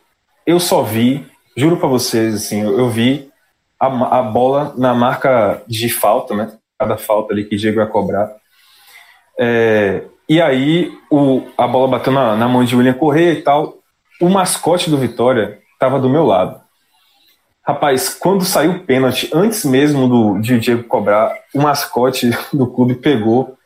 eu 0.44 0.58
só 0.58 0.82
vi, 0.82 1.24
juro 1.56 1.76
para 1.76 1.88
vocês, 1.88 2.34
assim, 2.34 2.62
eu, 2.62 2.78
eu 2.78 2.88
vi 2.88 3.30
a, 3.78 4.18
a, 4.18 4.22
bola 4.22 4.74
na 4.76 4.94
marca 4.94 5.62
de 5.66 5.88
falta, 5.88 6.34
né? 6.34 6.52
Cada 6.78 6.98
falta 6.98 7.32
ali 7.32 7.44
que 7.44 7.56
Diego 7.56 7.80
ia 7.80 7.86
cobrar. 7.86 8.30
É, 9.38 10.02
e 10.28 10.40
aí 10.40 10.92
o, 11.10 11.46
a 11.56 11.66
bola 11.66 11.88
bateu 11.88 12.12
na, 12.12 12.36
na 12.36 12.48
mão 12.48 12.64
de 12.64 12.74
William 12.74 12.94
Correia 12.94 13.32
e 13.32 13.42
tal. 13.42 13.78
O 14.20 14.28
mascote 14.28 14.90
do 14.90 14.98
Vitória 14.98 15.60
estava 15.86 16.00
do 16.00 16.10
meu 16.10 16.26
lado. 16.26 16.60
Rapaz, 17.64 18.14
quando 18.14 18.44
saiu 18.44 18.72
o 18.72 18.80
pênalti, 18.80 19.30
antes 19.32 19.64
mesmo 19.64 20.08
do, 20.08 20.38
de 20.38 20.58
Diego 20.58 20.84
cobrar, 20.84 21.32
o 21.54 21.60
mascote 21.60 22.30
do 22.52 22.66
clube 22.66 22.96
pegou, 22.96 23.56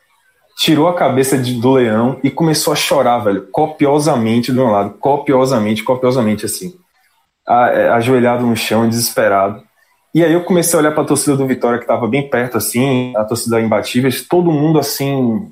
tirou 0.57 0.87
a 0.87 0.95
cabeça 0.95 1.37
de, 1.37 1.59
do 1.59 1.73
leão 1.73 2.19
e 2.23 2.29
começou 2.29 2.73
a 2.73 2.75
chorar, 2.75 3.19
velho, 3.19 3.47
copiosamente 3.51 4.51
do 4.51 4.61
meu 4.61 4.71
lado, 4.71 4.91
copiosamente, 4.99 5.83
copiosamente 5.83 6.45
assim, 6.45 6.73
a, 7.47 7.67
é, 7.67 7.89
ajoelhado 7.89 8.45
no 8.45 8.55
chão, 8.55 8.87
desesperado. 8.87 9.61
E 10.13 10.23
aí 10.23 10.33
eu 10.33 10.43
comecei 10.43 10.77
a 10.77 10.81
olhar 10.81 10.91
para 10.91 11.03
a 11.03 11.07
torcida 11.07 11.37
do 11.37 11.47
Vitória 11.47 11.77
que 11.77 11.85
estava 11.85 12.07
bem 12.07 12.29
perto, 12.29 12.57
assim, 12.57 13.13
a 13.15 13.23
torcida 13.23 13.61
imbatíveis, 13.61 14.27
todo 14.27 14.51
mundo 14.51 14.77
assim, 14.77 15.51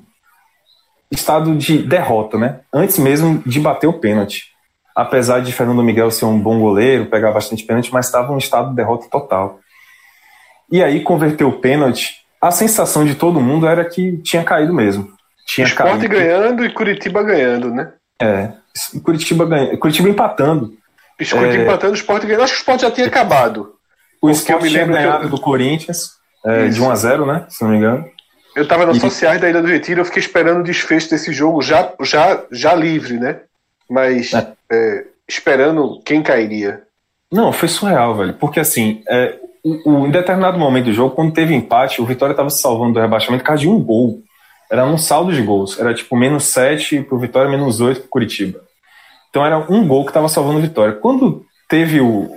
estado 1.10 1.56
de 1.56 1.78
derrota, 1.78 2.36
né? 2.36 2.60
Antes 2.72 2.98
mesmo 2.98 3.42
de 3.46 3.58
bater 3.58 3.86
o 3.86 3.92
pênalti 3.94 4.50
apesar 4.94 5.40
de 5.40 5.52
Fernando 5.52 5.82
Miguel 5.82 6.10
ser 6.10 6.24
um 6.24 6.38
bom 6.38 6.58
goleiro, 6.60 7.06
pegar 7.06 7.32
bastante 7.32 7.64
pênalti, 7.64 7.92
mas 7.92 8.06
estava 8.06 8.32
em 8.32 8.34
um 8.34 8.38
estado 8.38 8.70
de 8.70 8.76
derrota 8.76 9.06
total. 9.10 9.60
E 10.70 10.82
aí 10.82 11.02
converteu 11.02 11.48
o 11.48 11.58
pênalti. 11.60 12.16
A 12.40 12.50
sensação 12.50 13.04
de 13.04 13.14
todo 13.14 13.40
mundo 13.40 13.66
era 13.66 13.84
que 13.84 14.18
tinha 14.18 14.44
caído 14.44 14.72
mesmo. 14.72 15.08
Tinha 15.46 15.66
Esporte 15.66 16.08
caído. 16.08 16.08
ganhando 16.14 16.64
e 16.64 16.72
Curitiba 16.72 17.22
ganhando, 17.22 17.70
né? 17.70 17.92
É. 18.20 18.52
Curitiba 19.02 19.44
ganhando. 19.44 19.78
Curitiba 19.78 20.08
empatando. 20.08 20.72
Curitiba 21.18 21.46
é... 21.46 21.62
empatando, 21.62 21.92
o 21.92 21.96
Sport 21.96 22.24
ganhando. 22.24 22.42
Acho 22.44 22.52
que 22.52 22.58
o 22.58 22.62
Sport 22.62 22.80
já 22.80 22.90
tinha 22.90 23.06
acabado. 23.06 23.74
O 24.22 24.30
Sport 24.30 24.62
tinha 24.68 24.86
ganhado 24.86 25.28
do 25.28 25.40
Corinthians 25.40 26.12
é, 26.44 26.68
de 26.68 26.80
1 26.80 26.90
a 26.90 26.94
0 26.94 27.26
né? 27.26 27.46
Se 27.48 27.62
não 27.62 27.70
me 27.70 27.76
engano. 27.78 28.04
Eu 28.54 28.62
estava 28.64 28.86
nas 28.86 28.96
E- 28.96 29.00
sociais 29.00 29.40
da 29.40 29.48
Ilha 29.48 29.62
do 29.62 29.68
Retiro, 29.68 30.00
eu 30.00 30.04
fiquei 30.04 30.20
esperando 30.20 30.60
o 30.60 30.64
desfecho 30.64 31.10
desse 31.10 31.32
jogo 31.32 31.62
já, 31.62 31.92
já, 32.02 32.42
já 32.50 32.74
livre, 32.74 33.18
né? 33.18 33.40
Mas 33.88 34.32
É. 34.32 34.52
é, 34.70 35.04
esperando 35.28 36.00
quem 36.04 36.22
cairia. 36.22 36.82
Não, 37.32 37.52
foi 37.52 37.68
surreal, 37.68 38.14
velho. 38.16 38.34
Porque 38.34 38.60
assim, 38.60 39.02
é, 39.08 39.38
o, 39.64 39.90
o- 40.02 40.06
em 40.06 40.10
determinado 40.10 40.58
momento 40.58 40.86
do 40.86 40.92
jogo, 40.92 41.14
quando 41.14 41.32
teve 41.32 41.54
empate, 41.54 42.00
o 42.02 42.06
Vitória 42.06 42.32
estava 42.32 42.50
se 42.50 42.60
salvando 42.60 42.94
do 42.94 43.00
rebaixamento 43.00 43.42
por 43.42 43.48
causa 43.48 43.62
de 43.62 43.68
um 43.68 43.78
gol. 43.82 44.22
Era 44.70 44.84
um 44.86 44.98
saldo 44.98 45.32
de 45.32 45.42
gols. 45.42 45.78
Era 45.78 45.94
tipo 45.94 46.16
menos 46.16 46.44
7 46.44 47.02
pro 47.02 47.18
Vitória, 47.18 47.50
menos 47.50 47.80
8 47.80 48.00
pro 48.02 48.10
Curitiba. 48.10 48.60
Então 49.28 49.44
era 49.44 49.58
um 49.72 49.86
gol 49.86 50.04
que 50.04 50.10
estava 50.10 50.28
salvando 50.28 50.58
o 50.58 50.62
Vitória. 50.62 50.94
Quando 50.94 51.44
teve 51.68 52.00
o, 52.00 52.28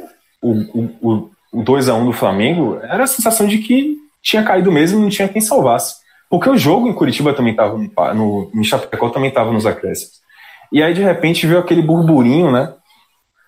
o, 0.42 0.52
o, 0.52 0.90
o, 1.02 1.30
o 1.52 1.64
2x1 1.64 2.06
do 2.06 2.14
Flamengo, 2.14 2.80
era 2.84 3.04
a 3.04 3.08
sensação 3.08 3.48
de 3.48 3.58
que 3.60 3.98
tinha 4.22 4.44
caído 4.44 4.72
mesmo 4.72 5.00
e 5.00 5.02
não 5.02 5.10
tinha 5.10 5.28
quem 5.28 5.42
salvasse. 5.42 5.96
Porque 6.30 6.50
o 6.50 6.58
jogo 6.58 6.88
em 6.88 6.94
Curitiba 6.94 7.34
também 7.34 7.52
estava 7.52 7.78
no, 7.78 7.92
no, 8.16 8.52
em 8.56 8.64
Chapecó 8.64 9.10
também 9.10 9.30
estava 9.30 9.52
nos 9.52 9.66
acréscimos. 9.66 10.23
E 10.74 10.84
aí, 10.84 10.94
de 10.94 11.02
repente, 11.02 11.48
veio 11.48 11.60
aquele 11.60 11.82
burburinho, 11.82 12.52
né? 12.52 12.74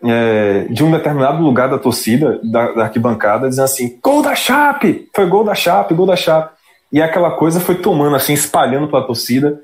é, 0.03 0.67
de 0.69 0.84
um 0.84 0.91
determinado 0.91 1.41
lugar 1.41 1.67
da 1.67 1.80
torcida, 1.80 2.39
da, 2.43 2.71
da 2.71 2.84
arquibancada, 2.84 3.49
dizendo 3.49 3.65
assim: 3.65 3.99
gol 4.01 4.21
da 4.21 4.36
Chape! 4.36 5.07
Foi 5.15 5.26
gol 5.26 5.43
da 5.43 5.55
Chape, 5.55 5.93
gol 5.93 6.05
da 6.05 6.15
Chape. 6.15 6.53
E 6.91 7.01
aquela 7.01 7.32
coisa 7.32 7.59
foi 7.59 7.76
tomando, 7.76 8.15
assim, 8.15 8.34
espalhando 8.34 8.88
pela 8.88 9.05
torcida, 9.05 9.59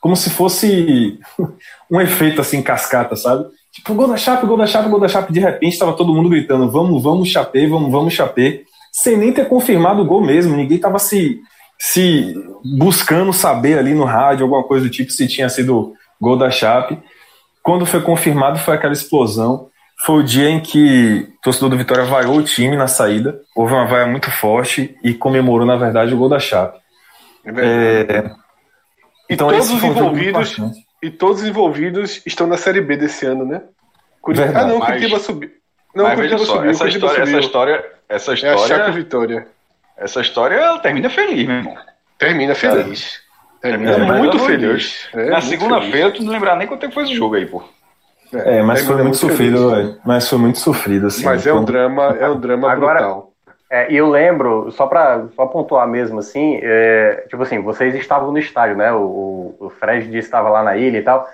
como 0.00 0.16
se 0.16 0.30
fosse 0.30 1.18
um 1.90 2.00
efeito 2.00 2.40
assim, 2.40 2.62
cascata, 2.62 3.16
sabe? 3.16 3.44
Tipo, 3.72 3.94
gol 3.94 4.08
da 4.08 4.16
Chape, 4.16 4.46
gol 4.46 4.56
da 4.56 4.66
Chape, 4.66 4.88
gol 4.88 5.00
da 5.00 5.08
Chape. 5.08 5.32
De 5.32 5.40
repente 5.40 5.72
estava 5.72 5.92
todo 5.92 6.14
mundo 6.14 6.28
gritando: 6.28 6.70
vamos, 6.70 7.02
vamos, 7.02 7.28
Chape, 7.28 7.66
vamos, 7.66 7.90
vamos, 7.90 8.14
Chape. 8.14 8.64
Sem 8.92 9.16
nem 9.16 9.32
ter 9.32 9.48
confirmado 9.48 10.02
o 10.02 10.06
gol 10.06 10.22
mesmo. 10.24 10.56
Ninguém 10.56 10.76
estava 10.76 10.98
se, 10.98 11.40
se 11.78 12.34
buscando 12.78 13.32
saber 13.32 13.78
ali 13.78 13.94
no 13.94 14.04
rádio, 14.04 14.44
alguma 14.44 14.64
coisa 14.64 14.86
do 14.86 14.90
tipo, 14.90 15.10
se 15.10 15.28
tinha 15.28 15.48
sido 15.48 15.94
gol 16.20 16.36
da 16.36 16.50
Chape. 16.50 16.98
Quando 17.62 17.84
foi 17.86 18.00
confirmado, 18.00 18.58
foi 18.58 18.74
aquela 18.74 18.92
explosão. 18.92 19.68
Foi 20.04 20.20
o 20.20 20.22
dia 20.24 20.48
em 20.48 20.60
que 20.60 21.28
o 21.38 21.40
torcedor 21.42 21.68
do 21.70 21.76
Vitória 21.76 22.04
vaiou 22.04 22.36
o 22.36 22.42
time 22.42 22.74
na 22.76 22.86
saída. 22.86 23.40
Houve 23.54 23.74
uma 23.74 23.86
vaia 23.86 24.06
muito 24.06 24.30
forte 24.30 24.96
e 25.04 25.12
comemorou, 25.12 25.66
na 25.66 25.76
verdade, 25.76 26.14
o 26.14 26.16
gol 26.16 26.28
da 26.28 26.38
Chape. 26.38 26.78
É 27.44 27.52
verdade. 27.52 28.12
É, 28.12 28.30
E 29.30 29.34
então 29.34 29.48
todos 29.48 29.70
os 29.70 29.82
envolvidos 29.82 30.56
e 31.02 31.10
todos 31.10 31.42
os 31.42 31.48
envolvidos 31.48 32.20
estão 32.26 32.46
na 32.46 32.56
Série 32.56 32.80
B 32.80 32.96
desse 32.96 33.24
ano, 33.26 33.44
né? 33.44 33.62
Curitiba, 34.20 34.44
ah, 34.48 34.52
Verdade. 34.52 34.70
não, 34.70 34.78
Mas- 34.78 34.88
Curitiba 34.88 35.18
subiu. 35.20 35.50
Não, 35.94 36.04
Mas 36.04 36.14
Curitiba 36.14 36.38
veja 36.38 36.50
só, 36.50 36.56
subiu, 36.56 36.70
essa 36.70 36.78
Curitiba 36.80 37.06
história, 37.06 37.22
essa 37.22 37.40
história, 37.40 37.84
essa 38.08 38.30
É 38.30 38.34
a 38.34 38.36
Chape 38.36 38.62
história, 38.62 38.92
Vitória. 38.92 39.48
essa 39.96 40.20
história 40.20 40.54
ela 40.56 40.78
termina 40.78 41.08
feliz, 41.10 41.46
meu 41.46 41.56
irmão. 41.56 41.74
Termina 42.18 42.54
feliz. 42.54 43.20
É, 43.62 43.76
muito 43.76 43.94
pelo 43.94 44.12
amor 44.12 44.30
de 44.30 44.38
feliz. 44.40 45.08
É, 45.14 45.24
Na 45.26 45.32
muito 45.32 45.46
segunda-feira, 45.46 46.10
tu 46.12 46.22
não 46.22 46.32
lembrar 46.32 46.56
nem 46.56 46.66
quanto 46.66 46.80
tempo 46.80 46.94
foi 46.94 47.04
esse 47.04 47.14
jogo 47.14 47.34
aí, 47.34 47.46
pô. 47.46 47.62
feliz. 48.30 48.46
É, 48.46 48.62
mas 48.62 48.78
foi 48.80 48.86
termina 48.88 49.04
muito 49.04 49.16
sofrido, 49.18 49.58
feliz. 49.70 49.70
velho. 49.88 50.00
Mas 50.04 50.28
foi 50.28 50.38
muito 50.38 50.58
sofrido, 50.58 51.06
assim. 51.08 51.24
Mas 51.24 51.46
é 51.46 51.50
Foi 51.50 51.60
um 51.60 51.64
drama, 51.64 52.16
é 52.18 52.28
um 52.30 52.38
drama 52.40 52.70
Agora- 52.72 52.98
brutal. 53.00 53.30
É, 53.72 53.92
e 53.92 53.96
eu 53.96 54.08
lembro, 54.10 54.68
só 54.72 54.86
pra 54.88 55.26
só 55.36 55.46
pontuar 55.46 55.86
mesmo, 55.86 56.18
assim, 56.18 56.58
é, 56.60 57.24
tipo 57.28 57.40
assim, 57.44 57.60
vocês 57.62 57.94
estavam 57.94 58.32
no 58.32 58.38
estádio, 58.38 58.76
né? 58.76 58.92
O, 58.92 58.98
o, 59.60 59.66
o 59.66 59.70
Fred 59.70 60.06
disse 60.06 60.12
que 60.12 60.18
estava 60.24 60.48
lá 60.48 60.62
na 60.64 60.76
ilha 60.76 60.98
e 60.98 61.02
tal. 61.02 61.28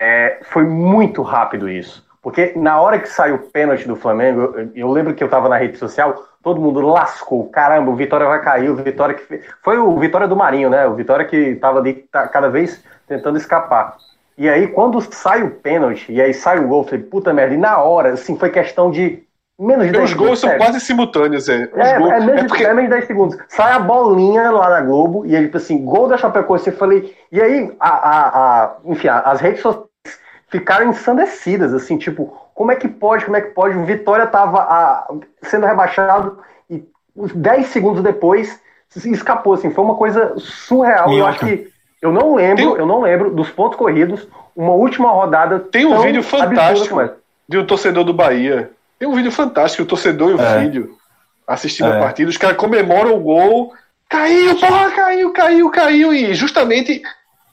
É, 0.00 0.38
foi 0.44 0.64
muito 0.64 1.20
rápido 1.20 1.68
isso. 1.68 2.02
Porque 2.22 2.52
na 2.56 2.80
hora 2.80 2.98
que 2.98 3.08
saiu 3.08 3.34
o 3.34 3.38
pênalti 3.50 3.86
do 3.86 3.94
Flamengo, 3.96 4.54
eu, 4.56 4.70
eu 4.74 4.90
lembro 4.90 5.12
que 5.12 5.22
eu 5.22 5.28
tava 5.28 5.50
na 5.50 5.56
rede 5.58 5.76
social, 5.76 6.14
todo 6.42 6.60
mundo 6.60 6.80
lascou. 6.80 7.48
Caramba, 7.48 7.90
o 7.90 7.96
Vitória 7.96 8.26
vai 8.26 8.42
cair, 8.42 8.68
o 8.70 8.76
Vitória 8.76 9.14
que. 9.14 9.40
Foi 9.62 9.78
o 9.78 9.98
Vitória 9.98 10.26
do 10.28 10.36
Marinho, 10.36 10.68
né? 10.70 10.86
O 10.86 10.94
Vitória 10.94 11.24
que 11.24 11.54
tava 11.56 11.78
ali 11.78 11.94
tá, 12.10 12.26
cada 12.28 12.48
vez 12.48 12.82
tentando 13.06 13.36
escapar. 13.38 13.96
E 14.36 14.48
aí, 14.48 14.66
quando 14.68 15.00
sai 15.14 15.42
o 15.42 15.50
pênalti, 15.50 16.10
e 16.12 16.20
aí 16.20 16.32
sai 16.32 16.58
o 16.58 16.66
gol, 16.66 16.80
eu 16.82 16.84
falei, 16.88 17.00
puta 17.04 17.32
merda, 17.34 17.54
e 17.54 17.58
na 17.58 17.78
hora, 17.78 18.14
assim, 18.14 18.36
foi 18.38 18.48
questão 18.50 18.90
de 18.90 19.22
menos 19.60 19.84
de 19.84 19.90
Porque 19.92 19.98
10 19.98 20.10
os 20.10 20.16
gols 20.16 20.40
são 20.40 20.48
sério. 20.50 20.64
quase 20.64 20.80
simultâneos, 20.80 21.48
é. 21.48 21.64
Os 21.72 21.78
É, 21.78 21.98
gols- 21.98 22.10
é, 22.12 22.20
menos, 22.20 22.42
é 22.42 22.48
porque- 22.48 22.64
é 22.64 22.68
menos 22.74 22.84
de 22.84 22.88
10 22.96 23.06
segundos. 23.06 23.36
Sai 23.48 23.72
a 23.72 23.78
bolinha 23.78 24.50
lá 24.50 24.70
na 24.70 24.80
Globo 24.80 25.24
e 25.26 25.36
ele, 25.36 25.44
tipo 25.46 25.58
assim, 25.58 25.84
gol 25.84 26.08
da 26.08 26.16
Chapecoense. 26.16 26.70
Eu 26.70 26.76
falei. 26.76 27.14
E 27.30 27.40
aí, 27.40 27.72
a, 27.78 27.88
a, 27.90 28.28
a- 28.64 28.76
enfim, 28.86 29.08
as 29.08 29.40
redes 29.40 29.60
sociais 29.60 29.86
ficaram 30.48 30.88
ensandecidas, 30.88 31.72
assim, 31.74 31.96
tipo, 31.98 32.34
como 32.54 32.70
é 32.72 32.76
que 32.76 32.88
pode, 32.88 33.24
como 33.24 33.36
é 33.36 33.40
que 33.40 33.50
pode? 33.50 33.76
O 33.76 33.84
Vitória 33.84 34.26
tava 34.26 34.58
a- 34.60 35.06
sendo 35.44 35.66
rebaixado 35.66 36.38
e 36.70 36.84
uns 37.16 37.32
10 37.34 37.66
segundos 37.68 38.02
depois 38.02 38.60
se 38.88 39.10
escapou, 39.10 39.54
assim, 39.54 39.70
foi 39.70 39.84
uma 39.84 39.94
coisa 39.94 40.34
surreal. 40.36 41.06
Eu 41.06 41.10
Minhoca. 41.12 41.30
acho 41.30 41.38
que. 41.46 41.72
Eu 42.00 42.12
não 42.12 42.34
lembro, 42.34 42.56
Tem- 42.56 42.80
eu 42.80 42.86
não 42.86 43.00
lembro 43.00 43.30
dos 43.30 43.48
pontos 43.48 43.78
corridos, 43.78 44.26
uma 44.56 44.72
última 44.72 45.10
rodada. 45.10 45.60
Tem 45.60 45.86
um 45.86 45.90
tão 45.90 46.02
vídeo 46.02 46.22
fantástico 46.22 47.00
de 47.48 47.58
um 47.58 47.64
torcedor 47.64 48.02
do 48.04 48.12
Bahia. 48.12 48.70
Tem 48.98 49.08
um 49.08 49.14
vídeo 49.14 49.30
fantástico, 49.30 49.84
o 49.84 49.86
torcedor 49.86 50.30
e 50.30 50.34
o 50.34 50.40
É. 50.40 50.60
filho 50.60 50.96
assistindo 51.46 51.92
É. 51.92 51.96
a 51.96 52.00
partida. 52.00 52.28
Os 52.28 52.36
caras 52.36 52.56
comemoram 52.56 53.14
o 53.14 53.20
gol. 53.20 53.72
Caiu, 54.08 54.58
porra, 54.58 54.90
caiu, 54.90 55.32
caiu, 55.32 55.70
caiu. 55.70 56.12
E 56.12 56.34
justamente 56.34 57.02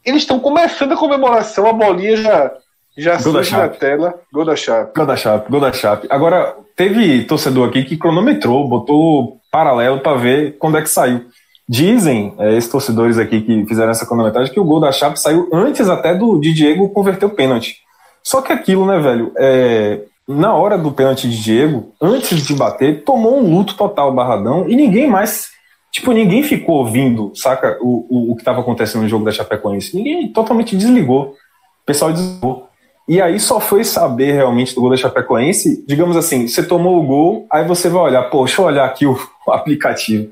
eles 0.03 0.23
estão 0.23 0.39
começando 0.39 0.93
a 0.93 0.97
comemoração, 0.97 1.67
a 1.67 1.73
bolinha 1.73 2.17
já, 2.17 2.51
já 2.97 3.13
Gol 3.13 3.33
surge 3.33 3.51
na 3.51 3.69
tela. 3.69 4.15
Gol 4.31 4.45
da 4.45 4.55
Chape. 4.55 4.91
Gol 4.95 5.05
da 5.05 5.15
Chape, 5.15 5.51
gol 5.51 5.61
da 5.61 5.71
Chape. 5.71 6.07
Agora, 6.09 6.55
teve 6.75 7.23
torcedor 7.23 7.69
aqui 7.69 7.83
que 7.83 7.97
cronometrou, 7.97 8.67
botou 8.67 9.37
paralelo 9.51 9.99
para 9.99 10.17
ver 10.17 10.57
quando 10.57 10.77
é 10.77 10.81
que 10.81 10.89
saiu. 10.89 11.25
Dizem, 11.67 12.33
é, 12.39 12.57
esses 12.57 12.69
torcedores 12.69 13.17
aqui 13.17 13.41
que 13.41 13.65
fizeram 13.65 13.91
essa 13.91 14.05
cronometragem, 14.05 14.51
que 14.51 14.59
o 14.59 14.65
gol 14.65 14.79
da 14.79 14.91
Chape 14.91 15.19
saiu 15.19 15.47
antes 15.53 15.87
até 15.87 16.15
do 16.15 16.39
de 16.39 16.53
Diego 16.53 16.89
converter 16.89 17.25
o 17.25 17.29
pênalti. 17.29 17.77
Só 18.23 18.41
que 18.41 18.51
aquilo, 18.51 18.85
né, 18.85 18.99
velho? 18.99 19.31
É, 19.37 20.01
na 20.27 20.53
hora 20.53 20.77
do 20.77 20.91
pênalti 20.91 21.29
de 21.29 21.41
Diego, 21.41 21.91
antes 22.01 22.45
de 22.45 22.53
bater, 22.53 23.03
tomou 23.03 23.39
um 23.39 23.55
luto 23.55 23.75
total 23.75 24.09
o 24.09 24.13
Barradão 24.13 24.69
e 24.69 24.75
ninguém 24.75 25.07
mais. 25.07 25.49
Tipo, 25.91 26.11
ninguém 26.11 26.43
ficou 26.43 26.77
ouvindo, 26.77 27.31
saca, 27.35 27.79
o, 27.81 28.05
o, 28.09 28.31
o 28.31 28.35
que 28.35 28.41
estava 28.41 28.61
acontecendo 28.61 29.01
no 29.01 29.09
jogo 29.09 29.25
da 29.25 29.31
Chapecoense. 29.31 29.95
Ninguém 29.95 30.27
totalmente 30.31 30.77
desligou. 30.77 31.29
O 31.29 31.85
pessoal 31.85 32.13
desligou. 32.13 32.68
E 33.09 33.19
aí 33.19 33.39
só 33.39 33.59
foi 33.59 33.83
saber 33.83 34.33
realmente 34.33 34.75
do 34.75 34.81
gol 34.81 34.91
da 34.91 34.95
Chapecoense, 34.95 35.83
digamos 35.87 36.15
assim, 36.15 36.47
você 36.47 36.61
tomou 36.61 36.99
o 36.99 37.03
gol, 37.03 37.47
aí 37.51 37.65
você 37.67 37.89
vai 37.89 38.03
olhar, 38.03 38.21
pô, 38.29 38.45
deixa 38.45 38.61
eu 38.61 38.65
olhar 38.65 38.85
aqui 38.85 39.07
o, 39.07 39.13
o 39.47 39.51
aplicativo. 39.51 40.29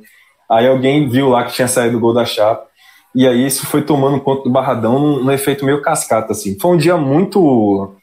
Aí 0.49 0.67
alguém 0.67 1.09
viu 1.09 1.28
lá 1.30 1.43
que 1.43 1.53
tinha 1.53 1.67
saído 1.67 1.97
o 1.97 1.99
gol 1.99 2.13
da 2.13 2.23
Chape, 2.23 2.67
e 3.15 3.28
aí 3.28 3.47
isso 3.47 3.65
foi 3.65 3.82
tomando 3.82 4.19
conta 4.21 4.43
do 4.43 4.51
Barradão 4.51 4.99
num, 4.99 5.23
num 5.23 5.32
efeito 5.32 5.65
meio 5.65 5.82
cascata, 5.82 6.34
assim. 6.34 6.55
Foi 6.59 6.71
um 6.71 6.78
dia 6.78 6.95
muito 6.97 7.95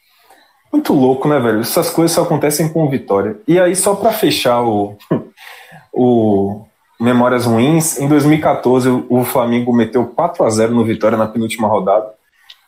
muito 0.73 0.93
louco, 0.93 1.25
né, 1.29 1.39
velho? 1.39 1.61
Essas 1.61 1.89
coisas 1.89 2.13
só 2.13 2.23
acontecem 2.23 2.67
com 2.67 2.89
vitória. 2.89 3.39
E 3.47 3.57
aí, 3.57 3.73
só 3.77 3.95
pra 3.95 4.11
fechar 4.11 4.61
o, 4.61 4.97
o 5.93 6.65
Memórias 6.99 7.45
Ruins, 7.45 7.97
em 7.97 8.09
2014 8.09 8.89
o- 8.89 9.05
o 9.09 9.23
Flamengo 9.23 9.71
meteu 9.73 10.05
4 10.05 10.43
a 10.43 10.49
0 10.49 10.73
no 10.75 10.83
Vitória 10.83 11.17
na 11.17 11.27
penúltima 11.27 11.67
rodada 11.69 12.14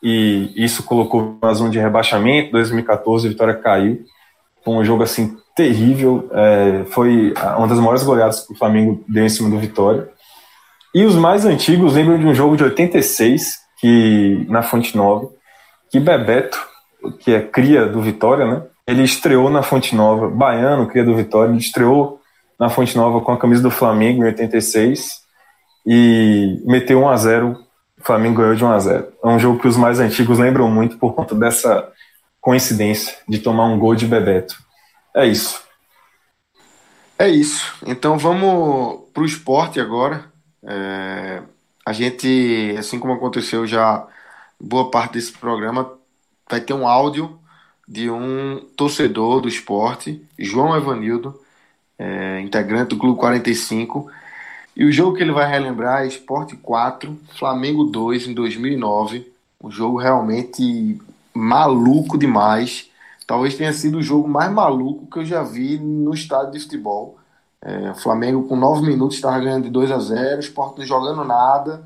e 0.02 0.54
isso 0.56 0.84
colocou 0.84 1.38
na 1.42 1.54
zona 1.54 1.70
de 1.70 1.80
rebaixamento. 1.80 2.52
2014, 2.52 3.28
a 3.28 3.30
Vitória 3.30 3.56
caiu. 3.56 4.04
Foi 4.64 4.74
um 4.76 4.84
jogo 4.84 5.04
assim 5.04 5.36
terrível. 5.56 6.30
é, 6.32 6.86
foi 6.92 7.34
uma 7.58 7.68
das 7.68 7.80
maiores 7.80 8.04
goleadas 8.04 8.46
que 8.46 8.54
o 8.54 8.56
Flamengo 8.56 9.04
deu 9.08 9.26
em 9.26 9.30
cima 9.30 9.50
do 9.50 9.60
Vitória. 9.60 10.10
E 10.94 11.04
os 11.04 11.16
mais 11.16 11.46
antigos 11.46 11.94
lembram 11.94 12.18
de 12.18 12.26
um 12.26 12.34
jogo 12.34 12.56
de 12.56 12.64
86, 12.64 13.60
que 13.80 14.46
na 14.50 14.64
Fonte 14.64 14.96
Nova, 14.96 15.30
que 15.92 16.00
Bebeto, 16.00 16.60
que 17.20 17.34
é 17.34 17.42
cria 17.42 17.86
do 17.86 18.02
Vitória, 18.02 18.46
né? 18.46 18.64
Ele 18.88 19.04
estreou 19.04 19.50
na 19.50 19.62
Fonte 19.62 19.96
Nova, 19.96 20.30
baiano, 20.30 20.88
cria 20.88 21.04
do 21.04 21.16
Vitória, 21.16 21.52
ele 21.52 21.60
estreou 21.60 22.20
na 22.60 22.70
Fonte 22.70 22.96
Nova 22.96 23.22
com 23.22 23.32
a 23.32 23.38
camisa 23.38 23.62
do 23.62 23.70
Flamengo 23.70 24.24
em 24.24 24.28
86 24.28 25.22
e 25.86 26.62
meteu 26.66 27.02
1 27.02 27.10
a 27.10 27.18
0 27.18 27.52
o 27.52 27.67
Flamengo 28.08 28.38
ganhou 28.38 28.56
de 28.56 28.64
1 28.64 28.72
a 28.72 28.80
0 28.80 29.08
É 29.22 29.28
um 29.28 29.38
jogo 29.38 29.60
que 29.60 29.68
os 29.68 29.76
mais 29.76 30.00
antigos 30.00 30.40
lembram 30.40 30.72
muito 30.72 30.98
por 30.98 31.14
conta 31.14 31.36
dessa 31.36 31.92
coincidência 32.40 33.18
de 33.28 33.40
tomar 33.40 33.66
um 33.66 33.78
gol 33.78 33.94
de 33.94 34.08
Bebeto. 34.08 34.58
É 35.14 35.26
isso. 35.26 35.62
É 37.20 37.28
isso. 37.28 37.76
Então 37.86 38.18
vamos 38.18 39.10
para 39.14 39.24
o 39.24 39.26
esporte 39.26 39.82
agora. 39.82 40.32
É, 40.64 41.44
a 41.86 41.92
gente, 41.92 42.74
assim 42.80 42.98
como 42.98 43.14
aconteceu 43.14 43.68
já 43.68 44.08
boa 44.58 44.90
parte 44.90 45.14
desse 45.14 45.34
programa, 45.34 45.92
vai 46.50 46.62
ter 46.62 46.74
um 46.74 46.88
áudio 46.88 47.38
de 47.86 48.10
um 48.10 48.66
torcedor 48.78 49.42
do 49.42 49.50
esporte, 49.50 50.26
João 50.40 50.78
Evanildo, 50.78 51.40
é, 52.00 52.40
integrante 52.40 52.90
do 52.90 52.98
Clube 52.98 53.20
45. 53.20 54.10
E 54.78 54.86
o 54.86 54.92
jogo 54.92 55.18
que 55.18 55.24
ele 55.24 55.32
vai 55.32 55.50
relembrar 55.50 56.04
é 56.04 56.08
Esporte 56.08 56.56
4, 56.56 57.18
Flamengo 57.36 57.86
2 57.86 58.28
em 58.28 58.34
2009. 58.36 59.28
Um 59.64 59.72
jogo 59.72 59.98
realmente 59.98 61.02
maluco 61.34 62.16
demais. 62.16 62.88
Talvez 63.26 63.56
tenha 63.56 63.74
sido 63.74 63.98
o 63.98 64.04
jogo 64.04 64.28
mais 64.28 64.52
maluco 64.52 65.08
que 65.08 65.18
eu 65.18 65.26
já 65.26 65.42
vi 65.42 65.80
no 65.80 66.14
estádio 66.14 66.52
de 66.52 66.60
futebol. 66.60 67.18
É, 67.60 67.90
o 67.90 67.96
Flamengo 67.96 68.44
com 68.44 68.56
9 68.56 68.86
minutos 68.86 69.16
estava 69.16 69.40
ganhando 69.40 69.64
de 69.64 69.72
2 69.72 69.92
a 69.92 69.98
0 69.98 70.38
o 70.38 70.40
Sport 70.42 70.78
não 70.78 70.86
jogando 70.86 71.26
nada. 71.26 71.84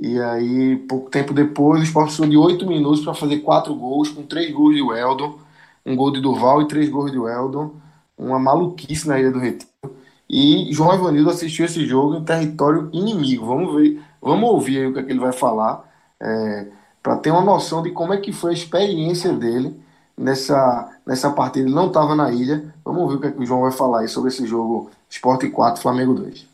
E 0.00 0.16
aí, 0.20 0.76
pouco 0.88 1.10
tempo 1.10 1.34
depois, 1.34 1.80
o 1.80 1.82
Sport 1.84 2.04
precisou 2.06 2.28
de 2.28 2.36
8 2.36 2.64
minutos 2.64 3.02
para 3.02 3.14
fazer 3.14 3.38
4 3.40 3.74
gols, 3.74 4.10
com 4.10 4.22
3 4.22 4.54
gols 4.54 4.76
de 4.76 4.82
Weldon, 4.82 5.36
um 5.84 5.96
gol 5.96 6.12
de 6.12 6.20
Duval 6.20 6.62
e 6.62 6.68
3 6.68 6.88
gols 6.90 7.10
de 7.10 7.18
Weldon. 7.18 7.72
Uma 8.16 8.38
maluquice 8.38 9.08
na 9.08 9.18
Ilha 9.18 9.32
do 9.32 9.40
Retiro. 9.40 9.93
E 10.28 10.72
João 10.72 10.94
Ivanildo 10.94 11.30
assistiu 11.30 11.66
esse 11.66 11.86
jogo 11.86 12.16
em 12.16 12.24
território 12.24 12.88
inimigo. 12.92 13.46
Vamos 13.46 13.74
ver, 13.74 14.02
vamos 14.20 14.48
ouvir 14.48 14.86
o 14.86 14.92
que, 14.92 15.00
é 15.00 15.02
que 15.02 15.10
ele 15.10 15.20
vai 15.20 15.32
falar, 15.32 15.84
é, 16.20 16.66
para 17.02 17.16
ter 17.16 17.30
uma 17.30 17.42
noção 17.42 17.82
de 17.82 17.90
como 17.90 18.14
é 18.14 18.16
que 18.16 18.32
foi 18.32 18.50
a 18.50 18.54
experiência 18.54 19.32
dele 19.32 19.78
nessa, 20.16 20.90
nessa 21.06 21.30
partida. 21.30 21.66
Ele 21.66 21.74
não 21.74 21.88
estava 21.88 22.14
na 22.14 22.32
ilha. 22.32 22.74
Vamos 22.84 23.02
ouvir 23.02 23.16
o 23.16 23.20
que, 23.20 23.26
é 23.26 23.30
que 23.30 23.42
o 23.42 23.46
João 23.46 23.62
vai 23.62 23.72
falar 23.72 24.00
aí 24.00 24.08
sobre 24.08 24.30
esse 24.30 24.46
jogo 24.46 24.90
Sport 25.10 25.50
4, 25.50 25.82
Flamengo 25.82 26.14
2. 26.14 26.46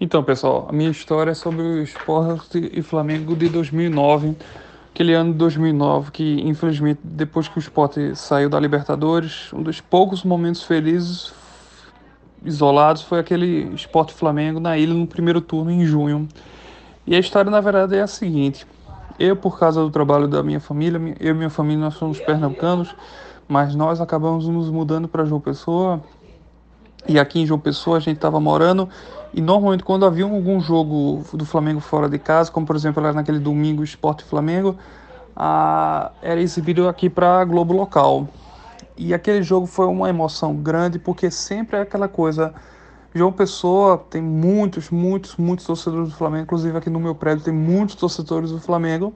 Então, 0.00 0.24
pessoal, 0.24 0.66
a 0.68 0.72
minha 0.72 0.90
história 0.90 1.30
é 1.30 1.34
sobre 1.34 1.62
o 1.62 1.82
Sport 1.82 2.54
e 2.54 2.82
Flamengo 2.82 3.36
de 3.36 3.48
2009 3.48 4.36
aquele 4.92 5.14
ano 5.14 5.32
de 5.32 5.38
2009 5.38 6.10
que, 6.10 6.40
infelizmente, 6.42 7.00
depois 7.02 7.48
que 7.48 7.58
o 7.58 7.60
Sport 7.60 7.96
saiu 8.14 8.48
da 8.50 8.60
Libertadores, 8.60 9.50
um 9.52 9.62
dos 9.62 9.80
poucos 9.80 10.22
momentos 10.22 10.62
felizes 10.62 11.32
isolados 12.44 13.02
foi 13.02 13.18
aquele 13.18 13.74
Sport 13.74 14.12
Flamengo 14.12 14.60
na 14.60 14.76
ilha 14.76 14.92
no 14.92 15.06
primeiro 15.06 15.40
turno 15.40 15.70
em 15.70 15.84
junho. 15.86 16.28
E 17.06 17.16
a 17.16 17.18
história, 17.18 17.50
na 17.50 17.60
verdade, 17.60 17.96
é 17.96 18.02
a 18.02 18.06
seguinte: 18.06 18.66
eu, 19.18 19.34
por 19.34 19.58
causa 19.58 19.80
do 19.80 19.90
trabalho 19.90 20.28
da 20.28 20.42
minha 20.42 20.60
família, 20.60 21.00
eu 21.18 21.30
e 21.30 21.34
minha 21.34 21.50
família, 21.50 21.84
nós 21.84 21.94
somos 21.94 22.20
pernambucanos, 22.20 22.94
mas 23.48 23.74
nós 23.74 24.00
acabamos 24.00 24.46
nos 24.46 24.68
mudando 24.68 25.08
para 25.08 25.24
João 25.24 25.40
Pessoa. 25.40 26.02
E 27.08 27.18
aqui 27.18 27.40
em 27.40 27.46
João 27.46 27.58
Pessoa 27.58 27.96
a 27.96 28.00
gente 28.00 28.16
estava 28.16 28.38
morando 28.38 28.88
e 29.34 29.40
normalmente 29.40 29.82
quando 29.82 30.04
havia 30.04 30.24
algum 30.24 30.60
jogo 30.60 31.24
do 31.32 31.46
Flamengo 31.46 31.80
fora 31.80 32.08
de 32.08 32.18
casa, 32.18 32.50
como 32.50 32.66
por 32.66 32.76
exemplo 32.76 33.02
naquele 33.12 33.38
domingo 33.38 33.82
Esporte 33.82 34.24
Flamengo, 34.24 34.76
a, 35.34 36.10
era 36.20 36.40
exibido 36.40 36.86
aqui 36.88 37.08
para 37.08 37.44
Globo 37.44 37.72
local. 37.72 38.28
E 38.96 39.14
aquele 39.14 39.42
jogo 39.42 39.66
foi 39.66 39.86
uma 39.86 40.08
emoção 40.10 40.54
grande 40.54 40.98
porque 40.98 41.30
sempre 41.30 41.78
é 41.78 41.80
aquela 41.80 42.08
coisa. 42.08 42.52
João 43.14 43.32
Pessoa 43.32 43.98
tem 44.10 44.20
muitos, 44.22 44.90
muitos, 44.90 45.36
muitos 45.36 45.64
torcedores 45.64 46.10
do 46.10 46.14
Flamengo, 46.14 46.44
inclusive 46.44 46.76
aqui 46.76 46.90
no 46.90 47.00
meu 47.00 47.14
prédio 47.14 47.44
tem 47.44 47.54
muitos 47.54 47.94
torcedores 47.94 48.50
do 48.50 48.60
Flamengo. 48.60 49.14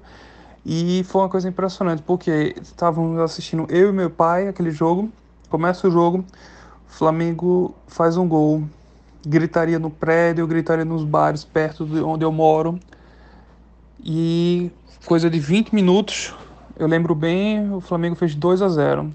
E 0.65 1.05
foi 1.05 1.23
uma 1.23 1.29
coisa 1.29 1.49
impressionante, 1.49 2.03
porque 2.03 2.55
estávamos 2.61 3.21
assistindo 3.21 3.67
eu 3.69 3.91
e 3.91 3.93
meu 3.93 4.11
pai 4.11 4.49
aquele 4.49 4.71
jogo, 4.71 5.11
começa 5.49 5.87
o 5.87 5.91
jogo, 5.91 6.25
Flamengo 6.89 7.75
faz 7.87 8.17
um 8.17 8.27
gol, 8.27 8.65
gritaria 9.27 9.79
no 9.79 9.91
prédio, 9.91 10.47
gritaria 10.47 10.85
nos 10.85 11.03
bares 11.03 11.45
perto 11.45 11.85
de 11.85 12.01
onde 12.01 12.25
eu 12.25 12.31
moro. 12.31 12.79
E 14.03 14.71
coisa 15.05 15.29
de 15.29 15.41
20 15.41 15.75
minutos, 15.75 16.33
eu 16.79 16.87
lembro 16.87 17.13
bem, 17.15 17.73
o 17.73 17.81
Flamengo 17.81 18.15
fez 18.15 18.37
2 18.37 18.63
a 18.63 18.69
0. 18.69 19.13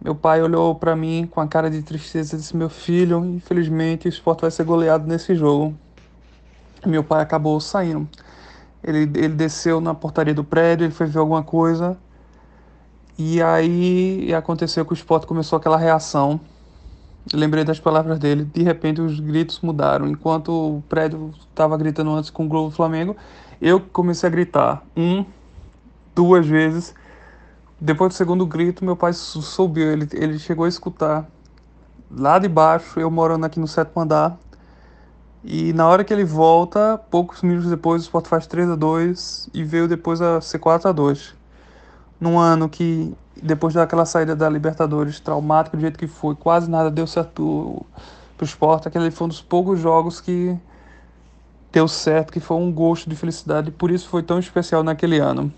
Meu 0.00 0.14
pai 0.14 0.40
olhou 0.42 0.74
para 0.76 0.94
mim 0.94 1.28
com 1.28 1.40
a 1.40 1.46
cara 1.46 1.68
de 1.68 1.82
tristeza 1.82 2.34
e 2.34 2.38
disse: 2.38 2.56
Meu 2.56 2.68
filho, 2.68 3.24
infelizmente 3.24 4.06
o 4.06 4.10
Sport 4.10 4.40
vai 4.40 4.50
ser 4.50 4.64
goleado 4.64 5.06
nesse 5.06 5.34
jogo. 5.34 5.74
Meu 6.86 7.02
pai 7.02 7.20
acabou 7.22 7.60
saindo. 7.60 8.08
Ele, 8.82 9.02
ele 9.14 9.34
desceu 9.34 9.80
na 9.80 9.94
portaria 9.94 10.34
do 10.34 10.42
prédio, 10.42 10.84
ele 10.84 10.92
foi 10.92 11.06
ver 11.06 11.18
alguma 11.18 11.42
coisa. 11.42 11.96
E 13.16 13.40
aí 13.42 14.32
aconteceu 14.34 14.84
que 14.84 14.92
o 14.92 14.94
Sport 14.94 15.26
começou 15.26 15.56
aquela 15.56 15.76
reação 15.76 16.40
lembrei 17.32 17.64
das 17.64 17.78
palavras 17.78 18.18
dele. 18.18 18.44
De 18.44 18.62
repente 18.62 19.00
os 19.00 19.20
gritos 19.20 19.60
mudaram. 19.60 20.08
Enquanto 20.08 20.48
o 20.50 20.82
prédio 20.88 21.32
estava 21.48 21.76
gritando 21.76 22.10
antes 22.10 22.30
com 22.30 22.46
o 22.46 22.48
Globo 22.48 22.70
Flamengo, 22.70 23.16
eu 23.60 23.80
comecei 23.80 24.28
a 24.28 24.30
gritar 24.30 24.84
um, 24.96 25.24
duas 26.14 26.46
vezes. 26.46 26.94
Depois 27.80 28.12
do 28.12 28.16
segundo 28.16 28.46
grito, 28.46 28.84
meu 28.84 28.96
pai 28.96 29.12
subiu. 29.12 29.92
Ele, 29.92 30.08
ele 30.12 30.38
chegou 30.38 30.64
a 30.64 30.68
escutar 30.68 31.28
lá 32.10 32.38
de 32.38 32.48
baixo, 32.48 33.00
eu 33.00 33.10
morando 33.10 33.44
aqui 33.44 33.58
no 33.58 33.66
sétimo 33.66 34.02
andar. 34.02 34.38
E 35.44 35.72
na 35.72 35.88
hora 35.88 36.04
que 36.04 36.12
ele 36.12 36.24
volta, 36.24 37.00
poucos 37.10 37.42
minutos 37.42 37.68
depois, 37.68 38.02
o 38.02 38.04
Sport 38.04 38.26
faz 38.26 38.46
3 38.46 38.70
a 38.70 38.76
2 38.76 39.50
e 39.52 39.64
veio 39.64 39.88
depois 39.88 40.20
a 40.22 40.40
ser 40.40 40.60
4 40.60 40.88
a 40.88 40.92
2 40.92 41.34
Num 42.20 42.38
ano 42.38 42.68
que 42.68 43.12
depois 43.42 43.74
daquela 43.74 44.04
saída 44.04 44.36
da 44.36 44.48
Libertadores 44.48 45.18
traumática 45.18 45.76
do 45.76 45.80
jeito 45.80 45.98
que 45.98 46.06
foi, 46.06 46.34
quase 46.34 46.70
nada 46.70 46.90
deu 46.90 47.06
certo 47.06 47.84
pro 48.36 48.46
esporte. 48.46 48.88
Aquele 48.88 49.10
foi 49.10 49.26
um 49.26 49.28
dos 49.28 49.42
poucos 49.42 49.80
jogos 49.80 50.20
que 50.20 50.56
deu 51.72 51.88
certo, 51.88 52.32
que 52.32 52.40
foi 52.40 52.56
um 52.56 52.70
gosto 52.70 53.10
de 53.10 53.16
felicidade, 53.16 53.68
e 53.68 53.72
por 53.72 53.90
isso 53.90 54.08
foi 54.08 54.22
tão 54.22 54.38
especial 54.38 54.82
naquele 54.82 55.18
ano. 55.18 55.52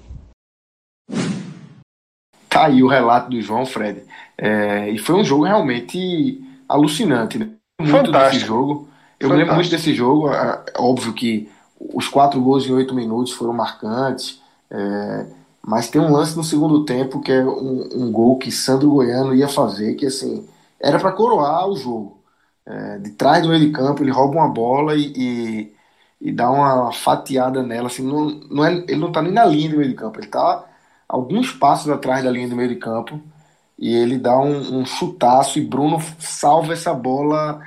Tá 2.48 2.66
aí 2.66 2.82
o 2.82 2.88
relato 2.88 3.30
do 3.30 3.40
João 3.42 3.66
Fred. 3.66 4.04
É, 4.38 4.88
e 4.90 4.98
foi 4.98 5.16
um 5.16 5.24
jogo 5.24 5.44
realmente 5.44 6.40
alucinante. 6.68 7.38
Né? 7.38 7.50
Muito 7.80 8.06
Fantástico. 8.06 8.32
desse 8.32 8.46
jogo. 8.46 8.88
Eu 9.18 9.28
Fantástico. 9.28 9.32
me 9.32 9.36
lembro 9.36 9.54
muito 9.56 9.70
desse 9.70 9.92
jogo. 9.92 10.30
É, 10.32 10.62
óbvio 10.78 11.12
que 11.12 11.48
os 11.78 12.08
quatro 12.08 12.40
gols 12.40 12.64
em 12.66 12.72
oito 12.72 12.94
minutos 12.94 13.32
foram 13.32 13.52
marcantes. 13.52 14.40
É, 14.70 15.26
mas 15.66 15.88
tem 15.88 16.00
um 16.00 16.12
lance 16.12 16.36
no 16.36 16.44
segundo 16.44 16.84
tempo 16.84 17.20
que 17.20 17.32
é 17.32 17.42
um, 17.44 17.88
um 17.94 18.12
gol 18.12 18.38
que 18.38 18.50
Sandro 18.52 18.90
Goiano 18.90 19.34
ia 19.34 19.48
fazer, 19.48 19.94
que 19.94 20.06
assim, 20.06 20.46
era 20.80 20.98
para 20.98 21.12
coroar 21.12 21.66
o 21.68 21.76
jogo. 21.76 22.22
É, 22.66 22.98
de 22.98 23.10
trás 23.12 23.42
do 23.42 23.48
meio 23.48 23.60
de 23.60 23.72
campo, 23.72 24.02
ele 24.02 24.10
rouba 24.10 24.36
uma 24.36 24.48
bola 24.48 24.94
e, 24.94 25.12
e, 25.16 25.76
e 26.20 26.32
dá 26.32 26.50
uma 26.50 26.92
fatiada 26.92 27.62
nela. 27.62 27.86
Assim, 27.88 28.02
não, 28.06 28.26
não 28.50 28.64
é, 28.64 28.74
ele 28.88 28.96
não 28.96 29.12
tá 29.12 29.22
nem 29.22 29.32
na 29.32 29.44
linha 29.44 29.70
do 29.70 29.76
meio 29.78 29.88
de 29.90 29.96
campo, 29.96 30.20
ele 30.20 30.28
tá 30.28 30.64
alguns 31.08 31.52
passos 31.52 31.90
atrás 31.90 32.24
da 32.24 32.30
linha 32.30 32.48
do 32.48 32.56
meio 32.56 32.68
de 32.68 32.76
campo 32.76 33.20
e 33.78 33.94
ele 33.94 34.18
dá 34.18 34.38
um, 34.38 34.80
um 34.80 34.86
chutaço 34.86 35.58
e 35.58 35.66
Bruno 35.66 35.98
salva 36.18 36.72
essa 36.72 36.94
bola, 36.94 37.60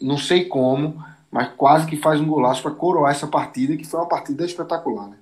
não 0.00 0.18
sei 0.18 0.44
como, 0.46 1.02
mas 1.30 1.48
quase 1.56 1.86
que 1.86 1.96
faz 1.96 2.20
um 2.20 2.26
golaço 2.26 2.62
para 2.62 2.72
coroar 2.72 3.12
essa 3.12 3.26
partida, 3.26 3.76
que 3.76 3.84
foi 3.84 4.00
uma 4.00 4.08
partida 4.08 4.44
espetacular. 4.44 5.08
Né? 5.08 5.16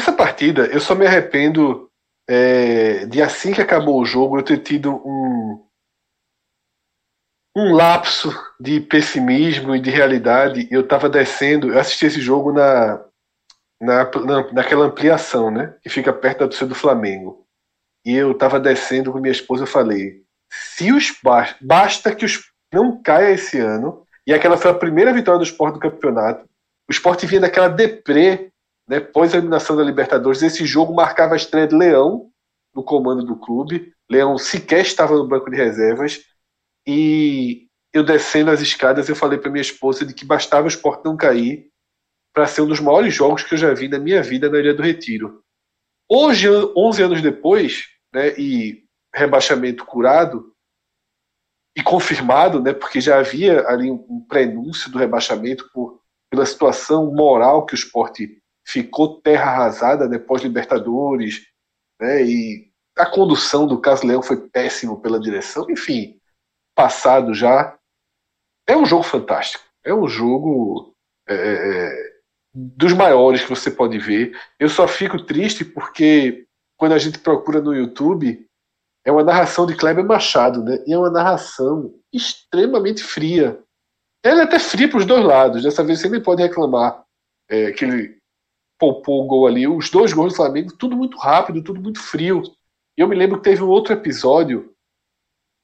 Essa 0.00 0.14
partida, 0.14 0.64
eu 0.66 0.80
só 0.80 0.94
me 0.94 1.06
arrependo 1.06 1.90
é, 2.26 3.04
de 3.04 3.20
assim 3.20 3.52
que 3.52 3.60
acabou 3.60 4.00
o 4.00 4.06
jogo 4.06 4.38
eu 4.38 4.42
ter 4.42 4.56
tido 4.56 4.94
um, 5.06 5.62
um 7.54 7.74
lapso 7.74 8.30
de 8.58 8.80
pessimismo 8.80 9.76
e 9.76 9.80
de 9.80 9.90
realidade. 9.90 10.66
Eu 10.70 10.80
estava 10.80 11.06
descendo, 11.06 11.68
eu 11.68 11.78
assisti 11.78 12.06
esse 12.06 12.18
jogo 12.18 12.50
na, 12.50 13.04
na, 13.78 14.10
na, 14.10 14.52
naquela 14.54 14.86
ampliação, 14.86 15.50
né? 15.50 15.76
Que 15.82 15.90
fica 15.90 16.14
perto 16.14 16.38
da 16.38 16.48
torcida 16.48 16.70
do 16.70 16.74
Flamengo. 16.74 17.46
E 18.06 18.14
eu 18.14 18.32
estava 18.32 18.58
descendo 18.58 19.12
com 19.12 19.20
minha 19.20 19.32
esposa, 19.32 19.64
eu 19.64 19.66
falei: 19.66 20.22
se 20.50 20.90
os 20.90 21.14
basta 21.60 22.14
que 22.14 22.24
os 22.24 22.50
não 22.72 23.02
caia 23.02 23.34
esse 23.34 23.58
ano. 23.58 24.06
E 24.26 24.32
aquela 24.32 24.56
foi 24.56 24.70
a 24.70 24.74
primeira 24.74 25.12
vitória 25.12 25.38
do 25.38 25.44
esporte 25.44 25.74
do 25.74 25.80
campeonato. 25.80 26.48
O 26.88 26.92
esporte 26.92 27.26
vinha 27.26 27.42
daquela 27.42 27.68
deprê 27.68 28.49
né, 28.90 28.98
pós 28.98 29.32
a 29.32 29.36
eliminação 29.36 29.76
da 29.76 29.84
Libertadores, 29.84 30.42
esse 30.42 30.66
jogo 30.66 30.92
marcava 30.92 31.34
a 31.34 31.36
estreia 31.36 31.68
de 31.68 31.76
Leão 31.76 32.28
no 32.74 32.82
comando 32.82 33.24
do 33.24 33.36
clube. 33.36 33.94
Leão 34.10 34.36
sequer 34.36 34.80
estava 34.80 35.14
no 35.14 35.28
banco 35.28 35.48
de 35.48 35.56
reservas. 35.56 36.24
E 36.84 37.68
eu 37.92 38.02
descendo 38.02 38.50
as 38.50 38.60
escadas, 38.60 39.08
eu 39.08 39.14
falei 39.14 39.38
para 39.38 39.48
minha 39.48 39.62
esposa 39.62 40.04
de 40.04 40.12
que 40.12 40.24
bastava 40.24 40.64
o 40.64 40.68
esporte 40.68 41.04
não 41.04 41.16
cair 41.16 41.70
para 42.34 42.48
ser 42.48 42.62
um 42.62 42.66
dos 42.66 42.80
maiores 42.80 43.14
jogos 43.14 43.44
que 43.44 43.54
eu 43.54 43.58
já 43.58 43.72
vi 43.72 43.86
na 43.86 43.98
minha 43.98 44.24
vida 44.24 44.50
na 44.50 44.58
Ilha 44.58 44.74
do 44.74 44.82
Retiro. 44.82 45.40
Hoje, 46.08 46.48
11 46.76 47.02
anos 47.04 47.22
depois, 47.22 47.84
né, 48.12 48.34
e 48.36 48.84
rebaixamento 49.14 49.84
curado 49.84 50.52
e 51.76 51.82
confirmado, 51.82 52.60
né, 52.60 52.72
porque 52.72 53.00
já 53.00 53.20
havia 53.20 53.64
ali 53.68 53.88
um 53.88 54.24
prenúncio 54.28 54.90
do 54.90 54.98
rebaixamento 54.98 55.70
por, 55.72 56.00
pela 56.28 56.44
situação 56.44 57.12
moral 57.14 57.64
que 57.64 57.74
o 57.74 57.76
esporte 57.76 58.39
ficou 58.66 59.20
terra 59.20 59.50
arrasada 59.50 60.08
depois 60.08 60.42
Libertadores, 60.42 61.46
né? 62.00 62.22
E 62.22 62.70
a 62.96 63.06
condução 63.06 63.66
do 63.66 63.80
Caso 63.80 64.06
Leão 64.06 64.22
foi 64.22 64.48
péssimo 64.48 65.00
pela 65.00 65.20
direção, 65.20 65.66
enfim, 65.70 66.18
passado 66.74 67.34
já. 67.34 67.76
É 68.66 68.76
um 68.76 68.84
jogo 68.84 69.02
fantástico. 69.02 69.64
É 69.84 69.94
um 69.94 70.06
jogo 70.06 70.94
é, 71.28 71.34
é, 71.34 71.86
é, 71.86 72.12
dos 72.54 72.92
maiores 72.92 73.42
que 73.42 73.50
você 73.50 73.70
pode 73.70 73.98
ver. 73.98 74.38
Eu 74.58 74.68
só 74.68 74.86
fico 74.86 75.24
triste 75.24 75.64
porque 75.64 76.46
quando 76.76 76.92
a 76.92 76.98
gente 76.98 77.18
procura 77.18 77.60
no 77.60 77.74
YouTube 77.74 78.46
é 79.04 79.10
uma 79.10 79.24
narração 79.24 79.66
de 79.66 79.74
Kleber 79.74 80.04
Machado, 80.04 80.62
né? 80.62 80.82
E 80.86 80.92
é 80.92 80.98
uma 80.98 81.10
narração 81.10 81.94
extremamente 82.12 83.02
fria. 83.02 83.62
Ela 84.22 84.42
é 84.42 84.44
até 84.44 84.58
fria 84.58 84.88
para 84.88 84.98
os 84.98 85.06
dois 85.06 85.24
lados. 85.24 85.62
Dessa 85.62 85.82
vez 85.82 86.00
você 86.00 86.08
nem 86.08 86.22
pode 86.22 86.42
reclamar 86.42 87.02
é, 87.48 87.72
que 87.72 87.84
ele 87.84 88.19
poupou 88.80 89.22
o 89.22 89.26
gol 89.26 89.46
ali. 89.46 89.68
Os 89.68 89.90
dois 89.90 90.12
gols 90.12 90.32
do 90.32 90.36
Flamengo, 90.36 90.74
tudo 90.76 90.96
muito 90.96 91.18
rápido, 91.18 91.62
tudo 91.62 91.80
muito 91.80 92.00
frio. 92.00 92.42
Eu 92.96 93.06
me 93.06 93.14
lembro 93.14 93.36
que 93.36 93.44
teve 93.44 93.62
um 93.62 93.68
outro 93.68 93.92
episódio 93.92 94.74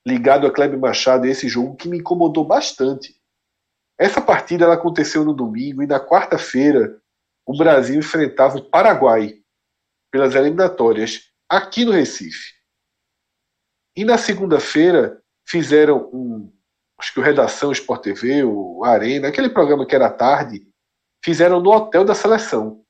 ligado 0.07 0.47
a 0.47 0.53
Kleber 0.53 0.79
Machado 0.79 1.27
e 1.27 1.31
esse 1.31 1.49
jogo 1.49 1.75
que 1.75 1.89
me 1.89 1.99
incomodou 1.99 2.45
bastante. 2.45 3.17
Essa 3.99 4.21
partida 4.21 4.67
ela 4.67 4.75
aconteceu 4.75 5.25
no 5.25 5.33
domingo 5.33 5.83
e 5.83 5.87
na 5.87 5.99
quarta-feira 5.99 7.01
o 7.47 7.57
Brasil 7.57 7.99
enfrentava 7.99 8.59
o 8.59 8.71
Paraguai 8.71 9.41
pelas 10.12 10.35
eliminatórias 10.35 11.31
aqui 11.49 11.85
no 11.85 11.93
Recife. 11.93 12.55
E 13.97 14.05
na 14.05 14.19
segunda-feira 14.19 15.23
fizeram 15.49 16.11
um, 16.12 16.53
acho 16.99 17.12
que 17.14 17.21
o 17.21 17.23
Redação 17.23 17.73
Sport 17.73 18.03
TV, 18.03 18.45
o 18.45 18.85
Arena, 18.85 19.29
aquele 19.29 19.49
programa 19.49 19.87
que 19.87 19.95
era 19.95 20.11
tarde, 20.11 20.67
fizeram 21.25 21.61
no 21.61 21.71
hotel 21.71 22.05
da 22.05 22.14
seleção. 22.14 22.86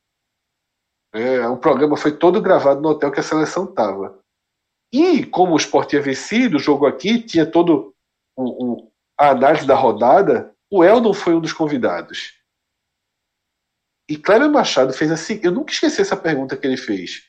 É, 1.16 1.48
o 1.48 1.56
programa 1.56 1.96
foi 1.96 2.16
todo 2.16 2.42
gravado 2.42 2.80
no 2.80 2.90
hotel 2.90 3.10
que 3.10 3.20
a 3.20 3.22
seleção 3.22 3.64
estava. 3.64 4.20
E 4.92 5.24
como 5.24 5.54
o 5.54 5.56
Sport 5.56 5.88
tinha 5.88 6.02
vencido 6.02 6.56
o 6.56 6.60
jogo 6.60 6.86
aqui, 6.86 7.22
tinha 7.22 7.50
todo 7.50 7.94
o, 8.36 8.92
a 9.18 9.30
análise 9.30 9.66
da 9.66 9.74
rodada, 9.74 10.54
o 10.70 10.84
Eldon 10.84 11.14
foi 11.14 11.34
um 11.34 11.40
dos 11.40 11.54
convidados. 11.54 12.38
E 14.08 14.16
Kleber 14.16 14.50
Machado 14.50 14.92
fez 14.92 15.10
assim, 15.10 15.40
eu 15.42 15.50
nunca 15.50 15.72
esqueci 15.72 16.02
essa 16.02 16.16
pergunta 16.16 16.56
que 16.56 16.66
ele 16.66 16.76
fez. 16.76 17.28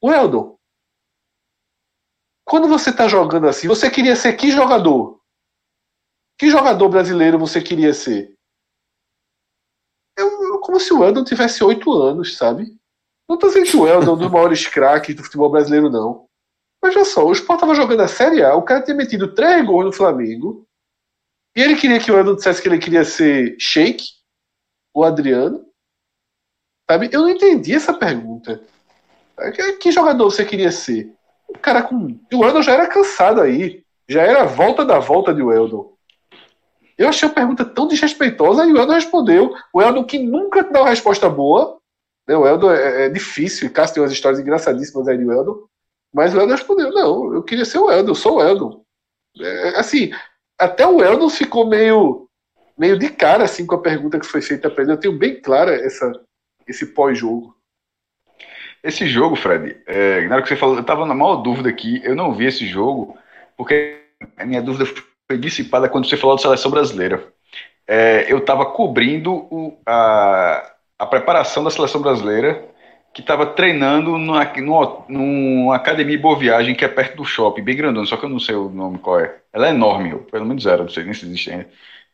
O 0.00 0.12
Eldon, 0.12 0.56
quando 2.46 2.68
você 2.68 2.90
está 2.90 3.08
jogando 3.08 3.48
assim, 3.48 3.66
você 3.66 3.90
queria 3.90 4.14
ser 4.14 4.34
que 4.34 4.50
jogador? 4.50 5.20
Que 6.38 6.48
jogador 6.48 6.88
brasileiro 6.88 7.38
você 7.38 7.60
queria 7.60 7.92
ser? 7.92 8.34
Eu, 10.16 10.60
como 10.60 10.78
se 10.78 10.92
o 10.94 11.04
Eldon 11.04 11.24
tivesse 11.24 11.62
oito 11.64 11.92
anos, 11.92 12.36
sabe? 12.36 12.78
Não 13.28 13.38
tô 13.38 13.48
dizendo 13.48 13.66
que 13.66 13.76
o 13.76 13.86
é 13.86 13.98
um 13.98 14.16
dos 14.16 14.30
maiores 14.30 14.66
craques 14.66 15.14
do 15.14 15.22
futebol 15.24 15.50
brasileiro, 15.50 15.90
não. 15.90 16.26
Mas 16.82 16.94
olha 16.94 17.04
só, 17.04 17.24
o 17.24 17.32
Sport 17.32 17.60
tava 17.60 17.74
jogando 17.74 18.00
a 18.00 18.08
Série 18.08 18.42
A, 18.42 18.54
o 18.54 18.62
cara 18.62 18.82
tinha 18.82 18.96
metido 18.96 19.34
três 19.34 19.64
gols 19.64 19.86
no 19.86 19.92
Flamengo, 19.92 20.66
e 21.56 21.62
ele 21.62 21.76
queria 21.76 22.00
que 22.00 22.10
o 22.10 22.18
Eldon 22.18 22.34
dissesse 22.34 22.60
que 22.60 22.68
ele 22.68 22.78
queria 22.78 23.04
ser 23.04 23.56
Sheik, 23.58 24.04
o 24.92 25.04
Adriano. 25.04 25.64
Sabe? 26.90 27.08
Eu 27.12 27.22
não 27.22 27.30
entendi 27.30 27.74
essa 27.74 27.94
pergunta. 27.94 28.60
Que, 29.54 29.72
que 29.74 29.92
jogador 29.92 30.30
você 30.30 30.44
queria 30.44 30.70
ser? 30.70 31.12
O 31.48 31.58
cara 31.58 31.82
com. 31.82 32.18
O 32.32 32.44
Eldon 32.44 32.62
já 32.62 32.72
era 32.72 32.86
cansado 32.86 33.40
aí. 33.40 33.84
Já 34.08 34.22
era 34.22 34.42
a 34.42 34.46
volta 34.46 34.84
da 34.84 34.98
volta 34.98 35.32
de 35.32 35.40
Eldon. 35.40 35.94
Eu 36.98 37.08
achei 37.08 37.28
a 37.28 37.32
pergunta 37.32 37.64
tão 37.64 37.88
desrespeitosa 37.88 38.66
e 38.66 38.72
o 38.72 38.76
Eldon 38.76 38.92
respondeu. 38.92 39.54
O 39.72 39.80
Eldon 39.80 40.04
que 40.04 40.18
nunca 40.18 40.62
dá 40.64 40.82
uma 40.82 40.90
resposta 40.90 41.28
boa. 41.28 41.80
Né? 42.26 42.36
O 42.36 42.46
Eldon 42.46 42.72
é, 42.72 43.06
é 43.06 43.08
difícil, 43.08 43.66
e 43.66 43.70
Cássio 43.70 43.94
tem 43.94 44.02
umas 44.02 44.12
histórias 44.12 44.40
engraçadíssimas 44.40 45.08
aí 45.08 45.18
de 45.18 45.24
Eldon. 45.24 45.66
Mas 46.12 46.34
o 46.34 46.40
Eldon 46.40 46.52
respondeu: 46.52 46.90
não, 46.90 47.34
eu 47.34 47.42
queria 47.42 47.64
ser 47.64 47.78
o 47.78 47.90
Eldon, 47.90 48.12
eu 48.12 48.14
sou 48.14 48.36
o 48.36 48.42
Eldon. 48.42 48.84
É, 49.40 49.80
assim, 49.80 50.12
até 50.58 50.86
o 50.86 51.02
Eldon 51.02 51.28
ficou 51.28 51.66
meio, 51.66 52.28
meio 52.78 52.98
de 52.98 53.10
cara 53.10 53.44
assim, 53.44 53.66
com 53.66 53.74
a 53.74 53.82
pergunta 53.82 54.18
que 54.18 54.26
foi 54.26 54.40
feita 54.40 54.70
para 54.70 54.84
ele. 54.84 54.92
Eu 54.92 55.00
tenho 55.00 55.18
bem 55.18 55.40
clara 55.40 55.74
essa, 55.74 56.12
esse 56.66 56.86
pós-jogo. 56.86 57.54
Esse 58.82 59.06
jogo, 59.06 59.34
Fred, 59.34 59.80
é, 59.86 60.26
na 60.28 60.34
hora 60.34 60.42
que 60.42 60.48
você 60.48 60.56
falou, 60.56 60.74
eu 60.76 60.82
estava 60.82 61.06
na 61.06 61.14
maior 61.14 61.36
dúvida 61.36 61.70
aqui, 61.70 62.02
eu 62.04 62.14
não 62.14 62.34
vi 62.34 62.46
esse 62.46 62.66
jogo, 62.66 63.16
porque 63.56 63.98
a 64.36 64.44
minha 64.44 64.60
dúvida 64.60 64.84
foi 65.26 65.38
dissipada 65.38 65.88
quando 65.88 66.06
você 66.06 66.18
falou 66.18 66.36
da 66.36 66.42
seleção 66.42 66.70
brasileira. 66.70 67.32
É, 67.86 68.30
eu 68.30 68.38
estava 68.38 68.66
cobrindo 68.66 69.32
o, 69.32 69.78
a, 69.86 70.73
a 70.98 71.06
preparação 71.06 71.64
da 71.64 71.70
seleção 71.70 72.00
brasileira, 72.00 72.64
que 73.12 73.20
estava 73.20 73.46
treinando 73.46 74.18
numa, 74.18 74.44
numa, 74.56 75.04
numa, 75.08 75.76
academia 75.76 76.18
Boa 76.18 76.36
Viagem, 76.36 76.74
que 76.74 76.84
é 76.84 76.88
perto 76.88 77.16
do 77.16 77.24
shopping, 77.24 77.62
bem 77.62 77.76
grandona, 77.76 78.06
só 78.06 78.16
que 78.16 78.24
eu 78.24 78.28
não 78.28 78.40
sei 78.40 78.56
o 78.56 78.68
nome 78.68 78.98
qual 78.98 79.20
é. 79.20 79.36
Ela 79.52 79.68
é 79.68 79.70
enorme, 79.70 80.16
pelo 80.30 80.44
menos 80.44 80.66
era, 80.66 80.82
não 80.82 80.88
sei 80.88 81.04
nem 81.04 81.14
se 81.14 81.24
existe 81.24 81.50
ainda. 81.50 81.68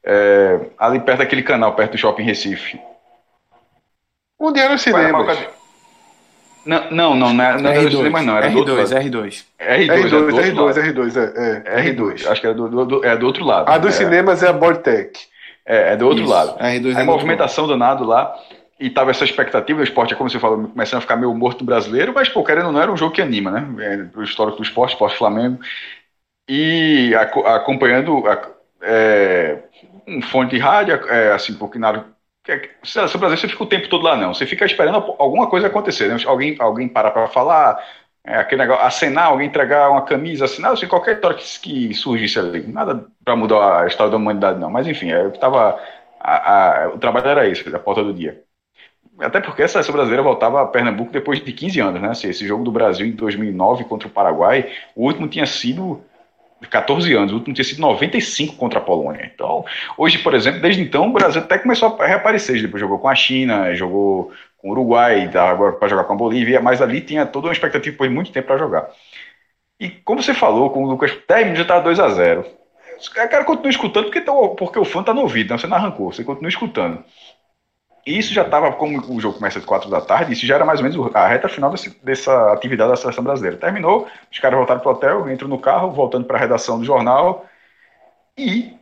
É, 0.04 0.60
ali 0.78 1.00
perto 1.00 1.18
daquele 1.18 1.42
canal, 1.42 1.74
perto 1.74 1.92
do 1.92 1.98
shopping 1.98 2.22
Recife. 2.22 2.80
Onde 4.38 4.60
era 4.60 4.74
o 4.74 4.78
cinema? 4.78 5.26
Não, 6.64 6.90
não, 6.90 7.16
não, 7.16 7.32
não 7.32 7.44
era, 7.44 7.58
não 7.58 7.70
era 7.70 7.90
cinema, 7.90 8.22
não. 8.22 8.36
Era 8.36 8.48
R2, 8.48 8.52
do 8.52 8.58
outro 8.58 8.74
lado. 8.76 8.90
R2. 8.90 9.44
R2, 9.58 9.86
R2, 9.88 10.04
é 10.04 10.08
do 10.08 10.16
outro 10.16 10.36
R2, 10.36 10.54
lado. 10.54 10.80
R2, 10.80 11.16
é, 11.16 11.62
é. 11.64 11.92
R2, 11.92 12.30
acho 12.30 12.40
que 12.40 12.46
era 12.46 12.54
do, 12.54 12.68
do, 12.68 12.84
do- 12.84 13.04
é 13.04 13.16
do 13.16 13.26
outro 13.26 13.44
lado. 13.44 13.70
A 13.70 13.78
dos 13.78 13.94
é, 13.94 13.98
cinemas 13.98 14.42
é 14.42 14.48
a 14.48 14.52
Bortec. 14.52 15.18
é, 15.64 15.92
é 15.92 15.96
do 15.96 16.06
outro 16.06 16.24
Isso, 16.24 16.32
lado. 16.32 16.58
R2 16.58 16.60
é 16.60 16.66
Aí 16.66 16.80
do 16.80 16.88
outro 16.88 17.04
movimentação 17.06 17.66
danado 17.66 18.04
lá. 18.04 18.34
E 18.80 18.88
tava 18.90 19.10
essa 19.10 19.24
expectativa, 19.24 19.80
o 19.80 19.84
esporte, 19.84 20.14
é 20.14 20.16
como 20.16 20.30
você 20.30 20.38
falou, 20.40 20.68
começando 20.68 20.98
a 20.98 21.02
ficar 21.02 21.16
meio 21.16 21.34
morto 21.34 21.62
brasileiro, 21.64 22.14
mas, 22.14 22.30
pô, 22.30 22.42
querendo 22.42 22.68
ou 22.68 22.72
não, 22.72 22.80
era 22.80 22.90
um 22.92 22.96
jogo 22.96 23.14
que 23.14 23.20
anima, 23.22 23.50
né? 23.50 23.66
É, 24.14 24.18
o 24.18 24.22
histórico 24.22 24.56
do 24.58 24.62
esporte, 24.64 24.92
esporte 24.94 25.18
Flamengo. 25.18 25.60
E 26.48 27.14
aco- 27.16 27.46
acompanhando 27.46 28.26
a- 28.28 28.50
é, 28.82 29.62
um 30.08 30.22
fone 30.22 30.50
de 30.50 30.58
rádio, 30.58 30.94
é, 31.08 31.32
assim, 31.32 31.54
porque 31.54 31.78
na 31.78 31.88
hora. 31.88 32.06
Seleção 32.84 33.20
brasileira, 33.20 33.36
você 33.42 33.48
fica 33.48 33.62
o 33.64 33.66
tempo 33.68 33.88
todo 33.88 34.04
lá, 34.04 34.16
não. 34.16 34.34
Você 34.34 34.46
fica 34.46 34.64
esperando 34.66 34.96
alguma 35.18 35.48
coisa 35.48 35.68
acontecer, 35.68 36.08
né? 36.08 36.16
Alguém, 36.26 36.56
alguém 36.58 36.88
parar 36.88 37.10
para 37.12 37.28
falar, 37.28 37.78
é, 38.24 38.36
aquele 38.38 38.62
negócio, 38.62 38.84
acenar, 38.84 39.26
alguém 39.28 39.48
entregar 39.48 39.90
uma 39.90 40.02
camisa, 40.04 40.46
assinar, 40.46 40.72
assim, 40.72 40.88
qualquer 40.88 41.16
história 41.16 41.36
que, 41.38 41.60
que 41.60 41.94
surgisse 41.94 42.38
ali. 42.38 42.66
Nada 42.66 43.06
para 43.24 43.36
mudar 43.36 43.82
a 43.84 43.86
história 43.86 44.10
da 44.10 44.16
humanidade, 44.18 44.58
não. 44.60 44.70
Mas, 44.70 44.86
enfim, 44.88 45.12
é, 45.12 45.22
eu 45.24 45.32
tava. 45.32 45.80
a- 46.20 46.84
a- 46.86 46.88
o 46.90 46.98
trabalho 46.98 47.28
era 47.28 47.48
isso, 47.48 47.74
a 47.74 47.78
porta 47.78 48.02
do 48.04 48.12
dia. 48.14 48.42
Até 49.20 49.40
porque 49.40 49.62
a 49.62 49.68
seleção 49.68 49.92
brasileira 49.92 50.22
voltava 50.22 50.62
a 50.62 50.66
Pernambuco 50.66 51.12
depois 51.12 51.42
de 51.42 51.52
15 51.52 51.80
anos, 51.80 52.00
né? 52.00 52.10
Assim, 52.10 52.28
Esse 52.28 52.46
jogo 52.46 52.64
do 52.64 52.72
Brasil 52.72 53.06
em 53.06 53.12
2009 53.12 53.84
contra 53.84 54.08
o 54.08 54.10
Paraguai, 54.10 54.70
o 54.94 55.04
último 55.04 55.28
tinha 55.28 55.46
sido 55.46 56.02
14 56.68 57.12
anos, 57.14 57.32
o 57.32 57.36
último 57.36 57.54
tinha 57.54 57.64
sido 57.64 57.80
95 57.80 58.56
contra 58.56 58.78
a 58.78 58.82
Polônia. 58.82 59.30
Então, 59.32 59.64
hoje, 59.96 60.18
por 60.18 60.34
exemplo, 60.34 60.60
desde 60.60 60.82
então, 60.82 61.08
o 61.08 61.12
Brasil 61.12 61.40
até 61.40 61.58
começou 61.58 61.96
a 61.98 62.06
reaparecer. 62.06 62.60
Depois 62.60 62.80
jogou 62.80 62.98
com 62.98 63.08
a 63.08 63.14
China, 63.14 63.74
jogou 63.74 64.32
com 64.58 64.68
o 64.68 64.72
Uruguai, 64.72 65.30
agora 65.34 65.72
para 65.72 65.88
jogar 65.88 66.04
com 66.04 66.12
a 66.12 66.16
Bolívia, 66.16 66.60
mas 66.60 66.82
ali 66.82 67.00
tinha 67.00 67.24
toda 67.26 67.46
uma 67.46 67.52
expectativa 67.52 67.96
por 67.96 68.08
muito 68.10 68.32
tempo 68.32 68.48
para 68.48 68.58
jogar. 68.58 68.90
E 69.78 69.88
como 69.88 70.22
você 70.22 70.34
falou, 70.34 70.70
com 70.70 70.84
o 70.84 70.88
Lucas, 70.90 71.12
10 71.26 71.40
minutos 71.40 71.58
já 71.58 71.62
estava 71.62 71.80
2 71.82 71.98
a 71.98 72.08
0 72.10 72.44
O 72.44 73.14
cara 73.14 73.44
continua 73.44 73.70
escutando 73.70 74.04
porque, 74.04 74.20
porque 74.58 74.78
o 74.78 74.84
fã 74.84 75.02
tá 75.02 75.14
no 75.14 75.22
ouvido, 75.22 75.50
né? 75.50 75.58
você 75.58 75.66
não 75.66 75.76
arrancou, 75.76 76.12
você 76.12 76.22
continua 76.22 76.50
escutando. 76.50 77.02
E 78.10 78.18
isso 78.18 78.34
já 78.34 78.42
estava, 78.42 78.72
como 78.72 78.98
o 78.98 79.20
jogo 79.20 79.36
começa 79.38 79.60
às 79.60 79.64
4 79.64 79.88
da 79.88 80.00
tarde, 80.00 80.32
isso 80.32 80.44
já 80.44 80.56
era 80.56 80.64
mais 80.64 80.80
ou 80.80 80.88
menos 80.88 81.14
a 81.14 81.28
reta 81.28 81.48
final 81.48 81.70
desse- 81.70 81.96
dessa 82.02 82.52
atividade 82.52 82.90
da 82.90 82.96
seleção 82.96 83.22
brasileira. 83.22 83.56
Terminou, 83.56 84.08
os 84.30 84.38
caras 84.40 84.58
voltaram 84.58 84.80
pro 84.80 84.90
hotel, 84.90 85.30
entram 85.30 85.46
no 85.46 85.60
carro, 85.60 85.92
voltando 85.92 86.24
para 86.24 86.36
a 86.36 86.40
redação 86.40 86.80
do 86.80 86.84
jornal. 86.84 87.46
E 88.36 88.76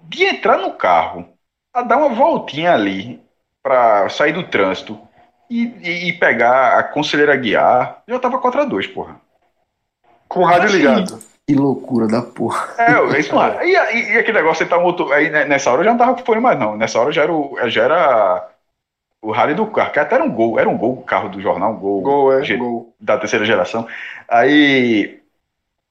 de 0.00 0.24
entrar 0.24 0.58
no 0.58 0.72
carro, 0.72 1.28
a 1.72 1.82
dar 1.82 1.96
uma 1.96 2.08
voltinha 2.08 2.74
ali 2.74 3.22
para 3.62 4.08
sair 4.08 4.32
do 4.32 4.42
trânsito 4.42 4.98
e, 5.48 5.66
e- 5.80 6.08
e 6.08 6.12
pegar 6.14 6.76
a 6.76 6.82
conselheira 6.82 7.36
guiar, 7.36 8.02
já 8.08 8.18
tava 8.18 8.38
4 8.38 8.62
a 8.62 8.64
2 8.64 8.88
porra. 8.88 9.20
Com 10.28 10.40
o 10.40 10.44
rádio 10.44 10.66
Assim, 10.66 10.78
ligado. 10.78 11.20
Que 11.46 11.54
loucura 11.54 12.08
da 12.08 12.22
porra. 12.22 12.74
É, 12.78 13.16
é 13.16 13.20
isso 13.20 13.34
lá. 13.34 13.62
E, 13.64 13.70
e- 13.70 14.14
e 14.14 14.18
aquele 14.18 14.38
negócio, 14.38 14.64
você 14.64 14.70
tá 14.70 14.78
um 14.78 14.84
outro. 14.84 15.12
Aí 15.12 15.28
né, 15.30 15.44
nessa 15.44 15.70
hora 15.70 15.80
eu 15.80 15.84
já 15.84 15.90
não 15.90 15.98
tava 15.98 16.14
com 16.14 16.24
fone 16.24 16.40
mais, 16.40 16.58
não. 16.58 16.76
Nessa 16.76 16.98
hora 16.98 17.12
já 17.12 17.22
era 17.22 17.32
o, 17.32 17.56
já 17.68 17.82
era 17.84 18.48
o 19.22 19.32
rádio 19.32 19.56
do 19.56 19.66
carro, 19.68 19.92
que 19.92 19.98
até 20.00 20.16
era 20.16 20.24
um 20.24 20.32
gol, 20.32 20.58
era 20.60 20.68
um 20.68 20.78
gol 20.78 20.94
o 20.94 21.04
carro 21.04 21.28
do 21.30 21.40
jornal, 21.40 21.72
um 21.74 21.78
gol, 21.78 22.02
Gol, 22.02 22.32
é, 22.40 22.44
ge- 22.44 22.56
gol. 22.56 22.94
da 23.00 23.18
terceira 23.18 23.44
geração. 23.44 23.86
Aí. 24.28 25.20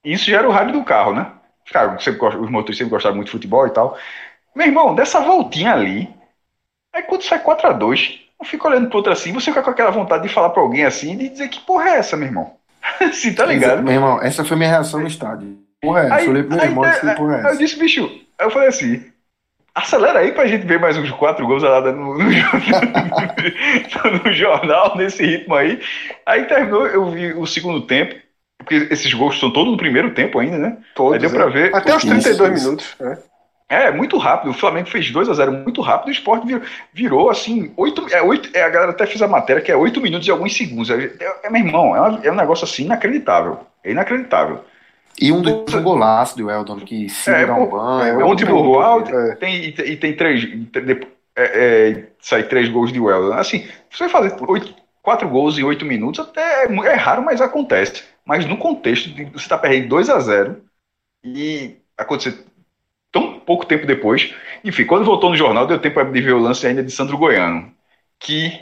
Isso 0.04 0.30
já 0.32 0.39
era 0.39 0.49
o 0.49 0.51
rádio 0.51 0.74
do 0.74 0.84
carro, 0.86 1.14
né? 1.14 1.32
Cara, 1.72 1.99
sempre 1.99 2.26
os 2.26 2.49
motores 2.51 2.78
sempre 2.78 2.91
gostaram 2.91 3.16
muito 3.16 3.28
de 3.28 3.34
futebol 3.34 3.68
e 3.68 3.72
tal. 3.72 3.97
Meu 4.56 4.68
irmão, 4.68 4.95
dessa 4.95 5.22
voltinha 5.22 5.74
ali. 5.74 6.10
Aí 6.93 7.04
quando 7.04 7.24
sai 7.24 7.39
4x2, 7.39 8.22
eu 8.39 8.45
fico 8.45 8.68
olhando 8.68 8.88
pro 8.89 8.97
outro 8.97 9.12
assim, 9.14 9.34
você 9.34 9.51
fica 9.51 9.64
com 9.64 9.70
aquela 9.72 9.91
vontade 9.91 10.24
de 10.28 10.34
falar 10.34 10.49
pra 10.51 10.62
alguém 10.62 10.86
assim, 10.86 11.18
de 11.18 11.30
dizer 11.30 11.49
que 11.49 11.62
porra 11.62 11.89
é 11.91 11.97
essa, 11.99 12.18
meu 12.18 12.28
irmão? 12.28 12.56
assim, 13.01 13.34
tá 13.34 13.45
ligado? 13.45 13.84
Meu 13.84 13.93
irmão, 13.93 14.21
essa 14.21 14.43
foi 14.43 14.57
minha 14.57 14.69
reação 14.69 14.99
no 14.99 15.07
estádio. 15.07 15.57
Porra, 15.81 16.01
é. 16.01 16.11
Aí, 16.11 16.25
eu 16.25 16.31
olhei 16.31 16.43
pro 16.43 16.55
meu 16.55 16.65
irmão 16.65 16.86
e 16.86 16.91
disse, 16.91 17.07
aí, 17.07 17.15
porra, 17.15 17.36
é 17.36 17.45
aí 17.45 17.53
eu 17.53 17.57
disse, 17.57 17.79
bicho, 17.79 18.03
aí 18.38 18.45
eu 18.45 18.51
falei 18.51 18.69
assim, 18.69 19.03
acelera 19.75 20.19
aí 20.19 20.31
pra 20.31 20.47
gente 20.47 20.65
ver 20.65 20.79
mais 20.79 20.97
uns 20.97 21.11
quatro 21.11 21.45
gols 21.45 21.63
lá 21.63 21.81
no, 21.81 22.17
no, 22.17 22.23
no 24.23 24.34
jornal, 24.34 24.97
nesse 24.97 25.25
ritmo 25.25 25.55
aí. 25.55 25.81
Aí 26.25 26.45
terminou, 26.45 26.88
eu 26.88 27.09
vi 27.09 27.34
o 27.34 27.45
segundo 27.45 27.81
tempo, 27.81 28.15
porque 28.57 28.88
esses 28.91 29.13
gols 29.13 29.39
são 29.39 29.51
todos 29.51 29.71
no 29.71 29.77
primeiro 29.77 30.13
tempo 30.13 30.39
ainda, 30.39 30.57
né? 30.57 30.77
Todos, 30.95 31.13
aí 31.13 31.19
deu 31.19 31.29
é. 31.29 31.34
pra 31.34 31.47
ver. 31.47 31.75
Até 31.75 31.95
os 31.95 32.03
Isso, 32.03 32.13
32 32.13 32.53
isso. 32.53 32.65
minutos. 32.65 32.95
né? 32.99 33.17
É, 33.70 33.91
muito 33.91 34.18
rápido. 34.18 34.51
O 34.51 34.53
Flamengo 34.53 34.89
fez 34.89 35.09
2 35.11 35.28
a 35.30 35.34
0 35.34 35.51
muito 35.51 35.82
rápido. 35.82 36.09
O 36.09 36.11
Sport 36.11 36.45
virou, 36.45 36.61
virou, 36.93 37.30
assim, 37.30 37.74
8, 37.76 38.07
é, 38.14 38.22
oito, 38.22 38.49
é, 38.55 38.64
a 38.64 38.70
galera 38.70 38.91
até 38.91 39.05
fez 39.05 39.22
a 39.22 39.28
matéria 39.28 39.61
que 39.61 39.72
é 39.72 39.76
8 39.76 39.99
minutos 40.01 40.28
e 40.28 40.32
alguns 40.32 40.55
segundos. 40.55 40.89
É, 40.89 41.05
é, 41.20 41.36
é, 41.43 41.49
meu 41.49 41.66
irmão, 41.66 41.95
é, 41.95 42.01
uma- 42.01 42.20
é 42.26 42.32
um 42.32 42.36
negócio 42.36 42.66
assim 42.66 42.84
inacreditável. 42.84 43.59
É 43.84 43.91
inacreditável. 43.91 44.59
E 45.20 45.32
um, 45.32 45.41
do, 45.41 45.49
um 45.51 45.84
golaço 45.84 46.36
do 46.38 46.49
Eldon, 46.49 46.80
que 46.80 47.07
segura 47.09 47.41
É, 47.41 47.51
um 47.51 47.68
pô, 47.70 47.78
banho. 47.78 48.22
É, 48.22 48.24
ontem 48.26 48.45
pro 48.45 48.59
Roal, 48.61 49.01
É. 49.01 49.36
tem, 49.36 49.64
e 49.66 49.72
tem, 49.72 49.97
tem 49.97 50.16
três. 50.16 50.43
É, 51.36 51.89
é, 51.89 52.07
sai 52.20 52.43
três 52.43 52.70
gols 52.70 52.91
de 52.91 52.99
Welder. 52.99 53.38
Assim, 53.38 53.68
você 53.91 54.07
fazer 54.09 54.36
oito, 54.47 54.74
quatro 55.01 55.28
gols 55.28 55.57
em 55.57 55.64
oito 55.64 55.86
minutos 55.86 56.20
até 56.26 56.66
é, 56.66 56.68
é 56.68 56.93
raro, 56.95 57.24
mas 57.24 57.41
acontece. 57.41 58.03
Mas 58.26 58.45
no 58.45 58.57
contexto 58.57 59.09
de 59.09 59.26
você 59.26 59.38
estar 59.45 59.57
perdendo 59.57 59.89
2 59.89 60.09
a 60.09 60.20
0 60.20 60.61
e 61.24 61.78
aconteceu 61.97 62.34
tão 62.34 62.53
pouco 63.45 63.65
tempo 63.65 63.85
depois. 63.85 64.33
Enfim, 64.63 64.85
quando 64.85 65.05
voltou 65.05 65.29
no 65.29 65.35
jornal, 65.35 65.67
deu 65.67 65.79
tempo 65.79 66.03
de 66.03 66.21
ver 66.21 66.33
o 66.33 66.39
lance 66.39 66.65
ainda 66.65 66.83
de 66.83 66.91
Sandro 66.91 67.17
Goiano. 67.17 67.71
Que 68.19 68.59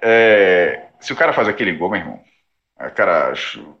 é, 0.00 0.82
se 1.00 1.12
o 1.12 1.16
cara 1.16 1.32
faz 1.32 1.48
aquele 1.48 1.72
gol, 1.72 1.90
meu 1.90 2.00
irmão. 2.00 2.20
Cara, 2.94 3.34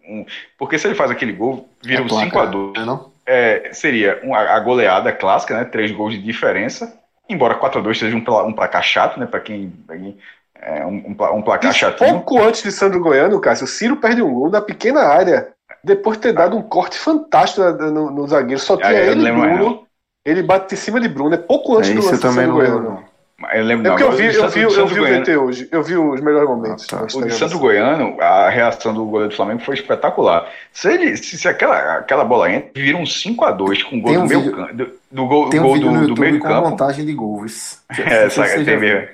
um, 0.06 0.26
porque 0.58 0.78
se 0.78 0.86
ele 0.86 0.94
faz 0.94 1.10
aquele 1.10 1.32
gol, 1.32 1.68
vira 1.82 2.02
é 2.02 2.04
um 2.04 2.06
5x2. 2.06 2.84
Não? 2.84 3.12
É, 3.24 3.70
seria 3.72 4.20
uma, 4.22 4.38
a 4.38 4.60
goleada 4.60 5.10
clássica, 5.12 5.56
né? 5.56 5.64
Três 5.64 5.90
gols 5.90 6.12
de 6.12 6.20
diferença. 6.20 6.98
Embora 7.28 7.58
4x2 7.58 7.94
seja 7.94 8.16
um, 8.16 8.46
um 8.46 8.52
placar 8.52 8.82
chato, 8.82 9.18
né? 9.18 9.24
Para 9.24 9.40
quem, 9.40 9.72
quem 9.88 10.18
é 10.60 10.84
um, 10.84 11.16
um, 11.34 11.42
placar 11.42 11.72
chato. 11.72 11.98
Pouco 11.98 12.42
antes 12.42 12.62
de 12.62 12.70
Sandro 12.70 13.00
Goiano, 13.00 13.40
Cássio, 13.40 13.64
o 13.64 13.68
Ciro 13.68 13.96
perde 13.96 14.20
um 14.20 14.34
gol 14.34 14.50
da 14.50 14.60
pequena 14.60 15.00
área. 15.00 15.48
Depois 15.82 16.18
de 16.18 16.24
ter 16.24 16.32
dado 16.34 16.56
um 16.56 16.62
corte 16.62 16.98
fantástico 16.98 17.62
no, 17.62 18.10
no, 18.10 18.28
zagueiro. 18.28 18.60
Só 18.60 18.76
tinha 18.76 18.92
ele, 18.92 19.32
Bruno. 19.32 19.86
Ele 20.24 20.42
bate 20.42 20.74
em 20.74 20.78
cima 20.78 21.00
de 21.00 21.08
Bruno. 21.08 21.34
É 21.34 21.38
pouco 21.38 21.76
antes 21.78 21.90
é, 21.90 21.94
do 21.94 22.04
lance 22.04 22.20
também 22.20 22.46
Sandro 22.46 22.52
Goiano. 22.54 23.10
Eu 23.54 23.64
lembro, 23.64 23.86
é 23.86 23.90
porque 23.90 24.02
eu 24.04 24.12
vi, 24.12 24.26
eu 24.26 24.48
vi, 24.50 24.60
eu 24.60 24.86
vi 24.86 25.00
o 25.00 25.20
VT 25.20 25.36
hoje. 25.36 25.68
Eu 25.72 25.82
vi 25.82 25.96
os 25.96 26.20
melhores 26.20 26.46
momentos. 26.46 26.86
Ah, 26.92 27.06
tá. 27.06 27.18
O 27.18 27.24
de 27.24 27.32
Sandro 27.32 27.58
Goiano, 27.58 28.20
a 28.20 28.50
reação 28.50 28.92
do 28.92 29.06
goleiro 29.06 29.30
do 29.30 29.36
Flamengo 29.36 29.62
foi 29.62 29.76
espetacular. 29.76 30.46
Se, 30.72 30.92
ele, 30.92 31.16
se, 31.16 31.38
se 31.38 31.48
aquela, 31.48 31.96
aquela 31.96 32.22
bola 32.22 32.52
entra, 32.52 32.70
vira 32.74 32.98
um 32.98 33.04
5x2 33.04 33.82
com 33.84 33.96
o 33.96 34.00
gol 34.02 34.12
um 34.12 34.26
do 34.26 34.28
meio 34.28 34.52
campo. 34.52 34.74
Do, 34.74 34.92
do, 35.10 35.26
gol, 35.26 35.48
tem 35.48 35.58
um 35.58 35.62
gol 35.62 35.74
vídeo 35.74 35.90
do, 35.90 36.00
no 36.00 36.14
do 36.14 36.20
meio 36.20 36.38
com 36.38 36.48
campo. 36.48 36.68
montagem 36.68 37.06
de 37.06 37.14
gols. 37.14 37.80
É, 37.98 38.28
sabe, 38.28 38.62
tem 38.64 38.78
mesmo. 38.78 39.08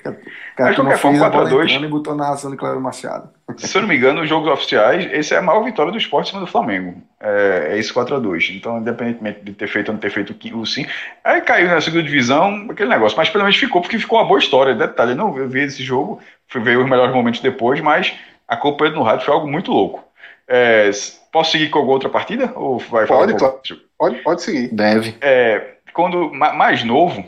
Cara, 0.57 0.71
Mas 0.71 0.77
qualquer 0.77 0.99
forma, 0.99 1.31
4x2. 1.31 1.85
E 1.85 1.87
botou 1.87 2.15
na 2.15 2.31
ação 2.31 2.51
de 2.51 2.57
Cláudio 2.57 2.81
Machado. 2.81 3.29
Se 3.59 3.77
eu 3.77 3.83
não 3.83 3.89
me 3.89 3.95
engano, 3.95 4.21
nos 4.21 4.29
jogos 4.29 4.51
oficiais, 4.51 5.07
esse 5.13 5.35
é 5.35 5.37
a 5.37 5.43
maior 5.43 5.63
vitória 5.63 5.93
do 5.93 5.99
esporte 5.99 6.29
em 6.29 6.31
cima 6.31 6.41
do 6.41 6.47
Flamengo. 6.47 7.03
É, 7.21 7.73
é 7.73 7.79
esse 7.79 7.93
4x2. 7.93 8.57
Então, 8.57 8.79
independentemente 8.79 9.41
de 9.43 9.53
ter 9.53 9.69
feito 9.69 9.89
ou 9.89 9.93
não 9.93 10.01
ter 10.01 10.11
feito 10.11 10.35
o 10.55 10.65
sim, 10.65 10.87
aí 11.23 11.43
caiu 11.43 11.69
na 11.69 11.79
segunda 11.83 12.03
divisão, 12.03 12.69
aquele 12.71 12.89
negócio. 12.89 13.19
Mas 13.19 13.29
pelo 13.29 13.45
menos 13.45 13.59
ficou, 13.59 13.83
porque 13.83 13.99
ficou 13.99 14.19
uma 14.19 14.27
boa 14.27 14.39
história. 14.39 14.75
Detalhe, 14.75 15.15
não 15.15 15.37
eu 15.37 15.47
vi 15.47 15.61
esse 15.61 15.83
jogo, 15.83 16.21
fui 16.49 16.63
ver 16.63 16.79
os 16.79 16.89
melhores 16.89 17.15
momentos 17.15 17.41
depois, 17.41 17.79
mas 17.83 18.15
acompanhando 18.49 18.97
no 18.97 19.03
rádio 19.03 19.27
foi 19.27 19.35
algo 19.35 19.47
muito 19.47 19.71
louco. 19.71 20.03
É, 20.49 20.91
posso 21.31 21.53
seguir 21.53 21.69
com 21.69 21.81
alguma 21.81 21.97
outra 21.97 22.09
partida? 22.09 22.51
Ou 22.55 22.79
vai 22.79 23.07
pode, 23.07 23.35
um 23.35 23.37
claro. 23.37 23.61
pode, 23.99 24.17
pode 24.23 24.43
seguir. 24.43 24.75
Deve. 24.75 25.19
É, 25.21 25.75
quando 25.93 26.33
mais 26.33 26.83
novo, 26.83 27.23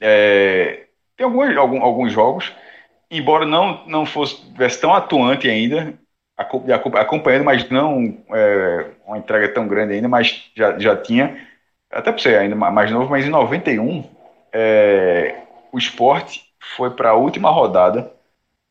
é, 0.00 0.83
tem 1.16 1.24
alguns, 1.24 1.56
alguns, 1.56 2.12
jogos, 2.12 2.52
embora 3.10 3.46
não, 3.46 3.86
não 3.86 4.06
fosse 4.06 4.42
tão 4.80 4.94
atuante 4.94 5.48
ainda, 5.48 5.94
acompanhando, 6.36 7.44
mas 7.44 7.68
não 7.70 8.18
é, 8.30 8.90
uma 9.06 9.18
entrega 9.18 9.48
tão 9.52 9.68
grande 9.68 9.94
ainda, 9.94 10.08
mas 10.08 10.50
já, 10.56 10.78
já 10.78 10.96
tinha, 10.96 11.38
até 11.90 12.10
para 12.10 12.22
ser 12.22 12.38
ainda 12.38 12.56
mais 12.56 12.90
novo, 12.90 13.10
mas 13.10 13.24
em 13.24 13.30
91 13.30 14.04
é, 14.52 15.42
o 15.72 15.78
esporte 15.78 16.44
foi 16.76 16.90
para 16.90 17.10
a 17.10 17.14
última 17.14 17.50
rodada. 17.50 18.12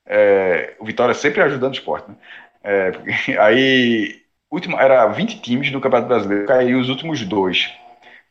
É, 0.06 0.76
o 0.80 0.86
Vitória 0.86 1.14
sempre 1.14 1.42
ajudando 1.42 1.72
o 1.74 1.78
esporte. 1.78 2.10
Né? 2.10 2.16
É, 2.64 2.92
aí 3.40 4.22
última, 4.52 4.82
era 4.82 5.08
20 5.08 5.42
times 5.42 5.72
do 5.72 5.82
Campeonato 5.82 6.08
Brasileiro, 6.08 6.46
caiu 6.46 6.80
os 6.80 6.90
últimos 6.90 7.24
dois. 7.26 7.74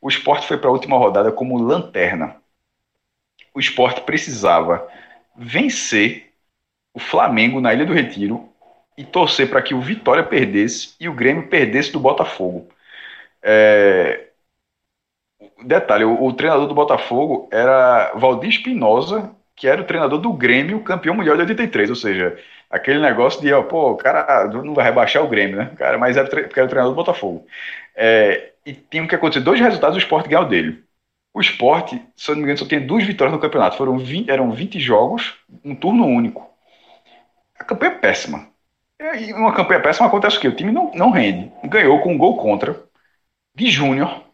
O 0.01 0.09
esporte 0.09 0.47
foi 0.47 0.59
para 0.59 0.69
a 0.69 0.73
última 0.73 0.97
rodada 0.99 1.33
como 1.33 1.59
lanterna 1.63 2.42
o 3.55 3.61
esporte 3.61 4.01
precisava 4.03 4.87
vencer 5.37 6.33
o 6.95 7.01
Flamengo 7.01 7.61
na 7.61 7.73
Ilha 7.73 7.87
do 7.87 7.93
Retiro 7.93 8.49
e 8.97 9.05
torcer 9.05 9.49
para 9.49 9.63
que 9.63 9.75
o 9.75 9.81
Vitória 9.81 10.23
perdesse 10.23 10.95
e 11.01 11.09
o 11.09 11.15
Grêmio 11.15 11.49
perdesse 11.49 11.93
do 11.93 12.01
Botafogo. 12.01 12.69
É... 13.43 14.29
Detalhe, 15.65 16.05
o, 16.05 16.23
o, 16.25 16.33
treinador 16.33 16.67
do 16.67 16.75
Botafogo 16.75 17.49
era 17.51 18.13
Valdir 18.15 18.51
Espinosa, 18.51 19.31
que 19.57 19.67
era 19.69 19.81
o 19.81 19.85
treinador 19.85 20.19
do 20.19 20.33
Grêmio, 20.33 20.83
campeão 20.83 21.15
mundial 21.15 21.37
de 21.37 21.43
83, 21.43 21.91
ou 21.91 21.97
seja, 21.97 22.39
aquele 22.71 23.01
negócio 23.01 23.41
de, 23.41 23.53
ó, 23.53 23.63
pô, 23.63 23.93
o 23.93 23.97
cara 23.97 24.47
não 24.49 24.75
vai 24.75 24.85
rebaixar 24.85 25.23
o 25.23 25.29
Grêmio, 25.29 25.57
né? 25.57 25.73
Cara, 25.77 25.99
mas 25.99 26.17
era, 26.17 26.29
porque 26.29 26.59
era 26.59 26.67
o 26.67 26.69
treinador 26.69 26.93
do 26.93 26.97
Botafogo. 26.97 27.47
É... 27.95 28.53
E 28.65 28.73
tinha 28.75 29.07
que 29.09 29.15
acontecer 29.15 29.41
dois 29.41 29.61
resultados, 29.61 29.97
o 29.97 29.99
esporte 29.99 30.29
ganhou 30.29 30.45
dele. 30.45 30.85
O 31.35 31.41
esporte, 31.41 32.03
se 32.17 32.31
eu 32.31 32.35
não 32.35 32.41
me 32.41 32.45
engano, 32.45 32.59
só 32.59 32.67
tem 32.67 32.87
duas 32.87 33.05
vitórias 33.05 33.35
no 33.35 33.41
campeonato. 33.41 33.77
Foram 33.77 33.99
20, 33.99 34.31
eram 34.31 34.53
20 34.53 34.79
jogos, 34.79 35.35
um 35.65 35.75
turno 35.75 36.07
único. 36.07 36.51
A 37.59 37.65
campanha 37.65 37.93
é 37.93 37.99
péssima. 37.99 38.49
E 39.01 39.33
uma 39.33 39.55
campanha 39.55 39.81
péssima 39.83 40.07
acontece 40.07 40.37
o 40.39 40.41
quê? 40.41 40.49
O 40.49 40.57
time 40.57 40.73
não, 40.73 40.93
não 40.95 41.11
rende. 41.11 41.53
Ganhou 41.65 42.01
com 42.01 42.13
um 42.13 42.19
gol 42.19 42.37
contra 42.37 42.85
de 43.55 43.71
Júnior, 43.71 44.25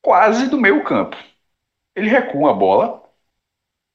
quase 0.00 0.48
do 0.48 0.60
meio 0.60 0.82
campo. 0.84 1.16
Ele 1.94 2.08
recua 2.10 2.50
a 2.50 2.54
bola. 2.54 3.02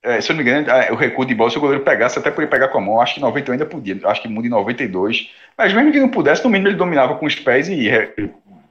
É, 0.02 0.20
se 0.20 0.30
eu 0.30 0.36
não 0.36 0.44
me 0.44 0.50
engano, 0.50 0.70
é, 0.70 0.92
o 0.92 0.96
recuo 0.96 1.26
de 1.26 1.34
bola, 1.34 1.50
se 1.50 1.58
o 1.58 1.60
goleiro 1.60 1.84
pegasse, 1.84 2.18
até 2.18 2.30
podia 2.30 2.48
pegar 2.48 2.68
com 2.68 2.78
a 2.78 2.80
mão. 2.80 3.00
Acho 3.00 3.14
que 3.14 3.20
91 3.20 3.52
ainda 3.54 3.66
podia. 3.66 3.98
Acho 4.08 4.22
que 4.22 4.28
muda 4.28 4.46
em 4.46 4.50
92. 4.50 5.30
Mas 5.56 5.72
mesmo 5.72 5.92
que 5.92 6.00
não 6.00 6.10
pudesse, 6.10 6.44
no 6.44 6.50
mínimo 6.50 6.68
ele 6.68 6.76
dominava 6.76 7.16
com 7.16 7.26
os 7.26 7.34
pés 7.34 7.68
e 7.68 7.90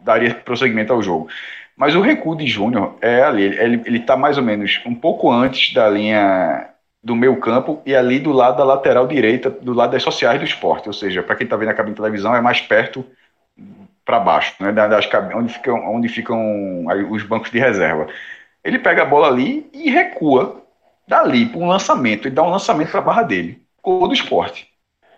daria 0.01 0.36
prosseguimento 0.36 0.93
ao 0.93 1.01
jogo. 1.01 1.30
Mas 1.78 1.96
o 1.96 2.02
recuo 2.02 2.36
de 2.36 2.48
Júnior 2.48 2.96
é 3.00 3.22
ali, 3.22 3.44
ele 3.44 4.00
está 4.00 4.18
mais 4.18 4.36
ou 4.36 4.44
menos 4.44 4.82
um 4.84 4.96
pouco 4.96 5.32
antes 5.32 5.72
da 5.76 5.88
linha 5.88 6.70
do 7.04 7.16
meio 7.16 7.40
campo 7.40 7.82
e 7.86 7.96
ali 7.96 8.20
do 8.20 8.32
lado 8.32 8.58
da 8.58 8.64
lateral 8.64 9.08
direita, 9.08 9.50
do 9.50 9.74
lado 9.74 9.92
das 9.92 10.02
sociais 10.02 10.40
do 10.40 10.46
esporte. 10.46 10.88
Ou 10.88 10.94
seja, 10.94 11.22
para 11.22 11.36
quem 11.36 11.46
está 11.46 11.56
vendo 11.56 11.70
a 11.70 11.74
cabine 11.76 11.94
de 11.94 12.02
televisão, 12.02 12.36
é 12.36 12.42
mais 12.42 12.60
perto 12.60 13.06
para 14.04 14.20
baixo, 14.20 14.56
né, 14.60 14.72
das, 14.72 15.08
onde 15.36 15.54
ficam, 15.54 15.96
onde 15.96 16.10
ficam 16.10 16.86
os 17.12 17.22
bancos 17.24 17.52
de 17.52 17.60
reserva. 17.60 18.08
Ele 18.64 18.80
pega 18.80 19.04
a 19.04 19.06
bola 19.06 19.28
ali 19.28 19.70
e 19.72 19.92
recua 19.92 20.64
dali 21.08 21.46
para 21.46 21.60
um 21.60 21.68
lançamento. 21.68 22.28
Ele 22.28 22.36
dá 22.36 22.42
um 22.42 22.50
lançamento 22.50 22.90
para 22.90 23.00
a 23.00 23.04
barra 23.04 23.24
dele. 23.24 23.62
Gol 23.84 24.08
do 24.08 24.14
esporte. 24.14 24.68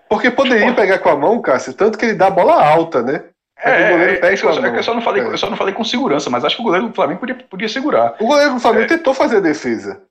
Porque 0.09 0.29
poderia 0.29 0.67
esporte. 0.67 0.75
pegar 0.75 0.99
com 0.99 1.09
a 1.09 1.15
mão, 1.15 1.41
Cássio, 1.41 1.73
tanto 1.73 1.97
que 1.97 2.05
ele 2.05 2.15
dá 2.15 2.27
a 2.27 2.31
bola 2.31 2.61
alta, 2.61 3.01
né? 3.01 3.23
É, 3.61 3.71
é, 3.71 3.75
é, 3.75 4.19
é, 4.21 4.33
eu, 4.33 4.65
é 4.65 4.71
que 4.71 4.77
eu 4.77 4.83
só 4.83 4.93
não 4.93 5.01
falei, 5.01 5.21
é. 5.21 5.25
eu 5.25 5.37
só 5.37 5.49
não 5.49 5.57
falei 5.57 5.73
com 5.73 5.83
segurança, 5.83 6.29
mas 6.29 6.45
acho 6.45 6.55
que 6.55 6.61
o 6.61 6.65
goleiro 6.65 6.87
do 6.87 6.93
Flamengo 6.93 7.19
podia, 7.19 7.35
podia 7.35 7.69
segurar. 7.69 8.15
O 8.19 8.27
goleiro 8.27 8.53
do 8.53 8.59
Flamengo 8.59 8.85
é. 8.85 8.87
tentou 8.87 9.13
fazer 9.13 9.37
a 9.37 9.41
defesa. 9.41 10.01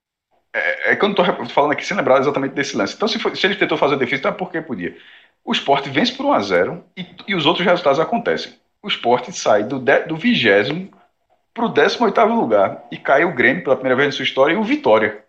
É, 0.52 0.92
é 0.92 0.96
que 0.96 1.04
eu 1.04 1.08
não 1.08 1.14
estou 1.14 1.46
falando 1.46 1.72
aqui 1.72 1.84
sem 1.84 1.96
lembrar 1.96 2.20
exatamente 2.20 2.52
desse 2.52 2.76
lance. 2.76 2.94
Então, 2.94 3.08
se, 3.08 3.18
for, 3.18 3.34
se 3.34 3.46
ele 3.46 3.54
tentou 3.54 3.78
fazer 3.78 3.94
a 3.94 3.98
defesa, 3.98 4.20
então 4.20 4.30
é 4.30 4.34
porque 4.34 4.60
podia. 4.60 4.96
O 5.44 5.52
esporte 5.52 5.88
vence 5.88 6.12
por 6.12 6.26
1x0 6.26 6.80
e, 6.96 7.06
e, 7.28 7.34
os 7.34 7.46
outros 7.46 7.64
resultados 7.64 7.98
acontecem. 7.98 8.52
O 8.82 8.88
esporte 8.88 9.32
sai 9.32 9.64
do, 9.64 9.78
de, 9.78 10.00
do 10.00 10.16
20 10.16 10.90
para 11.54 11.64
o 11.64 11.68
18 11.68 12.24
lugar 12.26 12.84
e 12.90 12.96
cai 12.96 13.24
o 13.24 13.34
Grêmio 13.34 13.64
pela 13.64 13.76
primeira 13.76 13.96
vez 13.96 14.08
na 14.08 14.12
sua 14.12 14.24
história 14.24 14.54
e 14.54 14.56
o 14.56 14.62
Vitória. 14.62 15.24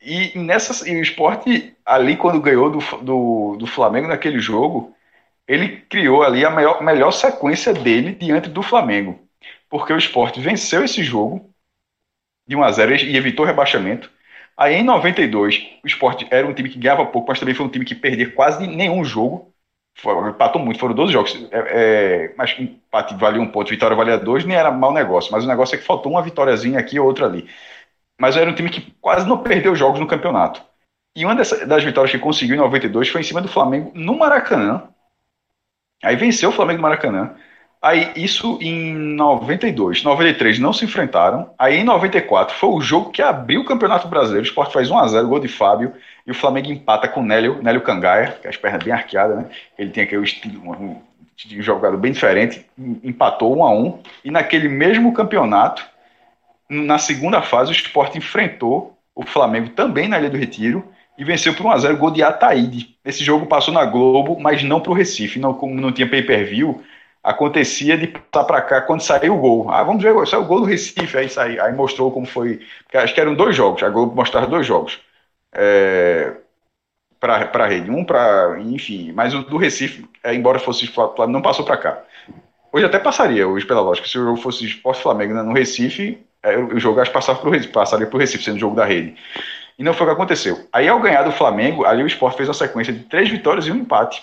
E, 0.00 0.38
nessa, 0.38 0.88
e 0.88 0.96
o 0.96 1.02
esporte, 1.02 1.74
ali, 1.84 2.16
quando 2.16 2.40
ganhou 2.40 2.70
do, 2.70 2.78
do, 3.02 3.56
do 3.58 3.66
Flamengo 3.66 4.06
naquele 4.06 4.38
jogo, 4.38 4.94
ele 5.48 5.78
criou 5.88 6.22
ali 6.22 6.44
a 6.44 6.50
maior, 6.50 6.82
melhor 6.82 7.10
sequência 7.10 7.72
dele 7.72 8.14
diante 8.14 8.50
do 8.50 8.62
Flamengo. 8.62 9.18
Porque 9.68 9.92
o 9.92 9.98
esporte 9.98 10.40
venceu 10.40 10.84
esse 10.84 11.02
jogo 11.02 11.50
de 12.46 12.54
1 12.54 12.62
a 12.62 12.70
0 12.70 12.96
e 12.96 13.16
evitou 13.16 13.46
rebaixamento. 13.46 14.10
Aí 14.56 14.74
em 14.74 14.82
92, 14.82 15.62
o 15.82 15.86
esporte 15.86 16.26
era 16.30 16.46
um 16.46 16.52
time 16.52 16.68
que 16.68 16.78
ganhava 16.78 17.06
pouco, 17.06 17.28
mas 17.28 17.38
também 17.38 17.54
foi 17.54 17.64
um 17.64 17.68
time 17.70 17.84
que 17.84 17.94
perdia 17.94 18.30
quase 18.30 18.66
nenhum 18.66 19.04
jogo. 19.04 19.52
Empatou 20.28 20.60
muito, 20.62 20.78
foram 20.78 20.94
12 20.94 21.12
jogos. 21.12 21.48
É, 21.50 21.58
é, 21.58 22.34
mas 22.36 22.58
empate 22.58 23.14
valia 23.14 23.40
um 23.40 23.50
ponto, 23.50 23.70
vitória 23.70 23.96
valia 23.96 24.18
dois, 24.18 24.44
nem 24.44 24.56
era 24.56 24.70
mau 24.70 24.92
negócio. 24.92 25.32
Mas 25.32 25.44
o 25.44 25.48
negócio 25.48 25.74
é 25.74 25.78
que 25.78 25.84
faltou 25.84 26.12
uma 26.12 26.22
vitóriazinha 26.22 26.78
aqui 26.78 26.96
e 26.96 27.00
outra 27.00 27.26
ali. 27.26 27.48
Mas 28.20 28.36
era 28.36 28.50
um 28.50 28.54
time 28.54 28.70
que 28.70 28.92
quase 29.00 29.28
não 29.28 29.38
perdeu 29.38 29.74
jogos 29.74 30.00
no 30.00 30.06
campeonato. 30.06 30.62
E 31.16 31.24
uma 31.24 31.34
das 31.34 31.84
vitórias 31.84 32.12
que 32.12 32.18
conseguiu 32.18 32.56
em 32.56 32.58
92 32.58 33.08
foi 33.08 33.20
em 33.20 33.24
cima 33.24 33.40
do 33.40 33.48
Flamengo 33.48 33.90
no 33.94 34.16
Maracanã, 34.16 34.88
Aí 36.02 36.16
venceu 36.16 36.50
o 36.50 36.52
Flamengo 36.52 36.78
do 36.78 36.82
Maracanã. 36.82 37.34
Aí 37.80 38.10
isso 38.16 38.58
em 38.60 38.92
92, 38.92 40.02
93 40.02 40.58
não 40.58 40.72
se 40.72 40.84
enfrentaram. 40.84 41.50
Aí 41.56 41.78
em 41.78 41.84
94 41.84 42.54
foi 42.56 42.70
o 42.70 42.80
jogo 42.80 43.10
que 43.10 43.22
abriu 43.22 43.60
o 43.60 43.64
Campeonato 43.64 44.08
Brasileiro. 44.08 44.44
O 44.44 44.48
Sport 44.48 44.72
faz 44.72 44.90
1 44.90 44.98
a 44.98 45.08
0, 45.08 45.28
gol 45.28 45.38
de 45.38 45.48
Fábio 45.48 45.92
e 46.26 46.30
o 46.32 46.34
Flamengo 46.34 46.72
empata 46.72 47.06
com 47.06 47.20
o 47.20 47.24
Nélio, 47.24 47.62
Nélio 47.62 47.80
Cangaia, 47.80 48.36
que 48.42 48.48
as 48.48 48.56
pernas 48.56 48.82
bem 48.82 48.92
arqueadas, 48.92 49.36
né? 49.36 49.46
Ele 49.78 49.90
tem 49.90 50.02
aquele 50.02 50.24
estilo, 50.24 50.60
um, 50.72 50.96
um 50.96 51.62
jogador 51.62 51.96
bem 51.96 52.10
diferente, 52.10 52.66
empatou 52.76 53.56
1 53.56 53.64
a 53.64 53.70
1 53.70 53.98
e 54.24 54.30
naquele 54.30 54.68
mesmo 54.68 55.14
campeonato, 55.14 55.86
na 56.68 56.98
segunda 56.98 57.40
fase 57.42 57.70
o 57.70 57.72
Sport 57.72 58.16
enfrentou 58.16 58.98
o 59.14 59.24
Flamengo 59.24 59.70
também 59.70 60.08
na 60.08 60.18
Ilha 60.18 60.30
do 60.30 60.36
Retiro 60.36 60.84
e 61.18 61.24
venceu 61.24 61.52
por 61.52 61.66
1x0 61.66 61.96
gol 61.96 62.12
de 62.12 62.22
Ataíde. 62.22 62.96
Esse 63.04 63.24
jogo 63.24 63.44
passou 63.46 63.74
na 63.74 63.84
Globo, 63.84 64.38
mas 64.38 64.62
não 64.62 64.80
para 64.80 64.92
o 64.92 64.94
Recife. 64.94 65.40
Não, 65.40 65.52
como 65.52 65.74
não 65.74 65.90
tinha 65.90 66.08
pay-per-view, 66.08 66.80
acontecia 67.24 67.98
de 67.98 68.06
passar 68.06 68.44
para 68.46 68.62
cá 68.62 68.80
quando 68.80 69.00
saiu 69.00 69.34
o 69.34 69.38
gol. 69.40 69.68
Ah, 69.68 69.82
vamos 69.82 70.00
ver, 70.00 70.14
saiu 70.28 70.42
o 70.42 70.46
gol 70.46 70.60
do 70.60 70.66
Recife. 70.66 71.18
Aí, 71.18 71.28
saiu, 71.28 71.60
aí 71.62 71.72
mostrou 71.74 72.12
como 72.12 72.24
foi. 72.24 72.60
Acho 72.94 73.12
que 73.12 73.20
eram 73.20 73.34
dois 73.34 73.56
jogos. 73.56 73.82
A 73.82 73.90
Globo 73.90 74.14
mostrava 74.14 74.46
dois 74.46 74.64
jogos. 74.64 75.00
É, 75.52 76.34
para 77.20 77.64
a 77.64 77.66
rede. 77.66 77.90
Um 77.90 78.04
para. 78.04 78.56
Enfim, 78.60 79.10
mas 79.12 79.34
o 79.34 79.42
do 79.42 79.56
Recife, 79.56 80.08
é, 80.22 80.32
embora 80.34 80.60
fosse 80.60 80.88
não 81.28 81.42
passou 81.42 81.64
para 81.64 81.76
cá. 81.76 82.02
Hoje 82.72 82.84
até 82.84 82.98
passaria, 82.98 83.48
hoje 83.48 83.66
pela 83.66 83.80
lógica. 83.80 84.06
Se 84.06 84.18
o 84.18 84.24
jogo 84.24 84.36
fosse 84.36 84.64
Esporte 84.66 85.02
Flamengo 85.02 85.34
né, 85.34 85.42
no 85.42 85.52
Recife, 85.52 86.18
é, 86.44 86.56
o 86.56 86.78
jogo 86.78 87.00
acho 87.00 87.10
que 87.10 87.14
passava 87.14 87.40
pro 87.40 87.68
passaria 87.70 88.06
para 88.06 88.16
o 88.16 88.20
Recife, 88.20 88.44
sendo 88.44 88.58
jogo 88.58 88.76
da 88.76 88.84
rede. 88.84 89.16
E 89.78 89.84
não 89.84 89.94
foi 89.94 90.06
o 90.06 90.10
que 90.10 90.14
aconteceu. 90.14 90.66
Aí, 90.72 90.88
ao 90.88 91.00
ganhar 91.00 91.22
do 91.22 91.30
Flamengo, 91.30 91.84
ali 91.84 92.02
o 92.02 92.06
esporte 92.06 92.36
fez 92.36 92.48
uma 92.48 92.54
sequência 92.54 92.92
de 92.92 93.04
três 93.04 93.28
vitórias 93.28 93.66
e 93.66 93.70
um 93.70 93.76
empate. 93.76 94.22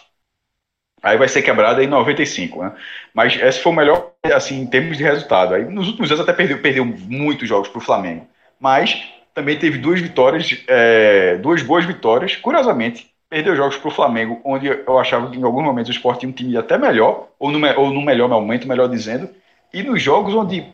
Aí 1.01 1.17
vai 1.17 1.27
ser 1.27 1.43
quebrada 1.43 1.83
em 1.83 1.87
95, 1.87 2.63
né? 2.63 2.73
Mas 3.13 3.39
esse 3.39 3.59
foi 3.59 3.71
o 3.71 3.75
melhor, 3.75 4.11
assim, 4.33 4.59
em 4.59 4.67
termos 4.67 4.97
de 4.97 5.03
resultado. 5.03 5.53
Aí, 5.53 5.63
nos 5.63 5.87
últimos 5.87 6.11
anos 6.11 6.23
até 6.23 6.33
perdeu, 6.33 6.59
perdeu 6.59 6.83
muitos 6.83 7.47
jogos 7.47 7.69
para 7.69 7.77
o 7.77 7.81
Flamengo. 7.81 8.27
Mas 8.59 9.01
também 9.33 9.57
teve 9.57 9.77
duas 9.77 10.01
vitórias, 10.01 10.63
é, 10.67 11.37
duas 11.37 11.61
boas 11.61 11.85
vitórias. 11.85 12.35
Curiosamente, 12.35 13.07
perdeu 13.29 13.55
jogos 13.55 13.77
para 13.77 13.87
o 13.87 13.91
Flamengo, 13.91 14.41
onde 14.43 14.67
eu 14.67 14.99
achava 14.99 15.29
que 15.29 15.37
em 15.37 15.43
alguns 15.43 15.63
momentos 15.63 15.89
o 15.89 15.93
esporte 15.93 16.21
tinha 16.21 16.29
um 16.29 16.33
time 16.33 16.57
até 16.57 16.77
melhor, 16.77 17.29
ou 17.39 17.51
no, 17.51 17.79
ou 17.79 17.91
no 17.91 18.01
melhor 18.01 18.27
momento, 18.27 18.67
melhor 18.67 18.89
dizendo. 18.89 19.29
E 19.73 19.83
nos 19.83 20.01
jogos 20.01 20.33
onde, 20.33 20.65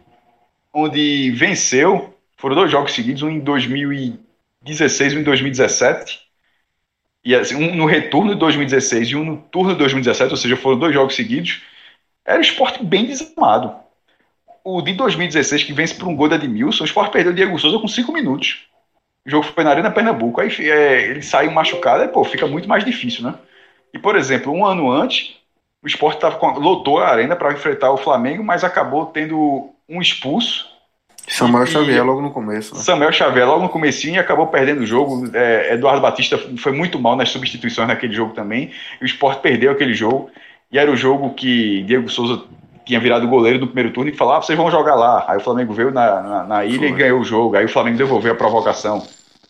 onde 0.74 1.32
venceu, 1.32 2.14
foram 2.38 2.56
dois 2.56 2.72
jogos 2.72 2.94
seguidos, 2.94 3.22
um 3.22 3.30
em 3.30 3.40
2000 3.40 4.22
16 4.62 5.16
um 5.16 5.20
em 5.20 5.24
2017. 5.24 6.22
E 7.24 7.36
assim, 7.36 7.56
um 7.56 7.76
no 7.76 7.86
retorno 7.86 8.34
de 8.34 8.40
2016 8.40 9.10
e 9.10 9.16
um 9.16 9.24
no 9.24 9.38
turno 9.38 9.74
de 9.74 9.80
2017, 9.80 10.32
ou 10.32 10.38
seja, 10.38 10.58
foram 10.58 10.80
dois 10.80 10.94
jogos 10.94 11.16
seguidos. 11.16 11.62
Era 12.26 12.38
um 12.38 12.42
esporte 12.42 12.84
bem 12.84 13.06
desamado. 13.06 13.76
O 14.64 14.82
de 14.82 14.94
2016, 14.94 15.64
que 15.64 15.74
vence 15.74 15.96
por 15.96 16.08
um 16.08 16.16
gol 16.16 16.30
da 16.30 16.36
Edmilson, 16.36 16.84
o 16.84 16.86
esporte 16.86 17.12
perdeu 17.12 17.32
o 17.32 17.36
Diego 17.36 17.58
Souza 17.60 17.80
com 17.80 17.88
cinco 17.88 18.12
minutos. 18.12 18.68
O 19.26 19.30
jogo 19.30 19.46
foi 19.46 19.64
na 19.64 19.72
Arena 19.72 19.92
Pernambuco. 19.92 20.42
Aí 20.42 20.50
é, 20.60 21.10
ele 21.10 21.22
saiu 21.22 21.52
machucado, 21.52 22.04
É 22.04 22.08
pô, 22.08 22.24
fica 22.24 22.48
muito 22.48 22.68
mais 22.68 22.86
difícil, 22.86 23.24
né? 23.24 23.36
E, 23.94 24.00
por 24.00 24.16
exemplo, 24.16 24.52
um 24.54 24.66
ano 24.66 24.92
antes, 24.92 25.36
o 25.84 25.88
esporte 25.88 26.20
tava 26.20 26.38
com, 26.38 26.48
lotou 26.60 27.00
a 27.00 27.10
Arena 27.10 27.36
para 27.36 27.54
enfrentar 27.54 27.92
o 27.92 27.98
Flamengo, 27.98 28.44
mas 28.44 28.64
acabou 28.64 29.08
tendo 29.08 29.70
um 29.90 30.02
expulso 30.02 30.71
Samuel 31.32 31.66
Xavier 31.66 32.06
logo 32.06 32.22
no 32.22 32.32
começo. 32.32 32.76
Né? 32.76 32.82
Samuel 32.82 33.12
Xavier 33.14 33.48
logo 33.48 33.64
no 33.64 33.70
comecinho 33.70 34.16
e 34.16 34.20
acabou 34.20 34.48
perdendo 34.48 34.82
o 34.82 34.86
jogo. 34.86 35.30
É, 35.34 35.74
Eduardo 35.74 36.02
Batista 36.02 36.38
foi 36.58 36.74
muito 36.74 37.00
mal 37.00 37.16
nas 37.16 37.30
substituições 37.30 37.88
naquele 37.88 38.14
jogo 38.14 38.34
também. 38.34 38.72
E 39.00 39.04
o 39.04 39.06
Sport 39.06 39.40
perdeu 39.40 39.72
aquele 39.72 39.94
jogo. 39.94 40.30
E 40.70 40.78
era 40.78 40.92
o 40.92 40.96
jogo 40.96 41.34
que 41.34 41.84
Diego 41.84 42.10
Souza 42.10 42.44
tinha 42.86 43.00
virado 43.00 43.28
goleiro 43.28 43.60
no 43.60 43.68
primeiro 43.68 43.92
turno 43.92 44.10
e 44.10 44.14
falava, 44.14 44.40
ah, 44.40 44.42
vocês 44.42 44.58
vão 44.58 44.70
jogar 44.70 44.96
lá. 44.96 45.24
Aí 45.28 45.38
o 45.38 45.42
Flamengo 45.42 45.74
veio 45.74 45.92
na, 45.92 46.22
na, 46.22 46.44
na 46.44 46.66
ilha 46.66 46.80
foi. 46.80 46.90
e 46.90 46.94
ganhou 46.94 47.22
o 47.22 47.24
jogo. 47.24 47.56
Aí 47.56 47.64
o 47.64 47.70
Flamengo 47.70 47.98
devolveu 47.98 48.34
a 48.34 48.36
provocação. 48.36 49.02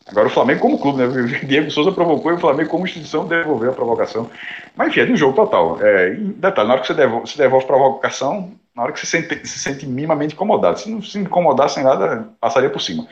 Agora 0.07 0.27
o 0.27 0.31
Flamengo 0.31 0.59
como 0.59 0.77
clube, 0.77 0.99
né? 0.99 1.07
Diego 1.43 1.71
Souza 1.71 1.91
provocou 1.91 2.31
e 2.31 2.35
o 2.35 2.39
Flamengo 2.39 2.69
como 2.69 2.85
instituição 2.85 3.25
devolveu 3.25 3.71
a 3.71 3.73
provocação. 3.73 4.29
Mas 4.75 4.89
enfim, 4.89 4.99
é 4.99 5.05
de 5.05 5.13
um 5.13 5.17
jogo 5.17 5.33
total. 5.33 5.79
É, 5.81 6.11
detalhe, 6.15 6.67
na 6.67 6.73
hora 6.75 6.81
que 6.81 6.87
você 6.87 6.93
devolve, 6.93 7.27
você 7.27 7.37
devolve 7.41 7.65
provocação, 7.65 8.51
na 8.75 8.83
hora 8.83 8.91
que 8.91 8.99
você 8.99 9.05
se 9.05 9.11
sente, 9.11 9.47
se 9.47 9.59
sente 9.59 9.85
minimamente 9.85 10.33
incomodado. 10.33 10.79
Se 10.79 10.89
não 10.89 11.01
se 11.01 11.17
incomodar 11.17 11.69
sem 11.69 11.83
nada, 11.83 12.29
passaria 12.39 12.69
por 12.69 12.81
cima. 12.81 13.07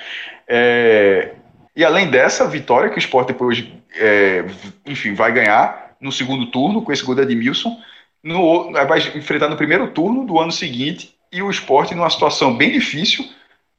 É, 0.48 1.34
e 1.76 1.84
além 1.84 2.10
dessa 2.10 2.48
vitória 2.48 2.90
que 2.90 2.98
o 2.98 3.00
Sport 3.00 3.28
depois, 3.28 3.64
é, 3.96 4.46
enfim, 4.86 5.14
vai 5.14 5.32
ganhar 5.32 5.96
no 6.00 6.12
segundo 6.12 6.48
turno 6.48 6.82
com 6.82 6.92
esse 6.92 7.04
gol 7.04 7.16
de 7.16 7.22
Edmilson, 7.22 7.78
no, 8.24 8.72
vai 8.72 9.00
enfrentar 9.16 9.50
no 9.50 9.58
primeiro 9.58 9.92
turno 9.92 10.26
do 10.26 10.40
ano 10.40 10.52
seguinte 10.52 11.16
e 11.32 11.42
o 11.42 11.50
Sport 11.50 11.92
numa 11.92 12.10
situação 12.10 12.56
bem 12.56 12.72
difícil. 12.72 13.26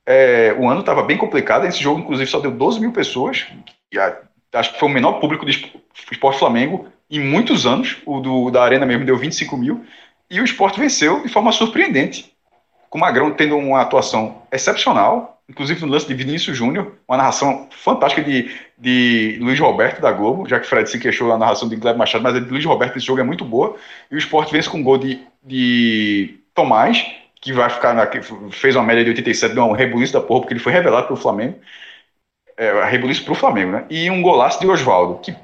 É, 0.07 0.55
o 0.59 0.69
ano 0.69 0.81
estava 0.81 1.03
bem 1.03 1.17
complicado, 1.17 1.67
esse 1.67 1.83
jogo 1.83 2.01
inclusive 2.01 2.31
só 2.31 2.41
deu 2.41 2.51
12 2.51 2.81
mil 2.81 2.91
pessoas, 2.91 3.47
acho 4.53 4.73
que 4.73 4.81
foi 4.81 4.89
o 4.89 4.93
menor 4.93 5.21
público 5.21 5.45
do 5.45 5.51
Sport 5.51 6.39
Flamengo 6.39 6.89
em 7.11 7.21
muitos 7.21 7.67
anos, 7.67 7.99
o 8.07 8.21
do, 8.21 8.51
da 8.51 8.63
Arena 8.63 8.87
mesmo 8.87 9.05
deu 9.05 9.17
25 9.17 9.57
mil, 9.57 9.85
e 10.31 10.41
o 10.41 10.45
esporte 10.45 10.79
venceu 10.79 11.23
de 11.23 11.29
forma 11.29 11.51
surpreendente, 11.51 12.33
com 12.89 12.99
o 12.99 13.01
Magrão 13.01 13.33
tendo 13.33 13.57
uma 13.57 13.81
atuação 13.81 14.43
excepcional, 14.53 15.43
inclusive 15.49 15.85
no 15.85 15.91
lance 15.91 16.07
de 16.07 16.15
Vinícius 16.15 16.57
Júnior, 16.57 16.95
uma 17.09 17.17
narração 17.17 17.69
fantástica 17.71 18.23
de, 18.23 18.51
de 18.79 19.39
Luiz 19.41 19.59
Roberto 19.59 20.01
da 20.01 20.13
Globo, 20.13 20.49
já 20.49 20.61
que 20.61 20.67
Fred 20.67 20.89
se 20.89 20.99
queixou 20.99 21.29
da 21.29 21.37
narração 21.37 21.69
de 21.69 21.75
Gleb 21.75 21.99
Machado, 21.99 22.23
mas 22.23 22.37
a 22.37 22.41
de 22.41 22.49
Luiz 22.49 22.65
Roberto 22.65 22.97
esse 22.97 23.07
jogo 23.07 23.21
é 23.21 23.25
muito 23.25 23.45
boa, 23.45 23.77
e 24.11 24.15
o 24.15 24.19
esporte 24.19 24.53
vence 24.53 24.71
com 24.71 24.79
um 24.79 24.83
gol 24.83 24.99
de, 24.99 25.21
de 25.43 26.39
Tomás, 26.55 27.05
que 27.41 27.53
vai 27.53 27.69
ficar 27.69 27.95
na, 27.95 28.07
que 28.07 28.21
fez 28.53 28.77
uma 28.77 28.85
média 28.85 29.03
de 29.03 29.11
87, 29.11 29.55
deu 29.55 29.65
um 29.65 29.73
rebuliço 29.73 30.13
da 30.13 30.21
porra, 30.21 30.43
porque 30.43 30.53
ele 30.53 30.61
foi 30.61 30.73
revelado 30.73 31.09
pelo 31.09 31.19
Flamengo, 31.19 31.59
é, 32.57 32.85
rebuliço 32.85 33.25
para 33.25 33.33
o 33.33 33.37
Flamengo, 33.37 33.73
né? 33.73 33.87
E 33.89 34.11
um 34.11 34.21
golaço 34.21 34.61
de 34.61 34.67
Oswaldo, 34.67 35.21
que 35.21 35.35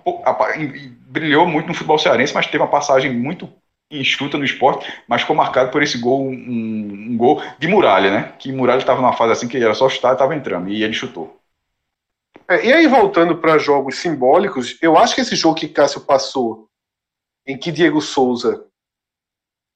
brilhou 1.09 1.47
muito 1.47 1.67
no 1.67 1.75
futebol 1.75 1.99
cearense, 1.99 2.35
mas 2.35 2.47
teve 2.47 2.59
uma 2.59 2.69
passagem 2.69 3.11
muito 3.11 3.51
enxuta 3.91 4.37
no 4.37 4.45
esporte, 4.45 4.93
mas 5.07 5.23
ficou 5.23 5.37
marcado 5.37 5.71
por 5.71 5.83
esse 5.83 5.99
gol, 5.99 6.23
um, 6.23 7.11
um 7.11 7.17
gol 7.17 7.43
de 7.59 7.69
Muralha, 7.69 8.11
né? 8.11 8.33
Que 8.39 8.53
Muralha 8.53 8.81
estava 8.81 9.01
numa 9.01 9.13
fase 9.13 9.33
assim 9.33 9.49
que 9.49 9.57
era 9.57 9.75
só 9.75 9.89
chutar 9.89 10.11
e 10.11 10.13
estava 10.15 10.35
entrando, 10.35 10.69
e 10.69 10.83
ele 10.83 10.93
chutou. 10.93 11.39
É, 12.49 12.65
e 12.65 12.73
aí, 12.73 12.87
voltando 12.87 13.39
para 13.39 13.59
jogos 13.59 13.99
simbólicos, 13.99 14.79
eu 14.81 14.97
acho 14.97 15.15
que 15.15 15.21
esse 15.21 15.35
jogo 15.35 15.57
que 15.57 15.69
Cássio 15.69 16.01
passou, 16.03 16.69
em 17.47 17.57
que 17.57 17.73
Diego 17.73 18.01
Souza 18.01 18.65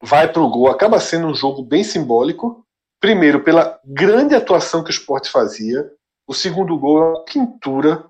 vai 0.02 0.32
para 0.32 0.42
o 0.42 0.48
gol, 0.48 0.68
acaba 0.68 1.00
sendo 1.00 1.26
um 1.26 1.34
jogo 1.34 1.62
bem 1.62 1.82
simbólico. 1.82 2.64
Primeiro, 3.00 3.42
pela 3.42 3.80
grande 3.84 4.34
atuação 4.34 4.84
que 4.84 4.90
o 4.90 4.92
esporte 4.92 5.30
fazia. 5.30 5.90
O 6.26 6.34
segundo 6.34 6.78
gol 6.78 7.02
é 7.02 7.06
uma 7.06 7.24
pintura, 7.24 8.04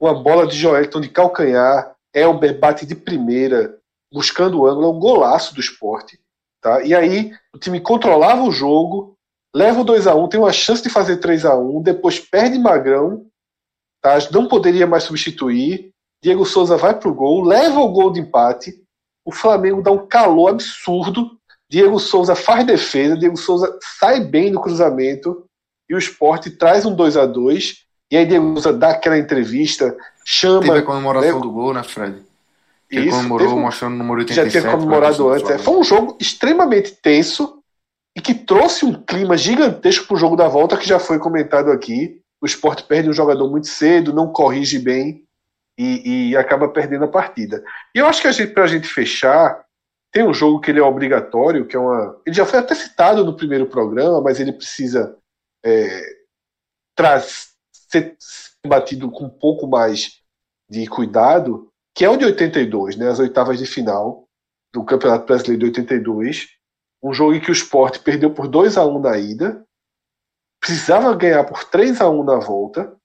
uma 0.00 0.14
bola 0.14 0.46
de 0.46 0.56
Joelton 0.56 1.00
de 1.00 1.10
calcanhar, 1.10 1.94
Elber 2.14 2.58
bate 2.58 2.86
de 2.86 2.94
primeira, 2.94 3.77
buscando 4.12 4.60
o 4.60 4.66
ângulo, 4.66 4.86
é 4.86 4.90
um 4.90 4.98
golaço 4.98 5.54
do 5.54 5.60
esporte. 5.60 6.18
Tá? 6.60 6.82
E 6.82 6.94
aí 6.94 7.32
o 7.54 7.58
time 7.58 7.80
controlava 7.80 8.42
o 8.42 8.50
jogo, 8.50 9.14
leva 9.54 9.80
o 9.80 9.84
2 9.84 10.06
a 10.06 10.14
1 10.14 10.28
tem 10.28 10.40
uma 10.40 10.52
chance 10.52 10.82
de 10.82 10.90
fazer 10.90 11.18
3 11.18 11.44
a 11.44 11.56
1 11.56 11.82
depois 11.82 12.18
perde 12.18 12.58
Magrão, 12.58 13.26
tá? 14.02 14.18
não 14.32 14.48
poderia 14.48 14.86
mais 14.86 15.04
substituir. 15.04 15.90
Diego 16.22 16.44
Souza 16.44 16.76
vai 16.76 16.98
pro 16.98 17.14
gol, 17.14 17.44
leva 17.44 17.78
o 17.78 17.88
gol 17.88 18.10
de 18.10 18.20
empate. 18.20 18.82
O 19.24 19.32
Flamengo 19.32 19.82
dá 19.82 19.92
um 19.92 20.06
calor 20.06 20.48
absurdo. 20.48 21.38
Diego 21.70 21.98
Souza 22.00 22.34
faz 22.34 22.66
defesa, 22.66 23.16
Diego 23.16 23.36
Souza 23.36 23.78
sai 23.98 24.20
bem 24.20 24.50
no 24.50 24.60
cruzamento 24.60 25.44
e 25.88 25.94
o 25.94 25.98
esporte 25.98 26.50
traz 26.50 26.84
um 26.84 26.94
2 26.94 27.16
a 27.16 27.26
2 27.26 27.84
E 28.10 28.16
aí 28.16 28.26
Diego 28.26 28.54
Souza 28.54 28.72
dá 28.72 28.90
aquela 28.90 29.18
entrevista, 29.18 29.96
chama. 30.24 30.62
Teve 30.62 30.78
a 30.78 30.82
comemoração 30.82 31.36
né, 31.36 31.40
do 31.40 31.52
gol, 31.52 31.72
né, 31.72 31.82
Fred? 31.84 32.27
Isso, 32.90 33.10
comemorou 33.10 33.56
um, 33.56 33.60
mostrando 33.60 33.94
o 33.94 33.98
número 33.98 34.20
87. 34.20 34.50
Já 34.50 34.60
tinha 34.60 34.72
comemorado 34.72 35.28
antes. 35.28 35.50
É. 35.50 35.58
Foi 35.58 35.76
um 35.76 35.84
jogo 35.84 36.16
extremamente 36.20 36.92
tenso 36.92 37.62
e 38.16 38.20
que 38.20 38.34
trouxe 38.34 38.84
um 38.84 38.94
clima 38.94 39.36
gigantesco 39.36 40.06
para 40.06 40.14
o 40.16 40.18
jogo 40.18 40.36
da 40.36 40.48
volta, 40.48 40.76
que 40.76 40.88
já 40.88 40.98
foi 40.98 41.18
comentado 41.18 41.70
aqui. 41.70 42.20
O 42.40 42.46
esporte 42.46 42.84
perde 42.84 43.08
um 43.08 43.12
jogador 43.12 43.50
muito 43.50 43.66
cedo, 43.66 44.14
não 44.14 44.32
corrige 44.32 44.78
bem 44.78 45.24
e, 45.78 46.30
e 46.30 46.36
acaba 46.36 46.68
perdendo 46.68 47.04
a 47.04 47.08
partida. 47.08 47.62
E 47.94 47.98
eu 47.98 48.06
acho 48.06 48.22
que 48.22 48.28
a 48.28 48.32
gente, 48.32 48.52
para 48.52 48.64
a 48.64 48.68
gente 48.68 48.88
fechar, 48.88 49.64
tem 50.12 50.26
um 50.26 50.32
jogo 50.32 50.60
que 50.60 50.70
ele 50.70 50.80
é 50.80 50.82
obrigatório, 50.82 51.66
que 51.66 51.76
é 51.76 51.78
uma. 51.78 52.20
Ele 52.26 52.34
já 52.34 52.46
foi 52.46 52.58
até 52.58 52.74
citado 52.74 53.24
no 53.24 53.36
primeiro 53.36 53.66
programa, 53.66 54.20
mas 54.20 54.40
ele 54.40 54.52
precisa 54.52 55.16
é, 55.64 56.02
traz, 56.96 57.50
ser 57.72 58.16
batido 58.66 59.10
com 59.10 59.26
um 59.26 59.30
pouco 59.30 59.66
mais 59.66 60.20
de 60.68 60.86
cuidado, 60.86 61.67
que 61.98 62.04
é 62.04 62.08
o 62.08 62.16
de 62.16 62.24
82, 62.24 62.94
né, 62.94 63.08
as 63.08 63.18
oitavas 63.18 63.58
de 63.58 63.66
final 63.66 64.28
do 64.72 64.84
Campeonato 64.84 65.26
Brasileiro 65.26 65.58
de 65.58 65.80
82, 65.80 66.46
um 67.02 67.12
jogo 67.12 67.34
em 67.34 67.40
que 67.40 67.50
o 67.50 67.52
Sport 67.52 68.04
perdeu 68.04 68.32
por 68.32 68.46
2 68.46 68.76
a 68.76 68.86
1 68.86 69.00
na 69.00 69.18
ida, 69.18 69.66
precisava 70.60 71.12
ganhar 71.16 71.42
por 71.42 71.64
3 71.64 72.00
a 72.00 72.08
1 72.08 72.22
na 72.22 72.36
volta, 72.36 72.96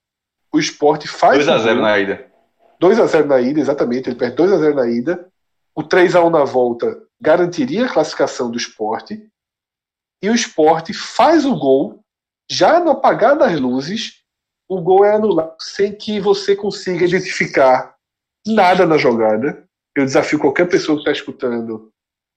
o 0.54 0.60
Sport 0.60 1.08
faz 1.08 1.44
2 1.44 1.50
a 1.50 1.58
0 1.58 1.82
na 1.82 1.98
ida. 1.98 2.32
2 2.80 3.00
a 3.00 3.08
0 3.08 3.28
na 3.28 3.41
ida, 3.41 3.60
exatamente, 3.60 4.10
ele 4.10 4.16
perde 4.16 4.36
2 4.36 4.54
a 4.54 4.58
0 4.60 4.76
na 4.76 4.88
ida. 4.88 5.28
O 5.74 5.82
3 5.82 6.16
a 6.16 6.24
1 6.24 6.30
na 6.30 6.44
volta 6.44 7.02
garantiria 7.20 7.88
a 7.88 7.91
classificação 7.91 8.52
do 8.52 8.60
Sport. 8.60 9.10
E 10.22 10.30
o 10.30 10.36
Sport 10.36 10.94
faz 10.94 11.46
o 11.46 11.56
gol 11.56 12.00
já 12.48 12.80
no 12.80 12.91
apagar 12.91 13.36
das 13.36 13.60
luzes, 13.60 14.22
o 14.70 14.80
gol 14.80 15.04
é 15.04 15.16
anulado 15.16 15.56
sem 15.60 15.96
que 15.96 16.20
você 16.20 16.56
consiga 16.56 17.06
identificar 17.06 17.93
nada 18.46 18.86
na 18.86 18.98
jogada. 18.98 19.64
Eu 19.96 20.06
desafio 20.06 20.39
qualquer 20.39 20.68
pessoa 20.68 20.98
que 20.98 21.02
está 21.02 21.12
escutando 21.12 21.91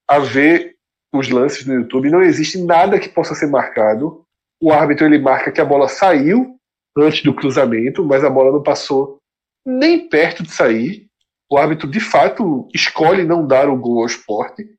a 0.07 0.19
ver 0.19 0.75
os 1.13 1.29
lances 1.29 1.65
no 1.65 1.73
YouTube. 1.73 2.09
Não 2.09 2.21
existe 2.21 2.61
nada 2.61 2.99
que 2.99 3.09
possa 3.09 3.35
ser 3.35 3.47
marcado. 3.47 4.23
O 4.61 4.71
árbitro 4.71 5.05
ele 5.05 5.19
marca 5.19 5.51
que 5.51 5.61
a 5.61 5.65
bola 5.65 5.87
saiu 5.87 6.57
antes 6.97 7.23
do 7.23 7.33
cruzamento, 7.33 8.03
mas 8.03 8.23
a 8.23 8.29
bola 8.29 8.51
não 8.51 8.63
passou 8.63 9.17
nem 9.65 10.07
perto 10.07 10.43
de 10.43 10.51
sair. 10.51 11.07
O 11.49 11.57
árbitro 11.57 11.89
de 11.89 11.99
fato 11.99 12.67
escolhe 12.73 13.23
não 13.23 13.45
dar 13.45 13.69
o 13.69 13.77
gol 13.77 14.01
ao 14.01 14.05
esporte. 14.05 14.75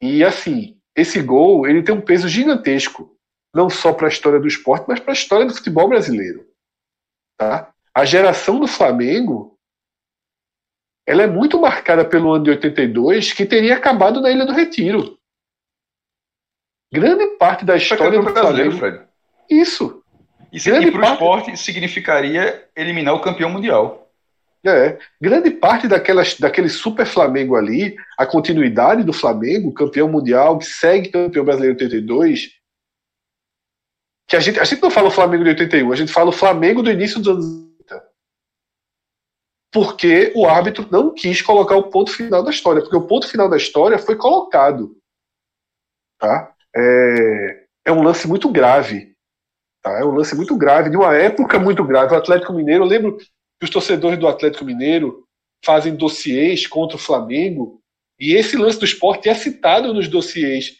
E 0.00 0.24
assim, 0.24 0.78
esse 0.96 1.20
gol 1.20 1.66
ele 1.66 1.82
tem 1.82 1.94
um 1.94 2.00
peso 2.00 2.28
gigantesco, 2.28 3.16
não 3.54 3.68
só 3.68 3.92
para 3.92 4.06
a 4.06 4.10
história 4.10 4.40
do 4.40 4.46
esporte, 4.46 4.86
mas 4.88 5.00
para 5.00 5.12
a 5.12 5.14
história 5.14 5.46
do 5.46 5.54
futebol 5.54 5.88
brasileiro. 5.88 6.46
Tá? 7.38 7.72
A 7.94 8.04
geração 8.04 8.58
do 8.60 8.66
Flamengo 8.66 9.53
ela 11.06 11.22
é 11.22 11.26
muito 11.26 11.60
marcada 11.60 12.04
pelo 12.04 12.32
ano 12.32 12.44
de 12.44 12.50
82, 12.50 13.32
que 13.32 13.44
teria 13.44 13.76
acabado 13.76 14.20
na 14.20 14.30
Ilha 14.30 14.46
do 14.46 14.52
Retiro. 14.52 15.18
grande 16.92 17.26
parte 17.38 17.64
da 17.64 17.76
história 17.76 18.18
do 18.18 18.22
brasileiro, 18.24 18.72
Flamengo. 18.72 18.78
Fred. 18.98 19.08
Isso. 19.50 20.02
E, 20.52 20.60
Grande 20.60 20.86
e 20.86 20.90
para 20.92 20.98
o 20.98 21.02
parte- 21.02 21.12
esporte 21.14 21.56
significaria 21.56 22.68
eliminar 22.76 23.14
o 23.14 23.20
campeão 23.20 23.50
mundial. 23.50 24.08
É, 24.64 24.98
grande 25.20 25.50
parte 25.50 25.86
daquelas, 25.88 26.38
daquele 26.38 26.68
super 26.70 27.04
Flamengo 27.04 27.54
ali, 27.56 27.96
a 28.16 28.24
continuidade 28.24 29.02
do 29.02 29.12
Flamengo, 29.12 29.74
campeão 29.74 30.08
mundial, 30.08 30.56
que 30.56 30.64
segue 30.64 31.10
campeão 31.10 31.44
brasileiro 31.44 31.74
82, 31.74 32.52
que 34.26 34.36
a 34.36 34.40
gente, 34.40 34.58
a 34.58 34.64
gente 34.64 34.80
não 34.80 34.90
fala 34.90 35.08
o 35.08 35.10
Flamengo 35.10 35.42
de 35.44 35.50
81, 35.50 35.92
a 35.92 35.96
gente 35.96 36.12
fala 36.12 36.30
o 36.30 36.32
Flamengo 36.32 36.82
do 36.82 36.90
início 36.90 37.20
dos 37.20 37.28
anos 37.28 37.44
80. 37.44 37.63
Porque 39.74 40.32
o 40.36 40.46
árbitro 40.46 40.86
não 40.88 41.12
quis 41.12 41.42
colocar 41.42 41.74
o 41.74 41.90
ponto 41.90 42.12
final 42.12 42.44
da 42.44 42.50
história, 42.50 42.80
porque 42.80 42.96
o 42.96 43.08
ponto 43.08 43.26
final 43.26 43.48
da 43.48 43.56
história 43.56 43.98
foi 43.98 44.14
colocado. 44.14 44.96
Tá? 46.16 46.54
É, 46.76 47.64
é 47.86 47.90
um 47.92 48.00
lance 48.00 48.28
muito 48.28 48.48
grave. 48.48 49.16
Tá? 49.82 49.98
É 49.98 50.04
um 50.04 50.12
lance 50.12 50.36
muito 50.36 50.56
grave, 50.56 50.90
de 50.90 50.96
uma 50.96 51.12
época 51.16 51.58
muito 51.58 51.82
grave. 51.82 52.14
O 52.14 52.16
Atlético 52.16 52.52
Mineiro, 52.52 52.84
eu 52.84 52.88
lembro 52.88 53.16
que 53.16 53.64
os 53.64 53.70
torcedores 53.70 54.16
do 54.16 54.28
Atlético 54.28 54.64
Mineiro 54.64 55.24
fazem 55.64 55.96
dossiês 55.96 56.68
contra 56.68 56.96
o 56.96 57.00
Flamengo, 57.00 57.80
e 58.20 58.34
esse 58.34 58.56
lance 58.56 58.78
do 58.78 58.84
esporte 58.84 59.28
é 59.28 59.34
citado 59.34 59.92
nos 59.92 60.06
dossiês 60.06 60.76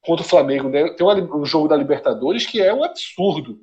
contra 0.00 0.24
o 0.24 0.28
Flamengo. 0.28 0.70
Né? 0.70 0.88
Tem 0.94 1.06
um 1.06 1.44
jogo 1.44 1.68
da 1.68 1.76
Libertadores 1.76 2.46
que 2.46 2.58
é 2.58 2.72
um 2.72 2.82
absurdo. 2.82 3.60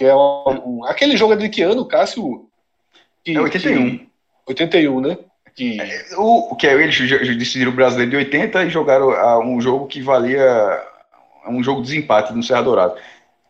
Que 0.00 0.06
é 0.06 0.16
um, 0.16 0.78
um- 0.78 0.84
aquele 0.86 1.14
jogo 1.14 1.36
de 1.36 1.46
que 1.50 1.60
ano, 1.60 1.84
Cássio? 1.84 2.48
Que, 3.22 3.36
É 3.36 3.40
81. 3.42 3.98
que- 3.98 4.08
81, 4.46 4.98
né? 4.98 5.18
Que, 5.54 5.76
O, 6.16 6.54
o 6.54 6.56
que 6.56 6.66
é, 6.66 6.72
eles 6.72 7.36
decidiram 7.36 7.70
o 7.70 7.74
brasileiro 7.74 8.10
de 8.12 8.16
80 8.16 8.64
e 8.64 8.70
jogaram 8.70 9.10
ah, 9.10 9.38
um 9.40 9.60
jogo 9.60 9.86
que 9.86 10.00
valia 10.00 10.42
um 11.46 11.62
jogo 11.62 11.82
de 11.82 11.88
desempate 11.88 12.32
no 12.32 12.42
Serra 12.42 12.62
Dourada. 12.62 12.96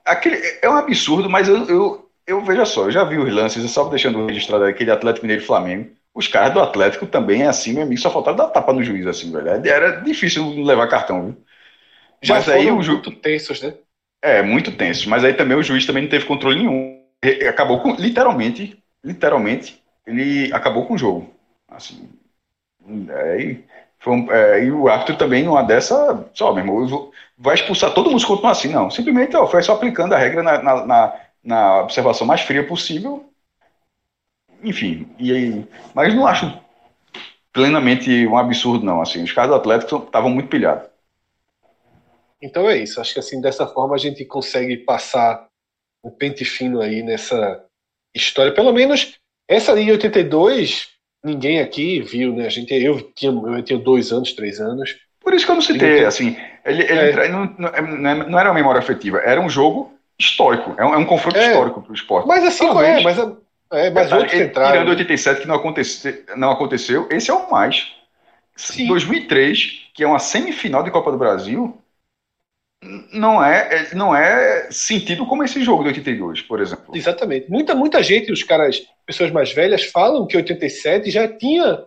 Aquele, 0.05 0.41
é 0.61 0.69
um 0.69 0.75
absurdo, 0.75 1.31
mas 1.31 1.49
eu, 1.49 1.65
eu, 1.69 2.11
eu 2.27 2.45
veja 2.45 2.65
só, 2.65 2.87
eu 2.87 2.91
já 2.91 3.05
vi 3.05 3.17
os 3.17 3.33
lances, 3.33 3.63
eu 3.63 3.69
só 3.69 3.85
deixando 3.85 4.27
registrado 4.27 4.65
aquele 4.65 4.91
Atlético 4.91 5.25
Mineiro 5.27 5.47
Flamengo. 5.47 5.91
Os 6.13 6.27
caras 6.27 6.53
do 6.53 6.59
Atlético 6.59 7.07
também 7.07 7.43
é 7.43 7.47
assim, 7.47 7.75
meu 7.75 7.85
amigo, 7.85 8.01
só 8.01 8.11
faltava 8.11 8.39
dar 8.39 8.49
tapa 8.49 8.73
no 8.73 8.83
juiz, 8.83 9.07
assim, 9.07 9.31
velho. 9.31 9.49
Era 9.69 10.01
difícil 10.01 10.65
levar 10.65 10.89
cartão, 10.89 11.27
viu? 11.27 11.37
já 12.21 12.35
Mas 12.35 12.49
aí 12.49 12.69
o 12.73 12.75
muito 12.79 13.13
tensos, 13.13 13.63
né? 13.63 13.73
É, 14.23 14.43
muito 14.43 14.77
tenso. 14.77 15.09
Mas 15.09 15.25
aí 15.25 15.35
também 15.35 15.57
o 15.57 15.63
juiz 15.63 15.87
também 15.87 16.03
não 16.05 16.11
teve 16.11 16.27
controle 16.27 16.57
nenhum. 16.59 17.01
Ele 17.23 17.47
Acabou 17.49 17.81
com, 17.81 17.93
literalmente, 17.95 18.83
literalmente, 19.05 19.83
ele 20.07 20.53
acabou 20.53 20.87
com 20.87 20.95
o 20.95 20.99
jogo. 20.99 21.31
Assim, 21.69 22.09
aí 23.11 23.65
foi 23.99 24.15
um- 24.15 24.33
é, 24.33 24.65
e 24.65 24.71
o 24.73 24.89
árbitro 24.89 25.17
também, 25.17 25.45
numa 25.45 25.63
dessa, 25.63 26.27
só, 26.35 26.53
meu 26.53 26.65
irmão, 26.65 27.11
vai 27.39 27.55
expulsar 27.55 27.93
todo 27.95 28.11
mundo 28.11 28.21
se 28.21 28.27
continuar 28.27 28.53
assim, 28.53 28.69
não. 28.69 28.91
Simplesmente 28.91 29.37
ó, 29.37 29.47
foi 29.47 29.63
só 29.63 29.75
aplicando 29.75 30.15
a 30.15 30.19
regra 30.19 30.43
na, 30.43 30.63
na, 30.63 30.87
na- 30.87 31.15
na 31.43 31.81
observação 31.83 32.27
mais 32.27 32.43
fria 32.43 32.67
possível. 32.67 33.27
Enfim, 34.63 35.09
e 35.19 35.33
aí, 35.33 35.69
mas 35.95 36.15
não 36.15 36.27
acho 36.27 36.47
plenamente 37.53 38.27
um 38.27 38.39
absurdo, 38.39 38.85
não. 38.87 39.03
Assim, 39.03 39.25
os 39.25 39.33
caras 39.33 39.51
do 39.53 39.57
Atlético 39.57 40.05
estavam 40.05 40.31
muito 40.31 40.51
pilhados. 40.51 40.90
Então 42.43 42.69
é 42.69 42.77
isso. 42.79 43.01
Acho 43.01 43.13
que 43.15 43.21
assim, 43.21 43.41
dessa 43.41 43.67
forma 43.67 43.95
a 43.95 43.99
gente 43.99 44.25
consegue 44.25 44.77
passar 44.79 45.47
um 46.05 46.11
pente 46.11 46.45
fino 46.45 46.81
aí 46.81 47.03
nessa 47.03 47.65
história. 48.15 48.53
Pelo 48.53 48.73
menos 48.73 49.15
essa 49.49 49.79
em 49.79 49.91
82, 49.91 50.89
ninguém 51.25 51.61
aqui 51.61 52.01
viu, 52.01 52.35
né? 52.35 52.47
A 52.47 52.51
gente, 52.51 52.73
eu 52.75 53.01
tinha, 53.15 53.31
eu 53.33 53.63
tinha 53.63 53.79
dois 53.79 54.13
anos, 54.13 54.33
três 54.33 54.61
anos. 54.61 54.97
Por 55.21 55.35
isso 55.35 55.45
que 55.45 55.51
eu 55.51 55.57
não 55.57 55.63
citei, 55.63 56.05
assim, 56.05 56.37
ele, 56.65 56.83
ele 56.83 57.21
É. 57.21 57.29
não, 57.29 57.45
não, 57.59 58.29
não 58.31 58.39
era 58.39 58.49
uma 58.49 58.55
memória 58.55 58.79
afetiva, 58.79 59.19
era 59.19 59.39
um 59.41 59.51
jogo 59.51 59.93
histórico, 60.19 60.75
é 60.79 60.85
um, 60.85 60.95
é 60.95 60.97
um 60.97 61.05
confronto 61.05 61.37
É. 61.37 61.49
histórico 61.49 61.83
para 61.83 61.91
o 61.93 61.95
esporte. 61.95 62.27
Mas 62.27 62.43
assim, 62.45 62.67
Talvez. 62.67 63.01
é, 63.01 63.03
mas, 63.03 63.19
é, 63.19 63.87
é, 63.87 63.91
mas 63.91 64.11
outros 64.13 64.33
entraram. 64.41 64.73
Tirando 64.73 64.89
87, 64.91 65.43
que 65.43 65.47
não, 65.47 65.57
acontece, 65.57 66.25
não 66.37 66.51
aconteceu, 66.51 67.07
esse 67.11 67.31
é 67.31 67.35
o 67.35 67.51
mais. 67.51 67.89
Sim. 68.57 68.87
2003, 68.87 69.91
que 69.95 70.03
é 70.03 70.07
uma 70.07 70.19
semifinal 70.19 70.83
de 70.83 70.91
Copa 70.91 71.13
do 71.13 71.19
Brasil, 71.19 71.77
não 73.13 73.45
é, 73.45 73.69
é- 73.91 73.95
não 73.95 74.15
é 74.15 74.69
sentido 74.71 75.27
como 75.27 75.45
esse 75.45 75.63
jogo 75.63 75.83
de 75.83 75.89
82, 75.91 76.41
por 76.43 76.61
exemplo. 76.61 76.97
Exatamente. 76.97 77.51
Muita, 77.51 77.75
muita 77.75 78.03
gente, 78.03 78.33
os 78.33 78.43
caras, 78.43 78.83
pessoas 79.05 79.31
mais 79.31 79.53
velhas, 79.53 79.85
falam 79.87 80.27
que 80.27 80.37
87 80.37 81.11
já 81.11 81.29
tinha 81.29 81.85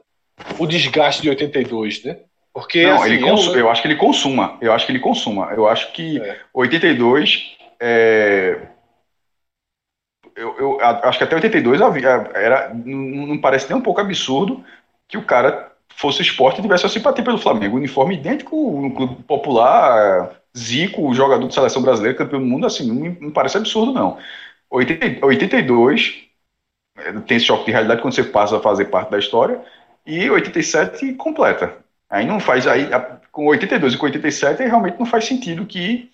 o 0.60 0.68
desgaste 0.68 1.22
de 1.22 1.30
82, 1.30 2.04
né? 2.04 2.18
Porque 2.54 2.84
Não, 2.86 3.02
assim, 3.02 3.14
ele 3.14 3.24
é 3.24 3.26
um- 3.26 3.30
consu- 3.32 3.56
eu 3.58 3.70
acho 3.72 3.82
que 3.82 3.88
ele 3.88 3.96
consuma. 3.96 4.58
Eu 4.62 4.72
acho 4.74 4.86
que 4.86 4.92
ele 4.92 5.00
consuma. 5.00 5.52
Eu 5.56 5.68
acho 5.68 5.92
que 5.94 6.22
É. 6.22 6.38
82. 6.54 7.56
é, 7.80 8.60
Eu, 10.36 10.58
eu 10.58 10.80
acho 10.82 11.20
que 11.20 11.24
até 11.24 11.36
82 11.36 11.80
havia- 11.80 12.28
era, 12.34 12.74
não, 12.74 13.28
não 13.28 13.38
parece 13.38 13.70
nem 13.70 13.78
um 13.78 13.84
pouco 13.84 14.02
absurdo 14.02 14.64
que 15.08 15.16
o 15.16 15.24
cara 15.24 15.72
fosse 15.96 16.24
esporte 16.24 16.58
e 16.58 16.62
tivesse 16.64 16.88
a 16.88 16.90
simpatia 16.90 17.24
pelo 17.24 17.38
Flamengo. 17.38 17.78
Uniforme 17.78 18.16
idêntico, 18.16 18.56
um 18.58 18.90
clube 18.90 19.22
popular, 19.28 20.32
Zico, 20.58 21.08
o 21.08 21.14
jogador 21.14 21.48
de 21.48 21.54
seleção 21.54 21.82
brasileira, 21.82 22.18
campeão 22.18 22.40
do 22.40 22.46
mundo, 22.46 22.66
assim, 22.66 22.88
não 22.88 22.96
me, 22.96 23.32
parece 23.32 23.58
absurdo, 23.58 23.92
não. 23.92 24.18
80 24.70 25.26
82 25.26 26.28
é, 26.96 27.12
tem 27.22 27.38
esse 27.38 27.46
choque 27.46 27.66
de 27.66 27.72
realidade 27.72 28.02
quando 28.02 28.14
você 28.14 28.24
passa 28.24 28.58
a 28.58 28.62
fazer 28.62 28.86
parte 28.86 29.12
da 29.12 29.20
história, 29.20 29.62
e 30.06 30.30
87 30.30 31.14
completa. 31.16 31.78
Aí 32.10 32.26
não 32.26 32.40
faz, 32.40 32.68
aí 32.68 32.88
com 33.32 33.48
82 33.48 33.94
e 33.94 33.98
com 33.98 34.06
87 34.06 34.62
aí 34.62 34.68
realmente 34.68 35.00
não 35.00 35.06
faz 35.06 35.26
sentido 35.26 35.66
que 35.66 36.12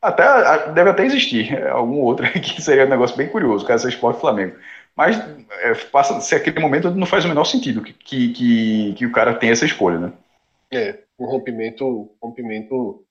até 0.00 0.70
deve 0.72 0.90
até 0.90 1.04
existir 1.04 1.52
é, 1.54 1.68
algum 1.68 2.00
outro 2.00 2.30
que 2.40 2.62
seria 2.62 2.86
um 2.86 2.88
negócio 2.88 3.16
bem 3.16 3.28
curioso, 3.28 3.66
caso 3.66 3.84
seja 3.84 3.96
Sport 3.96 4.20
Flamengo. 4.20 4.56
Mas 4.96 5.18
é, 5.60 5.74
passa 5.90 6.20
se 6.20 6.34
aquele 6.34 6.60
momento 6.60 6.90
não 6.90 7.06
faz 7.06 7.24
o 7.24 7.28
menor 7.28 7.44
sentido 7.44 7.82
que, 7.82 7.92
que, 7.92 8.32
que, 8.32 8.94
que 8.94 9.06
o 9.06 9.12
cara 9.12 9.34
tenha 9.34 9.52
essa 9.52 9.66
escolha, 9.66 9.98
né? 9.98 10.12
É, 10.72 10.98
um 11.18 11.26
rompimento, 11.26 12.10
rompimento 12.22 13.04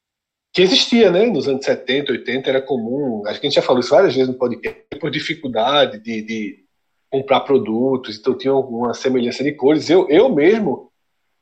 que 0.54 0.62
existia, 0.62 1.10
né? 1.10 1.26
Nos 1.26 1.47
anos 1.47 1.66
70, 1.66 2.12
80 2.12 2.49
era 2.49 2.62
comum. 2.62 3.24
Acho 3.26 3.39
que 3.39 3.47
a 3.47 3.49
gente 3.49 3.56
já 3.56 3.62
falou 3.62 3.80
isso 3.80 3.89
várias 3.89 4.14
vezes 4.14 4.30
no 4.30 4.38
podcast, 4.38 4.86
por 5.01 5.10
dificuldade 5.10 5.97
de, 5.99 6.22
de 6.22 6.64
comprar 7.12 7.39
produtos, 7.41 8.18
então 8.18 8.38
tinha 8.38 8.54
alguma 8.54 8.93
semelhança 8.93 9.43
de 9.43 9.51
cores. 9.51 9.89
Eu, 9.89 10.08
eu 10.10 10.30
mesmo 10.30 10.91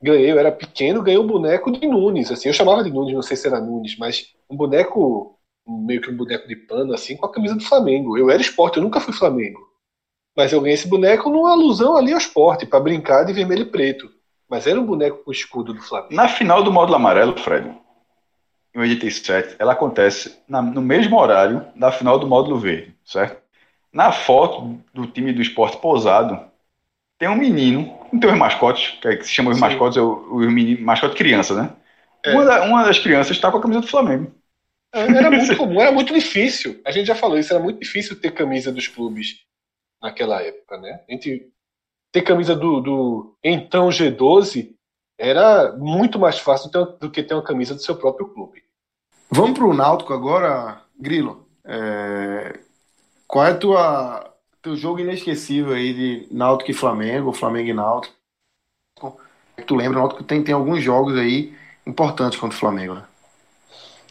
ganhei, 0.02 0.32
eu 0.32 0.40
era 0.40 0.52
pequeno, 0.52 1.04
ganhei 1.04 1.20
um 1.20 1.28
boneco 1.28 1.72
de 1.72 1.86
Nunes, 1.88 2.32
assim, 2.32 2.50
eu 2.50 2.54
chamava 2.54 2.84
de 2.84 2.90
Nunes, 2.90 3.14
não 3.14 3.22
sei 3.22 3.38
se 3.38 3.48
era 3.48 3.62
Nunes, 3.62 3.98
mas 3.98 4.34
um 4.50 4.56
boneco, 4.56 5.38
meio 5.68 6.02
que 6.02 6.10
um 6.10 6.18
boneco 6.18 6.48
de 6.48 6.56
pano, 6.56 6.94
assim, 6.94 7.16
com 7.16 7.26
a 7.26 7.32
camisa 7.32 7.56
do 7.56 7.64
Flamengo. 7.64 8.18
Eu 8.18 8.30
era 8.32 8.42
esporte, 8.42 8.78
eu 8.78 8.84
nunca 8.84 9.02
fui 9.02 9.14
Flamengo. 9.14 9.60
Mas 10.36 10.54
eu 10.54 10.62
ganhei 10.62 10.76
esse 10.76 10.88
boneco 10.88 11.30
numa 11.30 11.52
alusão 11.52 11.98
ali 11.98 12.14
ao 12.14 12.18
esporte, 12.18 12.66
para 12.66 12.80
brincar 12.80 13.26
de 13.26 13.34
vermelho 13.34 13.64
e 13.64 13.72
preto. 13.72 14.10
Mas 14.50 14.66
era 14.66 14.80
um 14.80 14.86
boneco 14.86 15.24
com 15.24 15.30
o 15.30 15.34
escudo 15.34 15.74
do 15.74 15.82
Flamengo. 15.82 16.16
Na 16.16 16.30
final 16.30 16.64
do 16.64 16.72
módulo 16.72 16.96
amarelo, 16.96 17.38
Fred, 17.38 17.70
em 18.76 18.80
87, 18.80 19.56
ela 19.60 19.74
acontece 19.74 20.38
na- 20.48 20.62
no 20.62 20.82
mesmo 20.82 21.18
horário 21.18 21.66
da 21.76 21.92
final 21.92 22.20
do 22.20 22.28
módulo 22.28 22.58
verde, 22.60 22.96
certo? 23.06 23.42
Na 23.94 24.12
foto 24.12 24.80
do 24.94 25.08
time 25.08 25.34
do 25.34 25.42
esporte 25.42 25.78
posado, 25.78 26.40
tem 27.20 27.30
um 27.30 27.36
menino, 27.36 27.98
não 28.12 28.20
tem 28.20 28.32
os 28.32 28.38
mascotes, 28.38 29.00
que, 29.02 29.08
é 29.08 29.16
que 29.18 29.26
se 29.26 29.32
chama 29.32 29.52
os 29.52 29.58
Sim. 29.58 29.60
mascotes, 29.60 29.98
é 29.98 30.02
o, 30.02 30.14
o 30.34 30.40
menino, 30.52 30.84
mascote 30.86 31.16
criança, 31.16 31.56
né? 31.62 31.74
É. 32.26 32.32
Uma, 32.32 32.46
da- 32.46 32.64
uma 32.66 32.84
das 32.86 33.00
crianças 33.00 33.36
está 33.38 33.52
com 33.52 33.58
a 33.58 33.62
camisa 33.62 33.82
do 33.82 33.88
Flamengo. 33.88 34.32
Era 34.94 35.32
muito 35.32 35.56
comum, 35.56 35.80
era 35.82 35.92
muito 35.92 36.14
difícil. 36.14 36.82
A 36.86 36.92
gente 36.92 37.08
já 37.08 37.16
falou 37.16 37.38
isso, 37.38 37.54
era 37.54 37.64
muito 37.64 37.80
difícil 37.80 38.20
ter 38.20 38.32
camisa 38.32 38.72
dos 38.72 38.88
clubes 38.88 39.40
naquela 40.02 40.42
época, 40.44 40.78
né? 40.80 41.04
A 41.10 41.12
gente 41.14 41.52
ter 42.12 42.24
camisa 42.24 42.56
do, 42.56 42.82
do 42.82 43.38
então 43.44 43.92
G12 43.92 44.76
era 45.22 45.74
muito 45.74 46.18
mais 46.20 46.40
fácil 46.40 46.70
do, 46.72 46.86
do 47.00 47.12
que 47.12 47.24
ter 47.24 47.34
uma 47.34 47.44
camisa 47.44 47.76
do 47.76 47.82
seu 47.82 47.96
próprio 47.96 48.28
clube. 48.28 48.64
Vamos 49.30 49.58
para 49.58 49.68
o 49.68 49.74
Náutico 49.74 50.14
agora, 50.14 50.82
Grilo. 51.00 51.48
É, 51.64 52.60
Qual 53.28 53.46
é 53.46 53.54
tua 53.54 54.34
teu 54.62 54.76
jogo 54.76 55.00
inesquecível 55.00 55.74
aí 55.74 55.94
de 55.94 56.28
Náutico 56.32 56.72
e 56.72 56.74
Flamengo, 56.74 57.34
Flamengo 57.34 57.70
e 57.70 57.74
Náutico? 57.74 58.16
Tu 59.66 59.76
lembra, 59.76 59.98
o 60.00 60.02
Náutico 60.02 60.24
tem, 60.24 60.44
tem 60.44 60.54
alguns 60.54 60.84
jogos 60.84 61.18
aí 61.18 61.54
importantes 61.86 62.40
contra 62.40 62.56
o 62.56 62.60
Flamengo, 62.60 62.96
né? 62.96 63.04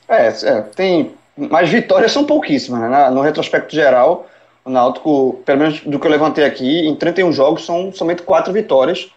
É, 0.09 0.27
é, 0.29 0.63
tem. 0.63 1.15
Mas 1.37 1.69
vitórias 1.71 2.13
são 2.13 2.25
pouquíssimas, 2.25 2.81
né? 2.81 2.89
Na- 2.89 3.11
No 3.11 3.21
retrospecto 3.23 3.75
geral, 3.75 4.27
o 4.65 4.71
Náutico, 4.71 5.41
pelo 5.45 5.59
menos 5.61 5.81
do 5.81 5.99
que 5.99 6.07
eu 6.07 6.11
levantei 6.11 6.45
aqui, 6.45 6.87
em 6.87 6.95
31 6.97 7.33
jogos 7.33 7.65
são 7.65 7.93
somente 7.93 8.23
4 8.23 8.53
vitórias 8.53 9.11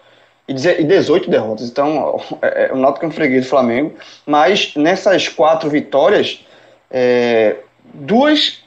e 0.48 0.54
deze- 0.54 0.82
e 0.82 0.84
18 0.84 1.30
derrotas. 1.30 1.70
Então, 1.70 2.20
é, 2.42 2.66
é, 2.70 2.74
o 2.74 2.78
Náutico 2.78 3.06
é 3.06 3.08
um 3.08 3.12
freguês 3.12 3.44
do 3.46 3.50
Flamengo. 3.50 3.94
Mas 4.26 4.74
nessas 4.76 5.28
quatro 5.30 5.70
vitórias, 5.70 6.46
é, 6.92 7.56
duas. 7.94 8.62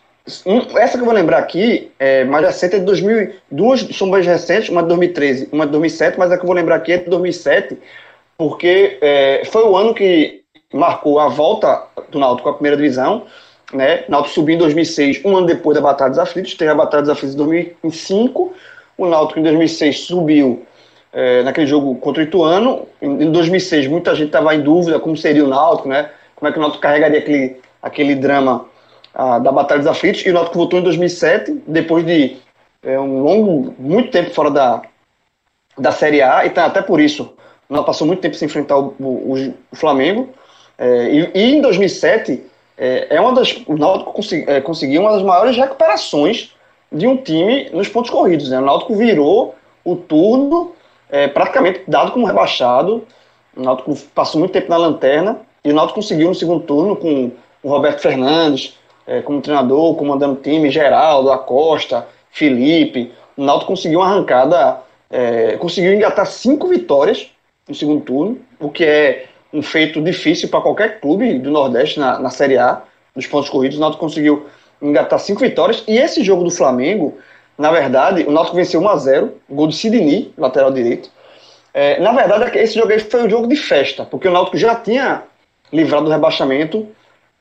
um- 0.45 0.77
essa 0.79 0.95
que 0.97 1.03
eu 1.03 1.05
vou 1.05 1.15
lembrar 1.15 1.39
aqui, 1.39 1.93
é, 2.01 2.25
mais 2.25 2.45
recente 2.45 2.75
é 2.77 2.79
de 2.81 2.85
2000. 2.85 3.33
Duas 3.51 3.81
são 3.97 4.09
mais 4.09 4.27
recentes, 4.27 4.69
uma 4.69 4.83
de 4.83 4.89
2013, 4.89 5.49
uma 5.53 5.65
de 5.67 5.71
2007, 5.73 6.19
mas 6.19 6.33
a 6.33 6.37
que 6.37 6.43
eu 6.43 6.47
vou 6.47 6.57
lembrar 6.57 6.77
aqui 6.77 6.93
é 6.93 6.99
de 6.99 7.09
2007, 7.09 7.77
porque 8.37 8.99
é, 9.01 9.43
foi 9.47 9.63
o 9.65 9.77
ano 9.77 9.95
que 9.95 10.43
marcou 10.75 11.21
a 11.21 11.29
volta 11.29 11.81
do 12.11 12.19
Náutico 12.19 12.49
à 12.49 12.55
primeira 12.55 12.77
divisão, 12.77 13.23
né? 13.73 14.03
Náutico 14.09 14.35
subiu 14.35 14.57
em 14.57 14.59
2006, 14.59 15.21
um 15.25 15.37
ano 15.37 15.47
depois 15.47 15.77
da 15.77 15.81
Batalha 15.81 16.11
dos 16.11 16.19
Aflitos, 16.19 16.55
teve 16.55 16.71
a 16.71 16.75
Batalha 16.75 17.03
dos 17.03 17.11
Aflitos 17.11 17.35
em 17.35 17.39
2005, 17.39 18.53
o 18.99 19.07
Náutico 19.07 19.39
em 19.39 19.43
2006 19.45 20.01
subiu 20.01 20.67
é, 21.17 21.43
naquele 21.43 21.67
jogo 21.67 21.95
contra 21.95 22.23
o 22.23 22.27
Ituano, 22.27 22.87
em 23.01 23.33
2006 23.33 23.87
muita 23.87 24.15
gente 24.15 24.27
estava 24.27 24.55
em 24.55 24.61
dúvida 24.61 25.01
como 25.01 25.17
seria 25.17 25.43
o 25.43 25.49
Náutico, 25.49 25.89
né? 25.89 26.11
Como 26.35 26.47
é 26.47 26.53
que 26.53 26.59
o 26.59 26.61
Náutico 26.61 26.83
carregaria 26.83 27.21
aquele, 27.21 27.57
aquele 27.81 28.15
drama 28.15 28.67
ah, 29.15 29.39
da 29.39 29.51
Batalha 29.51 29.81
dos 29.81 29.89
Aflitos, 29.89 30.27
e 30.27 30.31
o 30.31 30.35
Náutico 30.35 30.59
voltou 30.59 30.79
em 30.79 30.83
2007, 30.83 31.63
depois 31.67 32.05
de 32.05 32.37
é, 32.83 33.01
um 33.01 33.23
longo, 33.23 33.75
muito 33.79 34.11
tempo 34.11 34.29
fora 34.29 34.51
da, 34.51 34.83
da 35.79 35.91
Série 35.91 36.21
A, 36.21 36.45
e 36.45 36.51
tá, 36.51 36.67
até 36.67 36.83
por 36.83 37.01
isso 37.01 37.33
ela 37.71 37.83
passou 37.83 38.07
muito 38.07 38.21
tempo 38.21 38.37
sem 38.37 38.45
enfrentar 38.45 38.77
o, 38.77 38.95
o, 39.01 39.55
o 39.73 39.77
Flamengo. 39.77 40.29
É, 40.77 41.09
e, 41.11 41.31
e, 41.35 41.55
em 41.57 41.63
2007 41.63 42.43
é, 42.77 43.07
é 43.17 43.19
uma 43.19 43.33
das 43.33 43.57
o 43.67 43.75
Náutico 43.79 44.13
consegui, 44.13 44.51
é, 44.51 44.61
conseguiu 44.61 45.01
uma 45.01 45.13
das 45.13 45.23
maiores 45.23 45.57
recuperações 45.57 46.53
de 46.93 47.07
um 47.07 47.17
time 47.17 47.71
nos 47.71 47.89
pontos 47.89 48.11
corridos. 48.11 48.51
Né? 48.51 48.59
O 48.59 48.63
Náutico 48.63 48.95
virou 48.95 49.55
o 49.83 49.97
turno 49.97 50.76
é, 51.11 51.29
praticamente 51.29 51.83
dado 51.87 52.13
como 52.13 52.27
rebaixado. 52.27 53.07
O 53.57 53.63
Náutico 53.63 53.97
passou 54.15 54.39
muito 54.39 54.53
tempo 54.53 54.69
na 54.69 54.77
lanterna 54.77 55.41
e 55.65 55.71
o 55.71 55.75
Náutico 55.75 56.01
conseguiu 56.01 56.29
no 56.29 56.35
segundo 56.35 56.61
turno 56.61 56.97
com 56.97 57.33
o 57.63 57.69
Roberto 57.69 58.01
Fernandes 58.01 58.79
é, 59.07 59.23
como 59.23 59.41
treinador, 59.41 59.95
comandando 59.95 60.35
o 60.35 60.43
time, 60.43 60.71
Geraldo, 60.71 61.31
Acosta, 61.31 62.07
Felipe. 62.31 63.13
O 63.37 63.45
Náutico 63.45 63.73
conseguiu 63.73 64.01
uma 64.01 64.07
arrancada, 64.07 64.81
é, 65.11 65.57
conseguiu 65.57 65.95
engatar 65.95 66.27
cinco 66.27 66.67
vitórias 66.69 67.31
no 67.69 67.75
segundo 67.75 68.03
turno, 68.03 68.39
o 68.61 68.71
que 68.71 68.85
é 68.85 69.27
um 69.53 69.63
feito 69.63 70.03
difícil 70.03 70.49
para 70.49 70.61
qualquer 70.61 71.01
clube 71.01 71.39
do 71.39 71.51
Nordeste 71.51 71.99
na, 71.99 72.19
na 72.19 72.31
Série 72.31 72.59
A, 72.59 72.83
nos 73.15 73.27
pontos 73.27 73.49
corridos. 73.49 73.79
O 73.79 73.81
Náutico 73.81 74.05
conseguiu 74.05 74.47
engatar 74.83 75.19
cinco 75.19 75.41
vitórias. 75.41 75.83
E 75.87 75.97
esse 75.97 76.23
jogo 76.23 76.45
do 76.45 76.51
Flamengo, 76.51 77.17
na 77.59 77.71
verdade, 77.71 78.25
o 78.25 78.31
Náutico 78.31 78.57
venceu 78.57 78.81
1 78.81 78.89
a 78.89 78.97
0 78.97 79.33
gol 79.49 79.67
do 79.67 79.73
Sidney, 79.73 80.33
lateral 80.37 80.71
direito. 80.71 81.11
É, 81.73 81.99
na 82.01 82.13
verdade, 82.13 82.59
esse 82.59 82.75
jogo 82.75 82.93
aí 82.93 83.01
foi 83.01 83.25
um 83.25 83.31
jogo 83.31 83.47
de 83.47 83.57
festa, 83.57 84.05
porque 84.05 84.29
o 84.29 84.33
Náutico 84.33 84.57
já 84.57 84.75
tinha 84.75 85.23
livrado 85.73 86.05
do 86.07 86.11
rebaixamento 86.11 86.87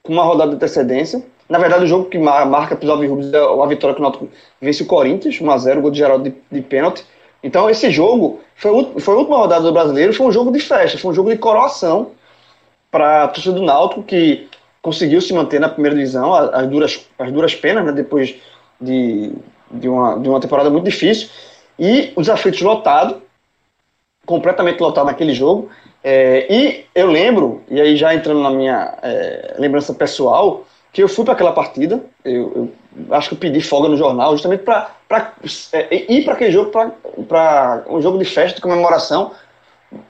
com 0.01 0.13
uma 0.13 0.24
rodada 0.24 0.51
de 0.51 0.55
antecedência. 0.55 1.24
Na 1.49 1.59
verdade, 1.59 1.86
o 1.86 1.88
jogo 1.88 2.05
que 2.05 2.18
marca 2.18 2.76
os 2.76 3.34
é 3.34 3.63
a 3.63 3.66
vitória 3.68 3.93
que 3.93 4.01
o 4.01 4.03
Náutico 4.03 4.30
vence 4.61 4.84
o 4.84 4.86
Corinthians, 4.86 5.39
1 5.39 5.51
a 5.51 5.57
0 5.57 5.82
gol 5.82 5.91
de 5.91 5.97
Geraldo 5.97 6.30
de, 6.30 6.36
de 6.51 6.61
pênalti. 6.61 7.05
Então, 7.43 7.70
esse 7.70 7.91
jogo 7.91 8.39
foi, 8.55 8.99
foi 8.99 9.13
a 9.13 9.18
última 9.18 9.38
rodada 9.38 9.63
do 9.63 9.72
brasileiro, 9.72 10.13
foi 10.13 10.26
um 10.26 10.32
jogo 10.32 10.51
de 10.51 10.59
festa, 10.59 10.97
foi 10.97 11.11
um 11.11 11.13
jogo 11.13 11.30
de 11.30 11.38
coroação 11.38 12.11
para 12.89 13.26
a 13.26 13.28
torcida 13.28 13.53
do 13.53 13.61
Náutico, 13.61 14.03
que 14.03 14.47
conseguiu 14.82 15.22
se 15.22 15.34
manter 15.34 15.59
na 15.59 15.70
primeira 15.70 15.95
divisão, 15.95 16.34
as 16.34 16.68
duras, 16.68 17.05
as 17.20 17.32
duras 17.32 17.53
penas, 17.53 17.86
né, 17.86 17.91
depois 17.91 18.36
de, 18.80 19.34
de, 19.70 19.88
uma, 19.88 20.20
de 20.20 20.30
uma 20.30 20.39
temporada 20.39 20.70
muito 20.70 20.86
difícil. 20.86 21.30
E 21.78 22.13
os 22.16 22.30
aflitos 22.30 22.61
lotados, 22.61 23.18
completamente 24.26 24.80
lotado 24.80 25.05
naquele 25.05 25.34
jogo. 25.34 25.70
É, 26.03 26.45
e 26.49 26.86
eu 26.93 27.07
lembro, 27.07 27.63
e 27.70 27.80
aí 27.82 27.97
já 27.97 28.13
entrando 28.13 28.41
na 28.41 28.51
minha 28.51 28.97
é, 29.01 29.55
lembrança 29.57 29.93
pessoal, 29.93 30.66
que 30.93 31.01
eu 31.01 31.09
fui 31.09 31.26
para 31.26 31.34
aquela 31.34 31.51
partida, 31.51 32.01
eu, 32.24 32.72
eu 33.07 33.13
acho 33.13 33.30
que 33.30 33.36
eu 33.36 33.39
pedi 33.39 33.59
folga 33.59 33.89
no 33.89 33.97
jornal, 33.97 34.32
justamente 34.32 34.63
para 34.63 34.91
é, 35.74 36.13
ir 36.13 36.24
para 36.24 36.34
aquele 36.34 36.51
jogo, 36.51 36.72
para 37.28 37.84
um 37.89 38.01
jogo 38.01 38.18
de 38.18 38.26
festa, 38.26 38.55
de 38.55 38.61
comemoração, 38.61 39.32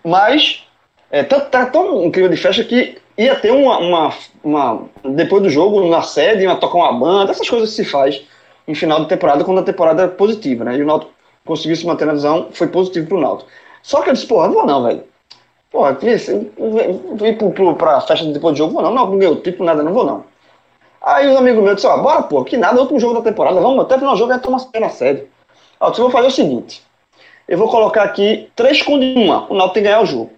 mas 0.03 0.63
é, 1.09 1.23
tá, 1.23 1.39
tá 1.39 1.65
tão 1.65 2.03
um 2.03 2.11
de 2.11 2.37
festa 2.37 2.63
que 2.63 2.97
ia 3.17 3.35
ter 3.35 3.51
uma, 3.51 3.77
uma, 3.77 4.13
uma, 4.43 4.83
Depois 5.03 5.41
do 5.41 5.49
jogo, 5.49 5.87
na 5.87 6.01
sede, 6.01 6.43
ia 6.43 6.55
tocar 6.55 6.77
uma 6.77 6.93
banda, 6.93 7.31
essas 7.31 7.49
coisas 7.49 7.69
que 7.69 7.75
se 7.77 7.85
faz 7.85 8.21
em 8.68 8.76
final 8.76 9.01
de 9.01 9.07
temporada, 9.07 9.43
quando 9.43 9.59
a 9.59 9.63
temporada 9.63 10.03
é 10.03 10.07
positiva, 10.07 10.63
né? 10.63 10.78
E 10.78 10.82
o 10.82 10.86
Náutico 10.86 11.11
conseguiu 11.45 11.76
se 11.76 11.86
manter 11.86 12.05
na 12.05 12.13
visão, 12.13 12.49
foi 12.51 12.68
positivo 12.68 13.07
pro 13.07 13.22
Náutico. 13.22 13.49
Só 13.82 14.01
que 14.01 14.09
eu 14.09 14.13
disse, 14.13 14.26
porra, 14.26 14.47
não 14.47 14.53
vou 14.55 14.66
não, 14.66 14.84
velho. 14.84 15.03
Porra, 15.72 15.97
ir 16.01 17.76
pra 17.78 18.01
festa 18.01 18.26
depois 18.26 18.53
do 18.53 18.57
jogo, 18.57 18.74
vou 18.74 18.82
não, 18.82 18.93
não 18.93 19.32
o 19.32 19.36
tipo, 19.38 19.63
nada, 19.63 19.84
não 19.84 19.93
vou 19.93 20.05
não. 20.05 20.24
Aí 21.01 21.28
os 21.28 21.38
amigos 21.38 21.63
meus 21.63 21.76
disseram, 21.76 22.01
bora, 22.01 22.24
pô, 22.24 22.43
que 22.43 22.57
nada, 22.57 22.80
último 22.80 22.99
jogo 22.99 23.16
da 23.16 23.22
temporada, 23.22 23.59
vamos 23.61 23.80
até 23.84 23.97
final 23.97 24.13
do 24.13 24.18
jogo 24.18 24.34
e 24.34 24.39
tomar 24.39 24.59
na 24.80 24.89
sede. 24.89 25.28
Ó, 25.80 25.89
eu 25.89 25.95
vou 25.95 26.09
fazer 26.09 26.28
o 26.28 26.32
seguinte, 26.32 26.82
eu 27.47 27.57
vou 27.57 27.70
colocar 27.70 28.03
aqui 28.03 28.49
três 28.55 28.82
condições. 28.82 29.24
Uma, 29.24 29.45
o 29.51 29.55
Náutico 29.55 29.76
tem 29.76 29.84
que 29.84 29.89
ganhar 29.89 30.01
o 30.01 30.05
jogo. 30.05 30.32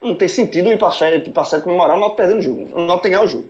Não 0.00 0.14
tem 0.14 0.28
sentido 0.28 0.70
ir 0.70 0.78
pra 0.78 0.90
sede, 0.90 1.30
pra 1.30 1.44
sede 1.44 1.64
comemorar 1.64 1.96
o 1.96 2.00
Náutico 2.00 2.16
perdendo 2.16 2.38
o 2.38 2.42
jogo. 2.42 2.62
O 2.72 2.86
Náutico 2.86 3.02
tem 3.02 3.10
que 3.10 3.16
ganhar 3.16 3.24
o 3.24 3.28
jogo. 3.28 3.48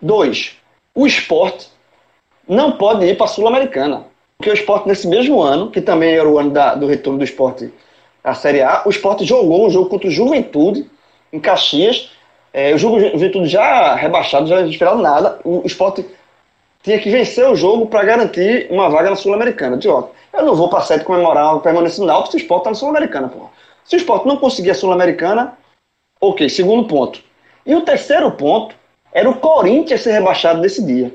Dois, 0.00 0.56
o 0.94 1.06
esporte 1.06 1.68
não 2.50 2.72
pode 2.72 3.06
ir 3.06 3.16
para 3.16 3.26
a 3.26 3.28
Sul-Americana. 3.28 4.04
Porque 4.36 4.50
o 4.50 4.54
esporte, 4.54 4.88
nesse 4.88 5.06
mesmo 5.06 5.40
ano, 5.40 5.70
que 5.70 5.80
também 5.80 6.14
era 6.14 6.28
o 6.28 6.38
ano 6.38 6.50
da, 6.50 6.74
do 6.74 6.86
retorno 6.86 7.18
do 7.18 7.24
esporte 7.24 7.72
à 8.24 8.34
Série 8.34 8.60
A, 8.60 8.82
o 8.84 8.90
esporte 8.90 9.24
jogou 9.24 9.66
um 9.66 9.70
jogo 9.70 9.88
contra 9.88 10.08
o 10.08 10.10
Juventude, 10.10 10.90
em 11.32 11.38
Caxias, 11.38 12.10
é, 12.52 12.74
o 12.74 12.78
jogo 12.78 12.98
Juventude 12.98 13.48
já 13.48 13.94
rebaixado, 13.94 14.48
já 14.48 14.60
não 14.60 14.68
esperava 14.68 15.00
nada. 15.00 15.38
O 15.44 15.62
esporte 15.64 16.04
tinha 16.82 16.98
que 16.98 17.08
vencer 17.08 17.48
o 17.48 17.54
jogo 17.54 17.86
para 17.86 18.02
garantir 18.02 18.66
uma 18.70 18.88
vaga 18.88 19.10
na 19.10 19.16
Sul-Americana. 19.16 19.78
Eu 19.84 20.12
não 20.44 20.54
vou 20.54 20.68
para 20.68 20.80
a 20.80 20.82
sede 20.82 21.04
comemorar 21.04 21.54
o 21.54 21.60
permanência 21.60 22.04
Náutico 22.04 22.32
se 22.32 22.36
o 22.38 22.40
esporte 22.40 22.62
está 22.62 22.70
na 22.70 22.76
Sul-Americana. 22.76 23.32
Se 23.84 23.94
o 23.94 23.98
esporte 23.98 24.26
não 24.26 24.36
conseguir 24.36 24.70
a 24.70 24.74
Sul-Americana, 24.74 25.56
ok, 26.20 26.48
segundo 26.48 26.88
ponto. 26.88 27.22
E 27.64 27.74
o 27.76 27.82
terceiro 27.82 28.30
ponto 28.32 28.74
era 29.12 29.28
o 29.28 29.36
Corinthians 29.36 30.00
ser 30.00 30.12
rebaixado 30.12 30.60
nesse 30.60 30.84
dia. 30.84 31.14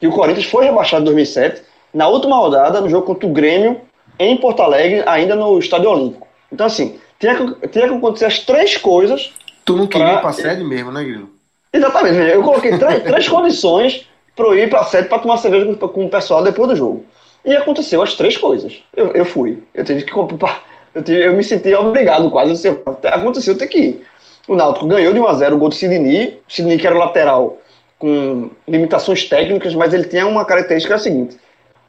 E 0.00 0.06
o 0.06 0.12
Corinthians 0.12 0.46
foi 0.46 0.64
rebaixado 0.64 1.02
em 1.02 1.06
2007, 1.06 1.62
na 1.92 2.08
última 2.08 2.36
rodada, 2.36 2.80
no 2.80 2.88
jogo 2.88 3.06
contra 3.06 3.26
o 3.26 3.32
Grêmio, 3.32 3.80
em 4.18 4.36
Porto 4.36 4.62
Alegre, 4.62 5.02
ainda 5.06 5.34
no 5.34 5.58
Estádio 5.58 5.90
Olímpico. 5.90 6.26
Então, 6.52 6.66
assim, 6.66 6.98
tinha 7.18 7.34
que, 7.34 7.68
tinha 7.68 7.88
que 7.88 7.94
acontecer 7.94 8.26
as 8.26 8.38
três 8.40 8.76
coisas 8.76 9.32
Tu 9.70 9.76
não 9.76 9.86
queria 9.86 10.06
pra... 10.06 10.16
ir 10.16 10.20
pra 10.20 10.32
sede 10.32 10.64
mesmo, 10.64 10.90
né, 10.90 11.04
Grilo? 11.04 11.30
Exatamente, 11.72 12.16
eu 12.16 12.42
coloquei 12.42 12.76
três, 12.76 13.02
três 13.04 13.28
condições 13.28 14.04
para 14.34 14.46
eu 14.46 14.58
ir 14.58 14.68
pra 14.68 14.84
sede 14.84 15.08
para 15.08 15.20
tomar 15.20 15.36
cerveja 15.36 15.72
com, 15.74 15.88
com, 15.88 16.06
o 16.06 16.10
pessoal 16.10 16.42
depois 16.42 16.70
do 16.70 16.76
jogo. 16.76 17.04
E 17.44 17.54
aconteceu 17.54 18.02
as 18.02 18.14
três 18.14 18.36
coisas. 18.36 18.82
Eu, 18.96 19.12
eu 19.12 19.24
fui. 19.24 19.62
Eu 19.72 19.84
tive 19.84 20.02
que 20.02 20.10
comprar. 20.10 20.62
Eu, 20.92 21.04
tive, 21.04 21.24
eu 21.24 21.34
me 21.34 21.44
senti 21.44 21.72
obrigado 21.72 22.28
quase. 22.32 22.50
Assim, 22.50 22.76
aconteceu, 23.04 23.54
eu 23.54 23.58
tenho 23.58 23.70
que 23.70 23.78
ir. 23.78 24.06
O 24.48 24.56
Náutico 24.56 24.88
ganhou 24.88 25.12
de 25.12 25.20
1x0 25.20 25.52
o 25.52 25.56
gol 25.56 25.68
do 25.68 25.74
Sidney. 25.76 26.40
O 26.48 26.52
Sidney 26.52 26.78
que 26.78 26.84
era 26.84 26.96
o 26.96 26.98
lateral 26.98 27.58
com 28.00 28.50
limitações 28.66 29.24
técnicas, 29.24 29.74
mas 29.74 29.92
ele 29.92 30.04
tinha 30.04 30.26
uma 30.26 30.44
característica 30.44 30.94
era 30.94 31.00
a 31.00 31.04
seguinte: 31.04 31.36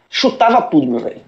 chutava 0.09 0.61
tudo, 0.61 0.85
meu 0.85 0.99
velho. 0.99 1.21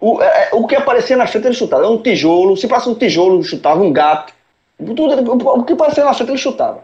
O, 0.00 0.22
é, 0.22 0.48
é 0.50 0.54
o 0.54 0.66
que 0.66 0.76
aparecia 0.76 1.16
na 1.16 1.26
frente 1.26 1.48
ele 1.48 1.54
chutava. 1.54 1.86
Um 1.88 2.00
tijolo, 2.00 2.56
se 2.56 2.66
passa 2.66 2.88
um 2.88 2.94
tijolo, 2.94 3.42
chutava 3.42 3.82
um 3.82 3.92
gato. 3.92 4.32
O 4.80 5.64
que 5.64 5.74
parecia 5.74 6.04
na 6.04 6.14
frente 6.14 6.30
ele 6.30 6.38
chutava. 6.38 6.82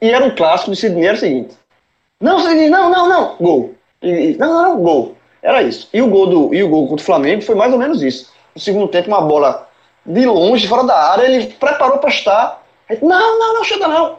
E 0.00 0.10
era 0.10 0.24
um 0.24 0.34
clássico 0.34 0.72
de 0.72 0.76
Sidney, 0.76 1.06
era 1.06 1.16
o 1.16 1.20
seguinte. 1.20 1.54
Não, 2.20 2.40
Sidney, 2.40 2.68
não, 2.68 2.90
não, 2.90 3.08
não. 3.08 3.36
Gol. 3.40 3.74
E, 4.02 4.36
não, 4.36 4.52
não, 4.52 4.62
não, 4.62 4.82
gol. 4.82 5.16
Era 5.40 5.62
isso. 5.62 5.88
E 5.92 6.02
o 6.02 6.08
gol, 6.08 6.26
do, 6.26 6.54
e 6.54 6.62
o 6.62 6.68
gol 6.68 6.88
contra 6.88 7.02
o 7.02 7.06
Flamengo 7.06 7.42
foi 7.42 7.54
mais 7.54 7.72
ou 7.72 7.78
menos 7.78 8.02
isso. 8.02 8.32
No 8.54 8.60
segundo 8.60 8.88
tempo, 8.88 9.08
uma 9.08 9.20
bola 9.20 9.68
de 10.04 10.26
longe, 10.26 10.66
fora 10.66 10.84
da 10.84 10.96
área, 11.10 11.24
ele 11.24 11.46
preparou 11.46 11.98
para 11.98 12.10
estar. 12.10 12.62
Não, 13.00 13.38
não, 13.38 13.54
não, 13.54 13.64
chega 13.64 13.86
não. 13.86 14.18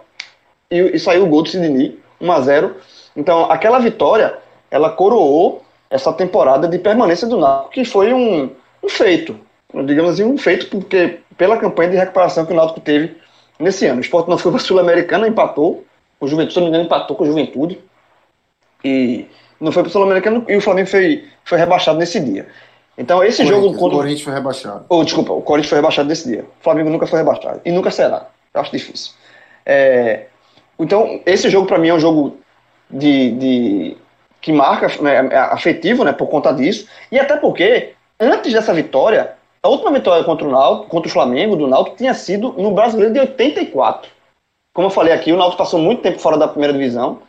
E, 0.71 0.95
e 0.95 0.99
saiu 0.99 1.23
o 1.23 1.27
gol 1.27 1.43
do 1.43 1.49
Sidney, 1.49 1.99
1 2.23 2.31
a 2.31 2.41
0 2.41 2.75
Então, 3.15 3.51
aquela 3.51 3.79
vitória, 3.79 4.37
ela 4.71 4.89
coroou 4.89 5.61
essa 5.89 6.11
temporada 6.13 6.67
de 6.67 6.79
permanência 6.79 7.27
do 7.27 7.37
Náutico, 7.37 7.71
que 7.71 7.85
foi 7.85 8.13
um, 8.13 8.49
um 8.81 8.89
feito. 8.89 9.37
Digamos 9.85 10.13
assim, 10.13 10.23
um 10.23 10.37
feito, 10.37 10.67
porque 10.67 11.19
pela 11.37 11.57
campanha 11.57 11.91
de 11.91 11.97
recuperação 11.97 12.45
que 12.45 12.53
o 12.53 12.55
Náutico 12.55 12.79
teve 12.79 13.15
nesse 13.59 13.85
ano. 13.85 13.99
O 13.99 14.01
Sport 14.01 14.27
não 14.27 14.37
foi 14.37 14.51
para 14.51 14.59
Sul-Americana, 14.59 15.27
empatou. 15.27 15.83
O 16.19 16.27
Juventude, 16.27 16.53
se 16.53 16.59
não 16.59 16.65
me 16.65 16.69
engano, 16.69 16.85
empatou 16.85 17.15
com 17.15 17.23
o 17.23 17.27
Juventude. 17.27 17.79
E 18.83 19.25
não 19.59 19.71
foi 19.71 19.83
para 19.83 19.89
o 19.89 19.91
Sul-Americano 19.91 20.45
e 20.47 20.55
o 20.55 20.61
Flamengo 20.61 20.89
foi, 20.89 21.25
foi 21.43 21.57
rebaixado 21.57 21.99
nesse 21.99 22.19
dia. 22.19 22.47
Então, 22.97 23.23
esse 23.23 23.45
jogo. 23.45 23.67
O 23.69 23.89
Corinthians 23.89 24.21
foi 24.21 24.33
rebaixado. 24.33 24.85
Oh, 24.89 25.03
desculpa, 25.03 25.33
o 25.33 25.41
Corinthians 25.41 25.69
foi 25.69 25.77
rebaixado 25.77 26.07
nesse 26.07 26.27
dia. 26.27 26.43
O 26.59 26.63
Flamengo 26.63 26.89
nunca 26.89 27.07
foi 27.07 27.19
rebaixado. 27.19 27.61
E 27.65 27.71
nunca 27.71 27.89
será. 27.89 28.27
Eu 28.53 28.61
acho 28.61 28.71
difícil. 28.71 29.13
É, 29.65 30.27
então, 30.79 31.21
esse 31.25 31.49
jogo, 31.49 31.67
para 31.67 31.77
mim, 31.77 31.89
é 31.89 31.93
um 31.93 31.99
jogo 31.99 32.37
de, 32.89 33.31
de 33.31 33.97
que 34.41 34.51
marca, 34.51 34.87
né, 35.01 35.29
é 35.31 35.37
afetivo, 35.37 36.03
né, 36.03 36.11
por 36.11 36.27
conta 36.27 36.51
disso. 36.51 36.87
E 37.11 37.19
até 37.19 37.37
porque, 37.37 37.93
antes 38.19 38.51
dessa 38.51 38.73
vitória, 38.73 39.35
a 39.61 39.69
última 39.69 39.91
vitória 39.91 40.23
contra 40.23 40.45
o 40.47 40.51
Náutico, 40.51 40.89
contra 40.89 41.07
o 41.07 41.11
Flamengo, 41.11 41.55
do 41.55 41.67
Náutico, 41.67 41.95
tinha 41.95 42.13
sido 42.13 42.53
no 42.57 42.71
Brasileiro 42.71 43.13
de 43.13 43.19
84. 43.19 44.11
Como 44.73 44.87
eu 44.87 44.91
falei 44.91 45.13
aqui, 45.13 45.31
o 45.31 45.37
Náutico 45.37 45.63
passou 45.63 45.79
muito 45.79 46.01
tempo 46.01 46.19
fora 46.19 46.37
da 46.37 46.47
primeira 46.47 46.73
divisão. 46.73 47.19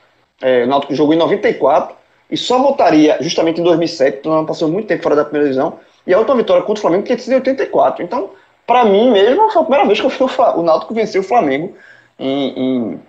É, 0.42 0.64
o 0.64 0.66
Náutico 0.66 0.94
jogou 0.94 1.14
em 1.14 1.18
94 1.18 1.94
e 2.30 2.36
só 2.36 2.58
voltaria 2.58 3.18
justamente 3.20 3.60
em 3.60 3.64
2007. 3.64 4.18
Então, 4.18 4.44
passou 4.46 4.68
muito 4.68 4.88
tempo 4.88 5.02
fora 5.02 5.14
da 5.14 5.24
primeira 5.24 5.46
divisão. 5.46 5.78
E 6.06 6.12
a 6.12 6.18
última 6.18 6.36
vitória 6.36 6.62
contra 6.62 6.78
o 6.78 6.82
Flamengo 6.82 7.04
tinha 7.04 7.18
sido 7.18 7.34
em 7.34 7.36
84. 7.36 8.02
Então, 8.02 8.30
para 8.66 8.84
mim 8.84 9.10
mesmo, 9.10 9.50
foi 9.50 9.62
a 9.62 9.64
primeira 9.64 9.86
vez 9.86 10.00
que 10.00 10.06
eu 10.06 10.10
vi 10.10 10.22
o, 10.22 10.58
o 10.58 10.62
Náutico 10.62 10.94
venceu 10.94 11.20
o 11.20 11.24
Flamengo 11.24 11.74
em, 12.18 12.48
em, 12.58 13.00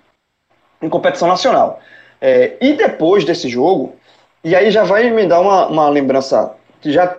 em 0.82 0.90
competição 0.90 1.28
nacional. 1.28 1.80
É, 2.22 2.54
e 2.62 2.74
depois 2.74 3.24
desse 3.26 3.48
jogo, 3.50 3.96
e 4.44 4.56
aí 4.56 4.72
já 4.72 4.84
vai 4.84 5.10
me 5.10 5.26
dar 5.26 5.40
uma, 5.40 5.68
uma 5.68 5.90
lembrança 5.90 6.56
que 6.82 6.92
já 6.92 7.18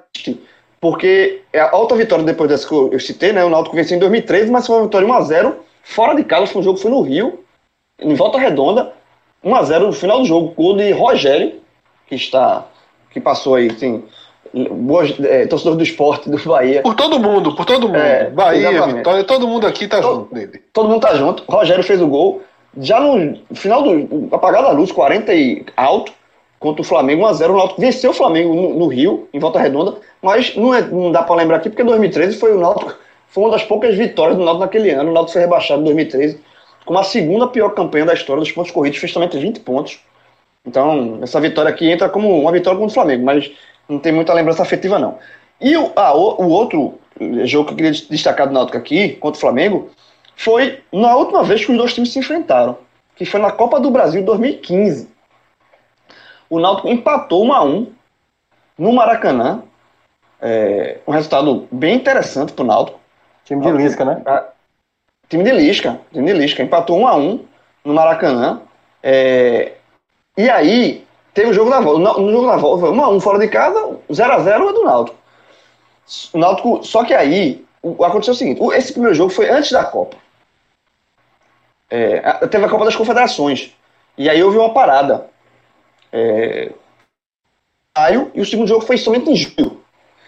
porque 0.81 1.43
é 1.53 1.61
a 1.61 1.70
alta 1.70 1.95
vitória 1.95 2.24
depois 2.24 2.49
dessa 2.49 2.69
que 2.69 2.74
eu 2.74 3.01
citei, 3.01 3.33
né? 3.33 3.45
O 3.45 3.51
Náutico 3.51 3.74
venceu 3.74 3.97
em 3.97 4.01
2013, 4.01 4.51
mas 4.51 4.66
foi 4.66 4.77
uma 4.77 4.85
vitória 4.85 5.09
1x0 5.09 5.55
fora 5.83 6.15
de 6.15 6.23
casa. 6.23 6.47
Foi 6.47 6.61
um 6.61 6.65
jogo 6.65 6.78
foi 6.78 6.91
no 6.91 7.01
Rio, 7.01 7.45
em 8.01 8.15
volta 8.15 8.39
redonda, 8.39 8.93
1x0 9.45 9.78
no 9.81 9.93
final 9.93 10.20
do 10.20 10.27
jogo. 10.27 10.53
Gol 10.55 10.77
de 10.77 10.91
Rogério, 10.93 11.61
que 12.07 12.15
está. 12.15 12.66
que 13.11 13.20
passou 13.20 13.55
aí, 13.55 13.70
assim. 13.70 14.05
Boas, 14.70 15.12
é, 15.20 15.47
torcedor 15.47 15.77
do 15.77 15.83
esporte 15.83 16.31
do 16.31 16.39
Bahia. 16.39 16.83
Por 16.83 16.95
todo 16.95 17.19
mundo, 17.19 17.55
por 17.55 17.65
todo 17.66 17.89
mundo. 17.89 17.97
É, 17.99 18.31
Bahia, 18.31 18.70
exatamente. 18.70 18.97
Vitória, 18.99 19.24
todo 19.24 19.49
mundo 19.49 19.66
aqui 19.66 19.89
tá 19.89 20.01
Todo- 20.01 20.20
junto 20.20 20.35
dele. 20.35 20.62
Todo 20.73 20.89
mundo 20.89 21.01
tá 21.01 21.15
junto. 21.15 21.43
Rogério 21.49 21.83
fez 21.83 22.01
o 22.01 22.07
gol. 22.07 22.43
Já 22.78 23.01
no 23.01 23.39
final 23.55 23.82
do. 23.82 24.28
apagado 24.35 24.66
da 24.66 24.73
luz, 24.73 24.93
40 24.93 25.32
e 25.35 25.65
alto, 25.77 26.12
contra 26.59 26.82
o 26.82 26.85
Flamengo, 26.85 27.23
1x0. 27.23 27.51
O 27.51 27.57
Náutico 27.57 27.81
venceu 27.81 28.11
o 28.11 28.15
Flamengo 28.15 28.55
no, 28.55 28.78
no 28.78 28.86
Rio, 28.89 29.28
em 29.32 29.39
volta 29.39 29.59
redonda. 29.59 29.97
Mas 30.20 30.55
não, 30.57 30.74
é, 30.74 30.82
não 30.82 31.12
dá 31.12 31.23
pra 31.23 31.36
lembrar 31.36 31.57
aqui, 31.57 31.70
porque 31.70 31.85
2013 31.85 32.39
foi 32.39 32.53
o 32.53 32.61
Náutico. 32.61 32.94
Foi 33.28 33.44
uma 33.44 33.51
das 33.51 33.65
poucas 33.65 33.97
vitórias 33.97 34.36
do 34.36 34.44
Náutico 34.44 34.65
naquele 34.65 34.90
ano. 34.90 35.11
O 35.11 35.15
Náutico 35.15 35.32
foi 35.32 35.43
rebaixado 35.43 35.81
em 35.81 35.85
2013, 35.85 36.40
com 36.85 36.98
a 36.98 37.03
segunda 37.03 37.48
pior 37.48 37.70
campanha 37.70 38.07
da 38.07 38.15
história 38.15 38.40
dos 38.40 38.53
pontos 38.53 38.70
corridos, 38.70 38.98
fez 38.98 39.12
somente 39.12 39.39
20 39.39 39.61
pontos. 39.61 39.98
Então, 40.65 41.20
essa 41.23 41.40
vitória 41.40 41.70
aqui 41.70 41.90
entra 41.90 42.09
como 42.09 42.40
uma 42.40 42.53
vitória 42.53 42.78
contra 42.78 42.90
o 42.90 42.94
Flamengo, 42.94 43.24
mas 43.24 43.51
não 43.89 43.98
tem 43.98 44.12
muita 44.12 44.32
lembrança 44.32 44.62
afetiva, 44.62 44.98
não. 44.98 45.19
E 45.61 45.77
o, 45.77 45.93
ah, 45.94 46.15
o, 46.15 46.43
o 46.43 46.48
outro 46.48 46.94
jogo 47.44 47.66
que 47.66 47.73
eu 47.73 47.77
queria 47.77 47.93
destacar 47.93 48.47
do 48.47 48.53
Náutico 48.53 48.77
aqui, 48.77 49.11
contra 49.11 49.39
o 49.39 49.40
Flamengo, 49.40 49.90
foi 50.37 50.83
na 50.93 51.17
última 51.17 51.43
vez 51.43 51.65
que 51.65 51.73
os 51.73 51.79
dois 51.79 51.95
times 51.95 52.13
se 52.13 52.19
enfrentaram, 52.19 52.79
que 53.17 53.25
foi 53.25 53.41
na 53.41 53.51
Copa 53.51 53.81
do 53.81 53.91
Brasil 53.91 54.23
2015. 54.23 55.09
O 56.49 56.61
Náutico 56.61 56.89
empatou 56.89 57.45
1 57.47 57.53
a 57.53 57.65
1 57.65 57.93
no 58.79 58.93
Maracanã. 58.93 59.63
É, 60.41 60.99
um 61.07 61.13
resultado 61.13 61.67
bem 61.73 61.97
interessante 61.97 62.53
para 62.53 62.63
o 62.63 62.67
Náutico. 62.67 63.01
Time 63.45 63.63
de 63.63 63.73
Lisca, 63.73 64.05
né? 64.05 64.23
Time 65.29 65.43
de 65.43 65.51
Lisca, 65.51 65.99
time 66.13 66.27
de 66.27 66.39
Lisca. 66.39 66.63
Empatou 66.63 66.99
1 66.99 67.09
a 67.09 67.17
1 67.17 67.45
no 67.85 67.95
Maracanã. 67.95 68.61
É, 69.03 69.73
e 70.37 70.51
aí, 70.51 71.05
teve 71.33 71.51
o 71.51 71.55
jogo 71.55 71.71
da 71.71 71.81
volta. 71.81 72.21
No 72.21 72.31
jogo 72.31 72.47
da 72.47 72.57
volta, 72.57 72.81
foi 72.83 72.91
1 72.91 73.03
a 73.03 73.09
1 73.09 73.21
fora 73.21 73.39
de 73.39 73.49
casa, 73.49 73.97
0 74.13 74.33
a 74.33 74.39
0 74.41 74.69
é 74.69 74.73
do 74.73 74.85
Náutico. 74.85 75.19
O 76.33 76.39
Náutico, 76.39 76.85
só 76.85 77.05
que 77.05 77.15
aí, 77.15 77.65
aconteceu 77.83 78.35
o 78.35 78.37
seguinte, 78.37 78.63
esse 78.75 78.93
primeiro 78.93 79.17
jogo 79.17 79.31
foi 79.31 79.49
antes 79.49 79.73
da 79.73 79.85
Copa. 79.85 80.17
É, 81.91 82.21
teve 82.49 82.65
a 82.65 82.69
Copa 82.69 82.85
das 82.85 82.97
Confederações. 82.97 83.73
E 84.19 84.29
aí 84.29 84.43
houve 84.43 84.59
uma 84.59 84.73
parada. 84.73 85.27
É, 86.13 86.71
maio, 87.97 88.31
e 88.35 88.41
o 88.41 88.45
segundo 88.47 88.69
jogo 88.69 88.85
foi 88.85 88.99
somente 88.99 89.31
em 89.31 89.37
julho. 89.37 89.81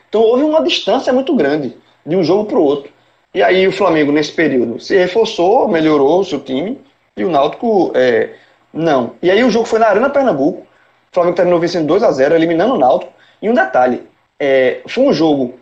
Então 0.09 0.23
houve 0.23 0.43
uma 0.43 0.63
distância 0.63 1.13
muito 1.13 1.35
grande 1.35 1.77
de 2.05 2.17
um 2.17 2.25
jogo 2.25 2.47
para 2.47 2.59
o 2.59 2.63
outro. 2.63 2.91
E 3.35 3.43
aí 3.43 3.69
o 3.69 3.73
Flamengo, 3.73 4.11
nesse 4.11 4.33
período, 4.33 4.81
se 4.81 4.97
reforçou, 4.97 5.69
melhorou 5.69 6.21
o 6.21 6.25
seu 6.25 6.41
time, 6.41 6.81
e 7.17 7.25
o 7.25 7.31
Náutico 7.31 7.93
é, 7.95 8.31
não. 8.73 9.15
E 9.23 9.31
aí 9.31 9.45
o 9.45 9.51
jogo 9.51 9.67
foi 9.67 9.79
na 9.79 9.89
Arena 9.89 10.09
Pernambuco, 10.09 10.61
o 10.61 11.15
Flamengo 11.15 11.37
terminou 11.37 11.61
vencendo 11.61 11.87
2 11.87 12.03
a 12.03 12.11
0 12.11 12.35
eliminando 12.35 12.75
o 12.75 12.79
Náutico. 12.79 13.13
E 13.41 13.49
um 13.49 13.55
detalhe, 13.55 14.03
é, 14.41 14.81
foi 14.87 15.05
um 15.05 15.13
jogo 15.13 15.55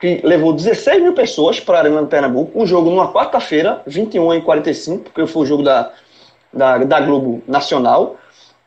que 0.00 0.20
levou 0.22 0.52
16 0.52 1.02
mil 1.02 1.12
pessoas 1.14 1.58
para 1.58 1.78
a 1.78 1.80
Arena 1.80 2.04
Pernambuco, 2.04 2.60
um 2.60 2.66
jogo 2.66 2.90
numa 2.90 3.12
quarta-feira, 3.12 3.82
21 3.86 4.34
e 4.34 4.42
45, 4.42 5.04
porque 5.04 5.26
foi 5.26 5.42
o 5.42 5.46
jogo 5.46 5.62
da, 5.62 5.90
da, 6.52 6.78
da 6.78 7.00
Globo 7.00 7.42
Nacional, 7.46 8.16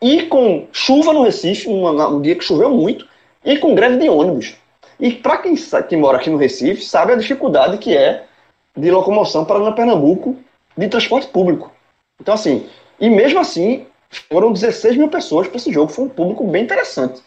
e 0.02 0.24
com 0.24 0.68
chuva 0.72 1.14
no 1.14 1.24
Recife, 1.24 1.68
uma- 1.68 2.08
um 2.08 2.22
dia 2.22 2.36
que 2.36 2.44
choveu 2.44 2.70
muito, 2.70 3.08
e 3.44 3.58
com 3.58 3.76
greve 3.76 3.98
de 3.98 4.10
ônibus. 4.10 4.56
E 5.00 5.12
para 5.12 5.38
quem, 5.38 5.56
que 5.56 5.96
mora 5.96 6.18
aqui 6.18 6.30
no 6.30 6.38
Recife, 6.38 6.84
sabe 6.84 7.14
a 7.14 7.16
dificuldade 7.16 7.78
que 7.78 7.96
é 7.96 8.26
de 8.76 8.90
locomoção 8.92 9.46
para 9.46 9.60
na 9.60 9.72
Pernambuco 9.72 10.36
de 10.78 10.88
transporte 10.88 11.28
público. 11.28 11.72
Então, 12.20 12.34
assim, 12.34 12.66
e 13.00 13.10
mesmo 13.10 13.40
assim, 13.40 13.86
foram 14.30 14.52
16 14.52 14.98
mil 14.98 15.08
pessoas 15.10 15.48
para 15.48 15.58
esse 15.58 15.72
jogo. 15.72 15.92
Foi 15.92 16.06
um 16.06 16.10
público 16.10 16.46
bem 16.46 16.64
interessante 16.64 17.22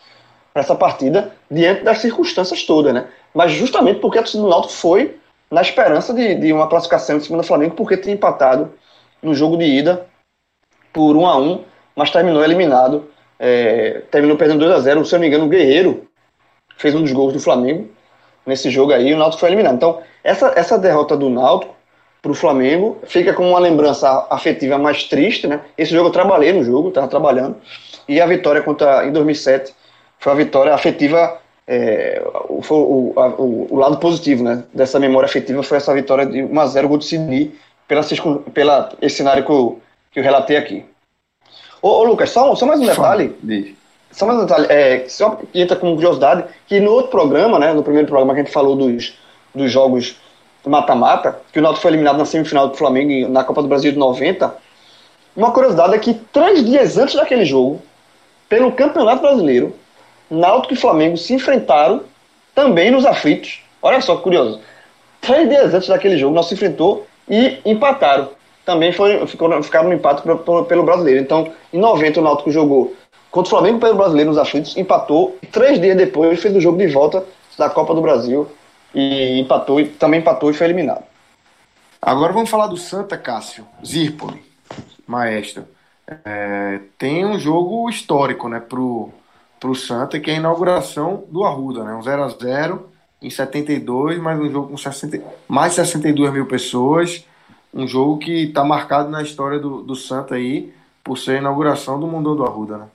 essa 0.55 0.75
partida, 0.75 1.33
diante 1.51 1.83
das 1.83 1.99
circunstâncias 1.99 2.65
todas, 2.65 2.93
né? 2.93 3.07
Mas 3.35 3.53
justamente 3.53 4.01
porque 4.01 4.19
a 4.19 4.23
torcida 4.23 4.43
do 4.43 4.49
Náutico 4.49 4.75
foi 4.75 5.17
na 5.51 5.61
esperança 5.61 6.13
de, 6.13 6.35
de 6.35 6.53
uma 6.53 6.67
classificação 6.67 7.17
em 7.17 7.21
cima 7.21 7.39
do 7.39 7.45
Flamengo, 7.45 7.75
porque 7.75 7.97
tinha 7.97 8.15
empatado 8.15 8.73
no 9.23 9.35
jogo 9.35 9.57
de 9.57 9.65
ida 9.65 10.07
por 10.93 11.17
1 11.17 11.27
a 11.27 11.37
1 11.37 11.65
mas 11.95 12.11
terminou 12.11 12.43
eliminado. 12.43 13.07
é, 13.39 14.03
terminou 14.11 14.37
perdendo 14.37 14.61
2 14.61 14.73
a 14.73 14.81
0 14.81 15.05
Se 15.05 15.15
eu 15.15 15.19
não 15.19 15.23
me 15.23 15.29
engano, 15.29 15.45
o 15.45 15.49
Guerreiro 15.49 16.07
fez 16.77 16.95
um 16.95 17.03
dos 17.03 17.13
gols 17.13 17.33
do 17.33 17.41
Flamengo 17.41 17.89
nesse 18.47 18.71
jogo 18.71 18.93
aí 18.93 19.09
e 19.09 19.15
o 19.15 19.19
Náutico 19.19 19.41
foi 19.41 19.49
eliminado. 19.51 19.77
Então, 19.77 20.01
essa, 20.25 20.53
essa 20.57 20.79
derrota 20.79 21.17
do 21.17 21.29
Náutico 21.29 21.75
para 22.21 22.33
o 22.33 22.35
Flamengo 22.35 22.99
fica 23.05 23.33
como 23.33 23.51
uma 23.51 23.59
lembrança 23.59 24.27
afetiva 24.31 24.79
mais 24.79 25.05
triste, 25.05 25.47
né? 25.47 25.61
Esse 25.77 25.93
jogo 25.93 26.09
eu 26.09 26.13
trabalhei 26.13 26.53
no 26.53 26.63
jogo, 26.63 26.89
estava 26.89 27.09
trabalhando, 27.09 27.57
e 28.09 28.21
a 28.21 28.27
vitória 28.27 28.63
contra 28.63 29.05
em 29.07 29.13
2007 29.13 29.75
foi 30.23 30.33
a 30.33 30.37
vitória 30.37 30.73
afetiva, 30.73 31.37
é, 31.67 32.23
o- 32.49 32.63
o, 32.71 33.13
a- 33.21 33.27
o, 33.29 33.67
o 33.71 33.77
lado 33.77 33.97
positivo, 33.99 34.45
né? 34.45 34.63
Dessa 34.73 35.01
memória 35.01 35.27
afetiva 35.27 35.63
foi 35.65 35.79
essa 35.79 35.93
vitória 35.93 36.25
de 36.25 36.45
1 36.45 36.61
a 36.61 36.67
0 36.67 36.89
gol 36.89 36.99
de 36.99 37.07
Sidney 37.07 37.53
pela, 37.89 38.03
pela 38.55 38.93
esse 39.03 39.17
cenário 39.17 39.45
que 39.45 39.51
eu, 39.51 39.81
que 40.13 40.21
eu 40.21 40.23
relatei 40.25 40.57
aqui. 40.57 40.85
Ô, 41.83 41.89
ô, 41.89 42.05
Lucas, 42.05 42.31
só, 42.31 42.55
só 42.55 42.65
mais 42.65 42.79
um 42.81 42.87
detalhe. 42.87 43.35
Só 44.13 44.27
mais 44.27 44.39
um 44.39 44.43
detalhe, 44.43 44.67
é, 44.71 45.05
só 45.09 45.31
que 45.31 45.49
entra 45.61 45.75
como 45.77 45.95
curiosidade, 45.97 46.45
que 46.69 46.79
no 46.79 46.93
outro 46.93 47.11
programa, 47.11 47.59
né, 47.59 47.73
no 47.73 47.83
primeiro 47.83 48.07
programa 48.07 48.33
que 48.35 48.41
a 48.41 48.45
gente 48.45 48.53
falou 48.53 48.77
dos, 48.77 49.19
dos 49.53 49.73
jogos 49.73 50.17
mata-mata, 50.65 51.41
que 51.53 51.59
o 51.59 51.63
Náutico 51.63 51.83
foi 51.83 51.91
eliminado 51.91 52.19
na 52.19 52.25
semifinal 52.25 52.69
do 52.69 52.77
Flamengo 52.77 53.29
na 53.29 53.43
Copa 53.43 53.61
do 53.63 53.67
Brasil 53.69 53.91
de 53.91 53.99
90, 53.99 54.55
uma 55.35 55.51
curiosidade 55.51 55.95
é 55.95 55.99
que 55.99 56.15
três 56.33 56.65
dias 56.65 56.97
antes 56.99 57.17
daquele 57.17 57.45
jogo, 57.45 57.83
pelo 58.49 58.71
Campeonato 58.71 59.23
Brasileiro, 59.23 59.75
Náutico 60.35 60.75
e 60.75 60.77
Flamengo 60.77 61.17
se 61.17 61.35
enfrentaram 61.35 62.03
também 62.55 62.91
nos 62.91 63.05
aflitos. 63.05 63.61
Olha 63.81 64.01
só 64.01 64.17
que 64.17 64.23
curioso. 64.23 64.61
Três 65.21 65.49
dias 65.49 65.73
antes 65.75 65.89
daquele 65.89 66.19
jogo, 66.19 66.35
nós 66.35 66.47
se 66.47 66.55
enfrentou 66.55 67.07
e 67.29 67.59
empataram. 67.65 68.31
Também 68.65 68.93
foi, 68.93 69.27
ficou, 69.27 69.63
ficaram 69.63 69.89
no 69.89 69.95
empate 69.95 70.23
pro- 70.23 70.65
pelo 70.65 70.83
brasileiro. 70.85 71.21
Então, 71.21 71.53
em 71.73 71.79
90, 71.79 72.21
o 72.21 72.23
Náutico 72.23 72.51
jogou 72.51 72.95
contra 73.31 73.49
o 73.49 73.51
Flamengo 73.51 73.79
pelo 73.81 73.97
brasileiro 73.97 74.31
nos 74.31 74.39
aflitos, 74.39 74.77
empatou. 74.77 75.37
E 75.43 75.47
três 75.47 75.81
dias 75.81 75.97
depois, 75.97 76.41
fez 76.41 76.55
o 76.55 76.61
jogo 76.61 76.79
de 76.79 76.87
volta 76.87 77.25
da 77.59 77.69
Copa 77.69 77.95
do 77.95 78.01
Brasil 78.01 78.47
e 78.95 79.41
empatou, 79.41 79.81
e 79.81 79.87
também 79.87 80.21
empatou 80.21 80.51
e 80.51 80.55
foi 80.55 80.67
eliminado. 80.67 81.03
Agora 82.01 82.33
vamos 82.33 82.51
falar 82.51 82.67
do 82.67 82.77
Santa 82.77 83.17
Cássio, 83.17 83.67
Zirpoli, 83.85 84.43
maestro. 85.07 85.65
É, 86.25 86.81
tem 86.99 87.25
um 87.25 87.39
jogo 87.39 87.89
histórico 87.89 88.49
né, 88.49 88.61
pro, 88.61 89.11
pro 89.63 89.77
Santa, 89.77 90.19
que 90.19 90.29
é 90.29 90.35
a 90.35 90.39
inauguração 90.39 91.23
do 91.31 91.45
Arruda, 91.45 91.85
né? 91.85 91.95
Um 91.95 92.01
0x0 92.01 92.81
em 93.23 93.31
72, 93.31 94.19
mas 94.19 94.37
um 94.41 94.51
jogo 94.51 94.71
com 94.71 94.77
60, 94.77 95.23
mais 95.47 95.71
de 95.71 95.77
62 95.77 96.33
mil 96.33 96.47
pessoas. 96.47 97.25
Um 97.73 97.87
jogo 97.87 98.19
que 98.19 98.47
está 98.47 98.65
marcado 98.65 99.09
na 99.09 99.23
história 99.23 99.61
do, 99.61 99.81
do 99.81 99.95
Santa 99.95 100.35
aí, 100.35 100.75
por 101.05 101.17
ser 101.17 101.37
a 101.37 101.39
inauguração 101.39 102.01
do 102.01 102.09
Mundão 102.09 102.35
do 102.35 102.45
Arruda, 102.45 102.77
né? 102.77 102.87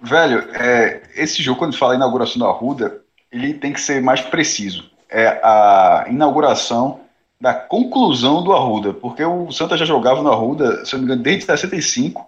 Velho, 0.00 0.48
é, 0.54 1.02
esse 1.14 1.42
jogo, 1.42 1.58
quando 1.58 1.76
fala 1.76 1.94
inauguração 1.94 2.38
do 2.38 2.46
Arruda, 2.46 3.02
ele 3.30 3.52
tem 3.52 3.74
que 3.74 3.82
ser 3.82 4.00
mais 4.00 4.22
preciso. 4.22 4.90
É 5.10 5.26
a 5.44 6.06
inauguração 6.08 7.00
da 7.38 7.52
conclusão 7.52 8.42
do 8.42 8.54
Arruda, 8.54 8.94
porque 8.94 9.22
o 9.22 9.52
Santa 9.52 9.76
já 9.76 9.84
jogava 9.84 10.22
no 10.22 10.32
Arruda, 10.32 10.86
se 10.86 10.94
não 10.94 11.00
me 11.00 11.04
engano, 11.04 11.22
desde 11.22 11.44
65. 11.44 12.26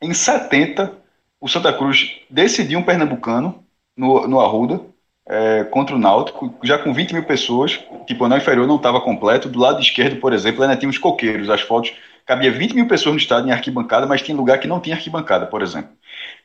Em 0.00 0.14
70, 0.14 1.03
o 1.44 1.48
Santa 1.48 1.70
Cruz 1.74 2.22
decidiu 2.30 2.78
um 2.78 2.82
pernambucano 2.82 3.62
no, 3.94 4.26
no 4.26 4.40
Arruda, 4.40 4.80
é, 5.28 5.62
contra 5.64 5.94
o 5.94 5.98
Náutico, 5.98 6.54
já 6.62 6.78
com 6.78 6.90
20 6.90 7.12
mil 7.12 7.24
pessoas, 7.24 7.84
tipo, 8.06 8.22
o 8.22 8.24
anel 8.24 8.38
inferior 8.38 8.66
não 8.66 8.76
estava 8.76 8.98
completo. 8.98 9.46
Do 9.46 9.58
lado 9.58 9.78
esquerdo, 9.78 10.18
por 10.18 10.32
exemplo, 10.32 10.62
ainda 10.62 10.74
tinha 10.74 10.88
os 10.88 10.96
coqueiros, 10.96 11.50
as 11.50 11.60
fotos. 11.60 11.92
Cabia 12.24 12.50
20 12.50 12.72
mil 12.72 12.88
pessoas 12.88 13.14
no 13.14 13.20
estádio 13.20 13.50
em 13.50 13.52
arquibancada, 13.52 14.06
mas 14.06 14.22
tinha 14.22 14.34
lugar 14.34 14.58
que 14.58 14.66
não 14.66 14.80
tinha 14.80 14.96
arquibancada, 14.96 15.44
por 15.44 15.60
exemplo. 15.60 15.90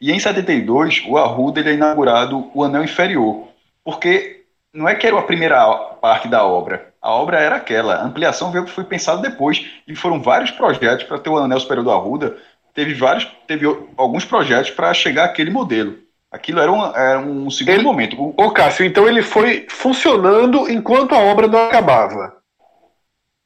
E 0.01 0.11
em 0.11 0.19
72, 0.19 1.05
o 1.07 1.17
Arruda 1.17 1.61
ele 1.61 1.69
é 1.69 1.73
inaugurado 1.75 2.51
o 2.53 2.61
anel 2.61 2.83
inferior, 2.83 3.47
porque 3.85 4.43
não 4.73 4.89
é 4.89 4.95
que 4.95 5.07
era 5.07 5.17
a 5.17 5.23
primeira 5.23 5.65
parte 6.01 6.27
da 6.27 6.45
obra, 6.45 6.93
a 7.01 7.11
obra 7.11 7.39
era 7.39 7.55
aquela, 7.55 7.95
a 7.95 8.03
ampliação 8.03 8.51
veio 8.51 8.65
que 8.65 8.71
foi 8.71 8.83
pensada 8.83 9.21
depois, 9.21 9.65
e 9.87 9.95
foram 9.95 10.21
vários 10.21 10.51
projetos 10.51 11.05
para 11.05 11.17
ter 11.17 11.29
o 11.29 11.37
anel 11.37 11.59
superior 11.59 11.85
do 11.85 11.91
Arruda, 11.91 12.37
teve 12.73 12.93
vários, 12.93 13.27
teve 13.47 13.65
alguns 13.97 14.25
projetos 14.25 14.71
para 14.71 14.93
chegar 14.93 15.25
àquele 15.25 15.51
modelo. 15.51 15.97
Aquilo 16.31 16.59
era 16.59 16.71
um, 16.71 16.95
era 16.95 17.19
um 17.19 17.49
segundo 17.49 17.73
Ele- 17.75 17.83
momento. 17.83 18.15
O- 18.21 18.33
Ô, 18.37 18.51
Cássio, 18.51 18.85
então 18.85 19.07
ele 19.07 19.21
foi 19.23 19.65
funcionando 19.69 20.69
enquanto 20.69 21.13
a 21.15 21.19
obra 21.19 21.47
não 21.47 21.65
acabava. 21.67 22.37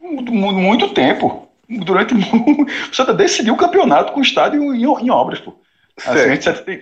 Muito, 0.02 0.34
muito 0.34 0.90
tempo. 0.94 1.48
durante. 1.70 2.14
o 2.91 2.94
Santa 2.94 3.14
decidiu 3.14 3.54
o 3.54 3.58
campeonato 3.58 4.12
com 4.12 4.20
o 4.20 4.24
estádio 4.24 4.74
em, 4.74 4.84
em 4.84 5.10
obras, 5.10 5.40
pô. 5.40 5.56
Assim, 6.06 6.36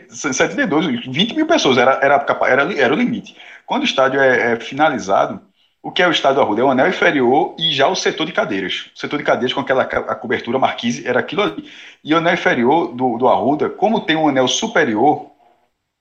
72, 0.10 1.06
20 1.06 1.36
mil 1.36 1.46
pessoas 1.46 1.78
era, 1.78 2.00
era, 2.02 2.26
era, 2.48 2.74
era 2.80 2.94
o 2.94 2.98
limite. 2.98 3.36
Quando 3.66 3.82
o 3.82 3.86
estádio 3.86 4.20
é, 4.22 4.54
é 4.54 4.60
finalizado, 4.60 5.42
o 5.84 5.92
que 5.92 6.04
é 6.04 6.08
o 6.08 6.12
estádio 6.12 6.42
Arruda? 6.42 6.62
É 6.62 6.64
o 6.64 6.70
anel 6.70 6.90
inferior 6.90 7.56
e 7.58 7.72
já 7.72 7.88
o 7.88 7.96
setor 7.96 8.26
de 8.26 8.32
cadeiras. 8.32 8.92
O 8.96 9.00
setor 9.00 9.18
de 9.18 9.24
cadeiras 9.24 9.54
com 9.54 9.62
aquela 9.62 9.84
a 9.84 10.16
cobertura 10.16 10.60
marquise 10.60 11.08
era 11.08 11.20
aquilo 11.20 11.42
ali. 11.42 11.70
E 12.04 12.14
o 12.14 12.18
anel 12.18 12.34
inferior 12.34 12.94
do, 12.94 13.18
do 13.18 13.28
Arruda, 13.28 13.70
como 13.70 14.02
tem 14.02 14.16
um 14.16 14.28
anel 14.28 14.48
superior, 14.48 15.32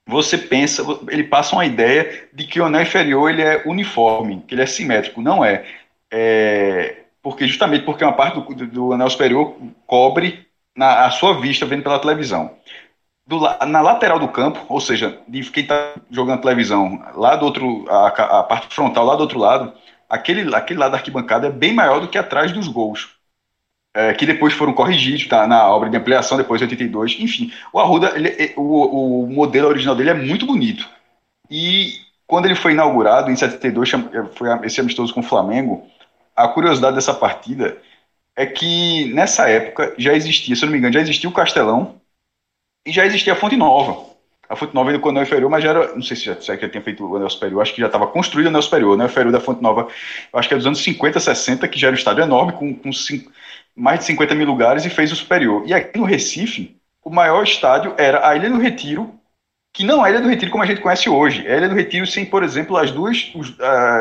você 0.06 0.36
pensa, 0.36 0.82
ele 1.08 1.24
passa 1.24 1.54
uma 1.54 1.64
ideia 1.64 2.28
de 2.32 2.44
que 2.46 2.60
o 2.60 2.64
anel 2.64 2.82
inferior 2.82 3.30
ele 3.30 3.42
é 3.42 3.62
uniforme, 3.66 4.44
que 4.46 4.54
ele 4.54 4.62
é 4.62 4.66
simétrico. 4.66 5.22
Não 5.22 5.44
é. 5.44 5.64
é 6.12 6.96
porque 7.22 7.46
justamente 7.46 7.84
porque 7.84 8.04
uma 8.04 8.12
parte 8.12 8.40
do, 8.40 8.66
do 8.66 8.92
anel 8.92 9.08
superior 9.08 9.56
cobre 9.86 10.46
na, 10.76 11.06
a 11.06 11.10
sua 11.10 11.40
vista 11.40 11.66
vendo 11.66 11.82
pela 11.82 11.98
televisão 11.98 12.59
do, 13.30 13.38
na 13.38 13.80
lateral 13.80 14.18
do 14.18 14.26
campo, 14.26 14.60
ou 14.68 14.80
seja, 14.80 15.20
de 15.28 15.48
quem 15.52 15.62
está 15.62 15.94
jogando 16.10 16.42
televisão, 16.42 17.00
lá 17.14 17.36
do 17.36 17.46
outro, 17.46 17.86
a, 17.88 18.08
a, 18.08 18.42
parte 18.42 18.74
frontal 18.74 19.04
lá 19.04 19.14
do 19.14 19.20
outro 19.20 19.38
lado, 19.38 19.72
aquele, 20.08 20.52
aquele 20.52 20.80
lado 20.80 20.90
da 20.90 20.96
arquibancada 20.96 21.46
é 21.46 21.50
bem 21.50 21.72
maior 21.72 22.00
do 22.00 22.08
que 22.08 22.18
atrás 22.18 22.50
dos 22.50 22.66
gols. 22.66 23.14
É, 23.94 24.14
que 24.14 24.26
depois 24.26 24.54
foram 24.54 24.72
corrigidos 24.72 25.26
tá, 25.26 25.46
na 25.48 25.68
obra 25.68 25.90
de 25.90 25.96
ampliação, 25.96 26.38
depois 26.38 26.60
de 26.60 26.64
82. 26.64 27.18
Enfim, 27.20 27.52
o 27.72 27.78
Arruda, 27.78 28.12
ele, 28.16 28.52
o, 28.56 29.22
o 29.22 29.26
modelo 29.28 29.68
original 29.68 29.94
dele 29.94 30.10
é 30.10 30.14
muito 30.14 30.46
bonito. 30.46 30.88
E 31.48 31.94
quando 32.26 32.46
ele 32.46 32.54
foi 32.54 32.72
inaugurado, 32.72 33.30
em 33.30 33.36
72, 33.36 33.90
foi 34.34 34.48
esse 34.64 34.80
amistoso 34.80 35.14
com 35.14 35.20
o 35.20 35.24
Flamengo, 35.24 35.86
a 36.36 36.48
curiosidade 36.48 36.96
dessa 36.96 37.14
partida 37.14 37.78
é 38.36 38.46
que 38.46 39.12
nessa 39.12 39.48
época 39.48 39.94
já 39.98 40.14
existia, 40.14 40.54
se 40.54 40.62
eu 40.62 40.66
não 40.66 40.72
me 40.72 40.78
engano, 40.78 40.94
já 40.94 41.00
existia 41.00 41.28
o 41.28 41.32
Castelão, 41.32 41.99
e 42.84 42.92
já 42.92 43.04
existia 43.04 43.32
a 43.32 43.36
Fonte 43.36 43.56
Nova. 43.56 44.08
A 44.48 44.56
Fonte 44.56 44.74
Nova 44.74 44.90
ainda 44.90 45.00
com 45.00 45.08
o 45.08 45.10
anel 45.10 45.22
inferior, 45.22 45.48
mas 45.48 45.62
já 45.62 45.70
era, 45.70 45.94
não 45.94 46.02
sei 46.02 46.16
se 46.16 46.24
já, 46.24 46.40
se 46.40 46.46
já 46.48 46.68
tinha 46.68 46.82
feito 46.82 47.06
o 47.06 47.16
anel 47.16 47.30
superior, 47.30 47.62
acho 47.62 47.72
que 47.72 47.80
já 47.80 47.86
estava 47.86 48.06
construído 48.08 48.46
o 48.46 48.48
anel 48.48 48.62
superior. 48.62 48.90
O 48.90 48.94
anel 48.94 49.06
inferior 49.06 49.32
da 49.32 49.40
Fonte 49.40 49.62
Nova, 49.62 49.88
acho 50.32 50.48
que 50.48 50.54
é 50.54 50.56
dos 50.56 50.66
anos 50.66 50.82
50, 50.82 51.20
60, 51.20 51.68
que 51.68 51.78
já 51.78 51.86
era 51.86 51.94
um 51.94 51.98
estádio 51.98 52.24
enorme, 52.24 52.52
com, 52.52 52.74
com 52.74 52.92
cinco, 52.92 53.30
mais 53.76 54.00
de 54.00 54.06
50 54.06 54.34
mil 54.34 54.46
lugares, 54.46 54.84
e 54.84 54.90
fez 54.90 55.12
o 55.12 55.16
superior. 55.16 55.62
E 55.66 55.72
aqui 55.72 55.98
no 55.98 56.04
Recife, 56.04 56.76
o 57.04 57.10
maior 57.10 57.44
estádio 57.44 57.94
era 57.96 58.28
a 58.28 58.34
Ilha 58.34 58.50
do 58.50 58.58
Retiro, 58.58 59.14
que 59.72 59.84
não 59.84 60.04
é 60.04 60.08
a 60.08 60.10
Ilha 60.10 60.20
do 60.20 60.28
Retiro 60.28 60.50
como 60.50 60.64
a 60.64 60.66
gente 60.66 60.80
conhece 60.80 61.08
hoje. 61.08 61.46
É 61.46 61.54
a 61.54 61.56
Ilha 61.58 61.68
do 61.68 61.76
Retiro 61.76 62.06
sem, 62.06 62.24
por 62.26 62.42
exemplo, 62.42 62.76
as 62.76 62.90
duas, 62.90 63.32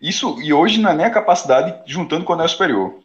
isso, 0.00 0.40
e 0.42 0.52
hoje 0.52 0.80
não 0.80 0.90
é 0.90 0.94
nem 0.94 1.06
a 1.06 1.10
capacidade 1.10 1.82
juntando 1.86 2.24
com 2.24 2.32
o 2.32 2.34
anel 2.34 2.48
superior. 2.48 2.98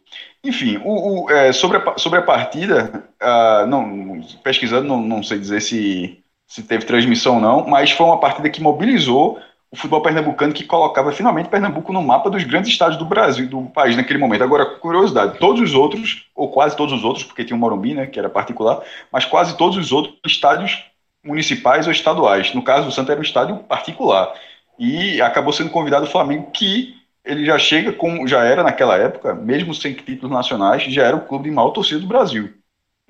Enfim, 0.44 0.80
o, 0.84 1.24
o 1.24 1.30
é, 1.30 1.52
sobre, 1.52 1.78
a, 1.78 1.98
sobre 1.98 2.18
a 2.18 2.22
partida, 2.22 3.08
uh, 3.22 3.66
não, 3.66 4.20
pesquisando, 4.42 4.86
não, 4.86 5.00
não 5.00 5.22
sei 5.22 5.38
dizer 5.38 5.60
se, 5.60 6.22
se 6.46 6.62
teve 6.62 6.84
transmissão 6.84 7.36
ou 7.36 7.40
não, 7.40 7.66
mas 7.66 7.90
foi 7.90 8.06
uma 8.06 8.20
partida 8.20 8.50
que 8.50 8.62
mobilizou 8.62 9.38
o 9.72 9.76
futebol 9.76 10.02
pernambucano 10.02 10.52
que 10.52 10.64
colocava 10.64 11.10
finalmente 11.12 11.48
Pernambuco 11.48 11.94
no 11.94 12.02
mapa 12.02 12.28
dos 12.28 12.44
grandes 12.44 12.70
estádios 12.70 12.98
do 12.98 13.06
Brasil, 13.06 13.48
do 13.48 13.62
país 13.62 13.96
naquele 13.96 14.18
momento. 14.18 14.44
Agora, 14.44 14.66
curiosidade, 14.66 15.38
todos 15.38 15.62
os 15.62 15.74
outros, 15.74 16.26
ou 16.34 16.50
quase 16.50 16.76
todos 16.76 16.92
os 16.92 17.02
outros, 17.02 17.24
porque 17.24 17.42
tinha 17.42 17.56
o 17.56 17.58
Morumbi, 17.58 17.94
né, 17.94 18.06
que 18.06 18.18
era 18.18 18.28
particular, 18.28 18.82
mas 19.10 19.24
quase 19.24 19.56
todos 19.56 19.78
os 19.78 19.90
outros 19.90 20.14
estádios 20.26 20.84
municipais 21.24 21.86
ou 21.86 21.92
estaduais. 21.92 22.52
No 22.52 22.62
caso 22.62 22.84
do 22.86 22.92
Santa 22.92 23.12
era 23.12 23.20
um 23.20 23.24
estádio 23.24 23.56
particular. 23.60 24.34
E 24.78 25.22
acabou 25.22 25.54
sendo 25.54 25.70
convidado 25.70 26.04
o 26.04 26.10
Flamengo, 26.10 26.50
que 26.52 26.94
ele 27.24 27.46
já 27.46 27.58
chega 27.58 27.92
com, 27.92 28.26
já 28.26 28.44
era 28.44 28.62
naquela 28.62 28.98
época, 28.98 29.34
mesmo 29.34 29.74
sem 29.74 29.94
títulos 29.94 30.30
nacionais, 30.30 30.82
já 30.82 31.04
era 31.04 31.16
o 31.16 31.24
clube 31.24 31.48
de 31.48 31.54
maior 31.54 31.70
torcida 31.70 31.98
do 31.98 32.06
Brasil. 32.06 32.52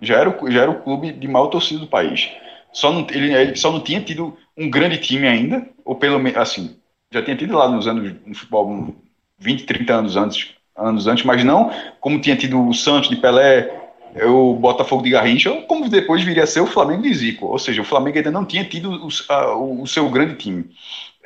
Já 0.00 0.16
era, 0.16 0.38
já 0.48 0.62
era 0.62 0.70
o 0.70 0.80
clube 0.80 1.10
de 1.12 1.26
maior 1.26 1.48
torcida 1.48 1.80
do 1.80 1.88
país. 1.88 2.30
Só 2.72 2.92
não, 2.92 3.06
ele, 3.10 3.34
ele 3.34 3.56
só 3.56 3.72
não 3.72 3.80
tinha 3.80 4.00
tido 4.00 4.36
um 4.56 4.70
grande 4.70 4.98
time 4.98 5.26
ainda, 5.26 5.66
ou 5.84 5.94
pelo 5.94 6.18
menos, 6.18 6.38
assim, 6.38 6.76
já 7.10 7.22
tinha 7.22 7.36
tido 7.36 7.56
lá 7.56 7.68
nos 7.68 7.86
anos, 7.86 8.14
no 8.26 8.34
futebol, 8.34 8.94
20, 9.38 9.64
30 9.64 9.94
anos 9.94 10.16
antes, 10.16 10.50
anos 10.76 11.06
antes, 11.06 11.24
mas 11.24 11.44
não 11.44 11.70
como 12.00 12.20
tinha 12.20 12.36
tido 12.36 12.66
o 12.66 12.74
Santos 12.74 13.10
de 13.10 13.16
Pelé, 13.16 13.82
o 14.26 14.54
Botafogo 14.54 15.02
de 15.02 15.10
Garrincha, 15.10 15.50
como 15.62 15.88
depois 15.88 16.22
viria 16.22 16.44
a 16.44 16.46
ser 16.46 16.60
o 16.60 16.66
Flamengo 16.66 17.02
de 17.02 17.14
Zico, 17.14 17.46
ou 17.46 17.58
seja, 17.58 17.80
o 17.80 17.84
Flamengo 17.84 18.18
ainda 18.18 18.30
não 18.30 18.44
tinha 18.44 18.64
tido 18.64 18.90
o, 18.92 19.08
a, 19.28 19.56
o 19.56 19.86
seu 19.86 20.08
grande 20.10 20.36
time. 20.36 20.70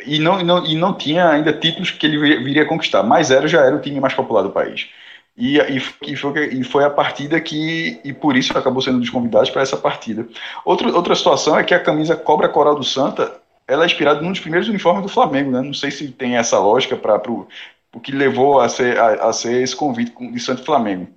E 0.05 0.19
não, 0.19 0.43
não, 0.43 0.65
e 0.65 0.75
não 0.77 0.93
tinha 0.93 1.29
ainda 1.31 1.53
títulos 1.53 1.91
que 1.91 2.07
ele 2.07 2.19
viria 2.19 2.63
a 2.63 2.67
conquistar, 2.67 3.03
mas 3.03 3.31
era, 3.31 3.49
já 3.49 3.65
era 3.65 3.75
o 3.75 3.81
time 3.81 3.99
mais 3.99 4.15
popular 4.15 4.43
do 4.43 4.51
país. 4.51 4.89
E, 5.37 5.59
e, 5.59 5.83
e, 6.03 6.17
foi, 6.17 6.47
e 6.47 6.65
foi 6.65 6.85
a 6.85 6.91
partida 6.91 7.39
que, 7.41 8.01
e 8.03 8.13
por 8.13 8.37
isso 8.37 8.57
acabou 8.57 8.81
sendo 8.81 8.99
dos 8.99 9.11
convidados 9.11 9.51
para 9.51 9.61
essa 9.61 9.77
partida. 9.77 10.27
Outro, 10.65 10.95
outra 10.97 11.15
situação 11.15 11.59
é 11.59 11.65
que 11.65 11.75
a 11.75 11.83
camisa 11.83 12.17
Cobra 12.17 12.49
Coral 12.49 12.75
do 12.75 12.83
Santa, 12.83 13.39
ela 13.69 13.85
é 13.85 13.87
inspirada 13.87 14.23
num 14.23 14.31
dos 14.31 14.41
primeiros 14.41 14.67
uniformes 14.67 15.03
do 15.03 15.11
Flamengo, 15.11 15.51
né? 15.51 15.61
Não 15.61 15.75
sei 15.75 15.91
se 15.91 16.09
tem 16.09 16.37
essa 16.39 16.59
lógica 16.59 16.97
para 16.97 17.21
o 17.31 18.01
que 18.03 18.13
levou 18.13 18.61
a 18.61 18.69
ser, 18.69 18.99
a, 18.99 19.29
a 19.29 19.33
ser 19.33 19.63
esse 19.63 19.77
convite 19.77 20.15
de 20.33 20.41
Santa 20.41 20.63
Flamengo. 20.63 21.09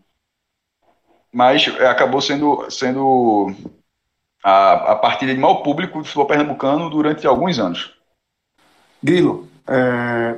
Mas 1.32 1.66
é, 1.68 1.88
acabou 1.88 2.20
sendo, 2.20 2.70
sendo 2.70 3.54
a, 4.44 4.92
a 4.92 4.96
partida 4.98 5.34
de 5.34 5.40
maior 5.40 5.62
público 5.64 6.00
do 6.00 6.04
futebol 6.04 6.26
pernambucano 6.26 6.90
durante 6.90 7.26
alguns 7.26 7.58
anos. 7.58 7.94
Grilo, 9.02 9.48
é, 9.66 10.38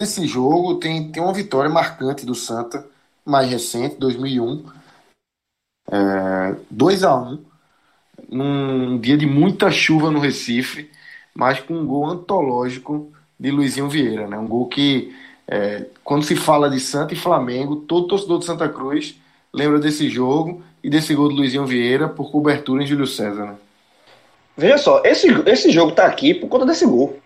esse 0.00 0.26
jogo 0.26 0.76
tem, 0.76 1.12
tem 1.12 1.22
uma 1.22 1.34
vitória 1.34 1.68
marcante 1.68 2.24
do 2.24 2.34
Santa 2.34 2.90
mais 3.24 3.48
recente, 3.50 3.96
2001, 3.96 4.64
É, 5.90 6.56
2 6.70 7.04
a 7.04 7.14
1 7.16 7.44
num 8.30 8.98
dia 8.98 9.16
de 9.16 9.26
muita 9.26 9.70
chuva 9.70 10.10
no 10.10 10.20
Recife, 10.20 10.90
mas 11.34 11.60
com 11.60 11.74
um 11.74 11.86
gol 11.86 12.06
antológico 12.06 13.12
de 13.38 13.50
Luizinho 13.50 13.88
Vieira, 13.88 14.26
né? 14.28 14.38
Um 14.38 14.46
gol 14.46 14.68
que, 14.68 15.14
é, 15.46 15.86
quando 16.04 16.24
se 16.24 16.36
fala 16.36 16.70
de 16.70 16.80
Santa 16.80 17.14
e 17.14 17.16
Flamengo, 17.16 17.76
todo 17.76 18.08
torcedor 18.08 18.38
de 18.38 18.46
Santa 18.46 18.68
Cruz 18.68 19.16
lembra 19.52 19.78
desse 19.78 20.08
jogo 20.08 20.62
e 20.82 20.90
desse 20.90 21.14
gol 21.14 21.28
de 21.28 21.34
Luizinho 21.36 21.66
Vieira 21.66 22.08
por 22.08 22.30
cobertura 22.30 22.82
em 22.82 22.86
Júlio 22.86 23.06
César, 23.06 23.46
né? 23.46 23.56
Veja 24.56 24.78
só, 24.78 25.02
esse, 25.04 25.28
esse 25.46 25.70
jogo 25.70 25.92
tá 25.92 26.06
aqui 26.06 26.34
por 26.34 26.48
conta 26.48 26.66
desse 26.66 26.86
gol. 26.86 27.21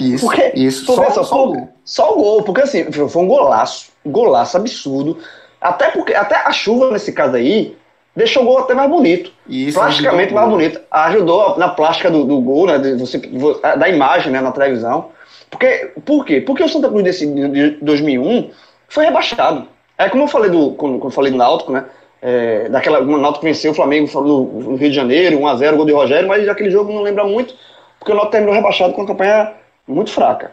Isso, 0.00 0.24
Porque, 0.26 0.52
isso. 0.54 0.86
tu 0.86 0.94
Só, 0.94 1.10
só, 1.10 1.24
só 1.24 1.44
o 1.44 1.52
gol. 1.52 1.68
só 1.84 2.12
o 2.12 2.16
gol, 2.16 2.42
porque 2.42 2.60
assim, 2.62 2.90
foi 2.92 3.22
um 3.22 3.26
golaço, 3.26 3.90
golaço 4.06 4.56
absurdo. 4.56 5.18
Até 5.60 5.90
porque, 5.90 6.14
até 6.14 6.36
a 6.36 6.52
chuva 6.52 6.90
nesse 6.92 7.12
caso 7.12 7.34
aí, 7.36 7.76
deixou 8.14 8.42
o 8.44 8.46
gol 8.46 8.58
até 8.58 8.74
mais 8.74 8.88
bonito. 8.88 9.32
Isso 9.48 9.78
plasticamente 9.78 10.32
mais 10.32 10.48
bonito. 10.48 10.80
Ajudou 10.90 11.58
na 11.58 11.68
plástica 11.68 12.10
do, 12.10 12.24
do 12.24 12.40
gol, 12.40 12.66
né? 12.66 12.78
de 12.78 12.94
você, 12.94 13.18
vo- 13.18 13.54
da 13.60 13.88
imagem 13.88 14.30
né, 14.30 14.40
na 14.40 14.52
televisão. 14.52 15.06
Porque, 15.50 15.90
por 16.04 16.24
quê? 16.24 16.40
Porque 16.40 16.62
o 16.62 16.68
Santa 16.68 16.88
Cruz 16.88 17.02
desse, 17.02 17.26
de 17.26 17.70
2001 17.82 18.50
foi 18.88 19.04
rebaixado. 19.06 19.66
É 19.96 20.08
como 20.08 20.22
eu 20.24 20.28
falei 20.28 20.50
do, 20.50 20.70
quando, 20.72 20.98
quando 20.98 21.10
eu 21.10 21.14
falei 21.14 21.32
do 21.32 21.38
Náutico, 21.38 21.72
né? 21.72 21.84
É, 22.22 22.68
daquela, 22.68 23.00
o 23.00 23.18
Náutico 23.18 23.44
venceu 23.44 23.72
o 23.72 23.74
Flamengo 23.74 24.08
no, 24.20 24.44
no 24.44 24.76
Rio 24.76 24.90
de 24.90 24.94
Janeiro, 24.94 25.38
1x0, 25.38 25.76
gol 25.76 25.86
de 25.86 25.92
Rogério, 25.92 26.28
mas 26.28 26.48
aquele 26.48 26.70
jogo 26.70 26.92
não 26.92 27.02
lembra 27.02 27.24
muito, 27.24 27.54
porque 27.98 28.12
o 28.12 28.14
Náutico 28.14 28.32
terminou 28.32 28.54
rebaixado 28.54 28.92
com 28.92 29.00
uma 29.00 29.06
campanha 29.06 29.52
muito 29.88 30.10
fraca. 30.10 30.52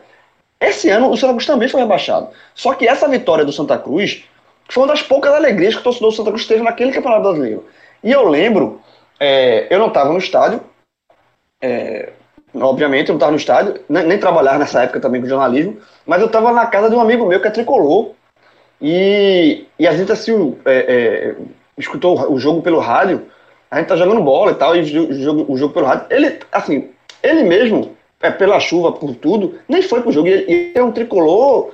Esse 0.59 0.89
ano 0.89 1.09
o 1.09 1.17
Santa 1.17 1.33
Cruz 1.33 1.45
também 1.45 1.67
foi 1.67 1.81
rebaixado. 1.81 2.29
Só 2.53 2.73
que 2.73 2.87
essa 2.87 3.07
vitória 3.07 3.45
do 3.45 3.51
Santa 3.51 3.77
Cruz 3.77 4.23
foi 4.69 4.83
uma 4.83 4.93
das 4.93 5.01
poucas 5.01 5.33
alegrias 5.33 5.75
que 5.75 5.81
o 5.81 5.83
torcedor 5.83 6.11
do 6.11 6.15
Santa 6.15 6.31
Cruz 6.31 6.47
teve 6.47 6.63
naquele 6.63 6.91
Campeonato 6.91 7.23
Brasileiro. 7.23 7.65
E 8.03 8.11
eu 8.11 8.27
lembro, 8.27 8.81
é, 9.19 9.67
eu 9.69 9.79
não 9.79 9.87
estava 9.87 10.11
no 10.11 10.17
estádio, 10.17 10.61
é, 11.61 12.11
obviamente 12.53 13.09
eu 13.09 13.13
não 13.13 13.17
estava 13.17 13.31
no 13.31 13.37
estádio, 13.37 13.79
nem, 13.89 14.03
nem 14.03 14.17
trabalhava 14.17 14.59
nessa 14.59 14.83
época 14.83 14.99
também 14.99 15.21
com 15.21 15.27
jornalismo, 15.27 15.77
mas 16.05 16.21
eu 16.21 16.27
estava 16.27 16.51
na 16.51 16.65
casa 16.65 16.89
de 16.89 16.95
um 16.95 17.01
amigo 17.01 17.25
meu 17.25 17.41
que 17.41 17.47
é 17.47 17.51
tricolor, 17.51 18.11
e, 18.81 19.65
e 19.79 19.87
a 19.87 19.93
gente 19.93 20.11
assistiu, 20.11 20.59
é, 20.65 20.75
é, 20.77 21.35
escutou 21.77 22.31
o 22.31 22.39
jogo 22.39 22.61
pelo 22.61 22.79
rádio, 22.79 23.25
a 23.69 23.77
gente 23.77 23.87
tá 23.87 23.95
jogando 23.95 24.21
bola 24.21 24.51
e 24.51 24.55
tal, 24.55 24.75
e 24.75 24.81
o 24.81 25.13
jogo, 25.13 25.51
o 25.51 25.57
jogo 25.57 25.73
pelo 25.73 25.85
rádio, 25.85 26.07
ele, 26.09 26.39
assim, 26.51 26.89
ele 27.23 27.43
mesmo, 27.43 27.94
é, 28.26 28.31
pela 28.31 28.60
chuva, 28.60 28.91
por 28.91 29.15
tudo, 29.15 29.56
nem 29.68 29.81
foi 29.81 30.02
pro 30.02 30.11
jogo, 30.11 30.27
e 30.27 30.72
é 30.73 30.84
um 30.84 30.91
tricolor 30.91 31.72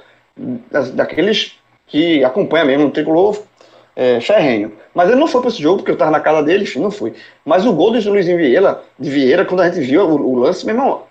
das- 0.72 0.92
daqueles 0.92 1.58
que 1.88 2.24
acompanha 2.24 2.66
mesmo, 2.66 2.86
um 2.88 2.92
tricolor 2.92 3.38
é, 3.96 4.20
ferrenho. 4.22 4.72
Mas 4.94 5.10
ele 5.10 5.20
não 5.20 5.28
foi 5.28 5.42
para 5.42 5.50
esse 5.50 5.62
jogo, 5.62 5.78
porque 5.78 5.92
eu 5.92 5.98
tava 5.98 6.12
na 6.12 6.20
casa 6.20 6.42
dele, 6.44 6.64
enfim, 6.64 6.80
não 6.80 6.92
fui. 6.92 7.14
Mas 7.46 7.66
o 7.66 7.74
gol 7.74 7.92
do 7.92 8.10
Luizinho 8.10 8.38
Vieira, 8.38 8.82
de 8.98 9.10
Vieira, 9.10 9.46
quando 9.46 9.62
a 9.62 9.70
gente 9.70 9.82
viu 9.86 10.04
o, 10.06 10.32
o 10.34 10.40
lance, 10.40 10.66
meu 10.66 10.76
irmão, 10.76 11.04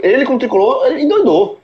ele 0.00 0.24
com 0.24 0.34
o 0.34 0.38
tricolor, 0.38 0.86
ele 0.86 1.02
endoidou. 1.02 1.58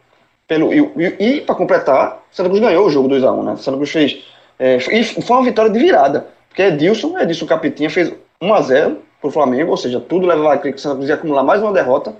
Pelo, 0.49 0.73
e 0.73 0.79
e, 1.19 1.25
e 1.37 1.41
para 1.41 1.55
completar, 1.55 2.23
o 2.33 2.37
Santa 2.37 2.49
Cruz 2.49 2.63
ganhou 2.63 2.87
o 2.87 2.91
jogo 2.91 3.09
2x1, 3.09 3.43
né? 3.45 3.53
O 3.53 3.57
Santa 3.57 3.77
Cruz 3.77 3.91
fez. 3.91 4.25
é, 4.59 4.77
e 4.77 5.05
foi 5.05 5.37
uma 5.37 5.45
vitória 5.45 5.71
de 5.71 5.79
virada. 5.79 6.27
Porque 6.49 6.63
Edilson, 6.63 7.19
Edilson 7.19 7.47
Capitinha, 7.47 7.91
fez 7.91 8.13
1x0 8.41 8.97
pro 9.21 9.31
Flamengo, 9.31 9.73
ou 9.73 9.77
seja, 9.77 9.99
tudo 10.01 10.27
levava 10.27 10.55
a 10.55 10.59
crer 10.59 10.73
que 10.73 10.79
o 10.79 10.83
Santa 10.83 10.97
Cruz 10.97 11.09
ia 11.09 11.17
acumular 11.17 11.43
mais 11.43 11.61
uma 11.63 11.73
derrota 11.73 12.15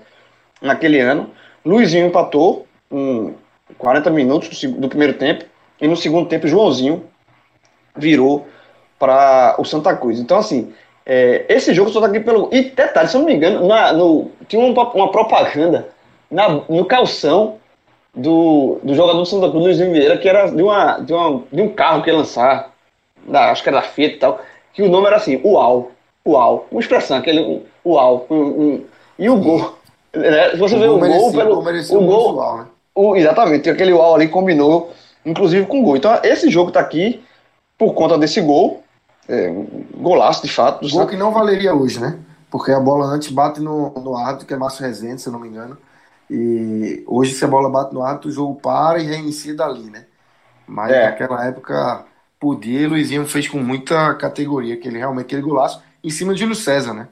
naquele 0.61 0.99
ano. 0.99 1.29
Luizinho 1.65 2.07
empatou 2.07 2.65
com 2.89 3.33
40 3.77 4.09
minutos 4.09 4.63
do 4.63 4.87
primeiro 4.87 5.13
tempo. 5.13 5.45
E 5.79 5.87
no 5.87 5.95
segundo 5.95 6.27
tempo, 6.27 6.47
Joãozinho 6.47 7.03
virou 7.95 8.47
para 8.97 9.55
o 9.57 9.65
Santa 9.65 9.95
Cruz. 9.95 10.19
Então, 10.19 10.37
assim, 10.37 10.73
é, 11.05 11.45
esse 11.47 11.73
jogo 11.73 11.89
só 11.89 12.01
tá 12.01 12.07
aqui 12.07 12.19
pelo. 12.19 12.49
E 12.51 12.63
detalhe, 12.63 13.07
se 13.07 13.15
eu 13.15 13.19
não 13.19 13.27
me 13.27 13.35
engano, 13.35 13.67
na, 13.67 13.93
no, 13.93 14.31
tinha 14.47 14.63
uma, 14.63 14.93
uma 14.93 15.11
propaganda 15.11 15.87
na, 16.29 16.49
no 16.49 16.85
calção 16.85 17.57
do, 18.13 18.79
do 18.83 18.95
jogador 18.95 19.19
do 19.19 19.25
Santa 19.25 19.49
Cruz, 19.49 19.63
Luizinho 19.63 19.91
Vieira, 19.91 20.17
que 20.17 20.27
era 20.27 20.47
de, 20.47 20.61
uma, 20.61 20.99
de, 20.99 21.13
uma, 21.13 21.43
de 21.51 21.61
um 21.61 21.69
carro 21.69 22.01
que 22.01 22.09
ia 22.09 22.17
lançar, 22.17 22.73
da, 23.27 23.51
acho 23.51 23.63
que 23.63 23.69
era 23.69 23.79
da 23.79 23.87
Fiat 23.87 24.15
e 24.15 24.17
tal, 24.17 24.41
que 24.73 24.81
o 24.81 24.89
nome 24.89 25.07
era 25.07 25.17
assim, 25.17 25.39
Uau. 25.43 25.91
Uau. 26.27 26.67
Uma 26.69 26.81
expressão, 26.81 27.17
aquele 27.17 27.39
um, 27.39 27.63
Uau. 27.85 28.25
Um, 28.29 28.35
um, 28.35 28.85
e 29.17 29.29
o 29.29 29.37
gol. 29.37 29.76
Né? 30.17 30.49
Se 30.51 30.57
você 30.57 30.75
O 30.75 30.79
vê 30.79 30.87
gol 30.87 30.97
o 30.97 30.99
gol 30.99 31.31
pelo. 31.31 31.51
o 31.59 31.61
gol 31.61 31.73
visual, 31.73 32.57
né? 32.57 32.65
o- 32.95 33.15
exatamente, 33.15 33.69
aquele 33.69 33.93
UAU 33.93 34.15
ali 34.15 34.27
combinou, 34.27 34.91
inclusive 35.25 35.65
com 35.67 35.79
o 35.81 35.83
gol. 35.83 35.97
Então, 35.97 36.19
esse 36.23 36.49
jogo 36.49 36.71
tá 36.71 36.79
aqui 36.79 37.23
por 37.77 37.93
conta 37.93 38.17
desse 38.17 38.41
gol. 38.41 38.83
É, 39.29 39.53
golaço, 39.95 40.41
de 40.41 40.51
fato. 40.51 40.81
Gol 40.81 40.89
Santa- 40.89 41.07
que 41.11 41.17
não 41.17 41.31
valeria 41.31 41.73
hoje, 41.75 41.99
né? 41.99 42.17
Porque 42.49 42.71
a 42.71 42.79
bola 42.79 43.05
antes 43.07 43.29
bate 43.29 43.59
no, 43.59 43.89
no 43.91 44.15
árbitro, 44.15 44.47
que 44.47 44.53
é 44.53 44.57
Márcio 44.57 44.85
Rezende, 44.85 45.21
se 45.21 45.27
eu 45.27 45.33
não 45.33 45.39
me 45.39 45.49
engano. 45.49 45.77
E 46.31 47.03
hoje, 47.05 47.33
se 47.33 47.43
a 47.43 47.47
bola 47.47 47.69
bate 47.69 47.93
no 47.93 48.01
árbitro, 48.03 48.29
o 48.29 48.31
jogo 48.33 48.55
para 48.55 48.99
e 48.99 49.05
reinicia 49.05 49.53
dali, 49.53 49.83
né? 49.89 50.05
Mas 50.65 50.91
É. 50.91 51.05
naquela 51.05 51.45
época 51.45 52.03
podia, 52.39 52.87
Luizinho 52.87 53.25
fez 53.27 53.47
com 53.47 53.59
muita 53.59 54.13
categoria, 54.15 54.77
que 54.77 54.87
ele 54.87 54.97
realmente 54.97 55.25
aquele 55.25 55.41
golaço, 55.41 55.81
em 56.03 56.09
cima 56.09 56.33
de 56.33 56.39
Júlio 56.41 56.55
César, 56.55 56.93
né? 56.93 57.07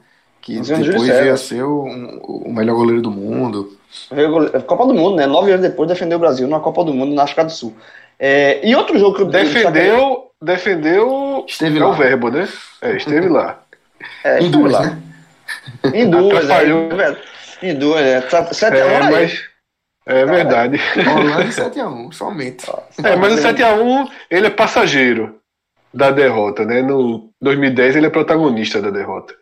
Que 0.46 0.60
depois 0.60 1.06
César. 1.06 1.20
veio 1.22 1.34
a 1.34 1.36
ser 1.36 1.62
o, 1.64 1.84
um- 1.84 2.18
o 2.46 2.52
melhor 2.52 2.76
goleiro 2.76 3.02
do 3.02 3.10
mundo. 3.10 3.76
Gole- 4.10 4.50
Copa 4.62 4.86
do 4.86 4.94
Mundo, 4.94 5.16
né? 5.16 5.26
Nove 5.26 5.50
anos 5.50 5.62
depois 5.68 5.88
defendeu 5.88 6.18
o 6.18 6.20
Brasil 6.20 6.46
na 6.46 6.60
Copa 6.60 6.84
do 6.84 6.94
Mundo 6.94 7.14
na 7.14 7.24
África 7.24 7.44
do 7.44 7.50
Sul. 7.50 7.76
É, 8.18 8.60
e 8.66 8.74
outro 8.76 8.96
jogo 8.98 9.16
que 9.16 9.22
eu 9.22 9.26
Defendeu, 9.26 10.30
defendeu 10.40 11.44
Esteve 11.48 11.78
é 11.78 11.84
o 11.84 11.88
lá. 11.88 11.94
verbo, 11.96 12.30
né? 12.30 12.48
É, 12.80 12.96
esteve 12.96 13.28
lá. 13.28 13.58
É, 14.22 14.40
Em 14.40 14.50
duas, 14.50 14.72
lá. 14.72 14.82
né? 14.82 14.98
Em 15.94 16.08
duas, 16.10 16.48
é, 16.50 16.54
é 16.62 16.64
verdade. 16.66 17.18
Em 17.62 17.74
duas, 17.74 18.00
é. 18.02 18.20
Tá- 18.20 18.52
Sete 18.52 18.78
a 18.80 18.84
um 18.84 18.88
É, 18.88 18.94
era 18.94 19.10
mas 19.10 19.40
é 20.06 20.26
verdade. 20.26 20.80
Holanda 20.96 21.44
7x1, 21.50 22.12
somente. 22.12 22.66
É, 23.02 23.16
mas 23.16 23.32
o 23.32 23.42
7x1 23.42 24.08
ele 24.30 24.46
é 24.46 24.50
passageiro 24.50 25.36
da 25.92 26.10
derrota, 26.10 26.64
né? 26.64 26.82
No 26.82 27.30
2010 27.40 27.96
ele 27.96 28.06
é 28.06 28.10
protagonista 28.10 28.80
da 28.82 28.90
derrota. 28.90 29.34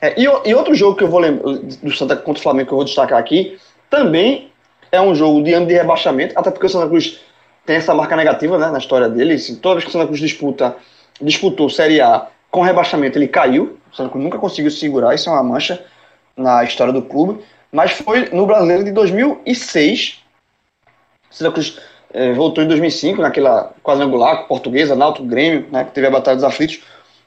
É, 0.00 0.20
e, 0.20 0.24
e 0.24 0.54
outro 0.54 0.74
jogo 0.74 0.96
que 0.96 1.04
eu 1.04 1.08
vou 1.08 1.20
lembrar 1.20 1.54
do 1.54 1.94
Santa 1.94 2.16
contra 2.16 2.40
o 2.40 2.42
Flamengo 2.42 2.68
que 2.68 2.72
eu 2.72 2.78
vou 2.78 2.84
destacar 2.84 3.18
aqui, 3.18 3.58
também 3.88 4.50
é 4.90 5.00
um 5.00 5.14
jogo 5.14 5.42
de 5.42 5.52
ano 5.52 5.66
de 5.66 5.74
rebaixamento, 5.74 6.38
até 6.38 6.50
porque 6.50 6.66
o 6.66 6.68
Santa 6.68 6.88
Cruz 6.88 7.20
tem 7.64 7.76
essa 7.76 7.94
marca 7.94 8.16
negativa 8.16 8.58
né, 8.58 8.70
na 8.70 8.78
história 8.78 9.08
dele. 9.08 9.34
Assim, 9.34 9.56
toda 9.56 9.76
vez 9.76 9.84
que 9.84 9.90
o 9.90 9.92
Santa 9.92 10.06
Cruz 10.06 10.20
disputa, 10.20 10.76
disputou 11.20 11.68
Série 11.68 12.00
A 12.00 12.26
com 12.50 12.62
rebaixamento, 12.62 13.18
ele 13.18 13.28
caiu. 13.28 13.78
O 13.92 13.96
Santa 13.96 14.10
Cruz 14.10 14.24
nunca 14.24 14.38
conseguiu 14.38 14.70
segurar, 14.70 15.14
isso 15.14 15.28
é 15.28 15.32
uma 15.32 15.42
mancha 15.42 15.84
na 16.36 16.62
história 16.64 16.92
do 16.92 17.02
clube. 17.02 17.42
Mas 17.72 17.92
foi 17.92 18.28
no 18.30 18.46
Brasileiro 18.46 18.84
de 18.84 18.92
2006. 18.92 20.20
O 21.30 21.34
Santa 21.34 21.52
Cruz 21.52 21.78
eh, 22.14 22.32
voltou 22.32 22.62
em 22.62 22.68
2005, 22.68 23.20
naquela 23.20 23.74
quadrangular, 23.82 24.46
Portuguesa, 24.46 24.94
Náutico, 24.94 25.26
Grêmio, 25.26 25.66
né, 25.70 25.84
que 25.84 25.90
teve 25.90 26.06
a 26.06 26.10
Batalha 26.10 26.36
dos 26.36 26.44
Aflitos 26.44 26.80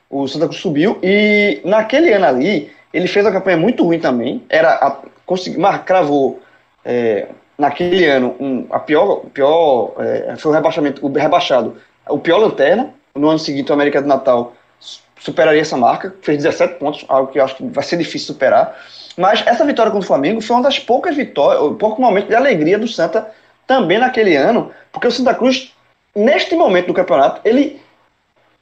o 0.09 0.27
Santa 0.27 0.47
Cruz 0.47 0.59
subiu 0.61 0.97
e 1.03 1.61
naquele 1.63 2.11
ano 2.13 2.25
ali 2.25 2.71
ele 2.93 3.07
fez 3.07 3.25
uma 3.25 3.31
campanha 3.31 3.57
muito 3.57 3.83
ruim 3.83 3.99
também. 3.99 4.43
Era 4.49 4.73
a, 4.73 4.97
consegui, 5.25 5.57
cravou 5.85 6.41
é, 6.83 7.27
naquele 7.57 8.05
ano 8.05 8.35
um, 8.39 8.65
a 8.71 8.79
pior, 8.79 9.21
pior 9.33 9.93
é, 9.99 10.35
foi 10.37 10.51
o 10.51 10.55
rebaixamento, 10.55 11.05
o 11.05 11.11
rebaixado, 11.11 11.77
o 12.07 12.17
pior 12.17 12.37
lanterna. 12.37 12.93
No 13.13 13.29
ano 13.29 13.39
seguinte 13.39 13.69
o 13.69 13.73
América 13.73 14.01
do 14.01 14.07
Natal 14.07 14.53
su- 14.79 15.01
superaria 15.19 15.61
essa 15.61 15.75
marca, 15.77 16.15
fez 16.21 16.37
17 16.37 16.75
pontos, 16.75 17.05
algo 17.07 17.31
que 17.31 17.39
eu 17.39 17.43
acho 17.43 17.55
que 17.55 17.63
vai 17.67 17.83
ser 17.83 17.97
difícil 17.97 18.27
superar. 18.33 18.75
Mas 19.17 19.45
essa 19.45 19.65
vitória 19.65 19.91
contra 19.91 20.05
o 20.05 20.07
Flamengo 20.07 20.41
foi 20.41 20.55
uma 20.55 20.63
das 20.63 20.79
poucas 20.79 21.15
vitórias, 21.15 21.77
pouco 21.77 22.01
momento 22.01 22.27
de 22.27 22.35
alegria 22.35 22.79
do 22.79 22.87
Santa 22.87 23.29
também 23.67 23.99
naquele 23.99 24.35
ano, 24.35 24.71
porque 24.91 25.07
o 25.07 25.11
Santa 25.11 25.35
Cruz 25.35 25.73
neste 26.15 26.55
momento 26.55 26.87
do 26.87 26.93
campeonato 26.93 27.41
ele 27.43 27.79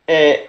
é, 0.08 0.48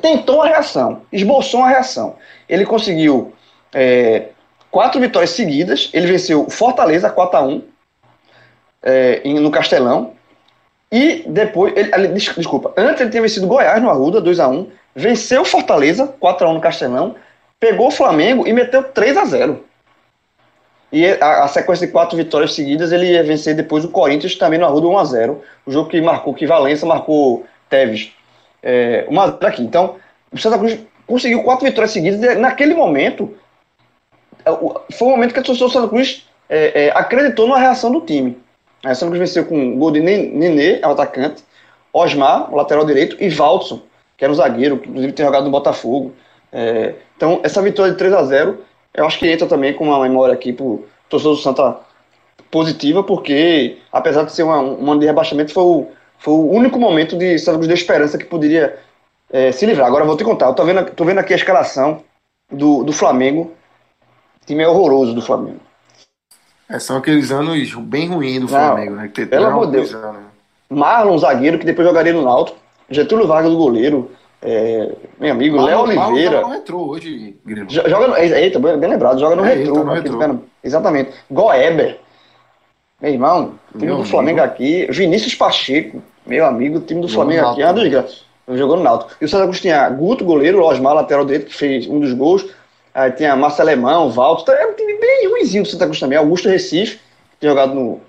tentou 0.00 0.42
a 0.42 0.46
reação, 0.46 1.02
esboçou 1.12 1.60
uma 1.60 1.68
reação. 1.68 2.16
Ele 2.48 2.64
conseguiu 2.66 3.32
é, 3.72 4.28
quatro 4.70 5.00
vitórias 5.00 5.30
seguidas. 5.30 5.90
Ele 5.92 6.06
venceu 6.06 6.48
Fortaleza 6.50 7.08
4 7.10 7.38
a 7.38 7.42
1 7.42 7.62
é, 8.82 9.20
em- 9.24 9.40
no 9.40 9.50
Castelão. 9.50 10.12
E 10.92 11.24
depois, 11.26 11.72
ele, 11.76 11.90
ele- 11.94 12.08
des- 12.08 12.34
desculpa, 12.36 12.72
antes 12.76 13.00
ele 13.00 13.10
tinha 13.10 13.22
vencido 13.22 13.46
Goiás 13.46 13.82
no 13.82 13.90
Arruda 13.90 14.20
2 14.20 14.38
a 14.38 14.48
1 14.48 14.68
venceu 14.94 15.44
Fortaleza 15.44 16.06
4 16.20 16.46
a 16.46 16.50
1 16.50 16.54
no 16.54 16.60
Castelão, 16.60 17.16
pegou 17.58 17.88
o 17.88 17.90
Flamengo 17.90 18.46
e 18.46 18.52
meteu 18.52 18.82
3 18.84 19.16
a 19.16 19.24
0 19.24 19.64
E 20.92 21.04
a, 21.06 21.44
a 21.44 21.48
sequência 21.48 21.86
de 21.86 21.92
quatro 21.92 22.16
vitórias 22.16 22.54
seguidas, 22.54 22.92
ele 22.92 23.10
ia 23.10 23.22
vencer 23.24 23.54
depois 23.54 23.84
o 23.84 23.88
Corinthians 23.90 24.36
também 24.36 24.58
no 24.58 24.64
Arruda 24.64 24.86
1 24.86 24.98
a 24.98 25.04
0 25.04 25.42
O 25.66 25.72
jogo 25.72 25.90
que 25.90 26.00
marcou, 26.00 26.32
que 26.32 26.46
Valença 26.46 26.86
marcou 26.86 27.44
Teves 27.68 28.12
é, 28.66 29.06
1 29.08 29.20
a 29.20 29.26
0 29.28 29.46
aqui. 29.46 29.62
Então, 29.62 29.94
o 30.32 30.38
Santa 30.38 30.58
Cruz 30.58 30.78
conseguiu 31.06 31.42
quatro 31.44 31.64
vitórias 31.64 31.92
seguidas 31.92 32.36
naquele 32.38 32.74
momento 32.74 33.32
é, 34.44 34.50
o- 34.50 34.80
foi 34.92 35.08
o 35.08 35.10
momento 35.12 35.32
que 35.32 35.40
a 35.40 35.42
torcida 35.42 35.66
do 35.66 35.72
Santa 35.72 35.88
Cruz 35.88 36.26
é, 36.48 36.86
é, 36.86 36.90
acreditou 36.94 37.48
na 37.48 37.58
reação 37.58 37.90
do 37.90 38.00
time. 38.00 38.36
A 38.84 38.94
Santa 38.94 39.10
Cruz 39.12 39.18
venceu 39.30 39.44
com 39.46 39.56
um 39.58 39.78
gol 39.78 39.90
de 39.90 40.00
Nen- 40.00 40.30
Nenê, 40.32 40.80
o 40.84 40.90
atacante, 40.90 41.42
Osmar, 41.92 42.52
o 42.52 42.56
lateral 42.56 42.84
direito, 42.84 43.16
e 43.18 43.28
Valdson, 43.28 43.80
que 44.16 44.24
era 44.24 44.32
um 44.32 44.36
zagueiro, 44.36 44.78
que 44.78 44.88
inclusive 44.88 45.12
tem 45.12 45.24
jogado 45.26 45.44
no 45.44 45.50
Botafogo. 45.50 46.12
É, 46.52 46.94
então, 47.16 47.40
essa 47.42 47.60
vitória 47.62 47.92
de 47.92 47.98
3 47.98 48.12
a 48.12 48.22
0 48.24 48.58
eu 48.94 49.04
acho 49.06 49.18
que 49.18 49.28
entra 49.28 49.46
também 49.46 49.74
com 49.74 49.84
uma 49.84 50.00
memória 50.00 50.32
aqui 50.34 50.52
pro 50.52 50.86
torcedor 51.08 51.34
do 51.36 51.40
Santa 51.42 51.76
positiva, 52.50 53.02
porque 53.02 53.78
apesar 53.92 54.22
de 54.24 54.32
ser 54.32 54.42
um 54.44 54.50
ano 54.52 54.98
de 55.00 55.06
rebaixamento, 55.06 55.52
foi 55.52 55.62
o, 55.64 55.86
foi 56.18 56.34
o 56.34 56.50
único 56.50 56.78
momento 56.78 57.16
de 57.16 57.38
Santa 57.38 57.66
de 57.66 57.72
esperança 57.72 58.18
que 58.18 58.24
poderia 58.24 58.78
é, 59.30 59.52
se 59.52 59.66
livrar. 59.66 59.86
Agora 59.86 60.04
vou 60.04 60.16
te 60.16 60.24
contar, 60.24 60.46
eu 60.46 60.54
tô 60.54 60.64
vendo, 60.64 60.84
tô 60.90 61.04
vendo 61.04 61.18
aqui 61.18 61.32
a 61.32 61.36
escalação 61.36 62.02
do, 62.50 62.84
do 62.84 62.92
Flamengo, 62.92 63.52
o 64.42 64.46
time 64.46 64.62
é 64.62 64.68
horroroso 64.68 65.14
do 65.14 65.22
Flamengo. 65.22 65.60
É, 66.68 66.78
são 66.78 66.96
aqueles 66.96 67.30
anos 67.30 67.74
bem 67.74 68.08
ruins 68.08 68.40
do 68.40 68.48
Flamengo, 68.48 68.96
né? 68.96 69.10
Que 69.12 69.24
pelo 69.26 69.46
amor 69.46 69.66
de 69.66 69.72
Deus. 69.72 69.92
Né? 69.92 70.14
Marlon, 70.68 71.16
zagueiro, 71.18 71.58
que 71.58 71.66
depois 71.66 71.86
jogaria 71.86 72.12
no 72.12 72.22
Náutico. 72.22 72.58
Getúlio 72.90 73.26
Vargas, 73.26 73.50
do 73.50 73.58
goleiro. 73.58 74.10
É, 74.42 74.92
meu 75.18 75.32
amigo, 75.32 75.60
Léo 75.60 75.80
Oliveira. 75.80 76.40
Marlon 76.42 76.54
entrou 76.54 76.88
hoje, 76.88 77.36
Grilo. 77.44 77.68
Joga 77.70 78.08
no, 78.08 78.16
eita, 78.16 78.58
bem 78.58 78.90
lembrado, 78.90 79.18
joga 79.18 79.36
no 79.36 79.44
é, 79.44 79.54
retrô. 79.54 79.74
Tá 79.74 79.84
no 79.84 79.92
retrô. 79.92 80.38
Exatamente. 80.62 81.12
Goeber. 81.30 82.00
Meu 83.00 83.12
irmão, 83.12 83.54
time 83.72 83.86
meu 83.86 83.98
do 83.98 84.04
Flamengo 84.04 84.40
amigo. 84.40 84.54
aqui. 84.54 84.86
Vinícius 84.90 85.34
Pacheco, 85.34 86.02
meu 86.26 86.46
amigo, 86.46 86.78
o 86.78 86.80
time 86.80 87.00
do 87.00 87.08
Flamengo 87.08 87.48
aqui 87.48 87.62
é 87.62 87.66
uma 87.66 87.74
desgraça. 87.74 88.26
Jogou 88.48 88.76
no 88.76 88.82
Náutico. 88.82 89.12
E 89.20 89.24
o 89.24 89.28
Santa 89.28 89.44
Cruz 89.44 89.60
tinha 89.60 89.88
Guto, 89.90 90.24
goleiro, 90.24 90.62
Osmar, 90.64 90.94
lateral 90.94 91.24
direito, 91.24 91.46
que 91.46 91.54
fez 91.54 91.86
um 91.86 91.98
dos 91.98 92.12
gols. 92.12 92.46
Aí 92.94 93.10
tinha 93.10 93.36
Márcio 93.36 93.62
Alemão, 93.62 94.08
Walter. 94.10 94.52
É 94.52 94.66
um 94.66 94.72
time 94.72 94.98
bem 94.98 95.28
ruimzinho 95.28 95.64
do 95.64 95.68
Santa 95.68 95.84
Cruz 95.84 95.98
também. 95.98 96.16
Augusto 96.16 96.48
Recife, 96.48 96.96
que 96.96 97.40
tinha 97.40 97.50
jogado 97.50 97.74
no, 97.74 98.00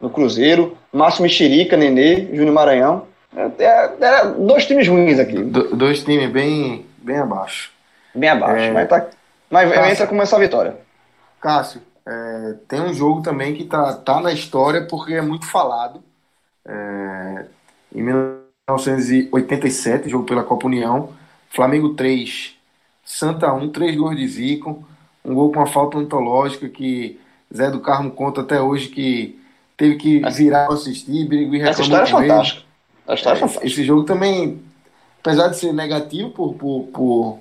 no 0.00 0.08
Cruzeiro. 0.08 0.76
Márcio 0.92 1.22
Mexerica, 1.22 1.76
Nenê, 1.76 2.28
Júnior 2.32 2.52
Maranhão. 2.52 3.04
Era, 3.36 3.52
é, 3.58 3.64
é, 3.64 3.92
era 4.00 4.24
dois 4.24 4.64
times 4.64 4.88
ruins 4.88 5.18
aqui. 5.18 5.36
Do, 5.36 5.76
dois 5.76 6.02
times 6.02 6.30
bem, 6.30 6.86
bem 6.98 7.18
abaixo. 7.18 7.70
Bem 8.14 8.30
abaixo, 8.30 8.64
é... 8.64 8.70
mas, 8.72 8.88
tá, 8.88 9.06
mas 9.48 9.72
Cássio, 9.72 9.92
entra 9.92 10.06
com 10.06 10.22
essa 10.22 10.38
vitória. 10.38 10.76
Cássio, 11.40 11.80
é, 12.06 12.54
tem 12.68 12.80
um 12.80 12.92
jogo 12.92 13.22
também 13.22 13.54
que 13.54 13.64
tá, 13.64 13.94
tá 13.94 14.20
na 14.20 14.32
história 14.32 14.84
porque 14.86 15.14
é 15.14 15.22
muito 15.22 15.46
falado. 15.46 16.02
É, 16.64 17.46
em 17.94 18.02
1987, 18.02 20.08
jogo 20.08 20.24
pela 20.24 20.44
Copa 20.44 20.66
União, 20.66 21.12
Flamengo 21.50 21.94
3, 21.94 22.54
Santa 23.04 23.52
1, 23.52 23.70
3 23.70 23.96
gols 23.96 24.16
de 24.16 24.28
Zico, 24.28 24.84
um 25.24 25.34
gol 25.34 25.52
com 25.52 25.58
uma 25.58 25.66
falta 25.66 25.98
ontológica 25.98 26.68
que 26.68 27.20
Zé 27.54 27.70
do 27.70 27.80
Carmo 27.80 28.12
conta 28.12 28.40
até 28.42 28.60
hoje 28.60 28.88
que 28.88 29.40
teve 29.76 29.96
que 29.96 30.20
virar 30.30 30.66
para 30.66 30.74
assistir, 30.74 31.28
Essa 31.62 31.82
história 31.82 32.04
é 32.04 32.06
fantástica. 32.06 32.62
A 33.06 33.14
história 33.14 33.36
é, 33.36 33.38
é 33.38 33.40
fantástica. 33.40 33.66
Esse 33.66 33.84
jogo 33.84 34.04
também, 34.04 34.62
apesar 35.20 35.48
de 35.48 35.58
ser 35.58 35.72
negativo 35.72 36.30
por, 36.30 36.54
por, 36.54 36.84
por 36.92 37.38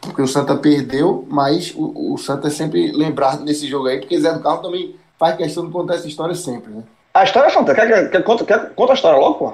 porque 0.00 0.22
o 0.22 0.28
Santa 0.28 0.56
perdeu, 0.56 1.24
mas 1.28 1.74
o, 1.74 2.14
o 2.14 2.18
Santa 2.18 2.48
é 2.48 2.50
sempre 2.50 2.92
lembrado 2.92 3.44
nesse 3.44 3.66
jogo 3.66 3.88
aí, 3.88 3.98
porque 3.98 4.18
Zé 4.18 4.32
do 4.32 4.40
Carmo 4.40 4.62
também 4.62 4.96
faz 5.18 5.36
questão 5.36 5.66
de 5.66 5.72
contar 5.72 5.94
essa 5.94 6.06
história 6.06 6.34
sempre, 6.34 6.72
né? 6.72 6.82
A 7.12 7.24
história 7.24 7.48
é 7.48 7.50
fantástica. 7.50 7.86
Quer, 7.86 8.10
quer, 8.10 8.22
quer, 8.22 8.44
quer, 8.44 8.74
conta 8.74 8.92
a 8.92 8.94
história 8.94 9.18
logo, 9.18 9.34
pô? 9.34 9.52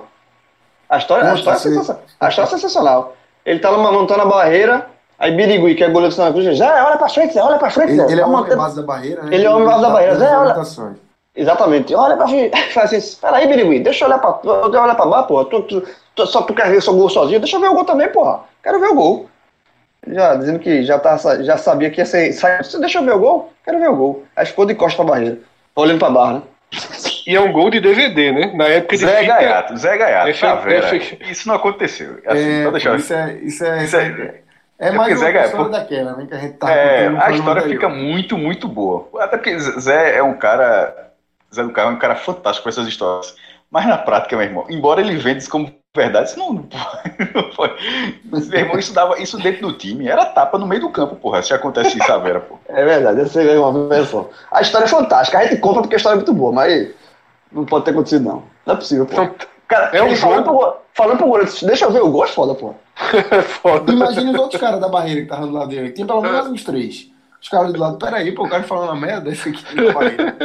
A 0.89 0.99
história, 0.99 1.31
a 1.31 1.35
história, 1.35 1.57
é, 1.57 1.61
sensacional. 1.61 2.03
a 2.21 2.29
história 2.29 2.49
é 2.49 2.51
sensacional. 2.51 3.17
Ele 3.47 3.59
tá 3.59 3.73
montando 3.73 4.23
a 4.23 4.27
barreira, 4.27 4.87
aí 5.19 5.35
Birigui, 5.35 5.75
que 5.75 5.83
é 5.83 5.89
goleiro 5.89 6.15
do 6.15 6.17
Santa 6.17 6.33
Cruz, 6.33 6.59
Zé, 6.59 6.83
olha 6.83 6.99
pra 6.99 7.09
frente, 7.09 7.35
Zé, 7.35 7.43
olha 7.43 7.59
pra 7.59 7.71
frente, 7.71 7.97
Zé. 7.97 8.03
Ele, 8.05 8.13
ele 8.13 8.21
é 8.21 8.27
o 8.27 8.31
homem 8.31 8.57
base 8.57 8.77
da 8.77 8.83
barreira, 8.83 9.23
né? 9.23 9.35
Ele 9.35 9.47
é 9.47 9.51
o 9.51 9.55
homem 9.55 9.67
base 9.67 9.83
da 9.83 9.91
barreira, 9.91 10.17
Zé, 10.17 10.37
olha. 10.37 10.55
Exatamente. 11.37 11.95
Olha 11.95 12.17
pra 12.17 12.29
frente. 12.29 12.57
Faz 12.73 12.93
assim, 12.93 13.17
peraí, 13.21 13.47
Birigui, 13.47 13.81
deixa 13.81 14.05
eu 14.05 14.09
olhar 14.09 14.19
pra, 14.19 14.39
olhar 14.45 14.95
pra 14.95 15.07
baixo, 15.07 15.29
porra. 15.29 15.45
Tu, 15.47 15.63
tu, 15.63 15.83
tu, 16.15 16.27
só 16.27 16.43
tu 16.43 16.55
quer 16.55 16.71
ver 16.71 16.83
seu 16.83 16.95
gol 16.95 17.09
sozinho, 17.09 17.41
deixa 17.41 17.57
eu 17.57 17.61
ver 17.61 17.69
o 17.69 17.75
gol 17.75 17.85
também, 17.85 18.09
porra. 18.11 18.41
Quero 18.63 18.79
ver 18.79 18.89
o 18.89 18.95
gol. 18.95 19.27
Já 20.07 20.35
dizendo 20.35 20.59
que 20.59 20.83
já, 20.83 20.99
tá, 20.99 21.17
já 21.43 21.57
sabia 21.57 21.91
que 21.91 22.01
ia 22.01 22.07
ser. 22.07 22.35
Deixa 22.81 22.99
eu 22.99 23.05
ver 23.05 23.15
o 23.15 23.19
gol? 23.19 23.53
Quero 23.65 23.79
ver 23.79 23.89
o 23.89 23.97
gol. 23.97 24.25
Aí 24.37 24.47
ficou 24.47 24.67
de 24.67 24.75
costas 24.75 24.97
pra 24.97 25.15
barreira. 25.15 25.39
Olhando 25.75 25.99
pra 25.99 26.11
barra, 26.11 26.33
né? 26.35 26.43
E 27.27 27.35
é 27.35 27.41
um 27.41 27.53
gol 27.53 27.71
de 27.71 27.81
DVD, 27.81 28.33
né? 28.33 28.53
Na 28.55 28.67
época 28.67 28.97
de. 28.97 29.05
Zé 29.05 29.21
fita, 29.21 29.35
Gaiato, 29.35 29.77
Zé 29.77 29.97
Gaiato. 29.97 30.29
F... 30.29 30.97
F... 30.97 31.19
Isso 31.31 31.49
não 31.49 31.55
aconteceu. 31.55 32.19
Assim, 32.27 32.67
é, 32.67 32.71
deixar... 32.71 32.99
isso, 32.99 33.15
é, 33.15 33.35
isso 33.43 33.65
é. 33.65 33.85
Isso 33.85 33.97
é... 33.97 34.41
É, 34.79 34.89
é 34.89 34.91
mais 34.91 35.17
uma 35.17 35.31
Zé, 35.31 35.45
história 35.45 35.71
daquela, 35.71 36.17
né? 36.17 36.27
Que 36.27 36.35
a 36.35 36.39
gente 36.39 36.55
tá 36.55 36.71
é, 36.71 37.07
a 37.07 37.31
história 37.31 37.63
fica 37.63 37.89
muito, 37.89 38.37
muito 38.37 38.69
boa. 38.69 39.09
Até 39.21 39.37
porque 39.37 39.59
Zé 39.59 40.17
é 40.17 40.23
um 40.23 40.35
cara. 40.35 41.13
Zé 41.55 41.63
do 41.63 41.71
Carro 41.71 41.91
é 41.91 41.95
um 41.95 41.99
cara 41.99 42.17
fantástico 42.17 42.65
com 42.65 42.69
essas 42.69 42.87
histórias. 42.87 43.37
Mas 43.71 43.87
na 43.87 43.97
prática, 43.97 44.37
meu 44.37 44.45
irmão, 44.45 44.67
embora 44.69 45.01
ele 45.01 45.17
venda 45.17 45.39
isso 45.39 45.49
como 45.49 45.73
verdade, 45.95 46.29
isso 46.29 46.39
não, 46.39 46.53
não 46.53 46.69
foi. 47.55 47.71
Mas, 48.25 48.49
meu 48.49 48.61
irmão, 48.61 48.79
isso, 48.79 48.93
dava, 48.93 49.21
isso 49.21 49.39
dentro 49.39 49.69
do 49.69 49.79
time 49.79 50.09
era 50.09 50.27
tapa 50.27 50.59
no 50.59 50.67
meio 50.67 50.81
do 50.81 50.91
campo, 50.91 51.17
porra. 51.17 51.43
Se 51.43 51.55
acontece 51.55 51.97
isso, 51.97 52.13
a 52.13 52.19
Vera, 52.19 52.41
pô. 52.41 52.59
É 52.69 52.85
verdade, 52.85 53.21
eu 53.21 53.29
sei 53.29 53.57
uma 53.57 53.89
vez 53.89 54.09
só. 54.09 54.29
A 54.51 54.61
história 54.61 54.87
é 54.87 54.89
fantástica, 54.89 55.39
a 55.39 55.47
gente 55.47 55.61
compra 55.61 55.83
porque 55.83 55.95
a 55.95 55.99
história 55.99 56.17
é 56.17 56.19
muito 56.19 56.35
boa, 56.35 56.53
mas 56.53 56.91
não 57.53 57.65
pode 57.65 57.85
ter 57.85 57.93
acontecido, 57.93 58.25
não. 58.25 58.43
Não 58.67 58.75
é 58.75 58.77
possível, 58.77 59.07
pô. 59.07 59.13
Então, 59.13 59.35
cara, 59.69 59.97
é 59.97 60.03
um. 60.03 60.17
Falando 60.17 60.45
pro, 60.45 60.77
falando 60.93 61.19
pro 61.19 61.27
goleiro, 61.29 61.53
deixa 61.63 61.85
eu 61.85 61.93
ver 61.93 62.03
o 62.03 62.11
gol, 62.11 62.25
é 62.25 62.29
foda, 62.29 62.55
pô. 62.55 62.75
foda. 63.63 63.93
Imagina 63.93 64.33
os 64.33 64.39
outros 64.39 64.61
caras 64.61 64.81
da 64.81 64.89
barreira 64.89 65.21
que 65.21 65.27
estavam 65.27 65.49
do 65.49 65.55
lado 65.55 65.69
dele. 65.69 65.93
Tem 65.93 66.07
pelo 66.07 66.21
menos 66.21 66.49
uns 66.49 66.65
três. 66.65 67.09
Os 67.41 67.49
caras 67.49 67.73
do 67.73 67.79
lado, 67.79 67.99
peraí, 67.99 68.33
pô, 68.33 68.45
o 68.45 68.49
cara 68.49 68.63
falando 68.63 68.93
a 68.93 68.97
merda, 68.97 69.31
esse 69.31 69.49
aqui 69.49 69.63
da 69.77 69.93
barreira. 69.93 70.37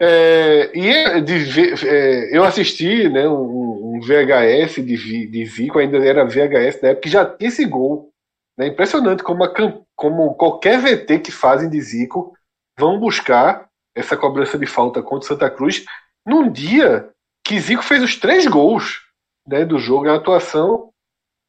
É, 0.00 0.70
e 0.76 0.88
é 0.88 1.20
de, 1.20 1.86
é, 1.86 2.36
eu 2.36 2.44
assisti 2.44 3.08
né, 3.08 3.28
um, 3.28 3.96
um 3.96 4.00
VHS 4.00 4.76
de, 4.76 5.26
de 5.26 5.46
Zico, 5.46 5.78
ainda 5.78 5.98
era 5.98 6.24
VHS 6.24 6.80
na 6.80 6.88
época, 6.90 7.02
que 7.02 7.08
já 7.08 7.24
tinha 7.24 7.48
esse 7.48 7.64
gol. 7.64 8.12
Né, 8.56 8.66
impressionante 8.68 9.22
como, 9.22 9.44
a, 9.44 9.52
como 9.94 10.34
qualquer 10.34 10.80
VT 10.80 11.20
que 11.20 11.32
fazem 11.32 11.70
de 11.70 11.80
Zico 11.80 12.32
vão 12.78 12.98
buscar 12.98 13.68
essa 13.94 14.16
cobrança 14.16 14.58
de 14.58 14.66
falta 14.66 15.02
contra 15.02 15.28
Santa 15.28 15.50
Cruz 15.50 15.84
num 16.26 16.50
dia 16.50 17.10
que 17.44 17.58
Zico 17.58 17.82
fez 17.82 18.02
os 18.02 18.16
três 18.16 18.46
gols 18.46 19.00
né, 19.46 19.64
do 19.64 19.78
jogo, 19.78 20.08
a 20.08 20.16
atuação 20.16 20.90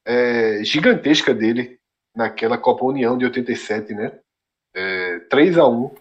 é, 0.06 0.64
gigantesca 0.64 1.34
dele 1.34 1.78
naquela 2.16 2.58
Copa 2.58 2.86
União 2.86 3.18
de 3.18 3.26
87, 3.26 3.94
né? 3.94 4.18
É, 4.74 5.20
3 5.30 5.58
a 5.58 5.68
1 5.68 5.92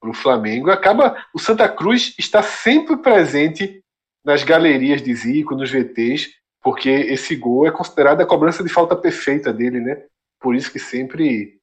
para 0.00 0.10
o 0.10 0.14
Flamengo. 0.14 0.70
Acaba 0.70 1.16
o 1.34 1.38
Santa 1.38 1.68
Cruz 1.68 2.14
está 2.18 2.42
sempre 2.42 2.96
presente 2.96 3.82
nas 4.24 4.42
galerias 4.42 5.02
de 5.02 5.14
Zico, 5.14 5.54
nos 5.54 5.70
VTs, 5.70 6.30
porque 6.62 6.90
esse 6.90 7.36
gol 7.36 7.66
é 7.66 7.70
considerado 7.70 8.20
a 8.20 8.26
cobrança 8.26 8.62
de 8.62 8.68
falta 8.68 8.96
perfeita 8.96 9.52
dele, 9.52 9.80
né? 9.80 10.02
Por 10.40 10.54
isso 10.54 10.70
que 10.70 10.78
sempre 10.78 11.58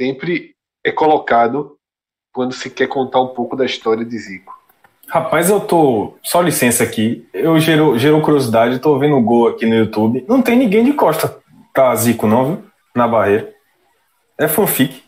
sempre 0.00 0.54
é 0.84 0.92
colocado 0.92 1.78
quando 2.32 2.52
se 2.52 2.68
quer 2.68 2.88
contar 2.88 3.20
um 3.20 3.28
pouco 3.28 3.56
da 3.56 3.64
história 3.64 4.04
de 4.04 4.18
Zico. 4.18 4.52
Rapaz, 5.08 5.48
eu 5.48 5.60
tô. 5.60 6.18
Só 6.22 6.40
licença 6.40 6.82
aqui. 6.82 7.28
Eu 7.32 7.58
gerou, 7.60 7.98
gerou 7.98 8.20
curiosidade, 8.20 8.78
tô 8.78 8.98
vendo 8.98 9.16
o 9.16 9.22
gol 9.22 9.48
aqui 9.48 9.66
no 9.66 9.74
YouTube. 9.74 10.24
Não 10.28 10.42
tem 10.42 10.56
ninguém 10.56 10.84
de 10.84 10.92
costa 10.92 11.38
pra 11.72 11.94
Zico, 11.94 12.26
não, 12.26 12.44
viu? 12.44 12.64
Na 12.94 13.06
barreira. 13.06 13.54
É 14.38 14.48
fanfic. 14.48 15.02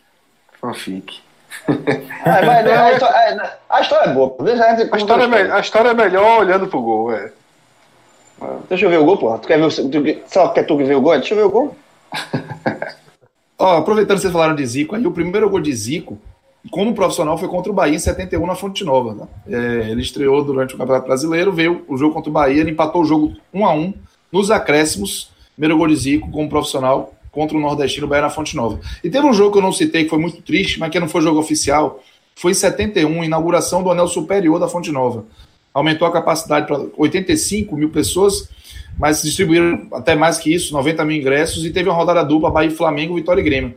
Fanfic. 0.60 1.20
É, 2.26 2.44
mas, 2.44 2.66
a, 2.66 2.92
história, 2.92 3.52
a, 3.70 3.80
história, 3.80 4.10
é 4.10 4.12
boa. 4.12 4.36
Deixa 4.40 4.64
a, 4.64 4.70
a, 4.70 4.96
história 4.96 5.36
é, 5.36 5.52
a 5.52 5.60
história 5.60 5.88
é 5.90 5.94
melhor 5.94 6.40
olhando 6.40 6.66
pro 6.66 6.82
gol, 6.82 7.12
é. 7.12 7.30
Deixa 8.68 8.84
eu 8.84 8.90
ver 8.90 8.98
o 8.98 9.04
gol, 9.04 9.16
porra. 9.16 9.38
Tu 9.38 9.46
quer 9.46 9.58
ver 9.58 9.64
o, 9.64 9.70
tu, 9.70 10.22
só 10.26 10.48
quer 10.48 10.64
tu 10.64 10.76
ver 10.76 10.96
o 10.96 11.00
gol? 11.00 11.12
Deixa 11.12 11.34
eu 11.34 11.38
ver 11.38 11.44
o 11.44 11.50
gol. 11.50 11.76
Ó, 13.58 13.76
aproveitando 13.78 14.16
que 14.16 14.22
vocês 14.22 14.32
falaram 14.32 14.54
de 14.54 14.66
Zico, 14.66 14.94
aí 14.94 15.06
o 15.06 15.12
primeiro 15.12 15.48
gol 15.48 15.60
de 15.60 15.72
Zico, 15.72 16.18
como 16.70 16.94
profissional, 16.94 17.38
foi 17.38 17.48
contra 17.48 17.70
o 17.70 17.74
Bahia 17.74 17.94
em 17.94 17.98
71 17.98 18.44
na 18.44 18.54
Fonte 18.54 18.84
Nova. 18.84 19.14
Né? 19.14 19.26
É, 19.48 19.90
ele 19.90 20.02
estreou 20.02 20.44
durante 20.44 20.74
o 20.74 20.78
Campeonato 20.78 21.06
Brasileiro, 21.06 21.52
veio 21.52 21.84
o 21.88 21.96
jogo 21.96 22.12
contra 22.12 22.28
o 22.28 22.32
Bahia, 22.32 22.60
ele 22.60 22.72
empatou 22.72 23.02
o 23.02 23.06
jogo 23.06 23.34
1 23.54 23.64
a 23.64 23.72
1 23.72 23.94
nos 24.30 24.50
acréscimos. 24.50 25.30
Primeiro 25.54 25.78
gol 25.78 25.86
de 25.86 25.96
Zico 25.96 26.30
como 26.30 26.48
profissional 26.48 27.14
contra 27.36 27.54
o 27.54 27.60
Nordestino 27.60 28.06
Bahia 28.06 28.22
na 28.22 28.30
Fonte 28.30 28.56
Nova. 28.56 28.80
E 29.04 29.10
teve 29.10 29.26
um 29.26 29.32
jogo 29.34 29.52
que 29.52 29.58
eu 29.58 29.62
não 29.62 29.70
citei, 29.70 30.04
que 30.04 30.08
foi 30.08 30.18
muito 30.18 30.40
triste, 30.40 30.80
mas 30.80 30.88
que 30.88 30.98
não 30.98 31.06
foi 31.06 31.20
jogo 31.20 31.38
oficial. 31.38 32.02
Foi 32.34 32.52
em 32.52 32.54
71, 32.54 33.24
inauguração 33.24 33.82
do 33.82 33.90
anel 33.90 34.08
superior 34.08 34.58
da 34.58 34.66
Fonte 34.66 34.90
Nova. 34.90 35.26
Aumentou 35.74 36.08
a 36.08 36.10
capacidade 36.10 36.66
para 36.66 36.80
85 36.96 37.76
mil 37.76 37.90
pessoas, 37.90 38.48
mas 38.98 39.20
distribuíram 39.20 39.86
até 39.92 40.14
mais 40.14 40.38
que 40.38 40.54
isso, 40.54 40.72
90 40.72 41.04
mil 41.04 41.18
ingressos, 41.18 41.62
e 41.66 41.70
teve 41.70 41.90
uma 41.90 41.94
rodada 41.94 42.24
dupla 42.24 42.50
Bahia 42.50 42.70
e 42.70 42.74
Flamengo, 42.74 43.16
Vitória 43.16 43.42
e 43.42 43.44
Grêmio. 43.44 43.74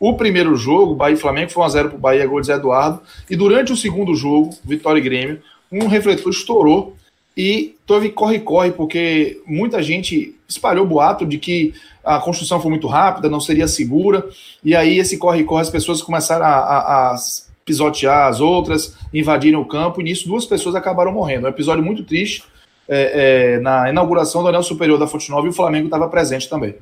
O 0.00 0.14
primeiro 0.14 0.56
jogo, 0.56 0.96
Bahia 0.96 1.14
e 1.14 1.16
Flamengo, 1.16 1.52
foi 1.52 1.62
1x0 1.62 1.88
para 1.90 1.96
o 1.96 1.98
Bahia, 1.98 2.26
gol 2.26 2.40
de 2.40 2.48
Zé 2.48 2.54
Eduardo. 2.54 3.00
E 3.30 3.36
durante 3.36 3.72
o 3.72 3.76
segundo 3.76 4.16
jogo, 4.16 4.50
Vitória 4.64 4.98
e 4.98 5.02
Grêmio, 5.02 5.40
um 5.70 5.86
refletor 5.86 6.32
estourou 6.32 6.96
e 7.36 7.76
teve 7.86 8.10
corre-corre, 8.10 8.72
porque 8.72 9.42
muita 9.46 9.82
gente 9.82 10.34
espalhou 10.48 10.86
boato 10.86 11.26
de 11.26 11.38
que 11.38 11.74
a 12.04 12.18
construção 12.18 12.60
foi 12.60 12.70
muito 12.70 12.86
rápida, 12.86 13.28
não 13.28 13.40
seria 13.40 13.68
segura, 13.68 14.26
e 14.64 14.74
aí 14.74 14.98
esse 14.98 15.18
corre-corre, 15.18 15.62
as 15.62 15.70
pessoas 15.70 16.00
começaram 16.00 16.46
a, 16.46 16.48
a, 16.48 17.12
a, 17.12 17.16
pisotear 17.64 18.28
as 18.28 18.40
outras, 18.40 18.96
invadiram 19.12 19.60
o 19.60 19.66
campo, 19.66 20.00
e 20.00 20.04
nisso 20.04 20.28
duas 20.28 20.46
pessoas 20.46 20.74
acabaram 20.76 21.12
morrendo. 21.12 21.46
É 21.46 21.50
um 21.50 21.52
episódio 21.52 21.84
muito 21.84 22.04
triste, 22.04 22.44
é, 22.88 23.56
é, 23.56 23.60
na 23.60 23.90
inauguração 23.90 24.42
do 24.42 24.48
anel 24.48 24.62
superior 24.62 24.98
da 24.98 25.08
Fonte 25.08 25.28
Nova 25.30 25.46
e 25.46 25.50
o 25.50 25.52
Flamengo 25.52 25.86
estava 25.86 26.08
presente 26.08 26.48
também. 26.48 26.76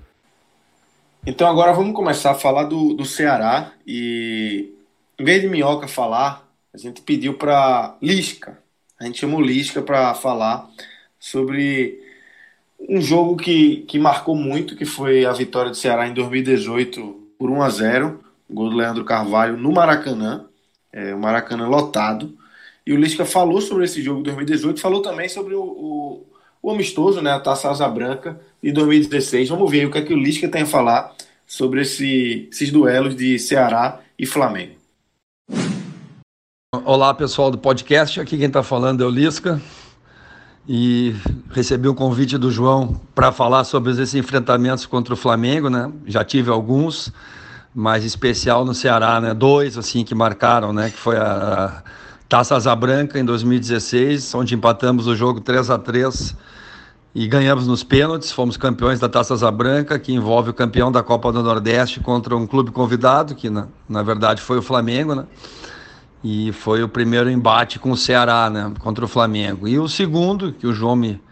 Então 1.26 1.48
agora 1.48 1.72
vamos 1.72 1.96
começar 1.96 2.32
a 2.32 2.34
falar 2.34 2.64
do, 2.64 2.92
do 2.92 3.06
Ceará 3.06 3.72
e 3.86 4.74
em 5.18 5.24
vez 5.24 5.40
de 5.40 5.48
Minhoca 5.48 5.88
falar, 5.88 6.46
a 6.72 6.76
gente 6.76 7.00
pediu 7.00 7.34
para 7.34 7.96
Lisca. 8.02 8.63
A 9.04 9.06
gente 9.06 9.20
chamou 9.20 9.38
Lisca 9.38 9.82
para 9.82 10.14
falar 10.14 10.66
sobre 11.20 12.00
um 12.88 13.02
jogo 13.02 13.36
que, 13.36 13.84
que 13.86 13.98
marcou 13.98 14.34
muito, 14.34 14.74
que 14.74 14.86
foi 14.86 15.26
a 15.26 15.32
vitória 15.32 15.70
do 15.70 15.76
Ceará 15.76 16.08
em 16.08 16.14
2018 16.14 17.02
por 17.38 17.50
1 17.50 17.62
a 17.62 17.68
0 17.68 18.20
gol 18.48 18.70
do 18.70 18.76
Leandro 18.76 19.04
Carvalho 19.04 19.58
no 19.58 19.70
Maracanã, 19.72 20.46
é, 20.90 21.14
o 21.14 21.18
Maracanã 21.18 21.68
lotado. 21.68 22.34
E 22.86 22.94
o 22.94 22.96
Lisca 22.96 23.26
falou 23.26 23.60
sobre 23.60 23.84
esse 23.84 24.00
jogo 24.00 24.20
de 24.20 24.24
2018, 24.30 24.80
falou 24.80 25.02
também 25.02 25.28
sobre 25.28 25.54
o, 25.54 25.62
o, 25.62 26.26
o 26.62 26.70
amistoso, 26.70 27.20
né, 27.20 27.30
a 27.30 27.40
Taça 27.40 27.70
Asa 27.70 27.86
Branca 27.86 28.40
de 28.62 28.72
2016. 28.72 29.50
Vamos 29.50 29.70
ver 29.70 29.86
o 29.86 29.90
que 29.90 29.98
é 29.98 30.02
que 30.02 30.14
o 30.14 30.18
Lisca 30.18 30.48
tem 30.48 30.62
a 30.62 30.66
falar 30.66 31.14
sobre 31.46 31.82
esse, 31.82 32.48
esses 32.50 32.70
duelos 32.70 33.14
de 33.14 33.38
Ceará 33.38 34.00
e 34.18 34.24
Flamengo. 34.24 34.83
Olá, 36.84 37.14
pessoal 37.14 37.52
do 37.52 37.58
podcast. 37.58 38.20
Aqui 38.20 38.36
quem 38.36 38.46
está 38.46 38.62
falando 38.62 39.04
é 39.04 39.06
o 39.06 39.10
Lisca. 39.10 39.60
E 40.66 41.14
recebi 41.52 41.86
o 41.86 41.94
convite 41.94 42.36
do 42.36 42.50
João 42.50 43.00
para 43.14 43.30
falar 43.30 43.62
sobre 43.64 43.92
esses 43.92 44.14
enfrentamentos 44.14 44.84
contra 44.84 45.14
o 45.14 45.16
Flamengo, 45.16 45.70
né? 45.70 45.92
Já 46.06 46.24
tive 46.24 46.50
alguns, 46.50 47.12
mas 47.72 48.04
especial 48.04 48.64
no 48.64 48.74
Ceará, 48.74 49.20
né? 49.20 49.34
Dois 49.34 49.78
assim 49.78 50.04
que 50.04 50.14
marcaram, 50.14 50.72
né? 50.72 50.90
Que 50.90 50.96
foi 50.96 51.16
a 51.16 51.82
Taça 52.28 52.56
Asa 52.56 52.74
Branca 52.74 53.20
em 53.20 53.24
2016, 53.24 54.34
onde 54.34 54.54
empatamos 54.54 55.06
o 55.06 55.14
jogo 55.14 55.40
3 55.40 55.70
a 55.70 55.78
3 55.78 56.34
e 57.14 57.28
ganhamos 57.28 57.68
nos 57.68 57.84
pênaltis, 57.84 58.32
fomos 58.32 58.56
campeões 58.56 58.98
da 58.98 59.08
Taça 59.08 59.34
Asa 59.34 59.50
Branca, 59.50 59.98
que 59.98 60.12
envolve 60.12 60.50
o 60.50 60.54
campeão 60.54 60.90
da 60.90 61.02
Copa 61.02 61.30
do 61.30 61.42
Nordeste 61.42 62.00
contra 62.00 62.34
um 62.34 62.46
clube 62.46 62.72
convidado, 62.72 63.36
que 63.36 63.48
na, 63.48 63.68
na 63.88 64.02
verdade 64.02 64.42
foi 64.42 64.58
o 64.58 64.62
Flamengo, 64.62 65.14
né? 65.14 65.24
E 66.24 66.50
foi 66.52 66.82
o 66.82 66.88
primeiro 66.88 67.30
embate 67.30 67.78
com 67.78 67.90
o 67.90 67.96
Ceará, 67.96 68.48
né, 68.48 68.72
contra 68.80 69.04
o 69.04 69.08
Flamengo. 69.08 69.68
E 69.68 69.78
o 69.78 69.86
segundo, 69.86 70.52
que 70.52 70.66
o 70.66 70.72
João 70.72 70.96
me 70.96 71.22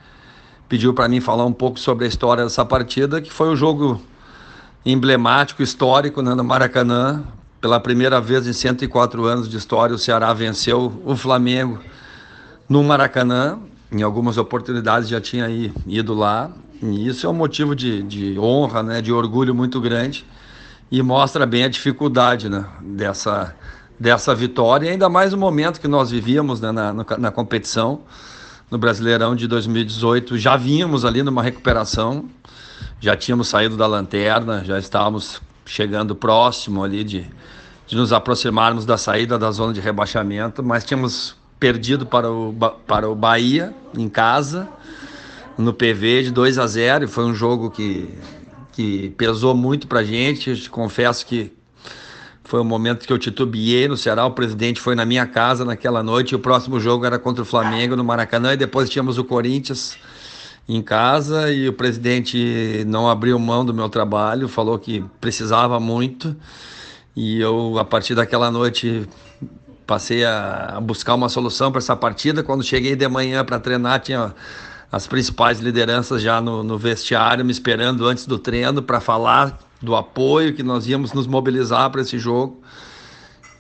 pediu 0.69 0.93
para 0.93 1.09
mim 1.09 1.21
falar 1.21 1.47
um 1.47 1.53
pouco 1.53 1.81
sobre 1.81 2.05
a 2.05 2.09
história 2.09 2.45
dessa 2.45 2.65
partida, 2.65 3.21
que 3.21 3.33
foi 3.33 3.49
o 3.49 3.57
jogo 3.57 4.03
emblemático, 4.85 5.63
histórico, 5.63 6.21
né, 6.21 6.35
no 6.35 6.45
Maracanã. 6.45 7.25
Pela 7.61 7.81
primeira 7.81 8.21
vez 8.21 8.47
em 8.47 8.53
104 8.53 9.25
anos 9.25 9.49
de 9.49 9.57
história, 9.57 9.95
o 9.95 9.99
Ceará 9.99 10.33
venceu 10.35 11.01
o 11.05 11.17
Flamengo 11.17 11.81
no 12.69 12.85
Maracanã 12.85 13.59
em 13.93 14.03
algumas 14.03 14.39
oportunidades 14.39 15.09
já 15.09 15.21
tinha 15.21 15.47
ido 15.87 16.15
lá. 16.15 16.51
E 16.83 17.07
isso 17.07 17.27
é 17.27 17.31
um 17.31 17.35
motivo 17.35 17.77
de, 17.77 18.03
de 18.03 18.39
honra, 18.39 18.83
né, 18.83 19.03
de 19.03 19.13
orgulho 19.13 19.55
muito 19.55 19.81
grande 19.81 20.27
e 20.91 21.01
mostra 21.03 21.47
bem 21.47 21.65
a 21.65 21.69
dificuldade 21.69 22.49
né, 22.49 22.65
dessa, 22.81 23.55
dessa 24.03 24.35
vitória, 24.35 24.91
ainda 24.91 25.09
mais 25.09 25.31
no 25.31 25.39
momento 25.39 25.81
que 25.81 25.87
nós 25.87 26.11
vivíamos 26.11 26.61
né, 26.61 26.73
na, 26.73 26.93
na 26.93 27.31
competição, 27.31 28.01
no 28.69 28.77
Brasileirão 28.77 29.37
de 29.37 29.47
2018. 29.47 30.37
Já 30.39 30.57
vínhamos 30.57 31.05
ali 31.05 31.23
numa 31.23 31.41
recuperação, 31.41 32.29
já 32.99 33.17
tínhamos 33.17 33.47
saído 33.47 33.77
da 33.77 33.87
lanterna, 33.87 34.65
já 34.65 34.77
estávamos 34.77 35.41
chegando 35.65 36.17
próximo 36.17 36.83
ali 36.83 37.05
de, 37.05 37.31
de 37.87 37.95
nos 37.95 38.13
aproximarmos 38.13 38.85
da 38.85 38.99
saída 38.99 39.39
da 39.39 39.53
zona 39.53 39.73
de 39.73 39.81
rebaixamento, 39.81 40.65
mas 40.65 40.83
tínhamos 40.83 41.37
perdido 41.61 42.05
para 42.05 42.29
o, 42.29 42.53
para 42.85 43.09
o 43.09 43.15
Bahia 43.15 43.73
em 43.97 44.09
casa, 44.09 44.69
no 45.57 45.73
PV 45.73 46.25
de 46.25 46.33
2 46.33 46.59
a 46.59 46.67
0 46.67 47.05
e 47.05 47.07
foi 47.07 47.25
um 47.25 47.35
jogo 47.35 47.71
que, 47.71 48.13
que 48.73 49.11
pesou 49.11 49.55
muito 49.55 49.87
para 49.87 50.01
a 50.01 50.05
gente. 50.05 50.69
Confesso 50.69 51.25
que 51.25 51.53
foi 52.45 52.61
um 52.61 52.65
momento 52.65 53.07
que 53.07 53.13
eu 53.13 53.19
titubeei 53.19 53.89
no 53.89 53.97
Ceará. 53.97 54.27
O 54.27 54.33
presidente 54.33 54.81
foi 54.81 54.95
na 54.95 55.05
minha 55.05 55.27
casa 55.27 55.65
naquela 55.65 56.03
noite. 56.03 56.35
O 56.35 56.39
próximo 56.39 56.81
jogo 56.81 57.05
era 57.05 57.19
contra 57.19 57.43
o 57.43 57.47
Flamengo 57.47 57.97
no 57.97 58.05
Maracanã. 58.05 58.53
E 58.53 58.57
depois 58.57 58.91
tínhamos 58.91 59.19
o 59.19 59.25
Corinthians 59.25 59.97
em 60.69 60.83
casa. 60.83 61.53
E 61.53 61.69
o 61.69 61.73
presidente 61.73 62.85
não 62.87 63.09
abriu 63.09 63.39
mão 63.39 63.65
do 63.65 63.73
meu 63.73 63.89
trabalho, 63.89 64.49
falou 64.49 64.79
que 64.79 65.05
precisava 65.21 65.79
muito. 65.79 66.37
E 67.15 67.41
eu, 67.41 67.79
a 67.79 67.85
partir 67.85 68.15
daquela 68.15 68.51
noite, 68.51 69.09
passei 69.87 70.25
a, 70.25 70.79
buscar 70.83 71.15
uma 71.15 71.29
solução 71.29 71.71
para 71.71 71.79
essa 71.79 71.95
partida. 71.95 72.43
Quando 72.43 72.63
cheguei 72.65 72.97
de 72.97 73.07
manhã 73.09 73.45
para 73.45 73.61
treinar, 73.61 74.01
tinha 74.01 74.35
as 74.91 75.07
principais 75.07 75.61
lideranças 75.61 76.21
já 76.21 76.41
no, 76.41 76.63
no 76.63 76.77
vestiário 76.77 77.45
me 77.45 77.53
esperando 77.53 78.07
antes 78.07 78.27
do 78.27 78.39
treino 78.39 78.83
para 78.83 79.01
falar 79.01 79.59
do 79.83 79.97
apoio 79.97 80.55
que 80.55 80.63
nós 80.63 80.87
íamos 80.87 81.13
nos 81.13 81.27
mobilizar 81.27 81.91
para 81.91 82.01
esse 82.01 82.19
jogo. 82.19 82.63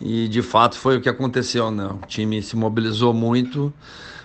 E 0.00 0.28
de 0.28 0.42
fato 0.42 0.76
foi 0.76 0.96
o 0.96 1.00
que 1.00 1.08
aconteceu, 1.08 1.70
né? 1.70 1.86
O 1.86 2.06
time 2.06 2.42
se 2.42 2.56
mobilizou 2.56 3.12
muito. 3.12 3.72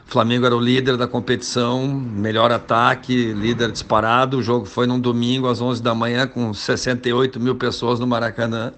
O 0.08 0.12
Flamengo 0.12 0.46
era 0.46 0.56
o 0.56 0.60
líder 0.60 0.96
da 0.96 1.08
competição, 1.08 1.86
melhor 1.88 2.52
ataque, 2.52 3.34
líder 3.34 3.72
disparado. 3.72 4.38
O 4.38 4.44
jogo 4.44 4.66
foi 4.66 4.88
num 4.88 5.00
domingo 5.00 5.48
às 5.48 5.60
11 5.60 5.82
da 5.82 5.94
manhã 5.94 6.26
com 6.28 6.54
68 6.54 7.40
mil 7.40 7.56
pessoas 7.56 8.00
no 8.00 8.08
Maracanã 8.08 8.74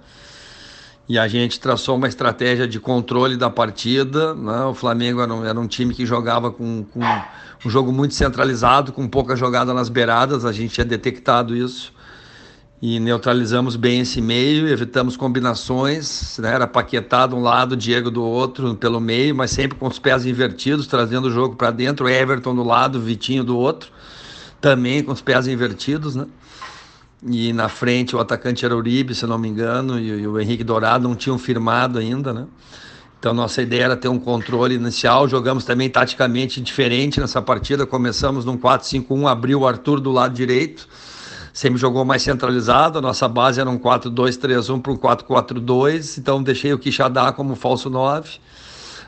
e 1.07 1.17
a 1.17 1.27
gente 1.27 1.59
traçou 1.59 1.95
uma 1.95 2.07
estratégia 2.07 2.67
de 2.67 2.79
controle 2.79 3.37
da 3.37 3.49
partida. 3.49 4.33
Né? 4.33 4.63
O 4.65 4.73
Flamengo 4.73 5.21
era 5.21 5.33
um, 5.33 5.45
era 5.45 5.59
um, 5.59 5.67
time 5.67 5.93
que 5.93 6.05
jogava 6.05 6.51
com, 6.51 6.83
com, 6.83 6.99
um 7.65 7.69
jogo 7.69 7.91
muito 7.91 8.13
centralizado, 8.13 8.91
com 8.91 9.07
pouca 9.07 9.35
jogada 9.35 9.73
nas 9.73 9.89
beiradas, 9.89 10.45
a 10.45 10.51
gente 10.51 10.73
tinha 10.73 10.85
detectado 10.85 11.55
isso 11.55 11.93
e 12.81 12.97
neutralizamos 12.99 13.76
bem 13.76 14.01
esse 14.01 14.22
meio, 14.22 14.68
evitamos 14.68 15.18
combinações, 15.18 16.38
né? 16.39 16.53
era 16.53 16.65
Paquetá 16.65 17.27
de 17.27 17.35
um 17.35 17.41
lado, 17.41 17.76
Diego 17.76 18.10
do 18.10 18.23
outro, 18.23 18.73
pelo 18.76 19.01
meio, 19.01 19.35
mas 19.35 19.51
sempre 19.51 19.77
com 19.77 19.88
os 19.88 19.99
pés 19.99 20.26
invertidos, 20.26 20.88
trazendo 20.88 21.27
o 21.27 21.31
jogo 21.31 21.57
para 21.57 21.72
dentro, 21.72 22.07
Everton 22.07 22.56
do 22.56 22.64
lado, 22.64 23.01
Vitinho 23.01 23.43
do 23.43 23.57
outro, 23.57 23.91
também 24.61 25.03
com 25.03 25.11
os 25.11 25.22
pés 25.22 25.45
invertidos, 25.47 26.15
né? 26.15 26.26
E 27.22 27.51
na 27.51 27.68
frente 27.68 28.15
o 28.15 28.19
atacante 28.19 28.64
era 28.64 28.73
Uribe, 28.73 29.14
se 29.14 29.27
não 29.27 29.38
me 29.38 29.49
engano, 29.49 29.99
e, 29.99 30.07
e 30.07 30.27
o 30.27 30.39
Henrique 30.39 30.64
Dourado 30.64 31.06
não 31.06 31.15
tinham 31.15 31.38
firmado 31.38 31.99
ainda, 31.99 32.34
né? 32.34 32.47
Então 33.19 33.34
nossa 33.34 33.61
ideia 33.61 33.84
era 33.84 33.97
ter 33.97 34.07
um 34.07 34.18
controle 34.18 34.76
inicial, 34.76 35.27
jogamos 35.27 35.65
também 35.65 35.89
taticamente 35.89 36.61
diferente 36.61 37.19
nessa 37.19 37.41
partida, 37.41 37.85
começamos 37.85 38.45
num 38.45 38.57
4-5-1, 38.57 39.30
abriu 39.30 39.60
o 39.60 39.68
Arthur 39.68 39.99
do 39.99 40.10
lado 40.10 40.34
direito, 40.34 40.88
sempre 41.60 41.77
jogou 41.77 42.06
mais 42.06 42.22
centralizado, 42.22 42.99
a 42.99 43.02
nossa 43.02 43.27
base 43.27 43.60
era 43.60 43.69
um 43.69 43.77
4-2-3-1 43.77 44.81
para 44.81 44.94
um 44.94 44.98
4-4-2, 44.98 46.18
então 46.18 46.41
deixei 46.41 46.72
o 46.72 46.80
Quixadá 46.80 47.34
como 47.34 47.53
falso 47.53 47.90
9, 47.90 48.40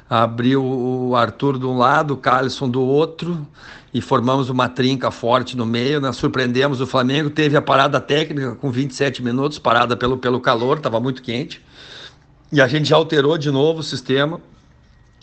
abriu 0.09 0.61
o 0.61 1.15
Arthur 1.15 1.57
de 1.57 1.65
um 1.65 1.77
lado, 1.77 2.13
o 2.13 2.17
Carlson 2.17 2.67
do 2.67 2.81
outro, 2.81 3.47
e 3.93 4.01
formamos 4.01 4.49
uma 4.49 4.67
trinca 4.67 5.09
forte 5.11 5.55
no 5.55 5.65
meio, 5.65 6.01
né? 6.01 6.11
surpreendemos 6.11 6.81
o 6.81 6.85
Flamengo, 6.85 7.29
teve 7.29 7.55
a 7.55 7.61
parada 7.61 8.01
técnica 8.01 8.53
com 8.55 8.69
27 8.69 9.23
minutos, 9.23 9.57
parada 9.57 9.95
pelo, 9.95 10.17
pelo 10.17 10.41
calor, 10.41 10.75
estava 10.75 10.99
muito 10.99 11.21
quente, 11.21 11.63
e 12.51 12.59
a 12.59 12.67
gente 12.67 12.89
já 12.89 12.97
alterou 12.97 13.37
de 13.37 13.49
novo 13.49 13.79
o 13.79 13.83
sistema, 13.83 14.41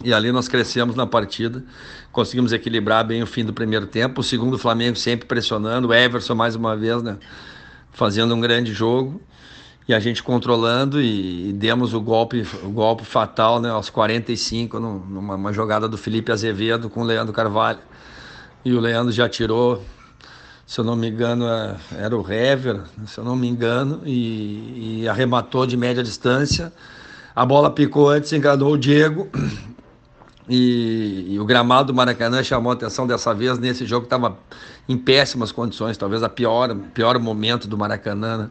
e 0.04 0.12
ali 0.12 0.30
nós 0.30 0.48
crescemos 0.48 0.94
na 0.94 1.06
partida, 1.06 1.64
conseguimos 2.12 2.52
equilibrar 2.52 3.04
bem 3.04 3.22
o 3.22 3.26
fim 3.26 3.44
do 3.44 3.52
primeiro 3.52 3.86
tempo, 3.86 4.20
o 4.20 4.24
segundo 4.24 4.54
o 4.54 4.58
Flamengo 4.58 4.96
sempre 4.96 5.26
pressionando, 5.26 5.88
o 5.88 5.94
Everson 5.94 6.34
mais 6.34 6.54
uma 6.54 6.76
vez, 6.76 7.02
né? 7.02 7.16
fazendo 7.92 8.34
um 8.34 8.40
grande 8.40 8.72
jogo, 8.72 9.20
e 9.88 9.94
a 9.94 9.98
gente 9.98 10.22
controlando 10.22 11.00
e, 11.00 11.48
e, 11.48 11.52
demos 11.52 11.94
o 11.94 12.00
golpe, 12.00 12.46
o 12.62 12.68
golpe 12.68 13.04
fatal 13.04 13.60
né, 13.60 13.70
aos 13.70 13.88
45, 13.88 14.78
numa 14.78 15.52
jogada 15.52 15.88
do 15.88 15.96
Felipe 15.96 16.30
Azevedo 16.30 16.90
com 16.90 17.00
o 17.00 17.04
Leandro 17.04 17.32
Carvalho 17.32 17.80
e 18.64 18.72
o 18.72 18.80
Leandro 18.80 19.10
já 19.10 19.28
tirou, 19.28 19.82
se 20.66 20.78
eu 20.78 20.84
não 20.84 20.94
me 20.94 21.08
engano, 21.08 21.46
é, 21.46 21.76
era 21.96 22.16
o 22.16 22.30
Hever, 22.30 22.82
se 23.06 23.18
eu 23.18 23.24
não 23.24 23.34
me 23.34 23.48
engano, 23.48 24.02
e, 24.04 25.00
e 25.00 25.08
arrematou 25.08 25.66
de 25.66 25.76
média 25.76 26.02
distância. 26.02 26.72
A 27.34 27.46
bola 27.46 27.70
picou 27.70 28.10
antes, 28.10 28.32
enganou 28.32 28.72
o 28.72 28.78
Diego. 28.78 29.28
E, 30.48 31.26
e, 31.28 31.38
o 31.38 31.44
gramado 31.44 31.92
do 31.92 31.94
Maracanã 31.94 32.42
chamou 32.42 32.72
atenção 32.72 33.06
dessa 33.06 33.34
vez 33.34 33.58
nesse 33.58 33.84
jogo 33.84 34.02
que 34.02 34.14
estava 34.14 34.38
em 34.88 34.96
péssimas 34.96 35.52
condições, 35.52 35.96
talvez 35.96 36.22
a 36.22 36.28
pior, 36.28 36.74
pior 36.94 37.18
momento 37.18 37.68
do 37.68 37.76
Maracanã. 37.76 38.38
Né? 38.38 38.50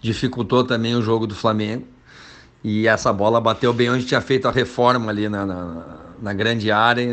Dificultou 0.00 0.64
também 0.64 0.94
o 0.94 1.02
jogo 1.02 1.26
do 1.26 1.34
Flamengo. 1.34 1.86
E 2.62 2.86
essa 2.86 3.12
bola 3.12 3.40
bateu 3.40 3.72
bem 3.72 3.90
onde 3.90 4.04
tinha 4.04 4.20
feito 4.20 4.46
a 4.46 4.50
reforma 4.50 5.10
ali 5.10 5.28
na, 5.28 5.44
na 5.44 6.02
na 6.22 6.32
grande 6.32 6.70
área 6.70 7.04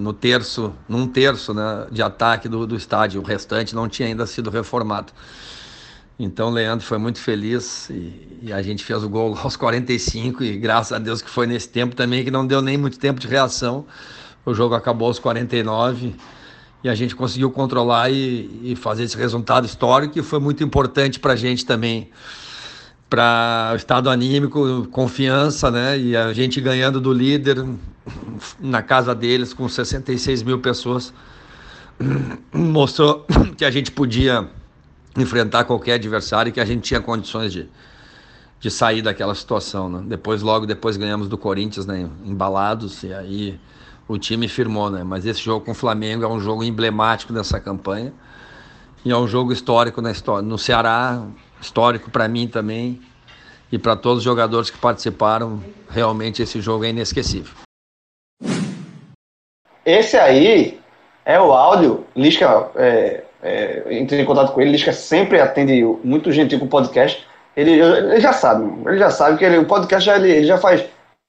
no 0.00 0.14
terço, 0.14 0.72
num 0.88 1.06
terço 1.06 1.52
né, 1.52 1.86
de 1.92 2.02
ataque 2.02 2.48
do, 2.48 2.66
do 2.66 2.74
estádio. 2.74 3.20
O 3.20 3.24
restante 3.24 3.74
não 3.74 3.86
tinha 3.86 4.08
ainda 4.08 4.26
sido 4.26 4.48
reformado. 4.48 5.12
Então 6.18 6.48
Leandro 6.48 6.84
foi 6.84 6.96
muito 6.96 7.18
feliz 7.18 7.90
e, 7.90 8.38
e, 8.42 8.52
a 8.52 8.62
gente 8.62 8.82
fez 8.84 9.04
o 9.04 9.08
gol 9.08 9.36
aos 9.42 9.56
45 9.56 10.42
e 10.42 10.56
graças 10.56 10.92
a 10.92 10.98
Deus 10.98 11.20
que 11.20 11.28
foi 11.28 11.46
nesse 11.46 11.68
tempo 11.68 11.94
também 11.94 12.24
que 12.24 12.30
não 12.30 12.46
deu 12.46 12.62
nem 12.62 12.78
muito 12.78 12.98
tempo 12.98 13.20
de 13.20 13.28
reação. 13.28 13.84
O 14.44 14.54
jogo 14.54 14.74
acabou 14.74 15.08
aos 15.08 15.18
49 15.18 16.14
e 16.82 16.88
a 16.88 16.94
gente 16.94 17.14
conseguiu 17.14 17.50
controlar 17.50 18.10
e, 18.10 18.72
e 18.72 18.76
fazer 18.76 19.04
esse 19.04 19.16
resultado 19.16 19.66
histórico 19.66 20.14
que 20.14 20.22
foi 20.22 20.38
muito 20.38 20.64
importante 20.64 21.20
para 21.20 21.34
a 21.34 21.36
gente 21.36 21.66
também 21.66 22.10
para 23.08 23.70
o 23.72 23.76
estado 23.76 24.10
anímico, 24.10 24.86
confiança, 24.90 25.70
né? 25.70 25.98
E 25.98 26.16
a 26.16 26.32
gente 26.32 26.60
ganhando 26.60 27.00
do 27.00 27.12
líder 27.12 27.64
na 28.58 28.82
casa 28.82 29.14
deles 29.14 29.52
com 29.52 29.68
66 29.68 30.42
mil 30.42 30.58
pessoas 30.60 31.12
mostrou 32.52 33.26
que 33.56 33.64
a 33.64 33.70
gente 33.70 33.92
podia 33.92 34.48
enfrentar 35.16 35.64
qualquer 35.64 35.94
adversário 35.94 36.52
que 36.52 36.60
a 36.60 36.64
gente 36.64 36.82
tinha 36.82 37.00
condições 37.00 37.52
de, 37.52 37.68
de 38.60 38.70
sair 38.70 39.02
daquela 39.02 39.34
situação. 39.34 39.88
Né? 39.88 40.04
Depois, 40.06 40.42
logo 40.42 40.66
depois, 40.66 40.96
ganhamos 40.96 41.28
do 41.28 41.38
Corinthians, 41.38 41.86
né? 41.86 42.08
embalados, 42.24 43.02
e 43.02 43.12
aí 43.12 43.60
o 44.08 44.18
time 44.18 44.48
firmou. 44.48 44.90
Né? 44.90 45.02
Mas 45.04 45.26
esse 45.26 45.40
jogo 45.40 45.64
com 45.64 45.72
o 45.72 45.74
Flamengo 45.74 46.24
é 46.24 46.28
um 46.28 46.40
jogo 46.40 46.62
emblemático 46.62 47.32
dessa 47.32 47.58
campanha 47.60 48.12
e 49.04 49.10
é 49.10 49.16
um 49.16 49.26
jogo 49.26 49.52
histórico 49.52 50.02
na 50.02 50.10
história. 50.10 50.42
No 50.42 50.58
Ceará, 50.58 51.22
histórico 51.60 52.10
para 52.10 52.28
mim 52.28 52.48
também 52.48 53.00
e 53.70 53.78
para 53.78 53.96
todos 53.96 54.18
os 54.18 54.24
jogadores 54.24 54.70
que 54.70 54.78
participaram. 54.78 55.62
Realmente 55.88 56.42
esse 56.42 56.60
jogo 56.60 56.84
é 56.84 56.90
inesquecível. 56.90 57.54
Esse 59.84 60.16
aí 60.16 60.80
é 61.24 61.40
o 61.40 61.52
áudio. 61.52 62.04
Lisca, 62.16 62.70
é, 62.74 63.25
é, 63.46 63.82
entrei 63.90 64.20
em 64.20 64.24
contato 64.24 64.52
com 64.52 64.60
ele. 64.60 64.72
Lisca 64.72 64.92
sempre 64.92 65.40
atende 65.40 65.82
muito 66.02 66.32
gentil 66.32 66.58
com 66.58 66.66
o 66.66 66.68
podcast. 66.68 67.26
Ele, 67.56 67.72
ele 67.72 68.20
já 68.20 68.32
sabe, 68.32 68.70
ele 68.86 68.98
já 68.98 69.10
sabe 69.10 69.38
que 69.38 69.44
ele, 69.44 69.58
o 69.58 69.64
podcast 69.64 70.04
já, 70.04 70.16
ele, 70.16 70.30
ele 70.30 70.46
já 70.46 70.58
faz 70.58 70.84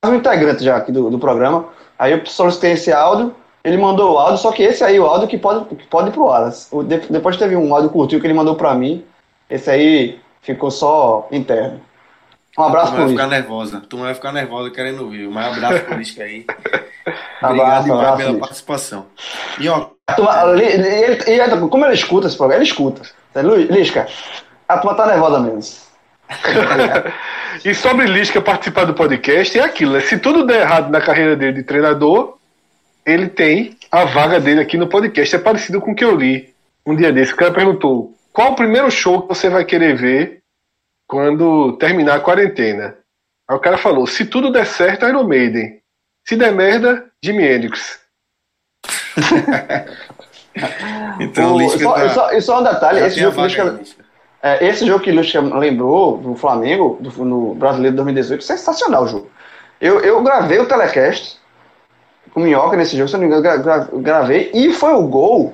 um 0.05 0.15
integrante 0.15 0.63
já 0.63 0.75
aqui 0.75 0.91
do, 0.91 1.09
do 1.09 1.19
programa. 1.19 1.69
Aí 1.97 2.11
eu 2.11 2.25
solicitei 2.25 2.73
esse 2.73 2.91
áudio, 2.91 3.33
ele 3.63 3.77
mandou 3.77 4.13
o 4.13 4.17
áudio, 4.17 4.37
só 4.37 4.51
que 4.51 4.63
esse 4.63 4.83
aí, 4.83 4.99
o 4.99 5.05
áudio 5.05 5.27
que 5.27 5.37
pode, 5.37 5.65
que 5.75 5.87
pode 5.87 6.09
ir 6.09 6.11
pro 6.11 6.29
ar. 6.29 6.51
Depois 7.09 7.37
teve 7.37 7.55
um 7.55 7.73
áudio 7.73 7.89
curtinho 7.89 8.19
que 8.19 8.27
ele 8.27 8.33
mandou 8.33 8.55
para 8.55 8.75
mim. 8.75 9.05
Esse 9.49 9.69
aí 9.69 10.19
ficou 10.41 10.69
só 10.69 11.27
interno. 11.31 11.79
Um 12.57 12.63
abraço 12.63 12.91
pro 12.91 13.01
vai 13.03 13.09
ficar 13.09 13.27
nervosa. 13.27 13.81
Tu 13.87 13.97
vai 13.97 14.13
ficar 14.15 14.31
nervosa 14.31 14.71
querendo 14.71 15.03
ouvir. 15.03 15.27
Um 15.27 15.37
abraço 15.37 15.83
pro 15.85 15.97
Lisca 15.97 16.23
aí. 16.23 16.45
Obrigado 17.41 17.93
abraço, 17.93 18.17
pela 18.17 18.39
participação. 18.39 19.05
E 19.59 19.69
ó. 19.69 19.96
Ele, 20.53 21.27
ele, 21.27 21.67
como 21.69 21.85
ele 21.85 21.93
escuta 21.93 22.27
esse 22.27 22.37
programa? 22.37 22.63
Ele 22.63 22.69
escuta. 22.69 23.01
Lisca, 23.69 24.07
a 24.67 24.77
turma 24.77 24.95
tá 24.95 25.05
nervosa 25.05 25.39
mesmo. 25.39 25.87
e 27.63 27.73
sobre 27.73 28.05
Lisca 28.05 28.41
participar 28.41 28.85
do 28.85 28.93
podcast, 28.93 29.57
é 29.57 29.63
aquilo, 29.63 29.93
né? 29.93 29.99
Se 29.99 30.17
tudo 30.17 30.45
der 30.45 30.61
errado 30.61 30.89
na 30.89 31.01
carreira 31.01 31.35
dele 31.35 31.53
de 31.53 31.63
treinador, 31.63 32.37
ele 33.05 33.27
tem 33.27 33.77
a 33.91 34.05
vaga 34.05 34.39
dele 34.39 34.61
aqui 34.61 34.77
no 34.77 34.87
podcast. 34.87 35.35
É 35.35 35.39
parecido 35.39 35.81
com 35.81 35.91
o 35.91 35.95
que 35.95 36.03
eu 36.03 36.15
li 36.15 36.53
um 36.85 36.95
dia 36.95 37.11
desse. 37.11 37.33
O 37.33 37.37
cara 37.37 37.53
perguntou: 37.53 38.13
qual 38.31 38.51
o 38.51 38.55
primeiro 38.55 38.89
show 38.89 39.21
que 39.21 39.27
você 39.27 39.49
vai 39.49 39.65
querer 39.65 39.95
ver 39.95 40.41
quando 41.05 41.73
terminar 41.77 42.15
a 42.15 42.21
quarentena? 42.21 42.97
Aí 43.47 43.55
o 43.55 43.59
cara 43.59 43.77
falou: 43.77 44.07
se 44.07 44.25
tudo 44.25 44.51
der 44.51 44.65
certo, 44.65 45.05
Iron 45.05 45.23
Maiden. 45.23 45.81
Se 46.25 46.35
der 46.35 46.51
merda, 46.51 47.05
Jimi 47.23 47.43
Hendrix. 47.43 47.99
então, 51.19 51.55
o, 51.55 51.69
só, 51.69 51.93
tá... 51.93 52.09
só, 52.09 52.41
só, 52.41 52.59
um 52.59 52.63
detalhe: 52.63 52.99
esse 53.01 53.19
jogo, 53.19 53.41
Lisca, 53.41 53.79
é, 54.41 54.67
esse 54.67 54.85
jogo 54.85 55.03
que 55.03 55.11
o 55.11 55.15
Lisca 55.15 55.41
lembrou 55.41 56.17
do 56.17 56.35
Flamengo, 56.35 56.97
do, 56.99 57.25
no 57.25 57.55
Brasileiro 57.55 57.93
de 57.93 57.97
2018, 57.97 58.43
sensacional 58.43 59.03
o 59.03 59.07
jogo. 59.07 59.29
Eu, 59.79 59.99
eu 60.01 60.21
gravei 60.23 60.59
o 60.59 60.65
telecast 60.65 61.37
com 62.33 62.39
Minhoca 62.39 62.77
nesse 62.77 62.95
jogo, 62.95 63.09
se 63.09 63.15
eu 63.15 63.19
não 63.19 63.27
me 63.27 63.35
engano, 63.35 63.63
gra, 63.63 63.87
gravei, 63.93 64.51
e 64.53 64.73
foi 64.73 64.93
o 64.93 65.07
gol. 65.07 65.53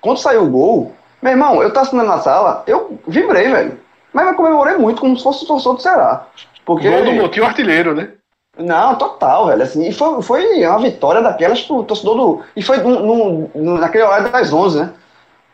Quando 0.00 0.18
saiu 0.18 0.44
o 0.44 0.50
gol, 0.50 0.92
meu 1.22 1.32
irmão, 1.32 1.62
eu 1.62 1.72
tava 1.72 2.02
na 2.02 2.18
sala, 2.18 2.64
eu 2.66 2.98
vibrei, 3.06 3.48
velho. 3.48 3.78
Mas 4.12 4.28
eu 4.28 4.34
comemorei 4.34 4.76
muito, 4.76 5.00
como 5.00 5.16
se 5.16 5.22
fosse 5.22 5.44
o 5.44 5.46
torcedor 5.46 5.74
do 5.74 5.82
Ceará. 5.82 6.26
Porque... 6.64 6.88
Gol 6.88 7.28
do 7.28 7.44
artilheiro, 7.44 7.94
né? 7.94 8.10
Não, 8.58 8.94
total, 8.96 9.46
velho. 9.46 9.62
Assim, 9.62 9.86
e 9.86 9.92
foi, 9.92 10.22
foi 10.22 10.66
uma 10.66 10.78
vitória 10.78 11.20
daquelas 11.20 11.62
pro 11.62 11.84
torcedor 11.84 12.16
do. 12.16 12.42
E 12.56 12.62
foi 12.62 12.78
no, 12.78 13.48
no, 13.54 13.78
naquele 13.78 14.04
horário 14.04 14.30
das 14.30 14.52
11, 14.52 14.78
né? 14.78 14.90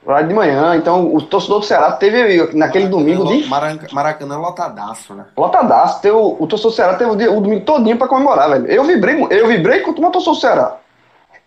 Horário 0.05 0.29
de 0.29 0.35
manhã. 0.35 0.77
Então, 0.77 1.15
o 1.15 1.21
torcedor 1.23 1.61
do 1.61 1.67
Ceará 1.67 1.93
teve 1.93 2.55
naquele 2.55 2.89
domingo 2.89 3.25
de. 3.27 3.49
Maracanã 3.93 4.39
lotadaço, 4.39 5.15
né? 5.15 5.25
Lotadaço. 5.37 6.01
Teve, 6.01 6.15
o, 6.15 6.37
o 6.39 6.47
torcedor 6.47 6.73
do 6.73 6.77
Ceará 6.77 6.95
teve 6.95 7.11
o, 7.11 7.17
dia, 7.17 7.33
o 7.33 7.41
domingo 7.41 7.65
todinho 7.65 7.97
pra 7.97 8.09
comemorar, 8.09 8.51
velho. 8.51 8.67
Eu 8.67 8.85
vibrei, 8.85 9.27
eu 9.31 9.47
vibrei 9.49 9.81
com 9.81 9.91
o 9.91 9.95
torcedor 9.95 10.35
do 10.35 10.41
Ceará. 10.41 10.77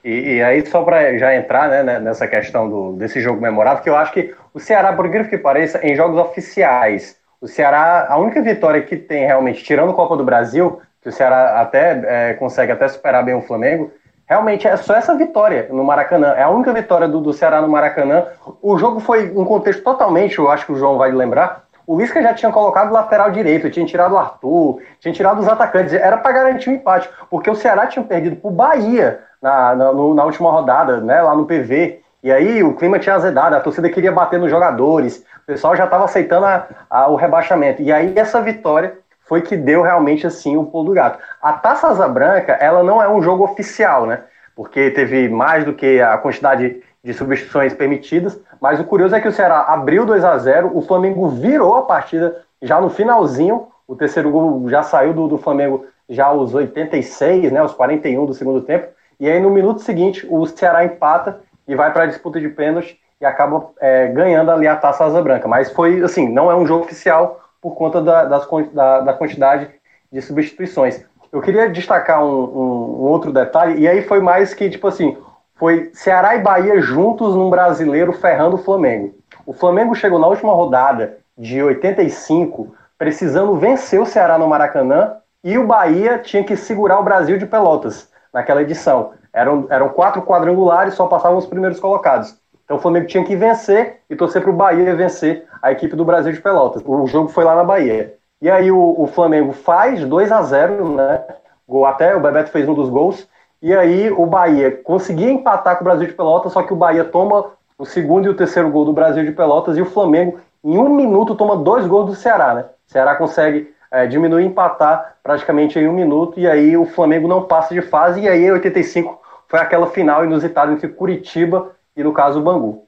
E, 0.04 0.36
e, 0.36 0.44
aí, 0.44 0.64
só 0.68 0.84
para 0.84 1.18
já 1.18 1.36
entrar 1.36 1.68
né, 1.68 2.00
nessa 2.00 2.28
questão 2.28 2.70
do, 2.70 2.94
desse 2.94 3.20
jogo 3.22 3.42
memorável, 3.42 3.82
que 3.82 3.90
eu 3.90 3.96
acho 3.96 4.14
que 4.14 4.36
o 4.54 4.60
Ceará, 4.60 4.94
por 4.94 5.06
incrível 5.08 5.30
que 5.30 5.38
pareça, 5.38 5.80
em 5.84 5.96
jogos 5.96 6.20
oficiais, 6.20 7.18
o 7.42 7.48
Ceará, 7.48 8.06
a 8.08 8.18
única 8.18 8.42
vitória 8.42 8.82
que 8.82 8.96
tem 8.96 9.26
realmente, 9.26 9.64
tirando 9.64 9.90
a 9.90 9.96
Copa 9.96 10.16
do 10.16 10.24
Brasil, 10.24 10.80
o 11.10 11.12
Ceará 11.12 11.62
até 11.62 12.30
é, 12.30 12.34
consegue 12.34 12.72
até 12.72 12.88
superar 12.88 13.24
bem 13.24 13.36
o 13.36 13.42
Flamengo, 13.42 13.92
realmente 14.26 14.68
é 14.68 14.76
só 14.78 14.96
essa 14.96 15.16
vitória 15.16 15.68
no 15.70 15.84
Maracanã. 15.84 16.34
É 16.36 16.44
a 16.44 16.50
única 16.50 16.74
vitória 16.74 17.08
do, 17.08 17.22
do 17.22 17.34
Ceará 17.34 17.62
no 17.62 17.68
Maracanã. 17.68 18.26
O 18.62 18.78
jogo 18.78 19.00
foi 19.00 19.32
um 19.36 19.46
contexto 19.46 19.84
totalmente, 19.84 20.40
eu 20.40 20.50
acho 20.50 20.66
que 20.66 20.72
o 20.72 20.76
João 20.76 20.98
vai 20.98 21.12
lembrar. 21.12 21.66
O 21.88 21.98
Lisca 21.98 22.22
já 22.22 22.34
tinha 22.34 22.52
colocado 22.52 22.90
o 22.90 22.94
lateral 22.94 23.30
direito, 23.30 23.70
tinha 23.70 23.86
tirado 23.86 24.14
o 24.14 24.18
Arthur, 24.18 24.82
tinha 25.00 25.14
tirado 25.14 25.40
os 25.40 25.48
atacantes. 25.48 25.94
Era 25.94 26.18
para 26.18 26.32
garantir 26.32 26.70
o 26.70 26.72
um 26.72 26.76
empate, 26.76 27.08
porque 27.30 27.50
o 27.50 27.56
Ceará 27.56 27.86
tinha 27.86 28.04
perdido 28.04 28.36
para 28.38 28.50
o 28.50 28.52
Bahia 28.52 29.20
na, 29.42 29.76
na, 29.76 29.94
no, 29.94 30.16
na 30.16 30.24
última 30.24 30.50
rodada, 30.50 31.00
né, 31.00 31.22
lá 31.22 31.36
no 31.36 31.46
PV. 31.46 32.02
E 32.24 32.32
aí 32.32 32.64
o 32.64 32.74
clima 32.74 32.98
tinha 32.98 33.14
azedado, 33.14 33.56
a 33.56 33.60
torcida 33.60 33.88
queria 33.88 34.12
bater 34.12 34.40
nos 34.40 34.50
jogadores, 34.50 35.24
o 35.44 35.46
pessoal 35.46 35.76
já 35.76 35.86
estava 35.86 36.06
aceitando 36.06 36.48
a, 36.48 36.66
a, 36.90 37.08
o 37.08 37.16
rebaixamento. 37.16 37.84
E 37.84 37.92
aí 37.92 38.14
essa 38.16 38.42
vitória 38.42 38.98
foi 39.26 39.42
que 39.42 39.58
deu 39.58 39.82
realmente 39.82 40.26
assim 40.26 40.56
o 40.56 40.66
pulo 40.66 40.86
do 40.86 40.94
gato. 40.94 41.20
A 41.42 41.54
Taça 41.54 41.88
Asa 41.88 42.08
Branca, 42.08 42.54
ela 42.54 42.84
não 42.84 43.02
é 43.02 43.10
um 43.10 43.22
jogo 43.22 43.44
oficial, 43.44 44.06
né? 44.06 44.24
Porque 44.56 44.90
teve 44.92 45.28
mais 45.28 45.66
do 45.66 45.74
que 45.74 46.00
a 46.02 46.18
quantidade 46.18 46.82
de 47.04 47.14
substituições 47.14 47.74
permitidas, 47.74 48.40
mas 48.60 48.80
o 48.80 48.84
curioso 48.84 49.16
é 49.16 49.22
que 49.22 49.28
o 49.28 49.32
Ceará 49.32 49.62
abriu 49.68 50.06
2 50.06 50.24
a 50.24 50.38
0 50.38 50.76
o 50.76 50.82
Flamengo 50.82 51.28
virou 51.30 51.76
a 51.76 51.84
partida 51.84 52.42
já 52.62 52.82
no 52.82 52.90
finalzinho, 52.90 53.68
o 53.88 53.96
terceiro 53.96 54.32
gol 54.32 54.68
já 54.70 54.82
saiu 54.82 55.14
do, 55.14 55.28
do 55.28 55.38
Flamengo 55.38 55.86
já 56.10 56.26
aos 56.26 56.54
86, 56.56 57.52
né, 57.52 57.62
os 57.62 57.74
41 57.74 58.26
do 58.26 58.34
segundo 58.34 58.62
tempo, 58.62 58.88
e 59.20 59.30
aí 59.30 59.40
no 59.40 59.52
minuto 59.52 59.82
seguinte 59.82 60.26
o 60.30 60.46
Ceará 60.48 60.84
empata 60.84 61.42
e 61.68 61.76
vai 61.76 61.92
para 61.92 62.04
a 62.04 62.08
disputa 62.08 62.40
de 62.40 62.50
pênalti 62.50 63.00
e 63.22 63.26
acaba 63.26 63.70
é, 63.80 64.08
ganhando 64.08 64.52
ali 64.52 64.68
a 64.68 64.76
taça 64.76 65.06
asa 65.06 65.22
branca. 65.22 65.48
Mas 65.48 65.72
foi 65.72 66.02
assim, 66.02 66.28
não 66.28 66.52
é 66.52 66.56
um 66.56 66.66
jogo 66.66 66.86
oficial 66.86 67.40
por 67.66 67.74
conta 67.74 68.00
da, 68.00 68.26
das, 68.26 68.48
da, 68.72 69.00
da 69.00 69.14
quantidade 69.14 69.72
de 70.12 70.22
substituições. 70.22 71.04
Eu 71.32 71.42
queria 71.42 71.68
destacar 71.68 72.24
um, 72.24 72.28
um, 72.28 73.02
um, 73.02 73.08
outro 73.08 73.34
detalhe, 73.34 73.80
e 73.80 73.88
aí 73.88 74.04
foi 74.04 74.20
mais 74.20 74.54
que, 74.54 74.70
tipo 74.70 74.88
assim, 74.88 75.18
foi 75.56 75.90
Ceará 75.92 76.36
e 76.36 76.44
Bahia 76.44 76.80
juntos 76.80 77.34
num 77.34 77.50
brasileiro 77.50 78.14
ferrando 78.14 78.58
o 78.58 78.60
Flamengo. 78.60 79.16
O 79.48 79.52
Flamengo 79.52 79.96
chegou 79.96 80.20
na 80.20 80.28
última 80.28 80.54
rodada 80.54 81.18
de 81.36 81.60
85, 81.64 82.76
precisando 83.00 83.56
vencer 83.56 84.00
o 84.00 84.06
Ceará 84.06 84.38
no 84.38 84.48
Maracanã, 84.48 85.16
e 85.44 85.58
o 85.58 85.66
Bahia 85.66 86.20
tinha 86.20 86.44
que 86.44 86.56
segurar 86.56 87.00
o 87.00 87.04
Brasil 87.04 87.40
de 87.40 87.48
Pelotas 87.48 88.12
naquela 88.32 88.62
edição. 88.62 89.14
Eram, 89.34 89.66
eram 89.72 89.90
quatro 89.90 90.22
quadrangulares, 90.22 90.94
só 90.94 91.08
passavam 91.08 91.40
os 91.40 91.48
primeiros 91.48 91.80
colocados. 91.80 92.38
Então 92.66 92.78
o 92.78 92.80
Flamengo 92.80 93.08
tinha 93.08 93.24
que 93.24 93.36
vencer 93.36 94.02
e 94.10 94.16
torcer 94.16 94.42
para 94.42 94.52
o 94.52 94.56
Bahia 94.56 94.96
vencer 94.96 95.46
a 95.62 95.72
equipe 95.72 95.96
do 95.96 96.04
Brasil 96.04 96.34
de 96.34 96.42
Pelotas. 96.42 96.84
O 96.86 97.08
jogo 97.08 97.30
foi 97.30 97.44
lá 97.44 97.56
na 97.56 97.64
Bahia. 97.64 98.16
E 98.42 98.50
aí 98.50 98.72
o, 98.72 98.96
o 98.98 99.08
Flamengo 99.08 99.54
faz 99.54 100.04
2 100.04 100.32
a 100.32 100.42
0 100.42 100.90
né? 100.90 101.24
Gol 101.68 101.86
até, 101.86 102.16
o 102.16 102.20
Bebeto 102.20 102.52
fez 102.52 102.68
um 102.68 102.74
dos 102.74 102.90
gols. 102.90 103.28
E 103.62 103.74
aí 103.74 104.12
o 104.12 104.26
Bahia 104.26 104.72
conseguia 104.84 105.32
empatar 105.32 105.76
com 105.76 105.82
o 105.82 105.86
Brasil 105.86 106.08
de 106.08 106.14
Pelotas, 106.14 106.54
só 106.54 106.62
que 106.62 106.74
o 106.74 106.76
Bahia 106.76 107.04
toma 107.04 107.52
o 107.78 107.86
segundo 107.86 108.26
e 108.26 108.30
o 108.30 108.36
terceiro 108.36 108.70
gol 108.70 108.86
do 108.86 108.94
Brasil 108.94 109.24
de 109.24 109.32
Pelotas 109.32 109.78
e 109.78 109.82
o 109.82 109.86
Flamengo, 109.86 110.40
em 110.64 110.78
um 110.78 110.90
minuto, 110.90 111.36
toma 111.36 111.56
dois 111.56 111.86
gols 111.88 112.06
do 112.08 112.16
Ceará, 112.16 112.54
né? 112.54 112.66
O 112.88 112.92
Ceará 112.92 113.16
consegue 113.16 113.74
é, 113.92 114.06
diminuir 114.06 114.44
e 114.44 114.48
empatar 114.48 115.16
praticamente 115.24 115.80
em 115.80 115.88
um 115.88 115.94
minuto, 115.94 116.40
e 116.40 116.48
aí 116.48 116.78
o 116.78 116.86
Flamengo 116.86 117.28
não 117.28 117.44
passa 117.44 117.74
de 117.74 117.82
fase, 117.82 118.22
e 118.22 118.30
aí 118.30 118.46
em 118.46 118.52
85 118.52 119.20
foi 119.48 119.60
aquela 119.60 119.88
final 119.88 120.24
inusitada 120.24 120.72
entre 120.72 120.88
Curitiba 120.88 121.72
e, 121.96 122.04
no 122.04 122.14
caso, 122.14 122.40
o 122.40 122.44
Bangu. 122.44 122.88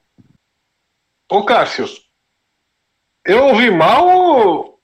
Ô 1.30 1.44
Cássio, 1.44 1.86
eu 3.24 3.48
ouvi 3.48 3.70
mal 3.70 4.78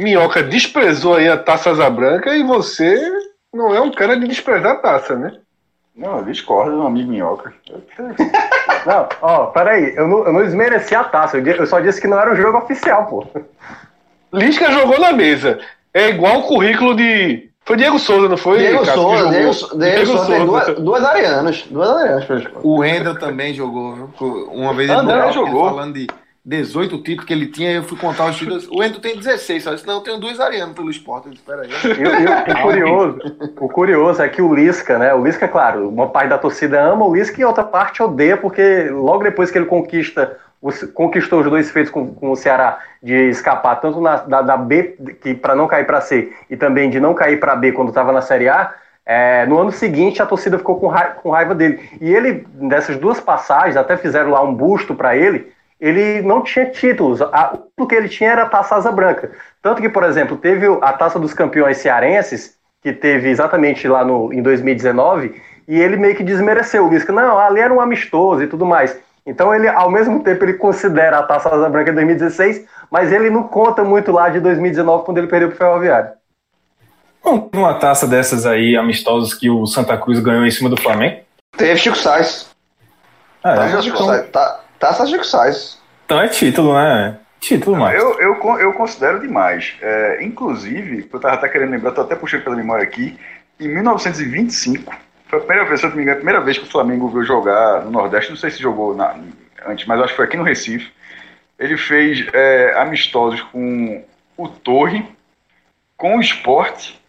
Minhoca 0.00 0.42
desprezou 0.42 1.14
aí 1.14 1.28
a 1.28 1.36
taça 1.36 1.70
asa 1.70 1.88
branca 1.88 2.34
e 2.34 2.42
você 2.42 3.00
não 3.52 3.74
é 3.74 3.80
um 3.80 3.92
cara 3.92 4.18
de 4.18 4.26
desprezar 4.26 4.72
a 4.72 4.76
taça, 4.76 5.16
né? 5.16 5.38
Não, 5.94 6.18
eu 6.18 6.24
discordo 6.24 6.76
do 6.76 6.86
amigo 6.86 7.10
Minhoca. 7.10 7.54
não, 8.84 9.08
ó, 9.22 9.46
peraí, 9.46 9.94
eu 9.94 10.08
não, 10.08 10.26
eu 10.26 10.32
não 10.32 10.42
desmereci 10.42 10.94
a 10.94 11.04
taça, 11.04 11.38
eu 11.38 11.66
só 11.66 11.78
disse 11.78 12.00
que 12.00 12.08
não 12.08 12.18
era 12.18 12.32
um 12.32 12.36
jogo 12.36 12.58
oficial, 12.58 13.06
pô. 13.06 13.24
Lisca 14.32 14.72
jogou 14.72 14.98
na 14.98 15.12
mesa. 15.12 15.60
É 15.92 16.08
igual 16.08 16.40
o 16.40 16.48
currículo 16.48 16.96
de 16.96 17.48
Foi 17.64 17.76
Diego 17.76 17.98
Souza, 17.98 18.28
não 18.28 18.36
foi? 18.36 18.58
Diego 18.58 18.84
Souza? 18.84 19.28
Diego, 19.30 19.50
Diego, 19.52 19.78
Diego 19.78 20.06
Souza 20.06 20.26
tem 20.26 20.36
Souza. 20.46 20.64
duas, 20.66 20.78
duas 20.80 21.04
arianas. 21.04 21.62
Duas 21.70 21.88
arianas. 21.88 22.24
O 22.62 22.78
Wendel 22.80 23.18
também 23.18 23.54
jogou, 23.54 23.94
viu? 23.94 24.10
Uma 24.52 24.74
vez 24.74 24.90
ele 24.90 24.98
André 24.98 25.18
tava 25.18 25.32
jogou. 25.32 25.64
falando 25.70 25.94
de 25.94 26.06
18 26.44 26.98
títulos 26.98 27.24
que 27.24 27.32
ele 27.32 27.46
tinha, 27.46 27.72
eu 27.72 27.82
fui 27.84 27.96
contar 27.96 28.26
os 28.28 28.36
títulos. 28.36 28.68
O 28.68 28.80
Wendel 28.80 29.00
tem 29.00 29.16
16, 29.16 29.62
só 29.62 29.72
disse, 29.72 29.86
não, 29.86 29.94
eu 29.94 30.00
tenho 30.02 30.18
dois 30.20 30.38
arianos 30.38 30.74
pelo 30.74 30.90
esporte. 30.90 31.28
Eu 31.28 31.32
disse, 31.32 31.44
peraí. 31.44 31.70
O- 31.70 32.60
curioso, 32.62 33.18
o 33.60 33.68
curioso 33.70 34.22
é 34.22 34.28
que 34.28 34.42
o 34.42 34.54
Lisca, 34.54 34.98
né? 34.98 35.14
O 35.14 35.24
Lisca, 35.24 35.48
claro, 35.48 35.88
uma 35.88 36.08
parte 36.08 36.28
da 36.28 36.36
torcida 36.38 36.82
ama 36.82 37.06
o 37.06 37.14
Lisca 37.16 37.40
e 37.40 37.44
outra 37.46 37.64
parte 37.64 38.02
odeia, 38.02 38.36
porque 38.36 38.90
logo 38.90 39.22
depois 39.24 39.50
que 39.50 39.56
ele 39.56 39.64
conquista, 39.66 40.36
conquistou 40.94 41.40
os 41.40 41.50
dois 41.50 41.70
feitos 41.70 41.90
com, 41.92 42.14
com 42.14 42.30
o 42.30 42.36
Ceará 42.36 42.78
de 43.02 43.12
escapar 43.28 43.76
tanto 43.76 44.00
na- 44.00 44.16
da, 44.16 44.42
da 44.42 44.56
B, 44.56 44.96
que 45.20 45.34
para 45.34 45.54
não 45.54 45.66
cair 45.66 45.84
para 45.86 46.00
C, 46.00 46.32
e 46.48 46.56
também 46.56 46.88
de 46.90 46.98
não 47.00 47.14
cair 47.14 47.38
para 47.38 47.54
B 47.56 47.72
quando 47.72 47.88
estava 47.88 48.12
na 48.12 48.22
Série 48.22 48.48
A. 48.48 48.72
é, 49.06 49.44
no 49.46 49.58
ano 49.58 49.70
seguinte 49.70 50.22
a 50.22 50.26
torcida 50.26 50.56
ficou 50.56 50.80
com, 50.80 50.90
com 51.22 51.30
raiva 51.30 51.54
dele. 51.54 51.78
E 52.00 52.14
ele, 52.14 52.46
dessas 52.54 52.96
duas 52.96 53.20
passagens, 53.20 53.76
até 53.76 53.96
fizeram 53.98 54.30
lá 54.30 54.42
um 54.42 54.54
busto 54.54 54.94
para 54.94 55.14
ele, 55.16 55.52
ele 55.80 56.22
não 56.22 56.42
tinha 56.42 56.66
títulos. 56.70 57.20
A- 57.20 57.58
O 57.78 57.86
que 57.86 57.94
ele 57.94 58.08
tinha 58.08 58.30
era 58.30 58.44
a 58.44 58.48
taça 58.48 58.76
asa 58.76 58.90
branca. 58.90 59.30
Tanto 59.60 59.82
que, 59.82 59.88
por 59.90 60.04
exemplo, 60.04 60.36
teve 60.38 60.66
a 60.80 60.92
taça 60.92 61.18
dos 61.18 61.34
campeões 61.34 61.76
cearenses, 61.78 62.56
que 62.82 62.92
teve 62.92 63.28
exatamente 63.28 63.86
lá 63.88 64.04
no, 64.04 64.32
em 64.32 64.40
2019, 64.42 65.34
e 65.66 65.78
ele 65.80 65.96
meio 65.96 66.14
que 66.14 66.22
desmereceu 66.22 66.86
o 66.86 66.90
Lisca. 66.90 67.12
Não, 67.12 67.38
ali 67.38 67.60
era 67.60 67.72
um 67.72 67.80
amistoso 67.80 68.42
e 68.42 68.46
tudo 68.46 68.64
mais. 68.64 68.96
Então 69.26 69.54
ele, 69.54 69.68
ao 69.68 69.90
mesmo 69.90 70.22
tempo, 70.22 70.44
ele 70.44 70.54
considera 70.54 71.18
a 71.18 71.22
taça 71.22 71.48
asa 71.48 71.68
branca 71.68 71.90
de 71.90 71.94
2016, 71.96 72.66
mas 72.90 73.10
ele 73.10 73.30
não 73.30 73.44
conta 73.44 73.82
muito 73.82 74.12
lá 74.12 74.28
de 74.28 74.38
2019, 74.40 75.04
quando 75.04 75.18
ele 75.18 75.26
perdeu 75.26 75.48
pro 75.48 75.56
Ferroviário. 75.56 76.10
Não, 77.24 77.40
teve 77.40 77.62
uma 77.62 77.78
taça 77.78 78.06
dessas 78.06 78.44
aí, 78.44 78.76
amistosos, 78.76 79.32
que 79.32 79.48
o 79.48 79.64
Santa 79.66 79.96
Cruz 79.96 80.20
ganhou 80.20 80.44
em 80.44 80.50
cima 80.50 80.68
do 80.68 80.76
Flamengo? 80.80 81.22
Teve 81.56 81.78
Chico 81.80 81.96
Sainz. 81.96 82.50
Ah, 83.42 83.54
Taça 83.54 83.78
é. 83.78 83.82
Chico 83.82 83.96
Então, 83.96 84.06
Sainz. 84.08 84.30
Tá- 84.30 84.60
Taça 84.78 85.06
Chico 85.06 85.24
Sainz. 85.24 85.78
então 86.04 86.20
é 86.20 86.28
título, 86.28 86.74
né? 86.74 87.16
Título, 87.40 87.76
mais. 87.76 87.98
Eu, 87.98 88.20
eu, 88.20 88.34
eu 88.58 88.72
considero 88.74 89.20
demais. 89.20 89.74
É, 89.80 90.22
inclusive, 90.22 91.08
eu 91.10 91.20
tava 91.20 91.34
até 91.34 91.48
querendo 91.48 91.70
lembrar, 91.70 91.92
tô 91.92 92.02
até 92.02 92.14
puxando 92.14 92.42
pela 92.42 92.56
memória 92.56 92.82
aqui, 92.84 93.18
em 93.58 93.68
1925, 93.68 94.94
foi 95.26 95.38
a 95.38 95.42
primeira 95.42 95.64
vez, 95.68 95.80
se 95.80 95.86
eu 95.86 95.90
não 95.90 95.96
me 95.96 96.02
engano, 96.02 96.16
a 96.16 96.20
primeira 96.20 96.40
vez 96.40 96.58
que 96.58 96.64
o 96.64 96.70
Flamengo 96.70 97.08
viu 97.08 97.24
jogar 97.24 97.84
no 97.84 97.90
Nordeste, 97.90 98.30
não 98.30 98.36
sei 98.36 98.50
se 98.50 98.60
jogou 98.62 98.94
na- 98.94 99.16
antes, 99.66 99.86
mas 99.86 100.00
acho 100.00 100.10
que 100.10 100.16
foi 100.16 100.24
aqui 100.26 100.36
no 100.36 100.42
Recife. 100.42 100.92
Ele 101.58 101.76
fez 101.76 102.26
é, 102.32 102.78
amistosos 102.78 103.40
com 103.42 104.04
o 104.36 104.48
Torre, 104.48 105.06
com 105.96 106.16
o 106.16 106.20
Esporte 106.20 107.00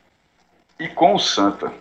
e 0.79 0.87
com 0.87 1.15
o 1.15 1.19
Santa. 1.19 1.71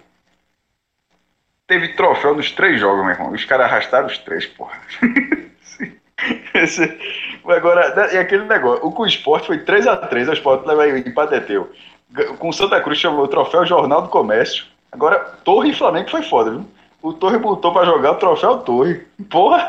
Teve 1.66 1.89
troféu 1.94 2.35
nos 2.35 2.51
três 2.52 2.78
jogos, 2.81 3.05
meu 3.05 3.15
irmão. 3.15 3.32
Os 3.32 3.44
caras 3.44 3.66
arrastaram 3.66 4.06
os 4.06 4.19
três, 4.19 4.47
porra. 4.47 4.78
Esse- 6.55 6.98
Agora, 7.47 8.12
e 8.15 8.19
aquele 8.19 8.44
negócio, 8.44 8.86
o 8.86 8.93
com 8.93 9.02
o 9.02 9.06
esporte 9.06 9.47
foi 9.47 9.59
3x3, 9.59 10.28
o 10.28 10.32
esporte 10.32 10.66
leva 10.66 10.82
aí 10.85 10.93
o 10.93 10.97
é 10.97 12.35
Com 12.39 12.48
o 12.48 12.52
Santa 12.52 12.81
Cruz 12.81 12.98
chamou 12.98 13.24
o 13.24 13.28
troféu 13.28 13.66
Jornal 13.66 14.02
do 14.02 14.09
Comércio. 14.09 14.65
Agora, 14.95 15.19
Torre 15.45 15.71
e 15.71 15.75
Flamengo 15.75 16.09
foi 16.11 16.23
foda, 16.23 16.53
viu? 16.53 16.65
O 17.03 17.12
Torre 17.12 17.37
botou 17.37 17.71
pra 17.73 17.85
jogar 17.85 18.12
o 18.12 18.16
troféu 18.16 18.59
Torre. 18.61 19.03
Porra! 19.29 19.69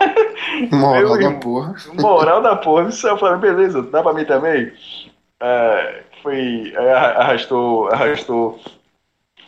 Moral 0.71 1.17
da 1.19 1.31
porra. 1.39 1.75
Moral 1.95 2.41
da 2.41 2.55
porra, 2.55 2.87
isso 2.87 3.05
é 3.07 3.11
o 3.11 3.17
Flamengo, 3.17 3.41
beleza, 3.41 3.81
dá 3.81 4.01
pra 4.01 4.13
mim 4.13 4.23
também? 4.23 4.71
É, 5.41 6.03
foi, 6.23 6.71
é, 6.75 6.93
arra- 6.93 7.11
arrastou, 7.23 7.89
arrastou 7.91 8.59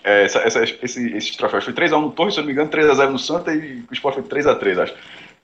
é, 0.04 0.26
essa, 0.26 0.40
essa, 0.40 0.64
esse, 0.64 1.16
esses 1.16 1.36
troféus. 1.38 1.64
Foi 1.64 1.74
3x1 1.74 2.02
no 2.02 2.12
Torre, 2.12 2.32
se 2.32 2.38
eu 2.40 2.41
não 2.41 2.48
me 2.48 2.54
engano, 2.54 2.70
3x0 2.70 3.10
no 3.10 3.20
Santa 3.20 3.54
e 3.54 3.84
o 3.90 3.94
Sport 3.94 4.16
foi 4.16 4.24
3x3, 4.24 4.80
acho. 4.84 4.94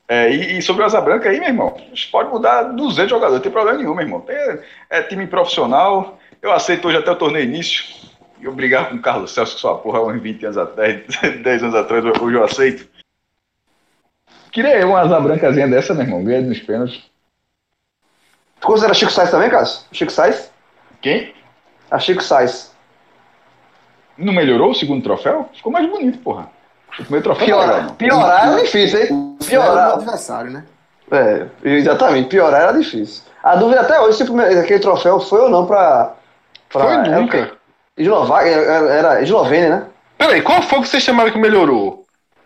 É, 0.07 0.29
e, 0.29 0.57
e 0.57 0.61
sobre 0.61 0.83
o 0.83 0.85
Asa 0.85 0.99
Branca 0.99 1.29
aí, 1.29 1.39
meu 1.39 1.47
irmão, 1.47 1.77
pode 2.11 2.29
mudar 2.29 2.63
200 2.63 3.09
jogadores, 3.09 3.35
não 3.35 3.41
tem 3.41 3.51
problema 3.51 3.77
nenhum, 3.77 3.93
meu 3.95 4.03
irmão. 4.03 4.19
Tem- 4.19 4.59
é 4.89 5.01
time 5.03 5.25
profissional, 5.27 6.19
eu 6.41 6.51
aceito 6.51 6.87
hoje 6.89 6.97
até 6.97 7.09
o 7.09 7.15
torneio 7.15 7.45
início. 7.45 8.02
Eu 8.43 8.51
brigar 8.53 8.89
com 8.89 8.95
o 8.97 9.01
Carlos 9.01 9.33
Celso, 9.33 9.57
sua 9.57 9.77
porra, 9.77 10.01
uns 10.01 10.21
20 10.21 10.43
anos 10.45 10.57
atrás, 10.57 11.01
10 11.43 11.63
anos 11.63 11.75
atrás, 11.75 12.03
hoje 12.03 12.35
eu 12.35 12.43
aceito. 12.43 12.87
Queria 14.51 14.85
uma 14.85 14.99
asa 14.99 15.19
brancazinha 15.19 15.67
dessa, 15.67 15.93
meu 15.93 16.03
irmão, 16.03 16.23
ganha 16.23 16.41
nos 16.41 16.59
pênaltis. 16.59 17.01
Tu 18.59 18.67
considera 18.67 18.93
Chico 18.93 19.11
Sainz 19.11 19.31
também, 19.31 19.49
Cássio? 19.49 19.85
Chico 19.91 20.11
Sainz? 20.11 20.51
Quem? 21.01 21.33
A 21.89 21.97
Chico 21.99 22.21
Sainz. 22.21 22.71
Não 24.17 24.33
melhorou 24.33 24.71
o 24.71 24.75
segundo 24.75 25.01
troféu? 25.01 25.49
Ficou 25.53 25.71
mais 25.71 25.89
bonito, 25.89 26.19
porra. 26.19 26.49
O 26.99 27.03
primeiro 27.03 27.23
troféu 27.23 27.45
Piorar, 27.47 27.83
não. 27.85 27.95
piorar 27.95 28.59
é 28.59 28.61
difícil, 28.61 28.99
hein? 28.99 29.05
Era 29.07 29.15
o 29.15 29.37
Piorar. 29.45 29.93
adversário, 29.93 30.51
né? 30.51 30.65
É, 31.11 31.47
exatamente. 31.63 32.29
Piorar 32.29 32.61
era 32.61 32.71
difícil. 32.73 33.23
A 33.41 33.55
dúvida 33.55 33.81
até 33.81 33.99
hoje 33.99 34.17
se 34.17 34.23
aquele 34.59 34.79
troféu 34.79 35.19
foi 35.19 35.39
ou 35.41 35.49
não 35.49 35.65
pra. 35.65 36.13
pra 36.69 36.83
Foi 36.83 36.93
era 36.93 37.19
nunca. 37.19 37.62
Eslováquia, 37.97 38.49
era, 38.51 39.21
Eslovênia, 39.21 39.69
né? 39.69 39.83
Peraí, 40.17 40.41
qual 40.41 40.61
foi 40.61 40.81
que 40.81 40.87
vocês 40.87 41.03
chamaram 41.03 41.31
que 41.31 41.37
melhorou? 41.37 42.03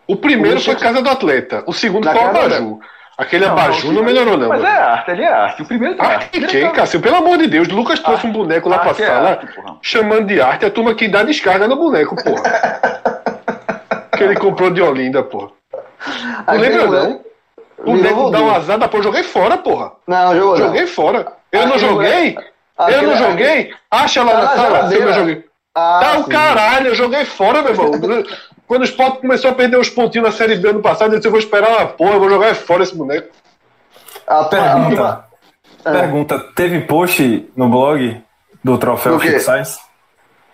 O 0.08 0.16
primeiro 0.16 0.58
O 0.58 0.62
foi 0.62 0.76
Casa 0.76 1.02
do 1.02 1.10
Atleta. 1.10 1.64
O 1.66 1.74
segundo 1.74 2.04
foi 2.10 2.14
o 2.16 2.18
casa 2.20 2.40
Abajur. 2.40 2.80
Aquele 3.18 3.46
Abajur 3.46 3.94
não 3.94 4.04
melhorou, 4.04 4.38
não. 4.38 4.50
Mas 4.50 4.62
mano. 4.62 4.74
é 4.74 4.78
arte, 4.80 5.12
ele 5.12 5.24
é 5.24 5.28
arte. 5.28 5.62
O 5.62 5.66
primeiro 5.66 5.96
tem 5.96 6.06
Arte 6.06 6.24
arte. 6.26 6.40
de 6.40 6.48
quem, 6.48 6.72
Cássio? 6.72 7.02
Pelo 7.02 7.16
amor 7.18 7.38
de 7.38 7.48
Deus, 7.48 7.68
o 7.68 7.76
Lucas 7.76 8.00
trouxe 8.00 8.28
um 8.28 8.32
boneco 8.32 8.70
lá 8.70 8.80
pra 8.80 8.90
Arte 8.90 9.04
é 9.04 9.08
sala, 9.08 9.30
arte, 9.32 9.48
porra. 9.56 9.78
chamando 9.82 10.28
de 10.28 10.40
arte 10.40 10.66
a 10.66 10.72
turma 10.72 10.94
que 10.94 11.08
dá 11.08 11.24
descarga 11.24 11.68
no 11.68 11.76
boneco, 11.76 12.16
porra. 12.16 12.44
que 14.16 14.24
ele 14.24 14.36
comprou 14.36 14.70
de 14.70 14.82
Olinda, 14.82 15.24
porra. 15.24 15.50
Não 16.48 16.58
lembra, 16.58 16.86
não? 16.88 17.22
O 17.80 17.96
nego 17.96 18.30
dá 18.30 18.40
um 18.42 18.52
azar, 18.54 18.78
pra 18.78 19.00
eu 19.00 19.04
joguei 19.04 19.24
fora, 19.24 19.58
porra. 19.58 19.92
Não, 20.08 20.36
jogou 20.36 20.58
não. 20.58 20.66
Joguei 20.68 20.88
fora. 20.88 21.28
Eu 21.52 21.68
não 21.68 21.78
joguei? 21.78 22.34
moleque- 22.34 22.57
Eu 22.80 22.86
aquele- 22.86 23.06
não 23.08 23.16
joguei? 23.18 23.74
Acha 23.90 24.24
lá 24.24 24.32
Tá 24.32 24.38
na 24.38 24.44
na 24.44 24.56
sala 24.56 24.90
se 24.90 24.96
eu 24.96 25.14
joguei. 25.14 25.46
Ah, 25.76 26.00
Tá 26.04 26.18
o 26.20 26.24
sim. 26.24 26.30
caralho, 26.30 26.88
eu 26.88 26.96
joguei 26.96 27.26
fora, 27.26 27.62
meu 27.62 27.72
irmão. 27.72 27.92
Quando 28.68 28.82
o 28.82 28.86
Sport 28.86 29.22
começou 29.22 29.52
a 29.52 29.54
perder 29.54 29.78
os 29.78 29.90
pontinhos 29.90 30.28
na 30.28 30.34
Série 30.34 30.56
B 30.58 30.70
ano 30.70 30.82
passado, 30.82 31.14
eu 31.14 31.18
disse, 31.18 31.28
eu 31.28 31.32
vou 31.32 31.40
esperar 31.40 31.70
uma 31.70 31.86
porra, 31.88 32.14
eu 32.16 32.20
vou 32.20 32.30
jogar 32.30 32.54
fora 32.56 32.84
esse 32.84 32.96
boneco. 32.96 33.30
A 34.28 34.44
turma- 34.46 34.66
a 34.66 34.74
turma- 34.90 35.28
Pergunta. 35.84 36.00
Pergunta, 36.02 36.40
teve 36.54 36.82
post 36.82 37.50
no 37.56 37.70
blog 37.70 38.22
do 38.64 38.78
troféu? 38.78 39.20
Chico 39.22 39.40
Sainz? 39.40 39.80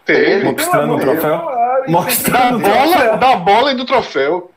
Teve. 0.06 0.44
Mostrando 0.52 0.94
o 0.96 1.00
troféu? 1.00 1.38
Da 1.38 1.84
Mostrando 1.88 2.58
o 2.58 2.60
bola, 2.60 2.92
troféu. 2.98 3.18
da 3.18 3.36
bola 3.38 3.72
e 3.72 3.76
do 3.76 3.86
troféu. 3.86 4.52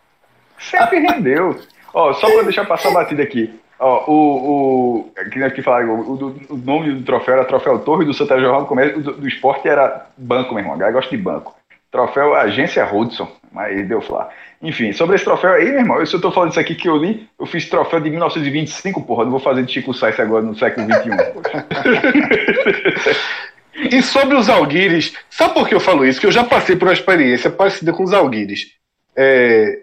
Sempre 0.58 0.98
rendeu. 0.98 1.58
Ó, 1.94 2.12
só 2.12 2.30
pra 2.30 2.42
deixar 2.42 2.66
passar 2.66 2.90
a 2.90 2.92
batida 2.92 3.22
aqui. 3.22 3.58
Ó, 3.78 4.10
o. 4.10 4.16
o 4.16 5.12
aqui, 5.18 5.42
aqui 5.42 5.62
falaram, 5.62 6.00
o, 6.00 6.16
do- 6.16 6.40
o 6.50 6.56
nome 6.56 6.92
do 6.94 7.02
troféu 7.04 7.34
era 7.34 7.44
Troféu 7.44 7.78
Torre, 7.80 8.04
do 8.04 8.14
Santa 8.14 8.38
Jornal 8.40 8.62
do 8.62 8.66
Comércio, 8.66 8.98
o 8.98 9.02
do, 9.02 9.12
do 9.14 9.28
esporte 9.28 9.68
era 9.68 10.06
banco, 10.16 10.50
meu 10.54 10.60
irmão. 10.62 10.74
A 10.74 10.78
galera 10.78 10.94
gosta 10.96 11.14
de 11.14 11.22
banco. 11.22 11.54
Troféu 11.90 12.34
Agência 12.34 12.86
Hudson, 12.90 13.28
mas 13.52 13.86
deu 13.88 14.00
falar. 14.02 14.28
Enfim, 14.62 14.92
sobre 14.92 15.16
esse 15.16 15.24
troféu 15.24 15.52
aí, 15.52 15.66
meu 15.66 15.80
irmão, 15.80 15.98
eu, 16.00 16.06
se 16.06 16.14
eu 16.14 16.20
tô 16.20 16.32
falando 16.32 16.50
isso 16.50 16.60
aqui 16.60 16.74
que 16.74 16.88
eu 16.88 16.96
li, 16.96 17.28
eu 17.38 17.46
fiz 17.46 17.68
troféu 17.68 18.00
de 18.00 18.10
1925, 18.10 19.02
porra, 19.02 19.24
não 19.24 19.30
vou 19.30 19.40
fazer 19.40 19.62
de 19.62 19.72
Chico 19.72 19.92
Sainz 19.94 20.18
agora 20.18 20.42
no 20.42 20.56
século 20.56 20.86
XXI. 20.86 21.10
E 23.90 24.00
sobre 24.02 24.34
os 24.36 24.48
Alguires, 24.48 25.12
sabe 25.28 25.52
por 25.54 25.68
que 25.68 25.74
eu 25.74 25.80
falo 25.80 26.04
isso? 26.04 26.18
Que 26.18 26.26
eu 26.26 26.32
já 26.32 26.42
passei 26.42 26.74
por 26.76 26.88
uma 26.88 26.94
experiência 26.94 27.50
parecida 27.50 27.92
com 27.92 28.02
os 28.04 28.12
Alguires. 28.14 28.68
É, 29.14 29.80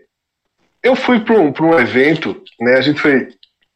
eu 0.82 0.96
fui 0.96 1.20
para 1.20 1.36
um, 1.36 1.54
um 1.62 1.80
evento, 1.80 2.42
né? 2.60 2.74
A 2.74 2.82
gente 2.82 3.00
foi. 3.00 3.28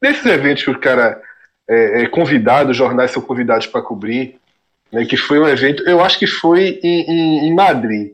Nesses 0.01 0.25
eventos 0.25 0.63
que 0.63 0.69
o 0.71 0.79
cara 0.79 1.21
é, 1.67 2.03
é 2.03 2.07
convidado, 2.07 2.71
os 2.71 2.77
jornais 2.77 3.11
são 3.11 3.21
convidados 3.21 3.67
para 3.67 3.81
cobrir, 3.81 4.39
né? 4.91 5.05
Que 5.05 5.17
foi 5.17 5.39
um 5.39 5.47
evento, 5.47 5.83
eu 5.83 6.01
acho 6.03 6.17
que 6.19 6.27
foi 6.27 6.79
em, 6.83 7.01
em- 7.11 7.47
em 7.47 7.53
Madrid. 7.53 8.13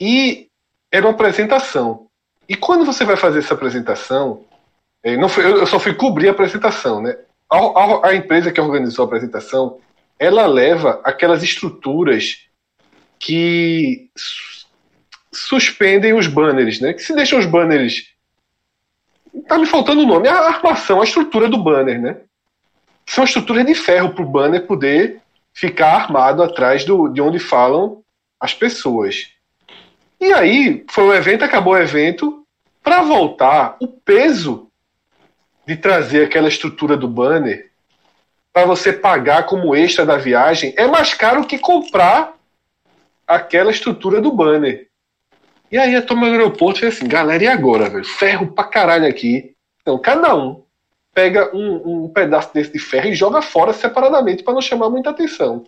E 0.00 0.48
era 0.92 1.06
uma 1.06 1.12
apresentação. 1.12 2.06
E 2.48 2.54
quando 2.56 2.84
você 2.84 3.04
vai 3.04 3.16
fazer 3.16 3.38
essa 3.38 3.54
apresentação, 3.54 4.44
é, 5.02 5.16
não 5.16 5.28
foi, 5.28 5.44
eu 5.46 5.66
só 5.66 5.78
fui 5.78 5.94
cobrir 5.94 6.28
a 6.28 6.32
apresentação, 6.32 7.00
né? 7.02 7.16
A, 7.50 7.56
a- 7.58 8.08
a 8.08 8.14
empresa 8.14 8.52
que 8.52 8.60
organizou 8.60 9.04
a 9.04 9.06
apresentação, 9.06 9.78
ela 10.18 10.46
leva 10.46 11.00
aquelas 11.04 11.42
estruturas 11.42 12.46
que 13.18 14.10
su- 14.16 14.66
suspendem 15.32 16.12
os 16.12 16.26
banners, 16.26 16.80
né? 16.80 16.92
Que 16.92 17.02
se 17.02 17.14
deixam 17.14 17.38
os 17.38 17.46
banners. 17.46 18.13
Tá 19.48 19.58
me 19.58 19.66
faltando 19.66 20.02
o 20.02 20.06
nome, 20.06 20.28
a 20.28 20.38
armação, 20.38 21.00
a 21.00 21.04
estrutura 21.04 21.48
do 21.48 21.62
banner, 21.62 22.00
né? 22.00 22.16
São 23.06 23.24
estruturas 23.24 23.66
de 23.66 23.74
ferro 23.74 24.14
para 24.14 24.24
o 24.24 24.28
banner 24.28 24.66
poder 24.66 25.20
ficar 25.52 25.94
armado 25.94 26.42
atrás 26.42 26.84
do, 26.84 27.08
de 27.08 27.20
onde 27.20 27.38
falam 27.38 28.02
as 28.40 28.54
pessoas. 28.54 29.28
E 30.20 30.32
aí, 30.32 30.84
foi 30.88 31.04
o 31.04 31.14
evento, 31.14 31.44
acabou 31.44 31.74
o 31.74 31.78
evento. 31.78 32.44
Para 32.82 33.02
voltar, 33.02 33.76
o 33.80 33.88
peso 33.88 34.70
de 35.66 35.76
trazer 35.76 36.24
aquela 36.24 36.48
estrutura 36.48 36.96
do 36.96 37.08
banner 37.08 37.70
para 38.52 38.66
você 38.66 38.92
pagar 38.92 39.46
como 39.46 39.74
extra 39.74 40.06
da 40.06 40.16
viagem 40.16 40.72
é 40.76 40.86
mais 40.86 41.12
caro 41.12 41.44
que 41.44 41.58
comprar 41.58 42.34
aquela 43.26 43.70
estrutura 43.70 44.20
do 44.20 44.30
banner. 44.30 44.88
E 45.74 45.76
aí 45.76 45.96
a 45.96 46.02
turma 46.02 46.28
do 46.28 46.34
aeroporto 46.34 46.78
fez 46.78 46.94
assim, 46.94 47.08
galera, 47.08 47.42
e 47.42 47.48
agora, 47.48 47.90
velho? 47.90 48.04
Ferro 48.04 48.46
pra 48.46 48.62
caralho 48.62 49.08
aqui. 49.08 49.56
Então, 49.82 49.98
cada 49.98 50.32
um 50.32 50.62
pega 51.12 51.50
um, 51.52 52.04
um 52.04 52.08
pedaço 52.08 52.54
desse 52.54 52.72
de 52.72 52.78
ferro 52.78 53.08
e 53.08 53.14
joga 53.16 53.42
fora 53.42 53.72
separadamente 53.72 54.44
para 54.44 54.54
não 54.54 54.60
chamar 54.60 54.88
muita 54.88 55.10
atenção. 55.10 55.64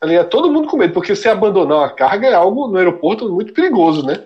Ali 0.00 0.14
é 0.14 0.24
todo 0.24 0.50
mundo 0.50 0.66
com 0.66 0.78
medo, 0.78 0.94
porque 0.94 1.14
se 1.14 1.28
abandonar 1.28 1.76
uma 1.76 1.90
carga 1.90 2.26
é 2.26 2.32
algo 2.32 2.68
no 2.68 2.78
aeroporto 2.78 3.28
muito 3.28 3.52
perigoso, 3.52 4.02
né? 4.02 4.24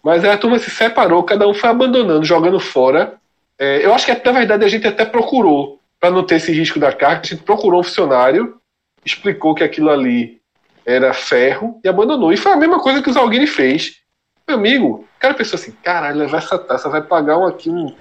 Mas 0.00 0.24
aí 0.24 0.30
a 0.30 0.38
turma 0.38 0.60
se 0.60 0.70
separou, 0.70 1.24
cada 1.24 1.48
um 1.48 1.52
foi 1.52 1.70
abandonando, 1.70 2.24
jogando 2.24 2.60
fora. 2.60 3.14
É, 3.58 3.84
eu 3.84 3.92
acho 3.92 4.06
que, 4.06 4.24
na 4.24 4.30
verdade, 4.30 4.64
a 4.64 4.68
gente 4.68 4.86
até 4.86 5.04
procurou, 5.04 5.80
para 5.98 6.12
não 6.12 6.22
ter 6.22 6.36
esse 6.36 6.52
risco 6.52 6.78
da 6.78 6.92
carga, 6.92 7.22
a 7.22 7.26
gente 7.26 7.42
procurou 7.42 7.80
um 7.80 7.82
funcionário, 7.82 8.60
explicou 9.04 9.56
que 9.56 9.64
aquilo 9.64 9.90
ali 9.90 10.40
era 10.86 11.12
ferro 11.12 11.80
e 11.82 11.88
abandonou. 11.88 12.32
E 12.32 12.36
foi 12.36 12.52
a 12.52 12.56
mesma 12.56 12.78
coisa 12.78 13.02
que 13.02 13.10
o 13.10 13.12
Zalguini 13.12 13.48
fez. 13.48 14.03
Meu 14.46 14.58
amigo, 14.58 15.06
o 15.16 15.20
cara 15.20 15.34
pensou 15.34 15.56
assim: 15.56 15.72
caralho, 15.82 16.18
levar 16.18 16.38
essa 16.38 16.58
taça 16.58 16.88
vai 16.88 17.00
pagar 17.00 17.38
um, 17.38 17.46
aqui 17.46 17.70
um, 17.70 17.94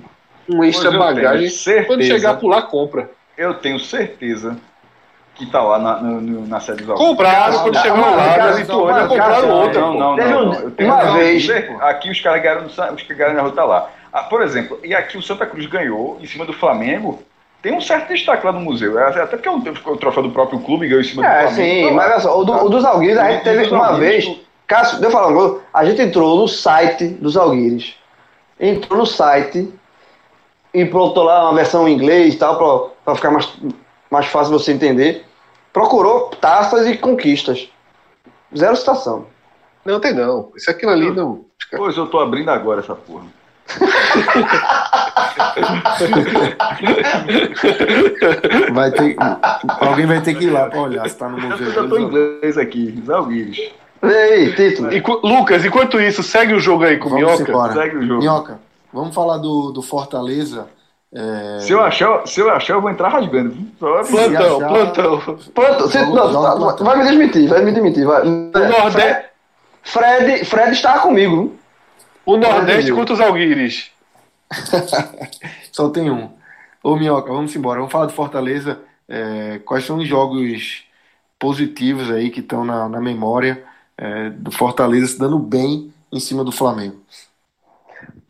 um 0.49 0.63
extra 0.63 0.91
bagagem. 0.91 1.49
Quando 1.87 2.03
chegar 2.03 2.35
por 2.35 2.49
lá, 2.49 2.61
compra. 2.61 3.09
Eu 3.37 3.53
tenho 3.55 3.79
certeza 3.79 4.57
que 5.35 5.45
tá 5.49 5.61
lá 5.63 5.79
na, 5.79 6.01
no, 6.01 6.45
na 6.45 6.59
sede 6.59 6.83
dos 6.83 6.97
Compraram, 6.97 7.59
quando 7.63 7.77
chegou 7.79 7.99
lá, 7.99 8.37
na 8.37 8.51
Lituânia, 8.51 9.07
compraram 9.07 9.49
outra. 9.49 9.81
Não, 9.81 9.93
não, 9.93 10.15
não. 10.15 10.45
não. 10.45 10.71
Tenho, 10.71 10.89
uma 10.93 11.03
não, 11.03 11.13
vez. 11.13 11.49
Aqui 11.81 12.11
os 12.11 12.21
caras 12.21 12.43
ganharam, 12.43 12.65
os 12.65 13.01
que 13.01 13.13
ganharam 13.13 13.35
na 13.35 13.41
rota 13.41 13.63
lá. 13.63 13.89
Ah, 14.11 14.23
por 14.23 14.41
exemplo, 14.43 14.79
e 14.83 14.93
aqui 14.93 15.17
o 15.17 15.23
Santa 15.23 15.45
Cruz 15.45 15.65
ganhou 15.65 16.19
em 16.21 16.27
cima 16.27 16.45
do 16.45 16.53
Flamengo. 16.53 17.23
Tem 17.63 17.73
um 17.73 17.81
certo 17.81 18.09
destaque 18.09 18.45
lá 18.45 18.51
no 18.51 18.59
museu. 18.59 18.99
É, 18.99 19.07
até 19.07 19.37
porque 19.37 19.47
é 19.47 19.51
o 19.51 19.97
troféu 19.97 20.21
do 20.21 20.31
próprio 20.31 20.59
clube 20.59 20.87
ganhou 20.87 21.01
em 21.01 21.05
cima 21.05 21.25
é, 21.25 21.29
do 21.29 21.47
Flamengo. 21.47 21.55
Sim, 21.55 21.83
então, 21.83 21.95
mas 21.95 22.25
o, 22.25 22.43
do, 22.43 22.53
o 22.65 22.69
dos 22.69 22.83
Alguires 22.83 23.17
a 23.17 23.31
gente 23.31 23.43
teve 23.43 23.73
uma 23.73 23.93
vez. 23.93 24.25
Cássio, 24.73 24.99
deixa 24.99 25.15
eu 25.15 25.21
falar 25.21 25.59
A 25.71 25.85
gente 25.85 26.01
entrou 26.01 26.35
no 26.35 26.47
site 26.47 27.07
dos 27.07 27.37
Alguires. 27.37 27.93
Entrou 28.59 28.97
no 28.97 29.05
site 29.05 29.71
e 30.73 30.83
pronto 30.83 31.21
lá 31.21 31.43
uma 31.43 31.53
versão 31.53 31.87
em 31.87 31.93
inglês 31.93 32.33
e 32.33 32.37
tal, 32.37 32.95
para 33.05 33.13
ficar 33.13 33.29
mais, 33.29 33.53
mais 34.09 34.25
fácil 34.25 34.51
você 34.51 34.73
entender 34.73 35.23
procurou 35.71 36.29
taças 36.41 36.87
e 36.87 36.97
conquistas. 36.97 37.69
Zero 38.57 38.75
citação. 38.75 39.27
Não 39.85 39.99
tem 39.99 40.13
não. 40.13 40.51
Isso 40.55 40.71
aquilo 40.71 40.91
ali 40.91 41.11
não. 41.11 41.45
Pois 41.75 41.95
eu 41.95 42.07
tô 42.07 42.19
abrindo 42.19 42.49
agora 42.49 42.79
essa 42.79 42.95
porra. 42.95 43.25
vai 48.73 48.91
ter, 48.91 49.15
alguém 49.81 50.05
vai 50.07 50.21
ter 50.21 50.33
que 50.35 50.45
ir 50.45 50.49
lá 50.49 50.67
pra 50.67 50.81
olhar 50.81 51.07
se 51.07 51.15
tá 51.15 51.29
no 51.29 51.39
museu. 51.39 51.71
Eu 51.71 51.89
tô 51.89 51.97
em 51.97 52.03
inglês 52.03 52.57
aqui, 52.57 53.03
Zalguires. 53.05 53.71
Ei, 54.03 54.53
título. 54.53 54.91
E, 54.91 55.01
Lucas, 55.23 55.63
enquanto 55.63 55.99
isso, 55.99 56.21
segue 56.21 56.53
o 56.53 56.59
jogo 56.59 56.83
aí 56.83 56.97
com 56.97 57.07
o 57.07 57.13
Minhoca. 57.13 57.49
Embora. 57.49 57.73
Segue 57.73 57.97
o 57.97 58.05
jogo. 58.05 58.19
Minhoca, 58.19 58.59
vamos 58.91 59.15
falar 59.15 59.37
do, 59.37 59.71
do 59.71 59.81
Fortaleza. 59.81 60.67
É... 61.13 61.59
Se, 61.61 61.71
eu 61.71 61.81
achar, 61.81 62.27
se 62.27 62.41
eu 62.41 62.49
achar, 62.49 62.73
eu 62.73 62.81
vou 62.81 62.89
entrar 62.89 63.07
rasgando. 63.07 63.55
Plantão, 63.79 64.57
achar... 64.57 64.67
plantão. 64.67 65.19
Plantão. 65.53 65.87
Se, 65.87 65.99
não, 65.99 66.31
não, 66.31 66.75
vai 66.75 66.97
me 66.97 67.03
desmentir, 67.05 67.47
vai 67.47 67.63
me 67.63 67.71
desmentir. 67.71 68.05
Vai. 68.05 68.23
O 68.23 68.51
Nordeste. 68.51 69.25
Fred, 69.83 70.45
Fred 70.45 70.71
está 70.71 70.99
comigo. 70.99 71.55
O 72.25 72.35
Nordeste 72.35 72.91
contra 72.91 73.13
os 73.13 73.21
Alguires. 73.21 73.91
Só 75.71 75.89
tem 75.89 76.11
um. 76.11 76.29
Ô 76.83 76.97
Minhoca, 76.97 77.31
vamos 77.31 77.55
embora. 77.55 77.79
Vamos 77.79 77.91
falar 77.91 78.07
do 78.07 78.13
Fortaleza. 78.13 78.79
É, 79.07 79.59
quais 79.63 79.85
são 79.85 79.97
os 79.97 80.07
jogos 80.07 80.83
positivos 81.39 82.09
aí 82.09 82.29
que 82.29 82.39
estão 82.39 82.65
na, 82.65 82.89
na 82.89 82.99
memória 82.99 83.63
é, 83.97 84.29
do 84.29 84.51
Fortaleza 84.51 85.07
se 85.07 85.19
dando 85.19 85.39
bem 85.39 85.93
em 86.11 86.19
cima 86.19 86.43
do 86.43 86.51
Flamengo? 86.51 87.03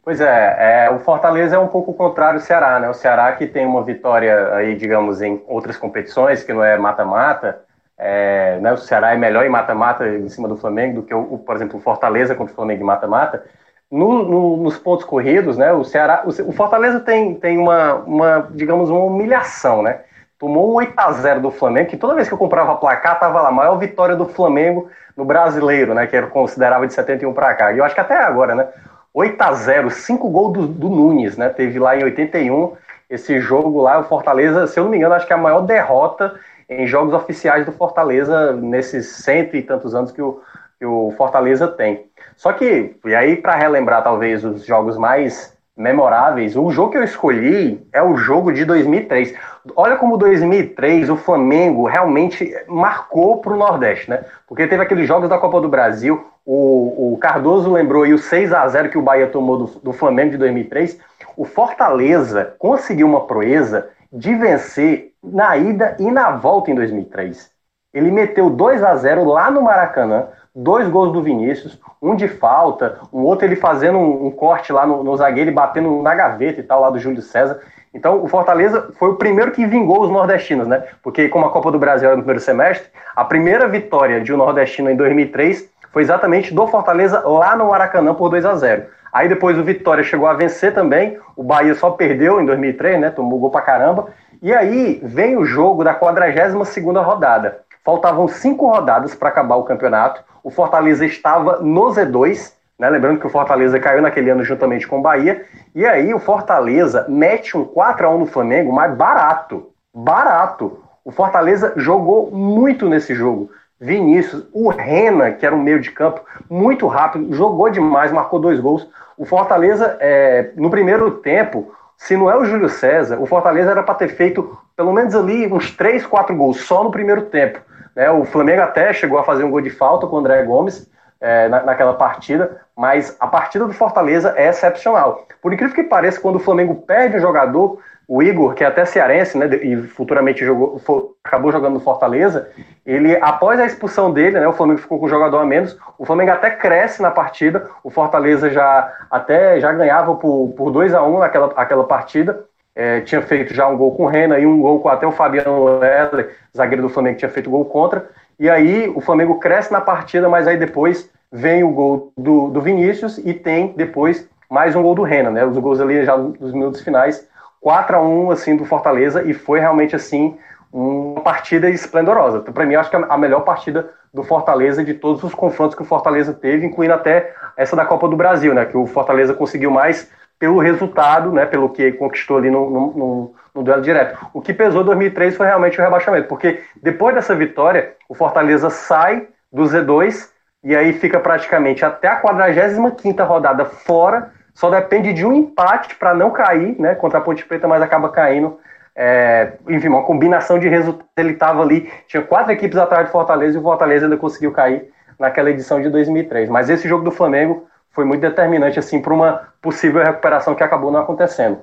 Pois 0.04 0.20
é, 0.20 0.86
é, 0.86 0.90
o 0.92 1.00
Fortaleza 1.00 1.56
é 1.56 1.60
um 1.60 1.70
pouco 1.70 1.92
o 1.92 1.94
contrário 1.94 2.40
do 2.40 2.46
Ceará, 2.46 2.78
né? 2.78 2.90
O 2.90 2.94
Ceará 2.94 3.32
que 3.32 3.48
tem 3.48 3.66
uma 3.66 3.82
vitória 3.84 4.54
aí, 4.54 4.76
digamos, 4.76 5.22
em 5.22 5.42
outras 5.48 5.78
competições, 5.78 6.44
que 6.44 6.52
não 6.52 6.62
é 6.64 6.78
mata-mata, 6.78 7.62
é, 7.98 8.60
né? 8.60 8.74
o 8.74 8.78
Ceará 8.78 9.14
é 9.14 9.18
melhor 9.18 9.46
em 9.46 9.50
mata-mata 9.50 10.06
em 10.06 10.28
cima 10.28 10.48
do 10.48 10.58
Flamengo 10.58 10.96
do 10.96 11.04
que, 11.04 11.14
o, 11.14 11.38
por 11.38 11.56
exemplo, 11.56 11.80
o 11.80 11.82
Fortaleza 11.82 12.36
contra 12.36 12.52
o 12.52 12.56
Flamengo 12.56 12.82
em 12.82 12.86
mata-mata. 12.86 13.46
No, 13.90 14.24
no, 14.24 14.58
nos 14.58 14.78
pontos 14.78 15.06
corridos, 15.06 15.58
né? 15.58 15.72
O 15.72 15.86
Ceará, 15.86 16.24
o, 16.26 16.50
o, 16.50 16.52
Fortaleza 16.52 17.00
tem, 17.00 17.36
tem 17.36 17.58
uma, 17.58 17.94
uma, 17.94 18.50
digamos, 18.52 18.90
uma 18.90 19.06
humilhação, 19.06 19.82
né? 19.84 20.02
Tomou 20.38 20.72
um 20.72 20.76
8 20.76 20.94
a 20.98 21.12
0 21.14 21.42
do 21.42 21.52
Flamengo, 21.52 21.90
que 21.90 21.96
toda 21.96 22.16
vez 22.16 22.28
que 22.28 22.34
eu 22.34 22.38
comprava 22.38 22.76
placar, 22.76 23.20
tava 23.20 23.42
lá, 23.42 23.52
maior 23.52 23.78
vitória 23.78 24.16
do 24.16 24.26
Flamengo 24.26 24.90
no 25.16 25.26
brasileiro, 25.26 25.94
né? 25.94 26.08
Que 26.08 26.16
era 26.16 26.28
considerava 26.28 26.88
de 26.88 26.94
71 26.94 27.34
para 27.34 27.54
cá. 27.54 27.72
E 27.72 27.78
eu 27.78 27.84
acho 27.84 27.96
que 27.96 28.02
até 28.02 28.18
agora, 28.18 28.56
né? 28.56 28.68
8 29.14 29.42
a 29.42 29.54
0 29.54 29.90
5 29.92 30.30
gols 30.30 30.54
do, 30.54 30.68
do, 30.68 30.90
Nunes, 30.90 31.38
né? 31.38 31.50
Teve 31.50 31.80
lá 31.80 31.96
em 31.96 32.04
81 32.04 32.74
esse 33.10 33.40
jogo 33.40 33.82
lá, 33.82 34.00
o 34.00 34.04
Fortaleza, 34.04 34.66
se 34.66 34.80
eu 34.80 34.86
não 34.86 34.92
me 34.92 34.98
engano, 34.98 35.14
acho 35.14 35.28
que 35.28 35.34
é 35.34 35.36
a 35.36 35.40
maior 35.40 35.62
derrota 35.62 36.34
em 36.68 36.88
jogos 36.88 37.14
oficiais 37.14 37.66
do 37.66 37.72
Fortaleza 37.72 38.54
nesses 38.54 39.08
cento 39.18 39.56
e 39.56 39.62
tantos 39.62 39.94
anos 39.94 40.12
que 40.12 40.22
o, 40.22 40.42
que 40.80 40.86
o 40.86 41.14
Fortaleza 41.16 41.68
tem. 41.68 42.08
Só 42.36 42.52
que, 42.54 42.96
e 43.06 43.14
aí 43.14 43.36
para 43.36 43.56
relembrar 43.56 44.04
talvez 44.04 44.44
os 44.44 44.66
jogos 44.66 44.98
mais 44.98 45.53
memoráveis, 45.76 46.56
o 46.56 46.70
jogo 46.70 46.92
que 46.92 46.98
eu 46.98 47.04
escolhi 47.04 47.86
é 47.92 48.02
o 48.02 48.16
jogo 48.16 48.52
de 48.52 48.64
2003. 48.64 49.34
Olha 49.76 49.96
como 49.96 50.18
2003 50.18 51.10
o 51.10 51.16
Flamengo 51.16 51.88
realmente 51.88 52.54
marcou 52.68 53.38
para 53.42 53.54
o 53.54 53.58
Nordeste, 53.58 54.10
né? 54.10 54.24
Porque 54.48 54.68
teve 54.68 54.84
aqueles 54.84 55.08
jogos 55.08 55.30
da 55.30 55.38
Copa 55.38 55.60
do 55.60 55.70
Brasil, 55.70 56.24
o, 56.46 57.14
o 57.14 57.18
Cardoso 57.18 57.72
lembrou 57.72 58.04
aí 58.04 58.14
o 58.14 58.18
6 58.18 58.54
a 58.54 58.68
0 58.68 58.90
que 58.90 58.98
o 58.98 59.02
Bahia 59.02 59.28
tomou 59.28 59.58
do, 59.58 59.66
do 59.80 59.94
Flamengo 59.94 60.32
de 60.32 60.38
2003. 60.38 61.00
O 61.38 61.46
Fortaleza 61.46 62.54
conseguiu 62.60 63.08
uma 63.08 63.26
proeza 63.26 63.90
de 64.12 64.36
vencer 64.36 65.14
na 65.24 65.56
ida 65.58 65.96
e 66.00 66.12
na 66.12 66.32
volta 66.32 66.70
em 66.70 66.76
2003. 66.76 67.50
Ele 67.94 68.12
meteu 68.12 68.50
2 68.50 68.84
a 68.84 68.96
0 68.96 69.24
lá 69.24 69.50
no 69.50 69.62
Maracanã, 69.62 70.28
dois 70.56 70.88
gols 70.88 71.12
do 71.12 71.22
Vinícius, 71.22 71.80
um 72.02 72.16
de 72.16 72.28
falta, 72.28 73.00
um 73.12 73.22
outro 73.22 73.46
ele 73.46 73.56
fazendo 73.56 73.98
um, 73.98 74.28
um 74.28 74.32
corte 74.32 74.72
lá 74.72 74.86
no, 74.86 75.04
no, 75.04 75.18
zagueiro 75.18 75.50
e 75.50 75.54
batendo 75.54 76.02
na 76.02 76.14
gaveta 76.14 76.60
e 76.60 76.64
tal, 76.64 76.82
lá 76.82 76.90
do 76.90 77.00
Júlio 77.00 77.22
César. 77.22 77.60
Então, 77.94 78.24
o 78.24 78.28
Fortaleza 78.28 78.90
foi 78.98 79.10
o 79.10 79.16
primeiro 79.16 79.52
que 79.52 79.66
vingou 79.66 80.02
os 80.02 80.10
nordestinos, 80.10 80.68
né? 80.68 80.84
Porque, 81.02 81.30
como 81.30 81.46
a 81.46 81.52
Copa 81.52 81.72
do 81.72 81.80
Brasil 81.80 82.08
era 82.08 82.16
no 82.16 82.24
primeiro 82.24 82.44
semestre, 82.44 82.90
a 83.16 83.24
primeira 83.24 83.68
vitória 83.68 84.22
de 84.22 84.34
um 84.34 84.38
nordestino 84.38 84.90
em 84.90 84.96
2003 84.96 85.70
foi 85.92 86.02
exatamente 86.02 86.54
do 86.54 86.68
Fortaleza 86.68 87.20
lá 87.20 87.56
no 87.56 87.70
Maracanã 87.70 88.14
por 88.16 88.30
2 88.30 88.46
a 88.46 88.56
0 88.56 88.86
Aí 89.14 89.30
depois 89.30 89.60
o 89.60 89.64
Vitória 89.64 90.04
chegou 90.04 90.28
a 90.28 90.34
vencer 90.34 90.74
também, 90.74 91.20
o 91.36 91.44
Bahia 91.44 91.76
só 91.76 91.92
perdeu 91.92 92.42
em 92.42 92.46
2003, 92.48 93.00
né? 93.00 93.12
Tomou 93.12 93.38
gol 93.38 93.52
pra 93.52 93.62
caramba. 93.62 94.08
E 94.42 94.52
aí 94.52 95.00
vem 95.04 95.38
o 95.38 95.46
jogo 95.46 95.84
da 95.84 95.94
42ª 95.94 97.02
rodada. 97.04 97.60
Faltavam 97.84 98.28
cinco 98.28 98.68
rodadas 98.68 99.14
para 99.14 99.30
acabar 99.30 99.56
o 99.56 99.64
campeonato. 99.64 100.24
O 100.44 100.50
Fortaleza 100.50 101.06
estava 101.06 101.60
no 101.60 101.86
Z2, 101.88 102.54
né? 102.80 102.90
Lembrando 102.90 103.20
que 103.20 103.28
o 103.28 103.30
Fortaleza 103.30 103.80
caiu 103.80 104.02
naquele 104.02 104.30
ano 104.30 104.44
juntamente 104.44 104.88
com 104.88 105.00
o 105.00 105.02
Bahia. 105.02 105.46
E 105.76 105.86
aí 105.86 106.14
o 106.14 106.20
Fortaleza 106.20 107.06
mete 107.10 107.58
um 107.58 107.66
4 107.66 108.08
a 108.08 108.10
1 108.10 108.18
no 108.20 108.26
Flamengo, 108.26 108.74
mas 108.74 108.96
barato. 108.96 109.70
Barato. 109.94 110.80
O 111.04 111.12
Fortaleza 111.12 111.74
jogou 111.76 112.32
muito 112.32 112.88
nesse 112.88 113.14
jogo. 113.14 113.50
Vinícius, 113.80 114.46
o 114.54 114.70
Rena, 114.70 115.32
que 115.32 115.46
era 115.46 115.54
um 115.54 115.62
meio 115.62 115.80
de 115.80 115.92
campo 115.92 116.22
muito 116.50 116.88
rápido, 116.88 117.34
jogou 117.36 117.70
demais, 117.70 118.14
marcou 118.14 118.40
dois 118.40 118.60
gols. 118.60 118.88
O 119.18 119.26
Fortaleza, 119.26 119.98
é, 120.00 120.52
no 120.56 120.70
primeiro 120.70 121.12
tempo, 121.12 121.74
se 121.98 122.16
não 122.16 122.32
é 122.32 122.38
o 122.38 122.46
Júlio 122.46 122.70
César, 122.70 123.20
o 123.20 123.26
Fortaleza 123.26 123.72
era 123.72 123.84
para 123.84 123.96
ter 123.96 124.10
feito 124.10 124.58
pelo 124.76 124.94
menos 124.94 125.14
ali 125.14 125.52
uns 125.52 125.72
três, 125.72 126.06
quatro 126.06 126.36
gols 126.36 126.62
só 126.62 126.84
no 126.84 126.92
primeiro 126.92 127.24
tempo. 127.24 127.60
Né? 127.96 128.10
O 128.12 128.26
Flamengo 128.26 128.62
até 128.62 128.94
chegou 128.94 129.18
a 129.18 129.24
fazer 129.24 129.44
um 129.44 129.52
gol 129.52 129.62
de 129.62 129.70
falta 129.70 130.08
com 130.08 130.16
o 130.16 130.20
André 130.20 130.44
Gomes 130.44 130.90
é, 131.20 131.48
na, 131.48 131.64
naquela 131.64 131.94
partida, 131.94 132.62
mas 132.76 133.16
a 133.20 133.28
partida 133.28 133.66
do 133.66 133.74
Fortaleza 133.74 134.34
é 134.36 134.50
excepcional. 134.50 135.26
Por 135.42 135.54
incrível 135.54 135.76
que 135.76 135.84
pareça, 135.84 136.20
quando 136.20 136.36
o 136.36 136.40
Flamengo 136.40 136.76
perde 136.76 137.18
um 137.18 137.22
jogador, 137.22 137.80
o 138.08 138.22
Igor, 138.22 138.54
que 138.54 138.64
é 138.64 138.68
até 138.68 138.84
cearense, 138.84 139.38
né, 139.38 139.48
e 139.48 139.78
futuramente 139.84 140.44
jogou, 140.44 140.78
foi, 140.80 141.04
acabou 141.24 141.52
jogando 141.52 141.76
no 141.76 141.80
Fortaleza, 141.80 142.50
ele, 142.86 143.18
após 143.22 143.60
a 143.60 143.66
expulsão 143.66 144.12
dele, 144.12 144.40
né, 144.40 144.48
o 144.48 144.54
Flamengo 144.54 144.82
ficou 144.82 145.00
com 145.00 145.06
um 145.06 145.10
jogador 145.10 145.38
a 145.38 145.46
menos, 145.46 145.78
o 145.98 146.06
Flamengo 146.06 146.32
até 146.32 146.52
cresce 146.52 147.02
na 147.02 147.12
partida, 147.12 147.70
o 147.84 147.90
Fortaleza 147.90 148.50
já 148.50 148.94
até 149.10 149.60
já 149.60 149.72
ganhava 149.72 150.16
por, 150.16 150.54
por 150.58 150.72
2 150.72 150.94
a 150.94 151.02
1 151.02 151.16
um 151.16 151.20
naquela 151.20 151.54
aquela 151.56 151.86
partida, 151.86 152.44
é, 152.76 153.02
tinha 153.02 153.22
feito 153.22 153.54
já 153.54 153.68
um 153.68 153.78
gol 153.78 153.96
com 153.96 154.04
o 154.04 154.08
Rena 154.08 154.40
e 154.40 154.46
um 154.46 154.60
gol 154.60 154.80
com 154.80 154.90
até 154.90 155.06
o 155.06 155.12
Fabiano 155.12 155.80
Wesley, 155.80 156.28
zagueiro 156.56 156.82
do 156.82 156.90
Flamengo, 156.90 157.18
tinha 157.18 157.30
feito 157.30 157.50
gol 157.50 157.66
contra, 157.66 158.10
e 158.40 158.50
aí 158.50 158.92
o 158.96 159.02
Flamengo 159.02 159.40
cresce 159.40 159.72
na 159.72 159.82
partida, 159.82 160.28
mas 160.28 160.48
aí 160.48 160.58
depois 160.58 161.10
vem 161.32 161.64
o 161.64 161.70
gol 161.70 162.12
do, 162.18 162.50
do 162.50 162.62
Vinícius 162.62 163.18
e 163.18 163.34
tem 163.34 163.74
depois 163.76 164.28
mais 164.50 164.76
um 164.76 164.82
gol 164.82 164.96
do 164.96 165.04
Rena, 165.04 165.32
né, 165.32 165.46
os 165.46 165.58
gols 165.58 165.80
ali 165.80 166.06
já 166.06 166.18
nos 166.18 166.52
minutos 166.52 166.82
finais, 166.82 167.28
4 167.62 167.96
a 167.96 168.02
1 168.02 168.32
assim 168.32 168.56
do 168.56 168.66
Fortaleza 168.66 169.24
e 169.24 169.34
foi 169.34 169.60
realmente 169.60 169.96
assim 169.96 170.38
uma 170.72 171.22
partida 171.22 171.70
esplendorosa. 171.70 172.40
Então, 172.40 172.52
para 172.54 172.66
mim, 172.66 172.74
acho 172.74 172.90
que 172.90 172.96
é 172.96 173.06
a 173.08 173.18
melhor 173.18 173.42
partida 173.42 173.92
do 174.12 174.24
Fortaleza 174.24 174.84
de 174.84 174.96
todos 174.96 175.24
os 175.24 175.34
confrontos 175.34 175.76
que 175.76 175.84
o 175.84 175.86
Fortaleza 175.86 176.34
teve, 176.34 176.66
incluindo 176.66 176.96
até 176.96 177.34
essa 177.56 177.76
da 177.76 177.86
Copa 177.86 178.08
do 178.08 178.18
Brasil, 178.18 178.54
né? 178.54 178.66
Que 178.66 178.76
o 178.76 178.88
Fortaleza 178.88 179.36
conseguiu 179.36 179.70
mais 179.70 180.10
pelo 180.44 180.60
resultado, 180.60 181.32
né? 181.32 181.46
Pelo 181.46 181.70
que 181.70 181.94
conquistou 181.94 182.38
ali 182.38 182.52
no, 182.52 182.70
no, 182.70 182.94
no, 182.98 183.36
no 183.56 183.64
duelo 183.64 183.82
direto. 183.82 184.20
O 184.34 184.42
que 184.42 184.54
pesou 184.54 184.82
em 184.82 184.86
2003 184.88 185.38
foi 185.38 185.46
realmente 185.46 185.80
o 185.80 185.82
rebaixamento, 185.82 186.28
porque 186.28 186.62
depois 186.82 187.16
dessa 187.16 187.34
vitória, 187.34 187.94
o 188.10 188.14
Fortaleza 188.14 188.70
sai 188.70 189.26
do 189.50 189.64
Z2 189.64 190.32
e 190.62 190.76
aí 190.76 190.92
fica 190.92 191.18
praticamente 191.18 191.86
até 191.86 192.10
a 192.10 192.18
45 192.18 193.24
rodada 193.24 193.64
fora, 193.64 194.32
só 194.54 194.70
depende 194.70 195.14
de 195.14 195.26
um 195.26 195.32
empate 195.32 195.96
para 195.96 196.14
não 196.14 196.30
cair, 196.30 196.78
né? 196.78 196.94
Contra 196.94 197.20
a 197.20 197.22
Ponte 197.22 197.46
Preta, 197.46 197.66
mas 197.66 197.82
acaba 197.82 198.10
caindo 198.10 198.60
é, 198.94 199.54
enfim, 199.70 199.88
uma 199.88 200.04
combinação 200.04 200.60
de 200.60 200.68
resultados. 200.68 201.10
Ele 201.16 201.32
estava 201.32 201.62
ali, 201.62 201.90
tinha 202.06 202.22
quatro 202.22 202.52
equipes 202.52 202.78
atrás 202.78 203.08
do 203.08 203.14
Fortaleza 203.14 203.56
e 203.56 203.62
o 203.62 203.64
Fortaleza 203.64 204.08
ainda 204.08 204.18
conseguiu 204.18 204.52
cair 204.52 204.92
naquela 205.18 205.50
edição 205.50 205.82
de 205.82 205.90
2003. 205.90 206.50
Mas 206.50 206.70
esse 206.70 206.86
jogo 206.86 207.06
do 207.06 207.12
Flamengo 207.12 207.66
foi 207.94 208.04
muito 208.04 208.22
determinante 208.22 208.78
assim 208.78 209.02
para 209.02 209.14
uma 209.14 209.48
possível 209.62 210.04
recuperação 210.04 210.54
que 210.54 210.64
acabou 210.64 210.92
não 210.92 211.00
acontecendo. 211.00 211.60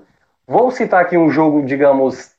Vou 0.47 0.71
citar 0.71 1.03
aqui 1.03 1.19
um 1.19 1.31
jogo, 1.31 1.63
digamos, 1.63 2.33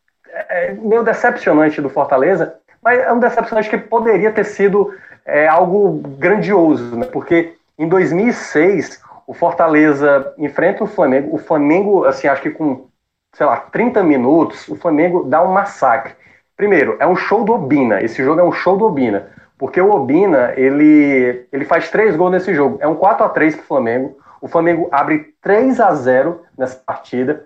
é, 0.50 0.74
meio 0.74 1.04
decepcionante 1.04 1.82
do 1.82 1.90
Fortaleza, 1.90 2.56
mas 2.82 3.00
é 3.00 3.12
um 3.12 3.20
decepcionante 3.20 3.70
que 3.70 3.78
poderia 3.78 4.32
ter 4.32 4.46
sido 4.46 4.94
é, 5.26 5.48
algo 5.48 6.02
grandioso, 6.18 6.98
né? 6.98 7.06
porque 7.06 7.54
em 7.78 7.88
2006 7.88 9.00
o 9.28 9.34
Fortaleza 9.34 10.34
enfrenta 10.38 10.84
o 10.84 10.88
Flamengo, 10.88 11.36
o 11.36 11.38
Flamengo, 11.38 12.06
assim, 12.06 12.28
acho 12.28 12.42
que 12.42 12.50
com 12.50 12.90
sei 13.34 13.46
lá, 13.46 13.58
30 13.58 14.04
minutos, 14.04 14.68
o 14.68 14.76
Flamengo 14.76 15.24
dá 15.24 15.42
um 15.44 15.52
massacre. 15.52 16.14
Primeiro, 16.58 16.98
é 17.00 17.08
um 17.08 17.16
show 17.16 17.44
do 17.44 17.54
Obina. 17.54 18.02
Esse 18.02 18.24
jogo 18.24 18.42
é 18.42 18.44
um 18.44 18.52
show 18.52 18.78
do 18.78 18.86
Obina. 18.86 19.30
Porque 19.62 19.80
o 19.80 19.92
Obina, 19.92 20.54
ele, 20.58 21.46
ele 21.52 21.66
faz 21.66 21.92
três 21.92 22.16
gols 22.16 22.32
nesse 22.32 22.52
jogo. 22.52 22.80
É 22.82 22.88
um 22.88 22.96
4 22.96 23.24
a 23.24 23.30
3 23.30 23.58
pro 23.58 23.66
Flamengo. 23.66 24.18
O 24.42 24.48
Flamengo 24.48 24.90
abre 24.92 25.36
3 25.40 25.80
a 25.80 25.94
0 25.94 26.42
nessa 26.58 26.82
partida. 26.84 27.46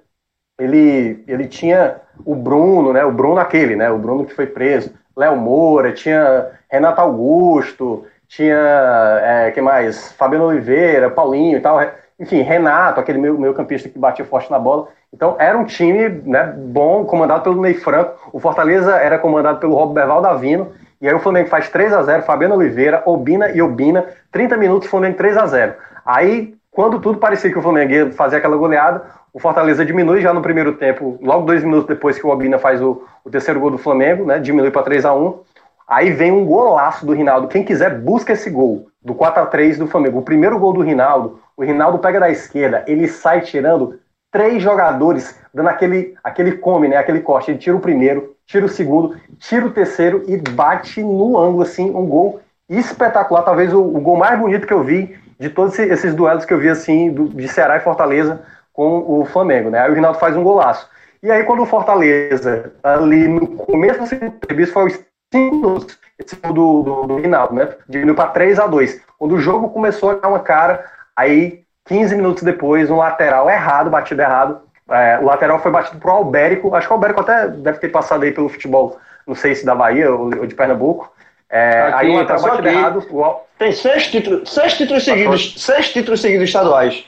Ele, 0.57 1.21
ele 1.27 1.45
tinha 1.45 1.97
o 2.25 2.33
Bruno, 2.33 2.93
né? 2.93 3.03
O 3.03 3.11
Bruno 3.11 3.37
aquele, 3.37 3.75
né? 3.75 3.91
O 3.91 3.97
Bruno 3.97 4.23
que 4.23 4.33
foi 4.33 4.47
preso. 4.47 4.93
Léo 5.13 5.35
Moura, 5.35 5.91
tinha 5.91 6.51
Renato 6.71 7.01
Augusto, 7.01 8.05
tinha, 8.29 9.19
é, 9.21 9.51
que 9.51 9.59
mais? 9.59 10.13
Fabiano 10.13 10.45
Oliveira, 10.45 11.09
Paulinho 11.09 11.57
e 11.57 11.59
tal. 11.59 11.81
Enfim, 12.17 12.43
Renato, 12.43 13.01
aquele 13.01 13.17
meio, 13.17 13.37
meio 13.37 13.53
campista 13.53 13.89
que 13.89 13.99
batia 13.99 14.23
forte 14.23 14.49
na 14.49 14.57
bola. 14.57 14.87
Então 15.13 15.35
era 15.37 15.57
um 15.57 15.65
time 15.65 16.07
né, 16.07 16.45
bom, 16.57 17.03
comandado 17.03 17.43
pelo 17.43 17.61
Ney 17.61 17.73
Franco. 17.73 18.29
O 18.31 18.39
Fortaleza 18.39 18.95
era 18.95 19.19
comandado 19.19 19.59
pelo 19.59 19.75
Roberto 19.75 20.21
Davino. 20.21 20.71
E 21.01 21.07
aí 21.07 21.13
o 21.13 21.19
Flamengo 21.19 21.49
faz 21.49 21.69
3 21.69 21.93
a 21.93 22.03
0 22.03 22.23
Fabiano 22.23 22.55
Oliveira, 22.55 23.03
Obina 23.05 23.49
e 23.49 23.61
Obina. 23.61 24.05
30 24.31 24.57
minutos, 24.57 24.89
Flamengo 24.89 25.17
3 25.17 25.37
a 25.37 25.45
0 25.45 25.73
Aí, 26.05 26.55
quando 26.71 26.99
tudo 26.99 27.19
parecia 27.19 27.51
que 27.51 27.57
o 27.57 27.61
Flamengo 27.61 27.91
ia 27.91 28.11
fazer 28.11 28.37
aquela 28.37 28.55
goleada, 28.55 29.03
o 29.33 29.39
Fortaleza 29.39 29.85
diminui 29.85 30.21
já 30.21 30.33
no 30.33 30.41
primeiro 30.41 30.73
tempo, 30.73 31.17
logo 31.21 31.45
dois 31.45 31.63
minutos 31.63 31.87
depois 31.87 32.17
que 32.17 32.25
o 32.25 32.29
Obina 32.29 32.57
faz 32.57 32.81
o, 32.81 33.03
o 33.23 33.29
terceiro 33.29 33.59
gol 33.59 33.71
do 33.71 33.77
Flamengo, 33.77 34.25
né? 34.25 34.39
Diminui 34.39 34.71
para 34.71 34.83
3 34.83 35.05
a 35.05 35.13
1 35.13 35.39
Aí 35.87 36.11
vem 36.11 36.31
um 36.31 36.45
golaço 36.45 37.05
do 37.05 37.13
Rinaldo. 37.13 37.47
Quem 37.47 37.63
quiser, 37.63 37.99
busca 37.99 38.33
esse 38.33 38.49
gol 38.49 38.87
do 39.03 39.13
4 39.13 39.43
a 39.43 39.45
3 39.45 39.77
do 39.77 39.87
Flamengo. 39.87 40.19
O 40.19 40.23
primeiro 40.23 40.57
gol 40.57 40.73
do 40.73 40.81
Rinaldo, 40.81 41.39
o 41.55 41.63
Rinaldo 41.63 41.99
pega 41.99 42.19
da 42.19 42.29
esquerda, 42.29 42.83
ele 42.87 43.07
sai 43.07 43.41
tirando 43.41 43.99
três 44.31 44.61
jogadores 44.61 45.39
dando 45.53 45.69
aquele, 45.69 46.15
aquele 46.23 46.53
come, 46.53 46.87
né? 46.87 46.97
Aquele 46.97 47.21
corte. 47.21 47.51
Ele 47.51 47.57
tira 47.57 47.75
o 47.75 47.79
primeiro, 47.79 48.34
tira 48.45 48.65
o 48.65 48.69
segundo, 48.69 49.17
tira 49.39 49.65
o 49.65 49.71
terceiro 49.71 50.23
e 50.27 50.37
bate 50.37 51.01
no 51.01 51.37
ângulo, 51.37 51.63
assim, 51.63 51.89
um 51.89 52.05
gol 52.05 52.41
espetacular. 52.69 53.43
Talvez 53.43 53.73
o, 53.73 53.81
o 53.81 53.99
gol 53.99 54.17
mais 54.17 54.39
bonito 54.39 54.67
que 54.67 54.73
eu 54.73 54.83
vi 54.83 55.17
de 55.39 55.49
todos 55.49 55.77
esses 55.77 56.13
duelos 56.13 56.45
que 56.45 56.53
eu 56.53 56.59
vi, 56.59 56.69
assim, 56.69 57.11
do, 57.11 57.29
de 57.29 57.47
Ceará 57.47 57.77
e 57.77 57.81
Fortaleza 57.81 58.41
com 58.71 59.21
o 59.21 59.25
Flamengo, 59.25 59.69
né? 59.69 59.79
Aí 59.79 59.91
o 59.91 59.95
Rinaldo 59.95 60.19
faz 60.19 60.35
um 60.35 60.43
golaço. 60.43 60.89
E 61.23 61.31
aí, 61.31 61.43
quando 61.43 61.63
o 61.63 61.65
Fortaleza, 61.65 62.73
ali 62.83 63.27
no 63.27 63.47
começo 63.47 63.99
do 63.99 64.07
segundo 64.07 64.35
serviço, 64.45 64.73
foi 64.73 64.87
os 64.87 64.99
5 65.33 65.55
minutos, 65.55 65.97
esse 66.19 66.35
do, 66.35 66.83
do, 66.83 67.07
do 67.07 67.15
Rinaldo, 67.17 67.55
né? 67.55 67.69
Diminuiu 67.89 68.15
para 68.15 68.29
3 68.29 68.59
a 68.59 68.67
2 68.67 69.01
Quando 69.17 69.33
o 69.33 69.39
jogo 69.39 69.69
começou 69.69 70.11
a 70.11 70.15
dar 70.15 70.27
uma 70.27 70.39
cara, 70.39 70.85
aí 71.15 71.63
15 71.85 72.15
minutos 72.15 72.43
depois, 72.43 72.91
um 72.91 72.97
lateral 72.97 73.49
errado, 73.49 73.89
batido 73.89 74.21
errado. 74.21 74.61
É, 74.89 75.17
o 75.19 75.25
lateral 75.25 75.59
foi 75.59 75.71
batido 75.71 75.99
pro 75.99 76.11
Albérico. 76.11 76.75
Acho 76.75 76.87
que 76.87 76.93
o 76.93 76.95
Albérico 76.95 77.21
até 77.21 77.47
deve 77.47 77.79
ter 77.79 77.89
passado 77.89 78.23
aí 78.23 78.31
pelo 78.31 78.49
futebol, 78.49 78.99
não 79.25 79.35
sei 79.35 79.55
se 79.55 79.65
da 79.65 79.73
Bahia 79.73 80.11
ou, 80.11 80.25
ou 80.39 80.45
de 80.45 80.55
Pernambuco. 80.55 81.11
É, 81.49 81.91
aí 81.93 82.09
o 82.09 82.15
lateral 82.15 82.41
batido 82.41 82.67
aqui. 82.67 82.77
errado. 82.77 83.07
O... 83.09 83.39
Tem 83.57 83.71
seis 83.71 84.07
títulos, 84.07 84.53
seis 84.53 84.73
títulos 84.75 85.05
seguidos, 85.05 85.55
seis 85.57 85.91
títulos 85.91 86.21
seguidos 86.21 86.47
estaduais. 86.47 87.05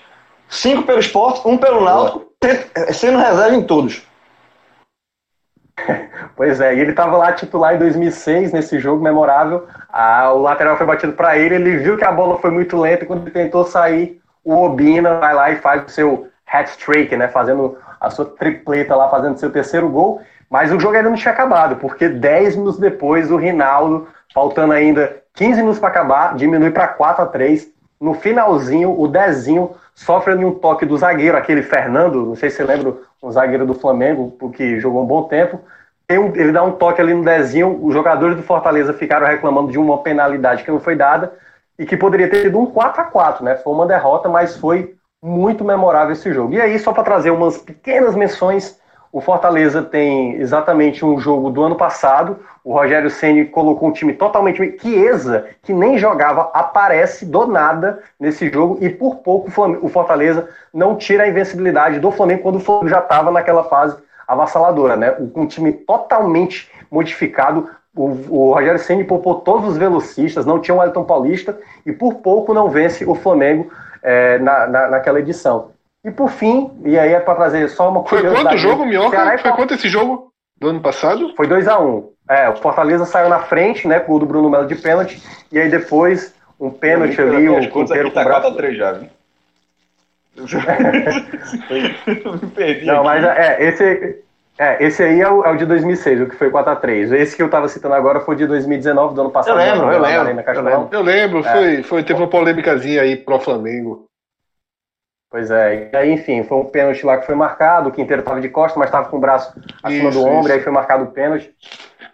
Cinco 0.49 0.83
pelo 0.83 0.99
esporte, 0.99 1.41
um 1.45 1.57
pelo 1.57 1.83
Náutico, 1.83 2.31
sendo 2.93 3.17
reserva 3.17 3.55
em 3.55 3.63
todos. 3.63 4.05
Pois 6.35 6.61
é, 6.61 6.75
e 6.75 6.79
ele 6.79 6.91
estava 6.91 7.17
lá 7.17 7.31
titular 7.31 7.73
em 7.73 7.79
2006 7.79 8.53
nesse 8.53 8.77
jogo 8.77 9.03
memorável. 9.03 9.67
Ah, 9.89 10.31
o 10.31 10.41
lateral 10.43 10.77
foi 10.77 10.85
batido 10.85 11.13
para 11.13 11.35
ele, 11.35 11.55
ele 11.55 11.77
viu 11.77 11.97
que 11.97 12.05
a 12.05 12.11
bola 12.11 12.37
foi 12.37 12.51
muito 12.51 12.77
lenta 12.77 13.03
e 13.03 13.07
quando 13.07 13.23
ele 13.23 13.31
tentou 13.31 13.65
sair, 13.65 14.21
o 14.43 14.55
Obina 14.55 15.15
vai 15.15 15.33
lá 15.33 15.49
e 15.49 15.55
faz 15.55 15.83
o 15.85 15.89
seu 15.89 16.27
hat-trick, 16.51 17.15
né? 17.15 17.27
Fazendo 17.27 17.77
a 17.99 18.09
sua 18.09 18.25
tripleta 18.25 18.95
lá, 18.95 19.09
fazendo 19.09 19.37
seu 19.37 19.51
terceiro 19.51 19.89
gol. 19.89 20.21
Mas 20.49 20.71
o 20.71 20.79
jogo 20.79 20.95
ainda 20.95 21.09
não 21.09 21.17
tinha 21.17 21.33
acabado, 21.33 21.75
porque 21.75 22.07
10 22.07 22.55
minutos 22.55 22.79
depois 22.79 23.29
o 23.31 23.35
Rinaldo, 23.35 24.07
faltando 24.33 24.73
ainda 24.73 25.17
15 25.33 25.59
minutos 25.59 25.79
para 25.79 25.89
acabar, 25.89 26.35
diminui 26.35 26.71
para 26.71 26.87
4 26.87 27.23
a 27.23 27.27
3 27.27 27.67
No 27.99 28.13
finalzinho, 28.13 28.97
o 28.97 29.07
Dezinho 29.07 29.71
sofre 29.93 30.33
um 30.35 30.53
toque 30.53 30.85
do 30.85 30.97
zagueiro, 30.97 31.35
aquele 31.35 31.61
Fernando, 31.61 32.25
não 32.25 32.35
sei 32.35 32.49
se 32.49 32.57
você 32.57 32.63
lembra, 32.63 32.93
um 33.21 33.31
zagueiro 33.31 33.65
do 33.65 33.73
Flamengo, 33.73 34.31
que 34.53 34.79
jogou 34.79 35.03
um 35.03 35.07
bom 35.07 35.23
tempo. 35.23 35.59
Ele 36.07 36.53
dá 36.53 36.63
um 36.63 36.71
toque 36.71 37.01
ali 37.01 37.13
no 37.13 37.25
Dezinho, 37.25 37.83
os 37.83 37.93
jogadores 37.93 38.37
do 38.37 38.43
Fortaleza 38.43 38.93
ficaram 38.93 39.27
reclamando 39.27 39.71
de 39.71 39.77
uma 39.77 39.97
penalidade 39.97 40.63
que 40.63 40.71
não 40.71 40.79
foi 40.79 40.95
dada 40.95 41.33
e 41.77 41.85
que 41.85 41.97
poderia 41.97 42.29
ter 42.29 42.43
sido 42.43 42.57
um 42.57 42.65
4 42.65 43.01
a 43.01 43.05
4 43.05 43.43
né? 43.43 43.55
Foi 43.57 43.73
uma 43.73 43.85
derrota, 43.85 44.29
mas 44.29 44.55
foi 44.55 44.95
muito 45.21 45.63
memorável 45.63 46.13
esse 46.13 46.31
jogo. 46.33 46.53
E 46.53 46.61
aí, 46.61 46.77
só 46.79 46.93
para 46.93 47.03
trazer 47.03 47.31
umas 47.31 47.57
pequenas 47.57 48.15
menções, 48.15 48.79
o 49.11 49.21
Fortaleza 49.21 49.81
tem 49.81 50.35
exatamente 50.35 51.03
um 51.03 51.19
jogo 51.19 51.49
do 51.49 51.63
ano 51.63 51.75
passado. 51.75 52.39
O 52.63 52.73
Rogério 52.73 53.09
Ceni 53.09 53.45
colocou 53.45 53.89
um 53.89 53.91
time 53.91 54.13
totalmente 54.13 54.77
Chiesa, 54.79 55.47
que 55.63 55.73
nem 55.73 55.97
jogava, 55.97 56.51
aparece 56.53 57.25
do 57.25 57.47
nada 57.47 58.03
nesse 58.19 58.49
jogo 58.51 58.77
e 58.81 58.89
por 58.89 59.17
pouco 59.17 59.49
o 59.81 59.89
Fortaleza 59.89 60.49
não 60.73 60.95
tira 60.95 61.23
a 61.23 61.27
invencibilidade 61.27 61.99
do 61.99 62.11
Flamengo 62.11 62.43
quando 62.43 62.57
o 62.57 62.59
Flamengo 62.59 62.89
já 62.89 62.99
estava 62.99 63.31
naquela 63.31 63.63
fase 63.63 63.97
avassaladora, 64.27 64.97
né? 64.97 65.15
Um 65.33 65.47
time 65.47 65.71
totalmente 65.71 66.69
modificado, 66.91 67.69
o, 67.95 68.03
o 68.29 68.53
Rogério 68.53 68.79
Ceni 68.79 69.03
poupou 69.05 69.35
todos 69.35 69.69
os 69.69 69.77
velocistas, 69.77 70.45
não 70.45 70.59
tinha 70.59 70.75
o 70.75 70.83
Elton 70.83 71.05
Paulista 71.05 71.57
e 71.85 71.91
por 71.91 72.15
pouco 72.15 72.53
não 72.53 72.69
vence 72.69 73.05
o 73.05 73.15
Flamengo 73.15 73.71
é, 74.07 74.39
na, 74.39 74.65
na, 74.67 74.87
naquela 74.87 75.19
edição. 75.19 75.71
E 76.05 76.09
por 76.09 76.29
fim, 76.29 76.71
e 76.85 76.97
aí 76.97 77.13
é 77.13 77.19
para 77.19 77.35
trazer 77.35 77.67
só 77.67 77.89
uma 77.89 78.05
Foi 78.05 78.23
quanto 78.23 78.53
o 78.53 78.57
jogo, 78.57 78.85
Minhoca? 78.85 79.37
Foi 79.39 79.51
quanto 79.51 79.73
esse 79.73 79.89
jogo 79.89 80.31
do 80.57 80.69
ano 80.69 80.79
passado? 80.79 81.33
Foi 81.35 81.45
2 81.45 81.67
a 81.67 81.77
1 81.77 81.85
um. 81.85 82.09
É, 82.29 82.49
o 82.49 82.55
Fortaleza 82.55 83.05
saiu 83.05 83.27
na 83.27 83.39
frente, 83.39 83.85
né, 83.85 83.99
com 83.99 84.13
o 84.13 84.19
do 84.19 84.25
Bruno 84.25 84.49
Melo 84.49 84.65
de 84.65 84.75
pênalti, 84.75 85.21
e 85.51 85.59
aí 85.59 85.69
depois 85.69 86.33
um 86.57 86.69
pênalti 86.69 87.21
ali, 87.21 87.49
o 87.49 87.69
Quinteiro 87.69 88.11
tá 88.11 88.23
4 88.23 88.47
a 88.47 88.53
3 88.53 88.77
já, 88.77 88.93
viu? 88.93 89.09
Não, 92.85 93.03
mas 93.03 93.25
é, 93.25 93.63
esse, 93.63 94.23
é, 94.57 94.83
esse 94.83 95.03
aí 95.03 95.21
é 95.21 95.29
o, 95.29 95.43
é 95.43 95.51
o, 95.51 95.55
de 95.55 95.65
2006, 95.65 96.21
o 96.21 96.25
que 96.27 96.35
foi 96.35 96.49
4x3. 96.49 97.13
Esse 97.13 97.35
que 97.35 97.43
eu 97.43 97.49
tava 97.49 97.67
citando 97.67 97.93
agora 97.93 98.19
foi 98.21 98.35
de 98.35 98.47
2019, 98.47 99.13
do 99.13 99.21
ano 99.21 99.29
passado. 99.29 99.53
Eu 99.53 99.57
lembro, 99.57 99.91
eu 99.91 100.01
lembro. 100.01 100.43
Eu 100.51 100.61
lembro, 100.63 100.89
eu 100.91 101.01
lembro 101.01 101.39
é. 101.39 101.43
foi, 101.43 101.83
foi, 101.83 102.03
teve 102.03 102.19
uma 102.19 102.29
polêmicazinha 102.29 103.03
aí 103.03 103.15
pro 103.15 103.39
Flamengo. 103.39 104.07
Pois 105.29 105.51
é, 105.51 105.89
e 105.91 105.95
aí, 105.95 106.11
enfim, 106.11 106.43
foi 106.43 106.57
um 106.57 106.65
pênalti 106.65 107.05
lá 107.05 107.17
que 107.17 107.25
foi 107.25 107.35
marcado, 107.35 107.89
o 107.89 107.91
Quinteiro 107.91 108.23
tava 108.23 108.39
de 108.39 108.47
costa, 108.47 108.79
mas 108.79 108.89
tava 108.89 109.09
com 109.09 109.17
o 109.17 109.19
braço 109.19 109.53
acima 109.83 110.09
isso, 110.09 110.17
do 110.17 110.25
ombro, 110.25 110.45
isso. 110.45 110.53
aí 110.53 110.61
foi 110.61 110.71
marcado 110.71 111.03
o 111.03 111.11
pênalti. 111.11 111.53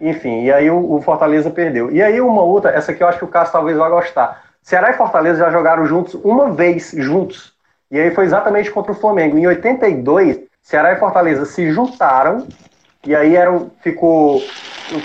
Enfim, 0.02 0.44
e 0.44 0.52
aí 0.52 0.70
o, 0.70 0.96
o, 0.96 1.02
Fortaleza 1.02 1.50
perdeu. 1.52 1.92
E 1.92 2.02
aí 2.02 2.20
uma 2.20 2.42
outra, 2.42 2.72
essa 2.72 2.92
aqui 2.92 3.04
eu 3.04 3.08
acho 3.08 3.20
que 3.20 3.26
o 3.26 3.30
Cássio 3.30 3.54
talvez 3.54 3.78
vá 3.78 3.88
gostar. 3.88 4.44
Ceará 4.62 4.90
e 4.90 4.98
Fortaleza 4.98 5.40
já 5.40 5.52
jogaram 5.52 5.86
juntos 5.86 6.16
uma 6.16 6.52
vez, 6.52 6.92
juntos. 6.98 7.54
E 7.92 8.00
aí 8.00 8.10
foi 8.12 8.26
exatamente 8.26 8.72
contra 8.72 8.92
o 8.92 8.96
Flamengo. 8.96 9.38
Em 9.38 9.46
82, 9.46 10.40
Ceará 10.64 10.94
e 10.94 10.96
Fortaleza 10.96 11.46
se 11.46 11.70
juntaram 11.72 12.48
e 13.06 13.14
aí 13.16 13.36
eram, 13.36 13.70
ficou. 13.82 14.42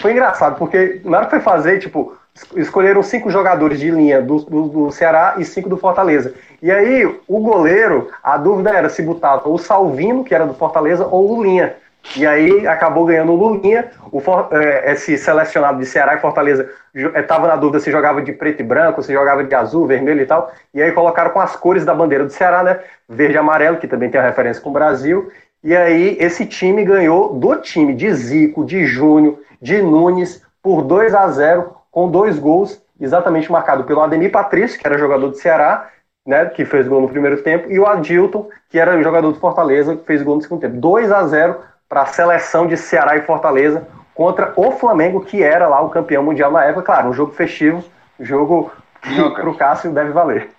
Foi 0.01 0.13
engraçado, 0.13 0.57
porque 0.57 1.01
na 1.05 1.19
hora 1.19 1.27
que 1.27 1.33
foi 1.33 1.41
fazer, 1.41 1.81
tipo, 1.81 2.17
escolheram 2.57 3.03
cinco 3.03 3.31
jogadores 3.31 3.81
de 3.81 3.91
linha 3.91 4.23
do, 4.23 4.39
do, 4.39 4.69
do, 4.69 4.93
Ceará 4.93 5.35
e 5.39 5.45
cinco 5.45 5.69
do 5.69 5.77
Fortaleza. 5.77 6.33
E 6.63 6.71
aí, 6.71 7.05
o 7.27 7.41
goleiro, 7.41 8.09
a 8.23 8.37
dúvida 8.37 8.71
era 8.71 8.89
se 8.89 9.03
botava 9.03 9.49
o 9.49 9.59
Salvino, 9.59 10.25
que 10.25 10.35
era 10.35 10.47
do 10.47 10.55
Fortaleza, 10.55 11.07
ou 11.07 11.39
o 11.39 11.43
Linha, 11.43 11.75
E 12.17 12.27
aí 12.27 12.67
acabou 12.67 13.05
ganhando 13.05 13.33
o 13.33 13.37
Lulinha. 13.37 13.91
O, 14.13 14.21
é, 14.53 14.93
esse 14.93 15.19
selecionado 15.19 15.79
de 15.79 15.87
Ceará 15.87 16.15
e 16.15 16.21
Fortaleza 16.21 16.71
estava 16.95 17.47
é, 17.47 17.51
na 17.51 17.57
dúvida 17.57 17.81
se 17.81 17.91
jogava 17.91 18.23
de 18.23 18.33
preto 18.33 18.61
e 18.61 18.65
branco, 18.65 19.03
se 19.03 19.13
jogava 19.13 19.43
de 19.43 19.55
azul, 19.55 19.87
vermelho 19.87 20.23
e 20.23 20.27
tal. 20.27 20.53
E 20.73 20.81
aí 20.81 20.93
colocaram 20.93 21.31
com 21.31 21.41
as 21.41 21.57
cores 21.57 21.85
da 21.85 21.95
bandeira 21.95 22.25
do 22.25 22.31
Ceará, 22.31 22.63
né? 22.63 22.79
Verde 23.09 23.35
e 23.35 23.39
amarelo, 23.39 23.79
que 23.79 23.89
também 23.89 24.11
tem 24.11 24.21
a 24.21 24.25
referência 24.25 24.63
com 24.63 24.71
o 24.71 24.73
Brasil. 24.73 25.31
E 25.63 25.77
aí 25.77 26.17
esse 26.21 26.47
time 26.47 26.85
ganhou 26.85 27.35
do 27.35 27.57
time 27.57 27.95
de 27.95 28.13
Zico, 28.13 28.65
de 28.65 28.85
Júnior, 28.85 29.39
de 29.61 29.83
Nunes, 29.83 30.43
por 30.63 30.83
2 30.83 31.15
a 31.15 31.29
0 31.29 31.75
com 31.91 32.11
dois 32.11 32.39
gols, 32.39 32.81
exatamente 33.01 33.51
marcado 33.51 33.85
pelo 33.85 34.01
Ademir 34.01 34.31
Patrício, 34.31 34.79
que 34.79 34.87
era 34.87 34.99
jogador 34.99 35.29
do 35.29 35.37
Ceará, 35.37 35.89
né, 36.27 36.47
que 36.47 36.65
fez 36.65 36.87
gol 36.87 37.01
no 37.01 37.09
primeiro 37.09 37.43
tempo, 37.43 37.71
e 37.71 37.79
o 37.79 37.87
Adilton, 37.87 38.49
que 38.69 38.79
era 38.79 39.03
jogador 39.03 39.33
do 39.33 39.41
Fortaleza, 39.41 39.97
que 39.97 40.05
fez 40.05 40.23
gol 40.23 40.37
no 40.37 40.43
segundo 40.43 40.61
tempo. 40.61 40.77
2 40.77 41.11
a 41.11 41.27
0 41.27 41.57
para 41.89 42.03
a 42.03 42.07
seleção 42.07 42.67
de 42.67 42.77
Ceará 42.77 43.17
e 43.17 43.23
Fortaleza 43.23 43.89
contra 44.15 44.53
o 44.57 44.73
Flamengo, 44.73 45.23
que 45.23 45.43
era 45.43 45.67
lá 45.67 45.81
o 45.81 45.89
campeão 45.89 46.23
mundial 46.23 46.53
na 46.53 46.65
época. 46.65 46.85
Claro, 46.85 47.09
um 47.09 47.15
jogo 47.15 47.33
festivo, 47.33 47.83
jogo 48.21 48.71
que 49.01 49.31
para 49.31 49.49
o 49.49 49.55
Cássio 49.55 49.91
deve 49.91 50.11
valer. 50.11 50.51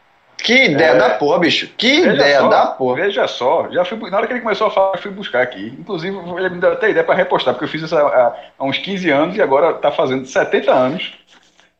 Que 0.43 0.65
ideia 0.65 0.91
é... 0.91 0.97
da 0.97 1.09
porra, 1.11 1.39
bicho. 1.39 1.69
Que 1.77 2.01
veja 2.01 2.13
ideia 2.13 2.39
só, 2.39 2.47
da 2.47 2.65
porra. 2.67 2.95
Veja 2.95 3.27
só, 3.27 3.69
já 3.71 3.85
fui, 3.85 3.97
na 4.09 4.17
hora 4.17 4.27
que 4.27 4.33
ele 4.33 4.41
começou 4.41 4.67
a 4.67 4.71
falar, 4.71 4.95
eu 4.95 5.01
fui 5.01 5.11
buscar 5.11 5.41
aqui. 5.41 5.75
Inclusive, 5.79 6.17
ele 6.37 6.49
me 6.49 6.59
deu 6.59 6.73
até 6.73 6.89
ideia 6.89 7.03
para 7.03 7.15
repostar, 7.15 7.53
porque 7.53 7.65
eu 7.65 7.69
fiz 7.69 7.81
isso 7.81 7.97
há, 7.97 8.35
há, 8.57 8.63
uns 8.63 8.77
15 8.77 9.09
anos 9.09 9.35
e 9.35 9.41
agora 9.41 9.71
está 9.71 9.91
fazendo 9.91 10.25
70 10.25 10.71
anos. 10.71 11.13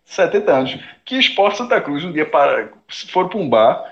70 0.06 0.52
anos. 0.52 0.80
Que 1.06 1.18
Esporte 1.18 1.58
Santa 1.58 1.80
Cruz 1.80 2.04
um 2.04 2.12
dia 2.12 2.26
para, 2.26 2.70
foram 3.12 3.30
para 3.30 3.40
um 3.40 3.50
bar 3.50 3.86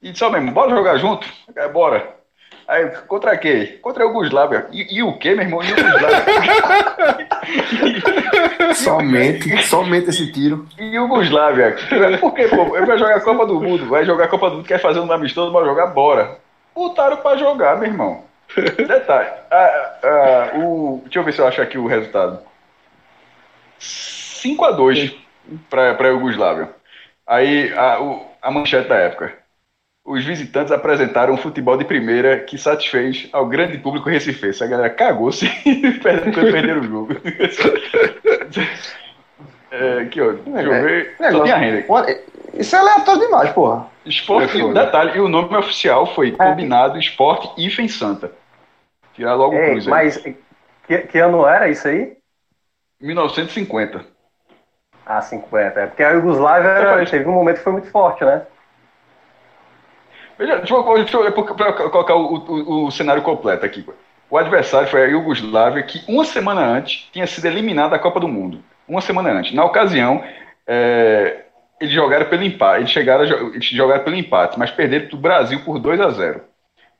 e 0.00 0.10
disse: 0.10 0.24
Ó, 0.24 0.28
oh, 0.28 0.30
mesmo, 0.30 0.52
bora 0.52 0.70
jogar 0.70 0.96
junto? 0.96 1.26
É, 1.54 1.68
bora. 1.68 2.15
Aí, 2.68 2.90
contra 3.06 3.36
quem? 3.36 3.78
Contra 3.78 4.04
o 4.04 4.08
Yugoslávia. 4.08 4.66
E, 4.72 4.96
e 4.96 5.02
o 5.02 5.16
quê, 5.16 5.34
meu 5.34 5.44
irmão? 5.44 5.62
Yugoslávia. 5.62 6.24
somente, 8.74 9.62
somente 9.62 10.10
esse 10.10 10.32
tiro. 10.32 10.66
Yugoslávia. 10.78 11.76
Por 12.20 12.34
quê, 12.34 12.48
pô? 12.48 12.76
Ele 12.76 12.86
vai 12.86 12.98
jogar 12.98 13.16
a 13.16 13.20
Copa 13.20 13.46
do 13.46 13.60
Mundo, 13.60 13.86
vai 13.86 14.04
jogar 14.04 14.24
a 14.24 14.28
Copa 14.28 14.50
do 14.50 14.56
Mundo, 14.56 14.66
quer 14.66 14.80
fazer 14.80 14.98
um 14.98 15.12
amistoso, 15.12 15.52
vai 15.52 15.64
jogar, 15.64 15.86
bora. 15.86 16.38
Botaram 16.74 17.18
pra 17.18 17.36
jogar, 17.36 17.76
meu 17.76 17.88
irmão. 17.88 18.24
Detalhe. 18.56 19.30
o, 20.56 21.00
deixa 21.04 21.18
eu 21.20 21.24
ver 21.24 21.32
se 21.32 21.40
eu 21.40 21.46
acho 21.46 21.62
aqui 21.62 21.78
o 21.78 21.86
resultado. 21.86 22.40
5x2 23.80 25.14
pra, 25.70 25.94
pra 25.94 26.08
Yugoslávia. 26.08 26.70
Aí, 27.24 27.72
a, 27.74 28.00
o, 28.00 28.26
a 28.42 28.50
manchete 28.50 28.88
da 28.88 28.96
época 28.96 29.45
os 30.06 30.24
visitantes 30.24 30.70
apresentaram 30.70 31.34
um 31.34 31.36
futebol 31.36 31.76
de 31.76 31.84
primeira 31.84 32.38
que 32.38 32.56
satisfez 32.56 33.28
ao 33.32 33.44
grande 33.46 33.76
público 33.76 34.08
recifense. 34.08 34.62
A 34.62 34.66
galera 34.68 34.88
cagou-se 34.88 35.46
e 35.66 35.90
perderam 35.98 36.80
o 36.80 36.84
jogo. 36.84 37.14
é, 39.72 39.98
aqui, 39.98 40.20
ó. 40.20 40.30
É, 40.30 40.62
renda. 41.56 41.84
Isso 42.54 42.76
é 42.76 42.78
aleatório 42.78 43.20
demais, 43.22 43.50
porra. 43.50 43.88
Esporte, 44.06 44.62
é 44.62 44.72
detalhe, 44.72 45.16
e 45.16 45.20
o 45.20 45.28
nome 45.28 45.56
oficial 45.56 46.06
foi 46.14 46.28
é. 46.28 46.32
Combinado 46.32 46.96
Esporte 46.98 47.50
IFEM 47.58 47.88
Santa. 47.88 48.30
Tirar 49.12 49.34
logo 49.34 49.54
Ei, 49.54 49.64
o 49.64 49.70
cruz. 49.72 49.86
Mas 49.88 50.16
que, 50.86 50.98
que 50.98 51.18
ano 51.18 51.44
era 51.44 51.68
isso 51.68 51.88
aí? 51.88 52.16
1950. 53.00 54.06
Ah, 55.04 55.20
50. 55.20 55.80
É 55.80 55.86
porque 55.86 56.02
a 56.04 56.10
Yugoslávia 56.10 56.68
era, 56.68 57.04
teve 57.06 57.28
um 57.28 57.32
momento 57.32 57.56
que 57.56 57.64
foi 57.64 57.72
muito 57.72 57.90
forte, 57.90 58.24
né? 58.24 58.46
Veja, 60.38 60.56
deixa 60.56 60.74
eu, 60.74 60.94
deixa 60.94 61.16
eu 61.16 61.32
colocar 61.32 62.14
o, 62.14 62.34
o, 62.36 62.84
o, 62.86 62.90
cenário 62.90 63.22
completo 63.22 63.64
aqui. 63.64 63.84
O 64.28 64.36
adversário 64.36 64.88
foi 64.88 65.04
a 65.04 65.06
Iugoslávia, 65.06 65.82
que 65.82 66.02
uma 66.08 66.24
semana 66.24 66.60
antes 66.60 67.08
tinha 67.12 67.26
sido 67.26 67.46
eliminada 67.46 67.90
da 67.90 67.98
Copa 67.98 68.20
do 68.20 68.28
Mundo. 68.28 68.62
Uma 68.86 69.00
semana 69.00 69.30
antes. 69.30 69.54
Na 69.54 69.64
ocasião, 69.64 70.22
é, 70.66 71.44
eles 71.80 71.94
jogaram 71.94 72.26
pelo 72.26 72.42
empate. 72.42 72.80
Eles, 72.80 72.90
chegaram 72.90 73.24
eles 73.24 73.64
jogaram 73.66 74.04
pelo 74.04 74.16
empate, 74.16 74.58
mas 74.58 74.70
perderam 74.70 75.08
para 75.08 75.16
o 75.16 75.20
Brasil 75.20 75.60
por 75.64 75.78
2 75.78 76.00
a 76.00 76.10
0 76.10 76.40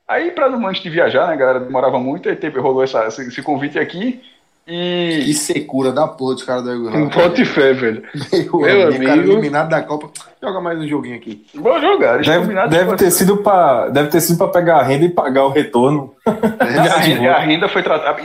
Aí, 0.07 0.31
para 0.31 0.49
não 0.49 0.65
antes 0.65 0.81
de 0.81 0.89
viajar, 0.89 1.27
né, 1.27 1.33
a 1.33 1.35
galera 1.35 1.59
demorava 1.59 1.99
muito, 1.99 2.29
aí 2.29 2.35
teve, 2.35 2.59
rolou 2.59 2.81
essa, 2.81 3.07
esse 3.07 3.41
convite 3.41 3.77
aqui. 3.77 4.23
E... 4.67 5.21
Que 5.23 5.33
secura 5.33 5.93
da 5.93 6.05
porra 6.07 6.33
dos 6.33 6.43
caras 6.43 6.65
da 6.65 6.73
Yugoslávia. 6.73 7.07
Bote 7.07 7.45
fé, 7.45 7.71
velho. 7.71 8.03
Meu, 8.33 8.59
Meu 8.59 8.87
amigo. 8.87 9.05
Cara 9.05 9.21
eliminado 9.21 9.69
da 9.69 9.81
Copa. 9.81 10.11
Joga 10.41 10.59
mais 10.59 10.77
um 10.77 10.87
joguinho 10.87 11.15
aqui. 11.15 11.45
Vou 11.55 11.79
jogar. 11.79 12.19
Deve, 12.19 12.53
deve 12.67 12.95
ter 12.97 13.09
sido 13.11 13.37
pra, 13.37 13.87
deve 13.89 14.09
ter 14.09 14.19
sido 14.19 14.37
para 14.37 14.49
pegar 14.49 14.79
a 14.79 14.83
renda 14.83 15.05
e 15.05 15.09
pagar 15.09 15.45
o 15.45 15.49
retorno. 15.49 16.13
É, 16.25 16.31
a, 16.79 16.97
renda, 16.97 17.31
a, 17.31 17.39
renda, 17.39 17.69
foi 17.69 17.81
tratada. 17.81 18.21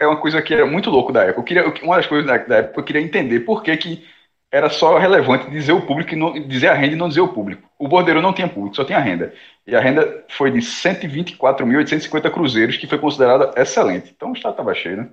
É 0.00 0.06
uma 0.06 0.16
coisa 0.16 0.40
que 0.40 0.54
era 0.54 0.64
muito 0.64 0.88
louco 0.88 1.12
da 1.12 1.24
época. 1.24 1.40
Eu 1.40 1.44
queria, 1.44 1.74
uma 1.82 1.96
das 1.96 2.06
coisas 2.06 2.26
da 2.26 2.56
época 2.56 2.80
eu 2.80 2.84
queria 2.84 3.02
entender 3.02 3.40
por 3.40 3.62
que, 3.62 3.76
que 3.76 4.04
era 4.50 4.70
só 4.70 4.96
relevante 4.96 5.50
dizer 5.50 5.72
o 5.72 5.82
público 5.82 6.14
e 6.14 6.16
não, 6.16 6.32
dizer 6.32 6.68
a 6.68 6.74
renda 6.74 6.94
e 6.94 6.98
não 6.98 7.08
dizer 7.08 7.20
o 7.20 7.28
público. 7.28 7.68
O 7.78 7.86
bordeiro 7.86 8.22
não 8.22 8.32
tinha 8.32 8.48
público, 8.48 8.74
só 8.74 8.84
tinha 8.84 8.98
renda. 8.98 9.34
E 9.66 9.76
a 9.76 9.80
renda 9.80 10.24
foi 10.30 10.50
de 10.50 10.60
124.850 10.60 12.30
cruzeiros, 12.30 12.78
que 12.78 12.86
foi 12.86 12.98
considerada 12.98 13.52
excelente. 13.56 14.12
Então 14.16 14.30
o 14.30 14.34
estado 14.34 14.52
estava 14.52 14.74
cheio, 14.74 14.96
né? 14.96 15.08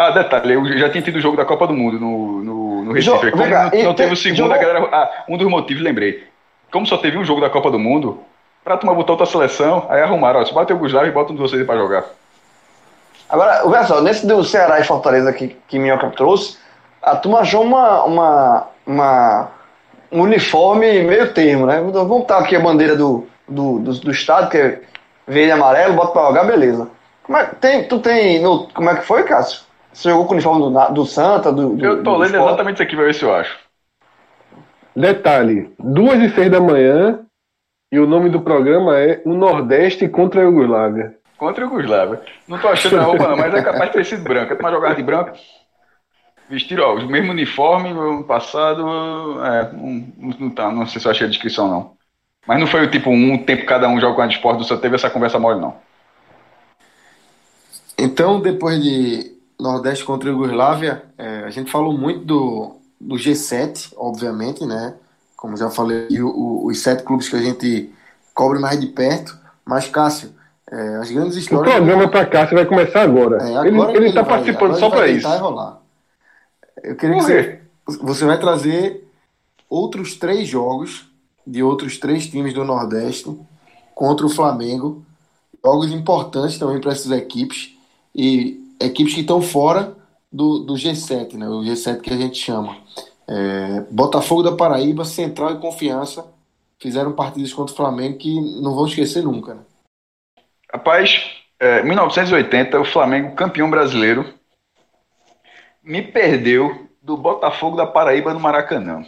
Ah, 0.00 0.12
detalhe, 0.12 0.54
eu 0.54 0.64
já 0.78 0.88
tinha 0.88 1.02
tido 1.02 1.16
o 1.16 1.20
jogo 1.20 1.36
da 1.36 1.44
Copa 1.44 1.66
do 1.66 1.72
Mundo 1.72 1.98
no, 1.98 2.40
no, 2.44 2.84
no 2.84 2.92
Recife. 2.92 3.16
Jo, 3.16 3.30
Como 3.32 3.44
não, 3.44 3.82
não 3.82 3.94
teve 3.94 4.12
o 4.12 4.16
segundo, 4.16 4.54
a 4.54 4.56
galera. 4.56 4.88
Ah, 4.92 5.24
um 5.28 5.36
dos 5.36 5.48
motivos, 5.48 5.82
lembrei. 5.82 6.22
Como 6.70 6.86
só 6.86 6.96
teve 6.98 7.18
um 7.18 7.24
jogo 7.24 7.40
da 7.40 7.50
Copa 7.50 7.68
do 7.68 7.80
Mundo, 7.80 8.20
pra 8.62 8.76
turma 8.76 8.94
botar 8.94 9.14
outra 9.14 9.26
seleção, 9.26 9.86
aí 9.88 10.00
arrumaram, 10.00 10.38
ó, 10.38 10.44
se 10.44 10.54
bate 10.54 10.72
o 10.72 10.78
Gustavo 10.78 11.06
e 11.06 11.10
bota 11.10 11.32
um 11.32 11.34
de 11.34 11.42
vocês 11.42 11.66
pra 11.66 11.76
jogar. 11.76 12.04
Agora, 13.28 13.62
olha 13.64 13.82
só, 13.86 14.00
nesse 14.00 14.24
do 14.24 14.44
Ceará 14.44 14.78
e 14.78 14.84
Fortaleza 14.84 15.32
que, 15.32 15.56
que 15.66 15.80
Minhoca 15.80 16.08
trouxe, 16.10 16.58
a 17.02 17.16
turma 17.16 17.40
achou 17.40 17.64
uma, 17.64 18.04
uma, 18.04 18.66
uma, 18.86 19.48
um 20.12 20.22
uniforme 20.22 21.02
meio 21.02 21.34
termo, 21.34 21.66
né? 21.66 21.80
Vamos 21.80 22.06
botar 22.06 22.38
aqui 22.38 22.54
a 22.54 22.60
bandeira 22.60 22.94
do, 22.94 23.26
do, 23.48 23.80
do, 23.80 23.92
do 23.94 24.10
estado, 24.12 24.48
que 24.48 24.58
é 24.58 24.80
verde 25.26 25.48
e 25.48 25.50
amarelo, 25.50 25.94
bota 25.94 26.12
pra 26.12 26.26
jogar, 26.26 26.44
beleza. 26.44 26.88
Como 27.24 27.36
é, 27.36 27.46
tem, 27.46 27.82
tu 27.82 27.98
tem. 27.98 28.40
No, 28.40 28.68
como 28.68 28.90
é 28.90 28.94
que 28.94 29.04
foi, 29.04 29.24
Cássio? 29.24 29.66
Você 29.92 30.10
jogou 30.10 30.26
com 30.26 30.32
o 30.32 30.34
uniforme 30.34 30.60
do, 30.60 30.94
do 30.94 31.06
Santa? 31.06 31.52
Do, 31.52 31.74
do 31.74 31.84
eu 31.84 32.02
tô 32.02 32.16
lendo 32.16 32.36
exatamente 32.36 32.74
isso 32.74 32.82
aqui 32.82 32.96
pra 32.96 33.04
ver 33.04 33.14
se 33.14 33.24
eu 33.24 33.34
acho. 33.34 33.58
Detalhe: 34.94 35.72
duas 35.78 36.20
e 36.20 36.28
seis 36.30 36.50
da 36.50 36.60
manhã 36.60 37.20
e 37.90 37.98
o 37.98 38.06
nome 38.06 38.28
do 38.28 38.40
programa 38.40 38.98
é 38.98 39.22
O 39.24 39.34
Nordeste 39.34 40.08
contra 40.08 40.40
a 40.40 40.44
Iugoslávia. 40.44 41.16
Contra 41.36 41.64
a 41.64 41.66
Iugoslávia. 41.66 42.20
Não 42.46 42.58
tô 42.58 42.68
achando 42.68 43.00
a 43.00 43.02
roupa, 43.02 43.28
não, 43.28 43.36
mas 43.36 43.54
é 43.54 43.62
capaz 43.62 43.86
de 43.86 43.92
ter 43.92 44.04
sido 44.04 44.22
branca. 44.22 44.54
Tem 44.54 44.64
uma 44.64 44.72
jogada 44.72 44.94
de 44.94 45.02
branco. 45.02 45.32
Vestiram 46.50 46.84
ó, 46.84 46.94
o 46.94 47.06
mesmo 47.06 47.30
uniforme 47.30 47.92
no 47.92 48.24
passado. 48.24 48.82
É, 49.44 49.72
não, 49.72 50.34
não, 50.38 50.50
tá, 50.50 50.70
não 50.70 50.86
sei 50.86 51.00
se 51.00 51.06
eu 51.06 51.12
achei 51.12 51.26
a 51.26 51.30
descrição, 51.30 51.68
não. 51.68 51.92
Mas 52.46 52.58
não 52.58 52.66
foi 52.66 52.84
o 52.84 52.90
tipo 52.90 53.10
um 53.10 53.38
tempo 53.38 53.66
cada 53.66 53.88
um 53.88 54.00
joga 54.00 54.16
com 54.16 54.22
a 54.22 54.26
de 54.26 54.34
esporte, 54.34 54.64
só 54.64 54.76
teve 54.76 54.96
essa 54.96 55.10
conversa 55.10 55.38
mole, 55.38 55.60
não. 55.60 55.76
Então, 57.98 58.40
depois 58.40 58.82
de 58.82 59.37
Nordeste 59.58 60.04
contra 60.04 60.30
a 60.30 60.32
Iugoslávia, 60.32 61.04
é, 61.16 61.44
a 61.44 61.50
gente 61.50 61.70
falou 61.70 61.96
muito 61.96 62.24
do, 62.24 62.76
do 63.00 63.16
G7, 63.16 63.92
obviamente, 63.96 64.64
né? 64.64 64.94
Como 65.36 65.56
já 65.56 65.68
falei, 65.70 66.06
o, 66.20 66.28
o, 66.28 66.66
os 66.66 66.80
sete 66.80 67.02
clubes 67.02 67.28
que 67.28 67.36
a 67.36 67.42
gente 67.42 67.92
cobre 68.32 68.58
mais 68.58 68.80
de 68.80 68.86
perto. 68.86 69.36
Mas, 69.64 69.88
Cássio, 69.88 70.32
é, 70.70 70.96
as 70.96 71.10
grandes 71.10 71.36
histórias. 71.36 71.74
O 71.74 71.76
programa 71.76 72.08
para 72.08 72.26
Cássio 72.26 72.56
vai 72.56 72.66
começar 72.66 73.02
agora. 73.02 73.36
É, 73.42 73.56
agora 73.56 73.96
ele 73.96 74.08
está 74.08 74.24
participando 74.24 74.78
só 74.78 74.90
para 74.90 75.08
isso. 75.08 75.28
Rolar. 75.28 75.80
Eu 76.82 76.94
queria 76.94 77.16
que 77.16 77.22
você, 77.22 77.60
você 78.00 78.24
vai 78.24 78.38
trazer 78.38 79.08
outros 79.68 80.14
três 80.14 80.46
jogos 80.46 81.06
de 81.46 81.62
outros 81.62 81.98
três 81.98 82.28
times 82.28 82.54
do 82.54 82.64
Nordeste 82.64 83.36
contra 83.94 84.26
o 84.26 84.30
Flamengo. 84.30 85.04
Jogos 85.64 85.90
importantes 85.90 86.58
também 86.58 86.80
para 86.80 86.92
essas 86.92 87.10
equipes. 87.10 87.76
E 88.14 88.67
equipes 88.80 89.14
que 89.14 89.20
estão 89.20 89.40
fora 89.40 89.96
do, 90.32 90.60
do 90.60 90.74
G7, 90.74 91.34
né? 91.34 91.48
O 91.48 91.60
G7 91.60 92.00
que 92.00 92.12
a 92.12 92.16
gente 92.16 92.38
chama. 92.38 92.76
É, 93.26 93.80
Botafogo 93.90 94.42
da 94.42 94.52
Paraíba, 94.52 95.04
Central 95.04 95.52
e 95.52 95.60
Confiança 95.60 96.24
fizeram 96.80 97.12
partidas 97.12 97.52
contra 97.52 97.72
o 97.72 97.76
Flamengo 97.76 98.18
que 98.18 98.34
não 98.60 98.74
vão 98.74 98.86
esquecer 98.86 99.22
nunca. 99.22 99.54
Né? 99.54 99.60
Rapaz, 100.72 101.20
é, 101.58 101.82
1980, 101.82 102.80
o 102.80 102.84
Flamengo 102.84 103.34
campeão 103.34 103.70
brasileiro 103.70 104.32
me 105.82 106.02
perdeu 106.02 106.88
do 107.02 107.16
Botafogo 107.16 107.76
da 107.76 107.86
Paraíba 107.86 108.32
no 108.32 108.40
Maracanã. 108.40 109.04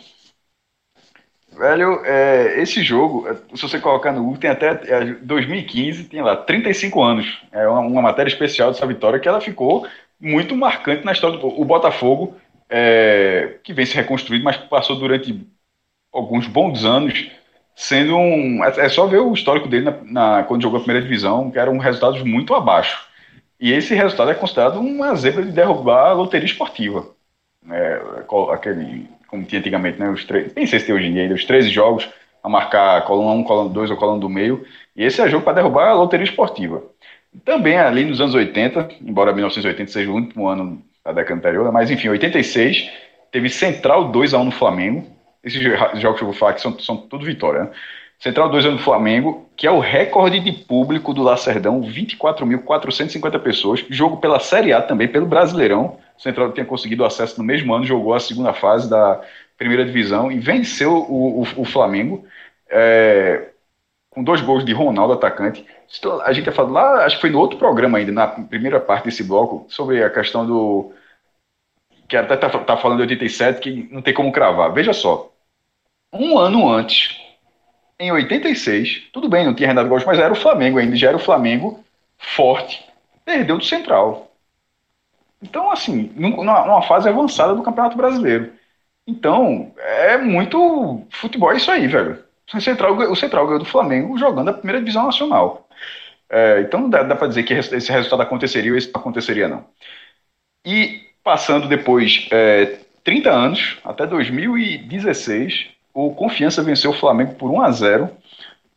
Velho, 1.57 2.05
é, 2.05 2.61
esse 2.61 2.83
jogo, 2.83 3.29
é, 3.29 3.35
se 3.55 3.63
você 3.63 3.79
colocar 3.79 4.13
no 4.13 4.23
Google, 4.23 4.39
tem 4.39 4.51
até 4.51 4.69
é, 4.87 5.05
2015, 5.21 6.05
tem 6.05 6.23
lá 6.23 6.37
35 6.37 7.03
anos. 7.03 7.43
É 7.53 7.67
uma, 7.69 7.81
uma, 7.81 8.03
matéria 8.03 8.31
especial 8.31 8.71
dessa 8.71 8.87
vitória 8.87 9.19
que 9.19 9.29
ela 9.29 9.41
ficou 9.41 9.87
muito 10.19 10.57
marcante 10.57 11.05
na 11.05 11.13
história 11.13 11.39
do 11.39 11.47
o 11.47 11.65
Botafogo, 11.65 12.37
é, 12.69 13.59
que 13.65 13.73
vem 13.73 13.85
se 13.85 13.97
reconstruindo, 13.97 14.45
mas 14.45 14.57
passou 14.57 14.97
durante 14.97 15.45
alguns 16.13 16.47
bons 16.47 16.85
anos 16.85 17.31
sendo 17.75 18.17
um. 18.17 18.65
É, 18.65 18.87
é 18.87 18.89
só 18.89 19.07
ver 19.07 19.19
o 19.19 19.33
histórico 19.33 19.69
dele 19.69 19.87
na, 19.87 19.99
na, 20.05 20.43
quando 20.45 20.63
jogou 20.63 20.79
a 20.79 20.83
primeira 20.83 21.07
divisão, 21.07 21.51
que 21.51 21.59
eram 21.59 21.79
resultados 21.79 22.23
muito 22.23 22.55
abaixo. 22.55 23.09
E 23.59 23.73
esse 23.73 23.95
resultado 23.95 24.31
é 24.31 24.35
considerado 24.35 24.79
uma 24.81 25.15
zebra 25.15 25.45
de 25.45 25.53
derrubar 25.53 26.11
a 26.11 26.13
loteria 26.13 26.47
esportiva. 26.47 27.07
É, 27.71 28.01
aquele, 28.53 29.09
como 29.31 29.45
tinha 29.45 29.61
antigamente, 29.61 29.99
né, 29.99 30.11
os 30.11 30.25
três, 30.25 30.53
nem 30.55 30.67
sei 30.67 30.81
se 30.81 30.87
tem 30.87 30.95
hoje 30.95 31.07
em 31.07 31.13
dia 31.13 31.23
ainda, 31.23 31.35
os 31.35 31.45
13 31.45 31.69
jogos 31.71 32.09
a 32.43 32.49
marcar 32.49 33.05
coluna 33.05 33.31
1, 33.33 33.45
coluna 33.45 33.71
2 33.71 33.91
ou 33.91 33.97
coluna 33.97 34.21
do 34.21 34.29
meio. 34.29 34.65
E 34.97 35.05
esse 35.05 35.21
é 35.21 35.29
jogo 35.29 35.45
para 35.45 35.55
derrubar 35.55 35.89
a 35.89 35.95
loteria 35.95 36.25
esportiva. 36.25 36.83
Também 37.45 37.79
ali 37.79 38.05
nos 38.05 38.21
anos 38.21 38.35
80, 38.35 38.89
embora 39.01 39.33
1980 39.33 39.93
seja 39.93 40.11
o 40.11 40.15
último 40.15 40.49
ano 40.49 40.83
da 41.05 41.13
década 41.13 41.37
anterior, 41.37 41.65
né, 41.65 41.71
mas 41.71 41.91
enfim, 41.91 42.09
86 42.09 42.91
teve 43.31 43.49
Central 43.49 44.09
2 44.09 44.35
a 44.35 44.39
1 44.39 44.45
no 44.45 44.51
Flamengo. 44.51 45.07
Esses 45.45 45.63
jogos 45.63 46.19
que 46.19 46.25
eu 46.25 46.29
vou 46.29 46.35
falar 46.35 46.53
aqui 46.53 46.61
são, 46.61 46.79
são 46.79 46.97
tudo 46.97 47.25
vitória. 47.25 47.61
Né? 47.61 47.71
Central 48.19 48.51
2 48.51 48.67
a 48.67 48.69
1 48.69 48.73
no 48.73 48.79
Flamengo, 48.79 49.49
que 49.57 49.67
é 49.67 49.71
o 49.71 49.79
recorde 49.79 50.41
de 50.41 50.53
público 50.53 51.15
do 51.15 51.23
Lacerdão, 51.23 51.81
24.450 51.81 53.39
pessoas. 53.39 53.85
Jogo 53.89 54.19
pela 54.19 54.39
Série 54.39 54.73
A 54.73 54.83
também, 54.83 55.09
pelo 55.09 55.25
Brasileirão. 55.25 55.97
Central 56.21 56.53
tinha 56.53 56.67
conseguido 56.67 57.05
acesso 57.05 57.39
no 57.39 57.45
mesmo 57.45 57.75
ano, 57.75 57.85
jogou 57.85 58.15
a 58.15 58.21
segunda 58.21 58.53
fase 58.53 58.89
da 58.89 59.21
primeira 59.57 59.85
divisão 59.85 60.31
e 60.31 60.39
venceu 60.39 60.93
o, 60.93 61.43
o, 61.43 61.63
o 61.63 61.65
Flamengo. 61.65 62.25
É, 62.69 63.51
com 64.11 64.23
dois 64.25 64.41
gols 64.41 64.65
de 64.65 64.73
Ronaldo, 64.73 65.15
atacante. 65.15 65.65
A 66.25 66.33
gente 66.33 66.47
ia 66.47 66.53
falar 66.53 66.71
lá, 66.71 67.05
acho 67.05 67.17
que 67.17 67.21
foi 67.21 67.31
no 67.31 67.39
outro 67.39 67.59
programa 67.59 67.99
ainda, 67.99 68.13
na 68.13 68.27
primeira 68.27 68.81
parte 68.81 69.05
desse 69.05 69.23
bloco, 69.23 69.67
sobre 69.69 70.03
a 70.03 70.11
questão 70.11 70.47
do. 70.47 70.93
Que 72.09 72.17
até 72.17 72.37
tá, 72.37 72.49
tá 72.49 72.77
falando 72.77 72.99
de 72.99 73.15
87, 73.15 73.61
que 73.61 73.89
não 73.93 74.03
tem 74.03 74.13
como 74.13 74.33
cravar. 74.33 74.73
Veja 74.73 74.93
só. 74.93 75.33
Um 76.13 76.37
ano 76.37 76.69
antes, 76.69 77.17
em 77.99 78.11
86, 78.11 79.11
tudo 79.13 79.29
bem, 79.29 79.47
não 79.47 79.55
tinha 79.55 79.69
Renato 79.69 79.89
Gaúcho, 79.89 80.07
mas 80.07 80.19
era 80.19 80.33
o 80.33 80.37
Flamengo 80.37 80.79
ainda, 80.79 80.97
já 80.97 81.09
era 81.09 81.17
o 81.17 81.21
Flamengo 81.21 81.85
forte. 82.19 82.85
Perdeu 83.25 83.59
do 83.59 83.65
Central. 83.65 84.30
Então, 85.43 85.71
assim, 85.71 86.13
numa, 86.17 86.83
fase 86.83 87.09
avançada 87.09 87.55
do 87.55 87.63
Campeonato 87.63 87.97
Brasileiro. 87.97 88.53
Então, 89.07 89.73
é 89.79 90.19
muito 90.19 91.07
futebol, 91.11 91.53
é 91.53 91.57
isso 91.57 91.71
aí, 91.71 91.87
velho. 91.87 92.23
O 92.53 92.61
Central, 92.61 92.97
o 92.97 93.17
Central 93.17 93.47
ganhou 93.47 93.61
do 93.61 93.65
Flamengo 93.65 94.19
jogando 94.19 94.49
a 94.51 94.53
primeira 94.53 94.81
divisão 94.81 95.07
nacional. 95.07 95.69
É, 96.29 96.61
então 96.61 96.89
dá, 96.89 97.03
dá 97.03 97.17
para 97.17 97.29
dizer 97.29 97.43
que 97.43 97.55
esse 97.55 97.91
resultado 97.91 98.23
aconteceria 98.23 98.71
ou 98.71 98.79
esse 98.79 98.93
não 98.93 99.01
aconteceria, 99.01 99.49
não. 99.49 99.65
E 100.65 101.03
passando 101.25 101.69
depois 101.69 102.29
é, 102.31 102.79
30 103.05 103.31
anos, 103.31 103.79
até 103.85 104.07
2016, 104.07 105.69
o 105.95 106.15
Confiança 106.15 106.63
venceu 106.63 106.91
o 106.91 106.95
Flamengo 106.95 107.35
por 107.35 107.51
1 107.51 107.63
a 107.63 107.71
0 107.73 108.11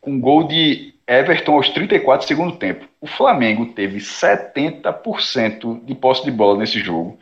com 0.00 0.20
gol 0.20 0.44
de 0.44 0.93
Everton 1.06 1.54
aos 1.54 1.68
34 1.70 2.26
segundo 2.26 2.56
tempo. 2.56 2.86
O 3.00 3.06
Flamengo 3.06 3.66
teve 3.66 3.98
70% 3.98 5.84
de 5.84 5.94
posse 5.94 6.24
de 6.24 6.30
bola 6.30 6.58
nesse 6.58 6.78
jogo. 6.80 7.18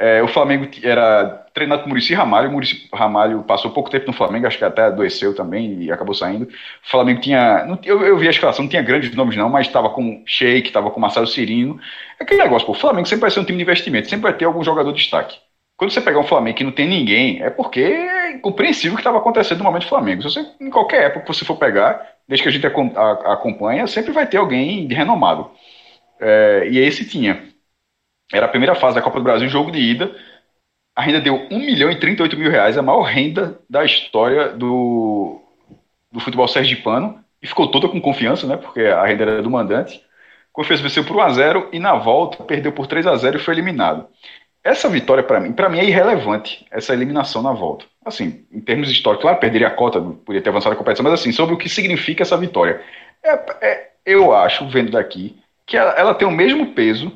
É, 0.00 0.22
o 0.22 0.28
Flamengo 0.28 0.68
era 0.84 1.44
treinado 1.52 1.82
por 1.82 1.88
Murici 1.88 2.14
Ramalho. 2.14 2.52
Murici 2.52 2.88
Ramalho 2.94 3.42
passou 3.42 3.72
pouco 3.72 3.90
tempo 3.90 4.06
no 4.06 4.12
Flamengo, 4.12 4.46
acho 4.46 4.56
que 4.56 4.64
até 4.64 4.82
adoeceu 4.82 5.34
também 5.34 5.82
e 5.82 5.90
acabou 5.90 6.14
saindo. 6.14 6.44
O 6.44 6.88
Flamengo 6.88 7.20
tinha. 7.20 7.66
eu, 7.84 8.00
eu 8.02 8.16
vi 8.16 8.28
a 8.28 8.30
escalação, 8.30 8.62
não 8.62 8.70
tinha 8.70 8.80
grandes 8.80 9.12
nomes, 9.14 9.36
não, 9.36 9.48
mas 9.48 9.66
estava 9.66 9.90
com 9.90 10.22
Sheik, 10.24 10.68
estava 10.68 10.88
com 10.90 11.00
Marcelo 11.00 11.26
Cirino. 11.26 11.80
É 12.20 12.22
aquele 12.22 12.40
negócio, 12.40 12.64
pô, 12.64 12.72
o 12.72 12.76
Flamengo 12.76 13.08
sempre 13.08 13.22
vai 13.22 13.30
ser 13.32 13.40
um 13.40 13.44
time 13.44 13.58
de 13.58 13.64
investimento, 13.64 14.08
sempre 14.08 14.30
vai 14.30 14.38
ter 14.38 14.44
algum 14.44 14.62
jogador 14.62 14.92
de 14.92 14.98
destaque. 14.98 15.36
Quando 15.76 15.90
você 15.90 16.00
pegar 16.00 16.20
um 16.20 16.24
Flamengo 16.24 16.56
que 16.56 16.64
não 16.64 16.72
tem 16.72 16.88
ninguém, 16.88 17.42
é 17.42 17.50
porque 17.50 17.80
é 17.80 18.32
incompreensível 18.32 18.92
o 18.92 18.96
que 18.96 19.00
estava 19.00 19.18
acontecendo 19.18 19.58
no 19.58 19.64
momento 19.64 19.82
do 19.82 19.88
Flamengo. 19.88 20.22
Se 20.22 20.30
você, 20.30 20.46
em 20.60 20.70
qualquer 20.70 21.04
época 21.04 21.24
que 21.24 21.34
você 21.34 21.44
for 21.44 21.56
pegar, 21.56 22.04
desde 22.28 22.42
que 22.42 22.48
a 22.48 22.52
gente 22.52 22.66
acompanha, 22.66 23.86
sempre 23.86 24.12
vai 24.12 24.26
ter 24.26 24.36
alguém 24.36 24.86
de 24.86 24.94
renomado. 24.94 25.50
É, 26.20 26.68
e 26.70 26.78
esse 26.78 27.08
tinha. 27.08 27.48
Era 28.32 28.46
a 28.46 28.48
primeira 28.48 28.74
fase 28.74 28.96
da 28.96 29.02
Copa 29.02 29.18
do 29.18 29.24
Brasil, 29.24 29.48
jogo 29.48 29.70
de 29.70 29.80
ida. 29.80 30.14
A 30.94 31.00
renda 31.00 31.20
deu 31.20 31.46
1 31.50 31.58
milhão 31.58 31.90
e 31.90 31.98
38 31.98 32.36
mil 32.36 32.50
reais, 32.50 32.76
a 32.76 32.82
maior 32.82 33.02
renda 33.02 33.58
da 33.70 33.84
história 33.84 34.50
do, 34.50 35.40
do 36.12 36.20
futebol 36.20 36.46
sergipano. 36.46 37.24
E 37.40 37.46
ficou 37.46 37.70
toda 37.70 37.88
com 37.88 38.00
confiança, 38.00 38.46
né? 38.46 38.56
Porque 38.56 38.80
a 38.80 39.06
renda 39.06 39.22
era 39.22 39.42
do 39.42 39.50
mandante. 39.50 40.02
Confiança 40.52 40.82
venceu 40.82 41.04
por 41.04 41.16
1 41.16 41.20
a 41.20 41.30
0 41.30 41.68
e 41.72 41.78
na 41.78 41.94
volta 41.94 42.42
perdeu 42.42 42.72
por 42.72 42.86
3 42.86 43.06
a 43.06 43.16
0 43.16 43.36
e 43.36 43.40
foi 43.40 43.54
eliminado. 43.54 44.08
Essa 44.68 44.86
vitória 44.86 45.22
para 45.22 45.40
mim, 45.40 45.50
para 45.50 45.70
mim 45.70 45.78
é 45.78 45.84
irrelevante 45.84 46.66
essa 46.70 46.92
eliminação 46.92 47.40
na 47.40 47.54
volta. 47.54 47.86
Assim, 48.04 48.44
em 48.52 48.60
termos 48.60 48.90
históricos, 48.90 49.22
claro, 49.22 49.38
perderia 49.38 49.66
a 49.66 49.70
cota, 49.70 49.98
poderia 49.98 50.42
ter 50.42 50.50
avançado 50.50 50.74
a 50.74 50.76
competição, 50.76 51.02
mas 51.02 51.14
assim, 51.14 51.32
sobre 51.32 51.54
o 51.54 51.58
que 51.58 51.70
significa 51.70 52.22
essa 52.22 52.36
vitória. 52.36 52.82
É, 53.24 53.66
é, 53.66 53.90
eu 54.04 54.30
acho, 54.34 54.68
vendo 54.68 54.90
daqui, 54.90 55.38
que 55.64 55.74
ela, 55.74 55.92
ela 55.92 56.14
tem 56.14 56.28
o 56.28 56.30
mesmo 56.30 56.74
peso 56.74 57.10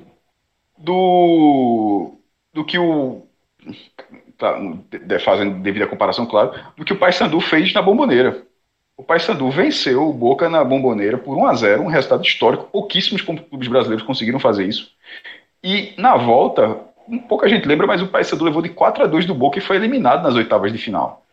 do, 0.79 2.15
do 2.55 2.65
que 2.65 2.79
o. 2.79 3.27
Tá, 4.39 4.59
fazendo 5.23 5.59
devido 5.59 5.83
à 5.83 5.87
comparação, 5.87 6.25
claro, 6.25 6.59
do 6.75 6.87
que 6.87 6.95
o 6.95 6.99
Paysandu 6.99 7.39
fez 7.39 7.75
na 7.75 7.83
Bomboneira. 7.83 8.47
O 8.97 9.03
Paysandu 9.03 9.51
venceu 9.51 10.09
o 10.09 10.13
Boca 10.15 10.49
na 10.49 10.65
Bomboneira 10.65 11.19
por 11.19 11.37
1 11.37 11.47
a 11.47 11.55
0 11.55 11.83
um 11.83 11.89
resultado 11.89 12.25
histórico. 12.25 12.71
Pouquíssimos 12.73 13.21
clubes 13.21 13.69
brasileiros 13.69 14.07
conseguiram 14.07 14.41
fazer 14.41 14.65
isso. 14.65 14.91
E 15.63 15.93
na 15.99 16.17
volta, 16.17 16.91
pouca 17.19 17.49
gente 17.49 17.67
lembra, 17.67 17.87
mas 17.87 18.03
o 18.03 18.09
Paysandu 18.09 18.45
levou 18.45 18.63
de 18.63 18.69
4 18.69 19.05
a 19.05 19.07
2 19.07 19.27
do 19.27 19.35
Boca 19.35 19.59
e 19.59 19.63
foi 19.63 19.77
eliminado 19.77 20.23
nas 20.23 20.35
oitavas 20.35 20.73
de 20.73 20.79
final. 20.79 21.25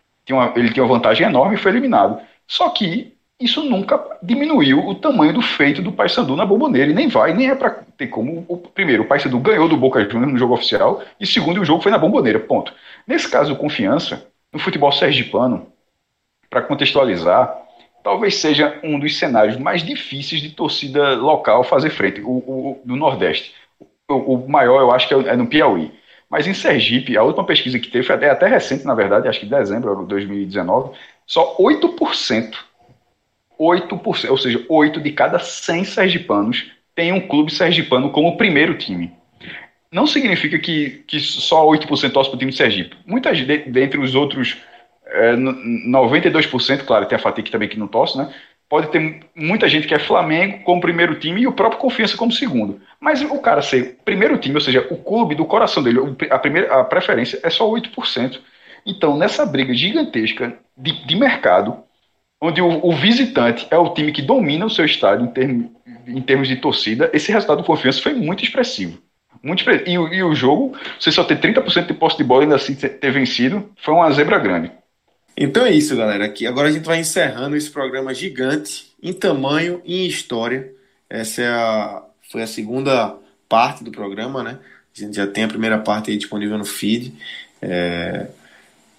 Ele 0.55 0.71
tinha 0.71 0.83
uma 0.83 0.93
vantagem 0.93 1.25
enorme 1.25 1.55
e 1.55 1.57
foi 1.57 1.71
eliminado. 1.71 2.19
Só 2.47 2.69
que 2.69 3.17
isso 3.39 3.63
nunca 3.63 4.03
diminuiu 4.21 4.85
o 4.85 4.95
tamanho 4.95 5.33
do 5.33 5.41
feito 5.41 5.81
do 5.81 5.93
Paysandu 5.93 6.35
na 6.35 6.45
bomboneira, 6.45 6.91
e 6.91 6.93
nem 6.93 7.07
vai, 7.07 7.33
nem 7.33 7.49
é 7.49 7.55
para 7.55 7.83
ter 7.97 8.07
como. 8.07 8.45
O, 8.47 8.57
primeiro, 8.57 9.03
o 9.03 9.05
Paysandu 9.05 9.39
ganhou 9.39 9.69
do 9.69 9.77
Boca 9.77 10.03
Juniors 10.03 10.33
no 10.33 10.37
jogo 10.37 10.55
oficial, 10.55 11.01
e 11.19 11.25
segundo, 11.25 11.61
o 11.61 11.65
jogo 11.65 11.81
foi 11.81 11.91
na 11.91 11.97
bomboneira, 11.97 12.39
ponto. 12.39 12.73
Nesse 13.07 13.29
caso, 13.31 13.55
confiança, 13.55 14.27
no 14.51 14.59
futebol 14.59 14.91
sergipano, 14.91 15.67
para 16.49 16.61
contextualizar, 16.61 17.55
talvez 18.03 18.35
seja 18.35 18.77
um 18.83 18.99
dos 18.99 19.17
cenários 19.17 19.55
mais 19.57 19.83
difíceis 19.83 20.41
de 20.41 20.49
torcida 20.49 21.15
local 21.15 21.63
fazer 21.63 21.91
frente, 21.91 22.19
o, 22.21 22.29
o 22.29 22.81
do 22.83 22.97
Nordeste. 22.97 23.53
O, 24.09 24.47
maior, 24.47 24.81
eu 24.81 24.91
acho 24.91 25.07
que 25.07 25.13
é, 25.13 25.17
é 25.29 25.35
no 25.35 25.47
Piauí. 25.47 25.91
Mas 26.29 26.47
em 26.47 26.53
Sergipe, 26.53 27.17
a 27.17 27.23
última 27.23 27.45
pesquisa 27.45 27.79
que 27.79 27.89
teve, 27.89 28.05
foi 28.05 28.15
até, 28.15 28.29
até 28.29 28.47
recente, 28.47 28.85
na 28.85 28.93
verdade, 28.93 29.27
acho 29.27 29.39
que 29.39 29.45
em 29.45 29.49
dezembro 29.49 29.95
de 30.01 30.07
2019, 30.07 30.95
só 31.25 31.55
8% 31.57 32.69
8%, 33.59 34.29
ou 34.29 34.37
seja, 34.37 34.65
8 34.69 35.01
de 35.01 35.11
cada 35.11 35.37
100 35.37 35.83
sergipanos 35.83 36.71
tem 36.95 37.11
um 37.11 37.27
clube 37.27 37.51
sergipano 37.53 38.09
como 38.09 38.37
primeiro 38.37 38.77
time. 38.77 39.11
Não 39.91 40.07
significa 40.07 40.57
que, 40.57 41.03
que 41.05 41.19
só 41.19 41.65
8% 41.65 42.11
torce 42.11 42.29
para 42.29 42.35
o 42.35 42.39
time 42.39 42.51
de 42.51 42.57
Sergipe. 42.57 42.95
Muitas 43.05 43.37
de, 43.37 43.57
dentre 43.57 43.99
os 43.99 44.15
outros 44.15 44.57
é, 45.05 45.33
92%, 45.35 46.85
claro, 46.85 47.05
tem 47.05 47.15
a 47.15 47.19
Fatic 47.19 47.49
também 47.49 47.67
que 47.67 47.79
não 47.79 47.87
torce, 47.87 48.17
né? 48.17 48.33
Pode 48.69 48.91
ter 48.91 49.21
muita 49.35 49.67
gente 49.67 49.87
que 49.87 49.95
é 49.95 49.99
Flamengo 49.99 50.59
como 50.63 50.79
primeiro 50.79 51.19
time 51.19 51.41
e 51.41 51.47
o 51.47 51.51
próprio 51.51 51.81
Confiança 51.81 52.15
como 52.15 52.31
segundo. 52.31 52.79
Mas 52.99 53.19
o 53.23 53.39
cara 53.39 53.63
ser 53.63 53.97
primeiro 54.05 54.37
time, 54.37 54.53
ou 54.53 54.61
seja, 54.61 54.87
o 54.91 54.97
clube 54.97 55.33
do 55.33 55.43
coração 55.43 55.81
dele, 55.81 55.99
a, 56.29 56.37
primeira, 56.37 56.79
a 56.79 56.83
preferência 56.83 57.39
é 57.41 57.49
só 57.49 57.67
8%. 57.67 58.39
Então, 58.85 59.17
nessa 59.17 59.43
briga 59.43 59.73
gigantesca 59.73 60.55
de, 60.77 61.03
de 61.03 61.15
mercado, 61.15 61.83
onde 62.39 62.61
o, 62.61 62.85
o, 62.85 62.91
visitante 62.91 63.67
é 63.71 63.77
o 63.77 63.91
time 63.91 64.11
que 64.11 64.21
domina 64.21 64.67
o 64.67 64.69
seu 64.69 64.85
estádio 64.85 65.31
em, 65.35 65.71
em 66.05 66.21
termos 66.21 66.47
de 66.47 66.55
torcida, 66.57 67.09
esse 67.11 67.31
resultado 67.31 67.57
do 67.57 67.65
Confiança 67.65 68.01
foi 68.01 68.13
muito 68.13 68.43
expressivo. 68.43 69.01
Muito 69.41 69.59
expressivo. 69.59 70.13
E, 70.13 70.17
e 70.17 70.23
o 70.23 70.35
jogo, 70.35 70.77
você 70.99 71.11
só 71.11 71.23
ter 71.23 71.39
30% 71.39 71.87
de 71.87 71.93
posse 71.95 72.17
de 72.17 72.23
bola 72.23 72.41
e 72.41 72.43
ainda 72.43 72.55
assim 72.55 72.75
ter 72.75 73.11
vencido, 73.11 73.71
foi 73.77 73.95
uma 73.95 74.11
zebra 74.11 74.37
grande. 74.37 74.71
Então 75.41 75.65
é 75.65 75.71
isso, 75.71 75.95
galera. 75.95 76.25
Aqui, 76.25 76.45
agora 76.45 76.67
a 76.67 76.71
gente 76.71 76.83
vai 76.83 76.99
encerrando 76.99 77.55
esse 77.55 77.71
programa 77.71 78.13
gigante, 78.13 78.93
em 79.01 79.13
tamanho 79.13 79.81
e 79.85 80.01
em 80.01 80.05
história. 80.05 80.69
Essa 81.09 81.41
é 81.41 81.47
a, 81.47 82.03
foi 82.29 82.41
a 82.41 82.47
segunda 82.47 83.15
parte 83.47 83.81
do 83.81 83.89
programa, 83.89 84.43
né? 84.43 84.59
A 84.93 84.99
gente 84.99 85.15
já 85.15 85.25
tem 85.25 85.45
a 85.45 85.47
primeira 85.47 85.79
parte 85.79 86.15
disponível 86.17 86.57
no 86.57 86.65
feed. 86.65 87.13
É, 87.61 88.27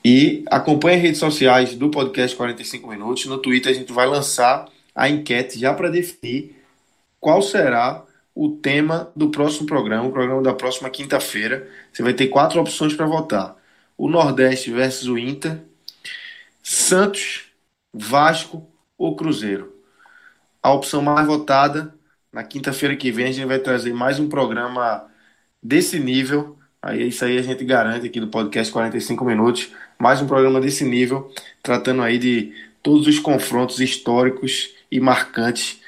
e 0.03 0.43
acompanhe 0.47 0.97
as 0.97 1.03
redes 1.03 1.21
sociais 1.21 1.75
do 1.75 1.91
podcast 1.91 2.35
45 2.35 2.89
Minutos. 2.89 3.27
No 3.27 3.37
Twitter 3.37 3.71
a 3.71 3.75
gente 3.75 3.93
vai 3.93 4.07
lançar 4.07 4.67
a 4.95 5.11
enquete 5.11 5.59
já 5.59 5.75
para 5.75 5.91
definir 5.91 6.57
qual 7.21 7.43
será 7.43 8.03
o 8.35 8.49
tema 8.49 9.13
do 9.15 9.29
próximo 9.29 9.67
programa, 9.67 10.09
o 10.09 10.13
programa 10.13 10.41
da 10.41 10.55
próxima 10.55 10.89
quinta-feira. 10.89 11.69
Você 11.93 12.03
vai 12.03 12.15
ter 12.15 12.29
quatro 12.29 12.59
opções 12.59 12.95
para 12.95 13.05
votar: 13.05 13.57
o 13.99 14.09
Nordeste 14.09 14.71
versus 14.71 15.07
o 15.07 15.19
Inter, 15.19 15.69
Santos, 16.63 17.45
Vasco 17.93 18.69
ou 18.97 19.17
Cruzeiro. 19.17 19.75
A 20.63 20.73
opção 20.73 21.03
mais 21.03 21.27
votada, 21.27 21.95
na 22.33 22.45
quinta-feira 22.45 22.97
que 22.97 23.11
vem, 23.11 23.27
a 23.27 23.33
gente 23.33 23.47
vai 23.47 23.59
trazer 23.59 23.93
mais 23.93 24.19
um 24.19 24.29
programa 24.29 25.07
desse 25.63 25.99
nível. 25.99 26.59
Aí 26.83 27.09
isso 27.09 27.25
aí 27.25 27.39
a 27.39 27.43
gente 27.43 27.65
garante 27.65 28.07
aqui 28.07 28.21
do 28.21 28.29
podcast 28.29 28.73
45 28.73 29.25
minutos 29.25 29.71
mais 29.99 30.23
um 30.23 30.27
programa 30.27 30.61
desse 30.61 30.83
nível, 30.83 31.31
tratando 31.63 32.01
aí 32.01 32.19
de 32.19 32.55
todos 32.83 33.07
os 33.07 33.19
confrontos 33.19 33.81
históricos 33.81 34.75
e 34.91 34.99
marcantes 34.99 35.81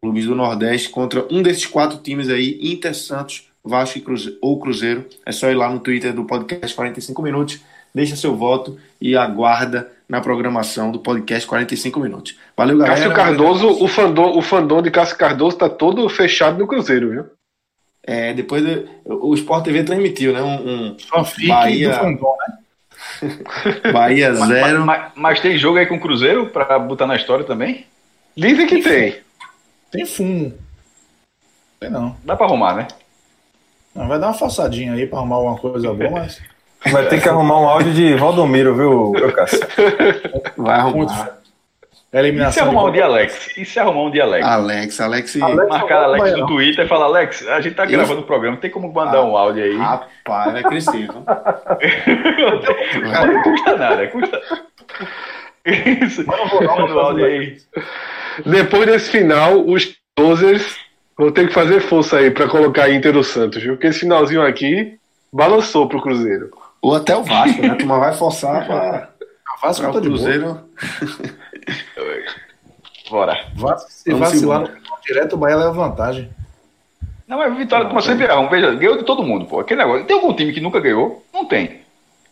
clubes 0.00 0.26
do 0.26 0.34
Nordeste 0.34 0.88
contra 0.88 1.26
um 1.32 1.42
desses 1.42 1.66
quatro 1.66 1.98
times 1.98 2.28
aí, 2.28 2.58
Inter, 2.60 2.94
Santos, 2.94 3.48
Vasco 3.64 3.98
e 3.98 4.00
Cruze 4.00 4.36
ou 4.40 4.58
Cruzeiro. 4.58 5.06
É 5.24 5.32
só 5.32 5.50
ir 5.50 5.54
lá 5.54 5.70
no 5.70 5.80
Twitter 5.80 6.12
do 6.12 6.24
podcast 6.24 6.74
45 6.74 7.22
minutos, 7.22 7.60
deixa 7.94 8.16
seu 8.16 8.36
voto 8.36 8.78
e 9.00 9.16
aguarda 9.16 9.90
na 10.10 10.20
programação 10.20 10.90
do 10.90 10.98
podcast 10.98 11.46
45 11.46 12.00
minutos. 12.00 12.36
Valeu, 12.56 12.76
galera. 12.76 12.96
Cássio 12.96 13.14
Cardoso, 13.14 13.68
o 13.82 13.86
fandom, 13.86 14.36
o 14.36 14.42
fandom 14.42 14.82
de 14.82 14.90
Cássio 14.90 15.16
Cardoso 15.16 15.56
tá 15.56 15.68
todo 15.68 16.06
fechado 16.08 16.58
no 16.58 16.66
Cruzeiro, 16.66 17.10
viu? 17.10 17.24
É, 18.02 18.34
depois 18.34 18.64
de, 18.64 18.86
o 19.04 19.32
Sport 19.34 19.64
TV 19.64 19.84
transmitiu, 19.84 20.32
né? 20.32 20.42
Um, 20.42 20.90
um 20.92 20.98
Fanfic 20.98 21.46
Bahia, 21.46 21.90
do 21.90 21.94
fandom, 21.96 22.36
né? 22.40 22.56
Bahia 23.92 24.32
Mas, 24.32 24.48
zero. 24.48 24.84
mas- 24.84 25.12
mas 25.14 25.40
tem 25.40 25.56
jogo 25.56 25.78
aí 25.78 25.86
com 25.86 25.94
o 25.94 26.00
Cruzeiro 26.00 26.46
pra 26.46 26.78
botar 26.78 27.06
na 27.06 27.16
história 27.16 27.44
também? 27.44 27.86
Dizem 28.36 28.66
que 28.66 28.82
tem. 28.82 29.16
Tem 29.92 30.04
fumo. 30.06 30.52
Tem 31.78 31.88
não. 31.90 32.16
Dá 32.24 32.36
pra 32.36 32.46
arrumar, 32.46 32.74
né? 32.74 32.88
Não, 33.94 34.08
vai 34.08 34.18
dar 34.18 34.28
uma 34.28 34.34
forçadinha 34.34 34.92
aí 34.92 35.06
pra 35.06 35.18
arrumar 35.18 35.36
alguma 35.36 35.56
coisa 35.58 35.92
boa, 35.92 36.10
mas. 36.10 36.40
Vai 36.90 37.06
ter 37.08 37.20
que 37.20 37.28
arrumar 37.28 37.60
um 37.60 37.68
áudio 37.68 37.92
de 37.92 38.14
Valdomiro, 38.14 38.74
viu, 38.74 39.10
meu 39.12 39.32
Cássio? 39.32 39.60
Vai 40.56 40.76
arrumar. 40.78 41.08
fé. 41.26 41.32
E 42.12 42.16
se 42.16 42.18
Eliminação. 42.18 42.64
arrumar 42.64 42.84
um 42.86 42.90
de... 42.92 43.00
Alex? 43.00 43.56
E 43.56 43.64
se 43.64 43.78
arrumar 43.78 44.02
um 44.02 44.10
de 44.10 44.20
Alex? 44.20 44.44
Alex, 44.44 45.00
Alex. 45.00 45.36
Marcar 45.36 46.02
Alex 46.04 46.32
no 46.38 46.46
Twitter 46.46 46.84
e 46.84 46.88
falar, 46.88 47.04
Alex, 47.04 47.46
a 47.46 47.60
gente 47.60 47.74
tá 47.76 47.84
gravando 47.86 48.20
o 48.22 48.24
programa, 48.24 48.56
tem 48.56 48.70
como 48.70 48.92
mandar 48.92 49.22
um 49.22 49.36
áudio 49.36 49.62
aí? 49.62 49.76
Rapaz, 49.76 50.52
vai 50.52 50.62
crescer. 50.64 51.06
viu? 51.06 51.24
Não 53.32 53.42
custa 53.42 53.76
nada, 53.76 54.06
custa. 54.08 54.40
Isso. 55.66 56.24
Manda 56.26 56.94
o 56.94 56.98
áudio 56.98 57.24
aí. 57.26 57.56
Depois 58.44 58.86
desse 58.86 59.10
final, 59.10 59.60
os 59.64 59.94
closers 60.16 60.78
vão 61.16 61.30
ter 61.30 61.46
que 61.46 61.54
fazer 61.54 61.80
força 61.80 62.16
aí 62.18 62.30
pra 62.30 62.48
colocar 62.48 62.84
a 62.84 62.90
Inter 62.90 63.12
no 63.12 63.22
Santos, 63.22 63.62
viu? 63.62 63.74
Porque 63.74 63.86
esse 63.88 64.00
finalzinho 64.00 64.42
aqui 64.42 64.98
balançou 65.32 65.86
pro 65.86 66.00
Cruzeiro. 66.02 66.50
Ou 66.82 66.94
até 66.94 67.16
o 67.16 67.22
Vasco, 67.22 67.60
né? 67.62 67.68
A 67.68 67.76
turma 67.76 67.98
vai 67.98 68.14
forçar 68.14 68.66
pra, 68.66 69.10
Vasco 69.62 69.82
pra 69.82 69.92
tá 69.92 69.98
o. 69.98 70.02
Cruzeiro. 70.02 70.60
Bora. 73.10 73.46
Vasco, 73.54 73.90
se 73.90 74.10
Vamos 74.10 74.28
vacilar 74.28 74.60
embora. 74.62 74.74
no 74.78 75.02
direto, 75.04 75.32
o 75.34 75.36
Bahia 75.36 75.56
leva 75.56 75.72
vantagem. 75.72 76.30
Não, 77.26 77.38
mas 77.38 77.56
Vitória 77.56 77.86
toma 77.88 78.00
sempre 78.02 78.24
errar. 78.24 78.48
Veja, 78.48 78.74
ganhou 78.74 78.96
de 78.98 79.04
todo 79.04 79.22
mundo, 79.22 79.46
pô. 79.46 79.60
Aquele 79.60 79.82
negócio. 79.82 80.06
Tem 80.06 80.16
algum 80.16 80.34
time 80.34 80.52
que 80.52 80.60
nunca 80.60 80.80
ganhou? 80.80 81.24
Não 81.32 81.44
tem. 81.44 81.80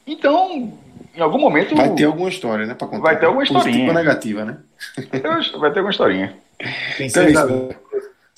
Então, 0.07 0.73
em 1.15 1.21
algum 1.21 1.39
momento. 1.39 1.77
Vai 1.77 1.95
ter 1.95 2.05
alguma 2.05 2.29
história, 2.29 2.67
né? 2.67 2.75
Pra 2.75 2.87
contar. 2.89 3.03
Vai 3.03 3.19
ter 3.19 3.27
alguma 3.27 3.45
Positiva 3.45 3.69
historinha. 3.69 3.89
ou 3.89 3.95
negativa, 3.95 4.45
né? 4.45 4.57
Vai 5.59 5.71
ter 5.71 5.79
alguma 5.79 5.91
historinha. 5.91 6.35
Tem 6.97 7.07
Então 7.07 7.23
é 7.23 7.27
6x0 7.27 7.77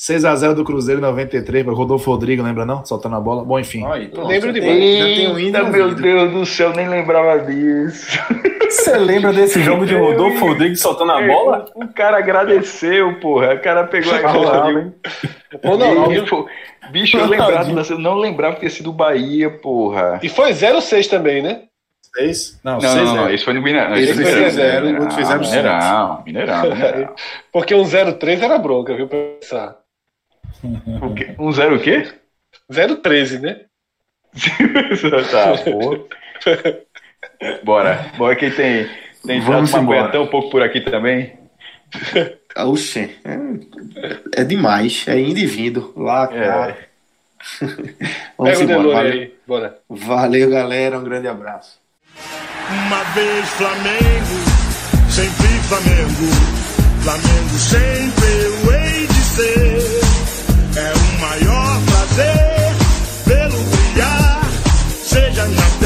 6x0 0.01 0.55
do 0.55 0.64
Cruzeiro 0.64 0.98
em 0.98 1.05
93, 1.05 1.66
mas 1.66 1.77
Rodolfo 1.77 2.10
Rodrigo, 2.10 2.43
lembra 2.43 2.64
não? 2.64 2.82
Soltando 2.86 3.16
a 3.16 3.20
bola. 3.20 3.44
Bom, 3.44 3.59
enfim. 3.60 3.85
Aí, 3.86 4.09
pronto, 4.09 4.28
Lembro 4.28 4.51
demais. 4.51 4.72
tem- 4.78 4.98
Já 4.98 5.09
índio 5.09 5.39
Eita, 5.39 5.62
meu 5.64 5.82
ouvido. 5.85 6.01
Deus 6.02 6.32
do 6.32 6.47
céu, 6.47 6.72
nem 6.74 6.89
lembrava 6.89 7.39
disso. 7.40 8.18
Você 8.70 8.97
lembra 8.97 9.31
desse 9.31 9.60
jogo 9.62 9.85
de 9.85 9.94
Rodolfo 9.94 10.47
Rodrigues 10.47 10.81
soltando 10.81 11.12
a 11.12 11.20
bola? 11.27 11.66
O, 11.74 11.86
cara 11.89 12.16
agradeceu, 12.16 13.14
porra. 13.20 13.55
O 13.56 13.60
cara 13.60 13.85
pegou 13.85 14.14
a 14.14 14.32
bola. 14.32 14.93
Ronaldinho. 15.62 16.27
Pô, 16.27 16.47
Bicho, 16.90 17.18
eu 17.18 17.27
lembrava, 17.27 17.70
eu 17.90 17.98
não 17.98 18.14
lembrava 18.14 18.55
que 18.55 18.62
ter 18.62 18.70
sido 18.70 18.93
Bahia, 18.93 19.51
porra. 19.51 20.18
E 20.22 20.28
foi 20.31 20.52
0-6 20.52 21.09
também, 21.09 21.43
né? 21.43 21.62
6? 22.16 22.59
Não, 22.64 22.72
Não, 22.74 22.81
6 22.81 22.94
não, 23.05 23.16
não, 23.16 23.31
esse 23.31 23.44
foi 23.44 23.52
no 23.55 23.62
Mineirão. 23.62 23.94
Esse 23.94 24.10
Esse 24.12 24.22
foi 24.22 24.32
foi 24.32 24.40
no 24.44 24.51
0, 24.51 24.86
Mineirão, 24.86 24.98
o 24.98 25.02
outro 25.02 25.14
foi 25.14 25.24
0-7. 25.24 25.40
Mineirão, 25.40 26.22
Mineirão, 26.27 26.62
Mineirão. 26.62 27.14
Porque 27.52 27.74
um 27.74 27.85
0-3 27.85 28.43
era 28.43 28.59
bronca, 28.59 28.94
viu? 28.97 29.06
Pra 29.06 29.18
pensar. 29.40 29.77
O 31.03 31.15
quê? 31.15 31.35
Um 31.39 31.53
zero 31.53 31.77
o 31.77 31.81
quê? 31.81 32.12
0-13, 32.70 33.41
né? 33.41 33.61
tá, 35.31 35.55
pô. 35.65 36.09
Bora. 37.65 38.11
Bora 38.16 38.37
quem 38.37 38.51
tem, 38.51 38.89
tem 39.27 39.41
Vamos 39.41 39.70
Vamos 39.70 39.74
embora. 39.74 40.07
até 40.07 40.19
um 40.19 40.27
pouco 40.27 40.51
por 40.51 40.62
aqui 40.62 40.81
também. 40.81 41.39
Oxê, 42.57 43.11
é, 43.24 44.41
é 44.43 44.45
demais. 44.45 45.05
É 45.09 45.19
indo 45.19 45.39
e 45.39 45.47
vindo. 45.47 45.93
Lá, 45.97 46.27
cá. 46.28 46.77
Vamos 48.39 48.59
Pega 48.59 48.59
o 48.59 48.62
embora. 48.62 48.82
Delore 48.82 49.09
aí. 49.09 49.35
Bora. 49.47 49.78
Valeu, 49.89 50.51
galera. 50.51 50.99
Um 50.99 51.05
grande 51.05 51.28
abraço. 51.28 51.81
Uma 52.87 53.03
vez 53.15 53.49
Flamengo, 53.51 54.37
sempre 55.09 55.49
Flamengo. 55.69 56.61
Flamengo 57.03 57.59
sempre 57.59 58.27
eu 58.45 58.73
hei 58.74 59.07
de 59.07 59.15
ser. 59.15 59.99
É 60.76 60.92
o 60.92 61.20
maior 61.20 61.80
prazer 61.86 62.74
pelo 63.24 63.59
brilhar, 63.64 64.40
seja 65.05 65.44
na 65.47 65.80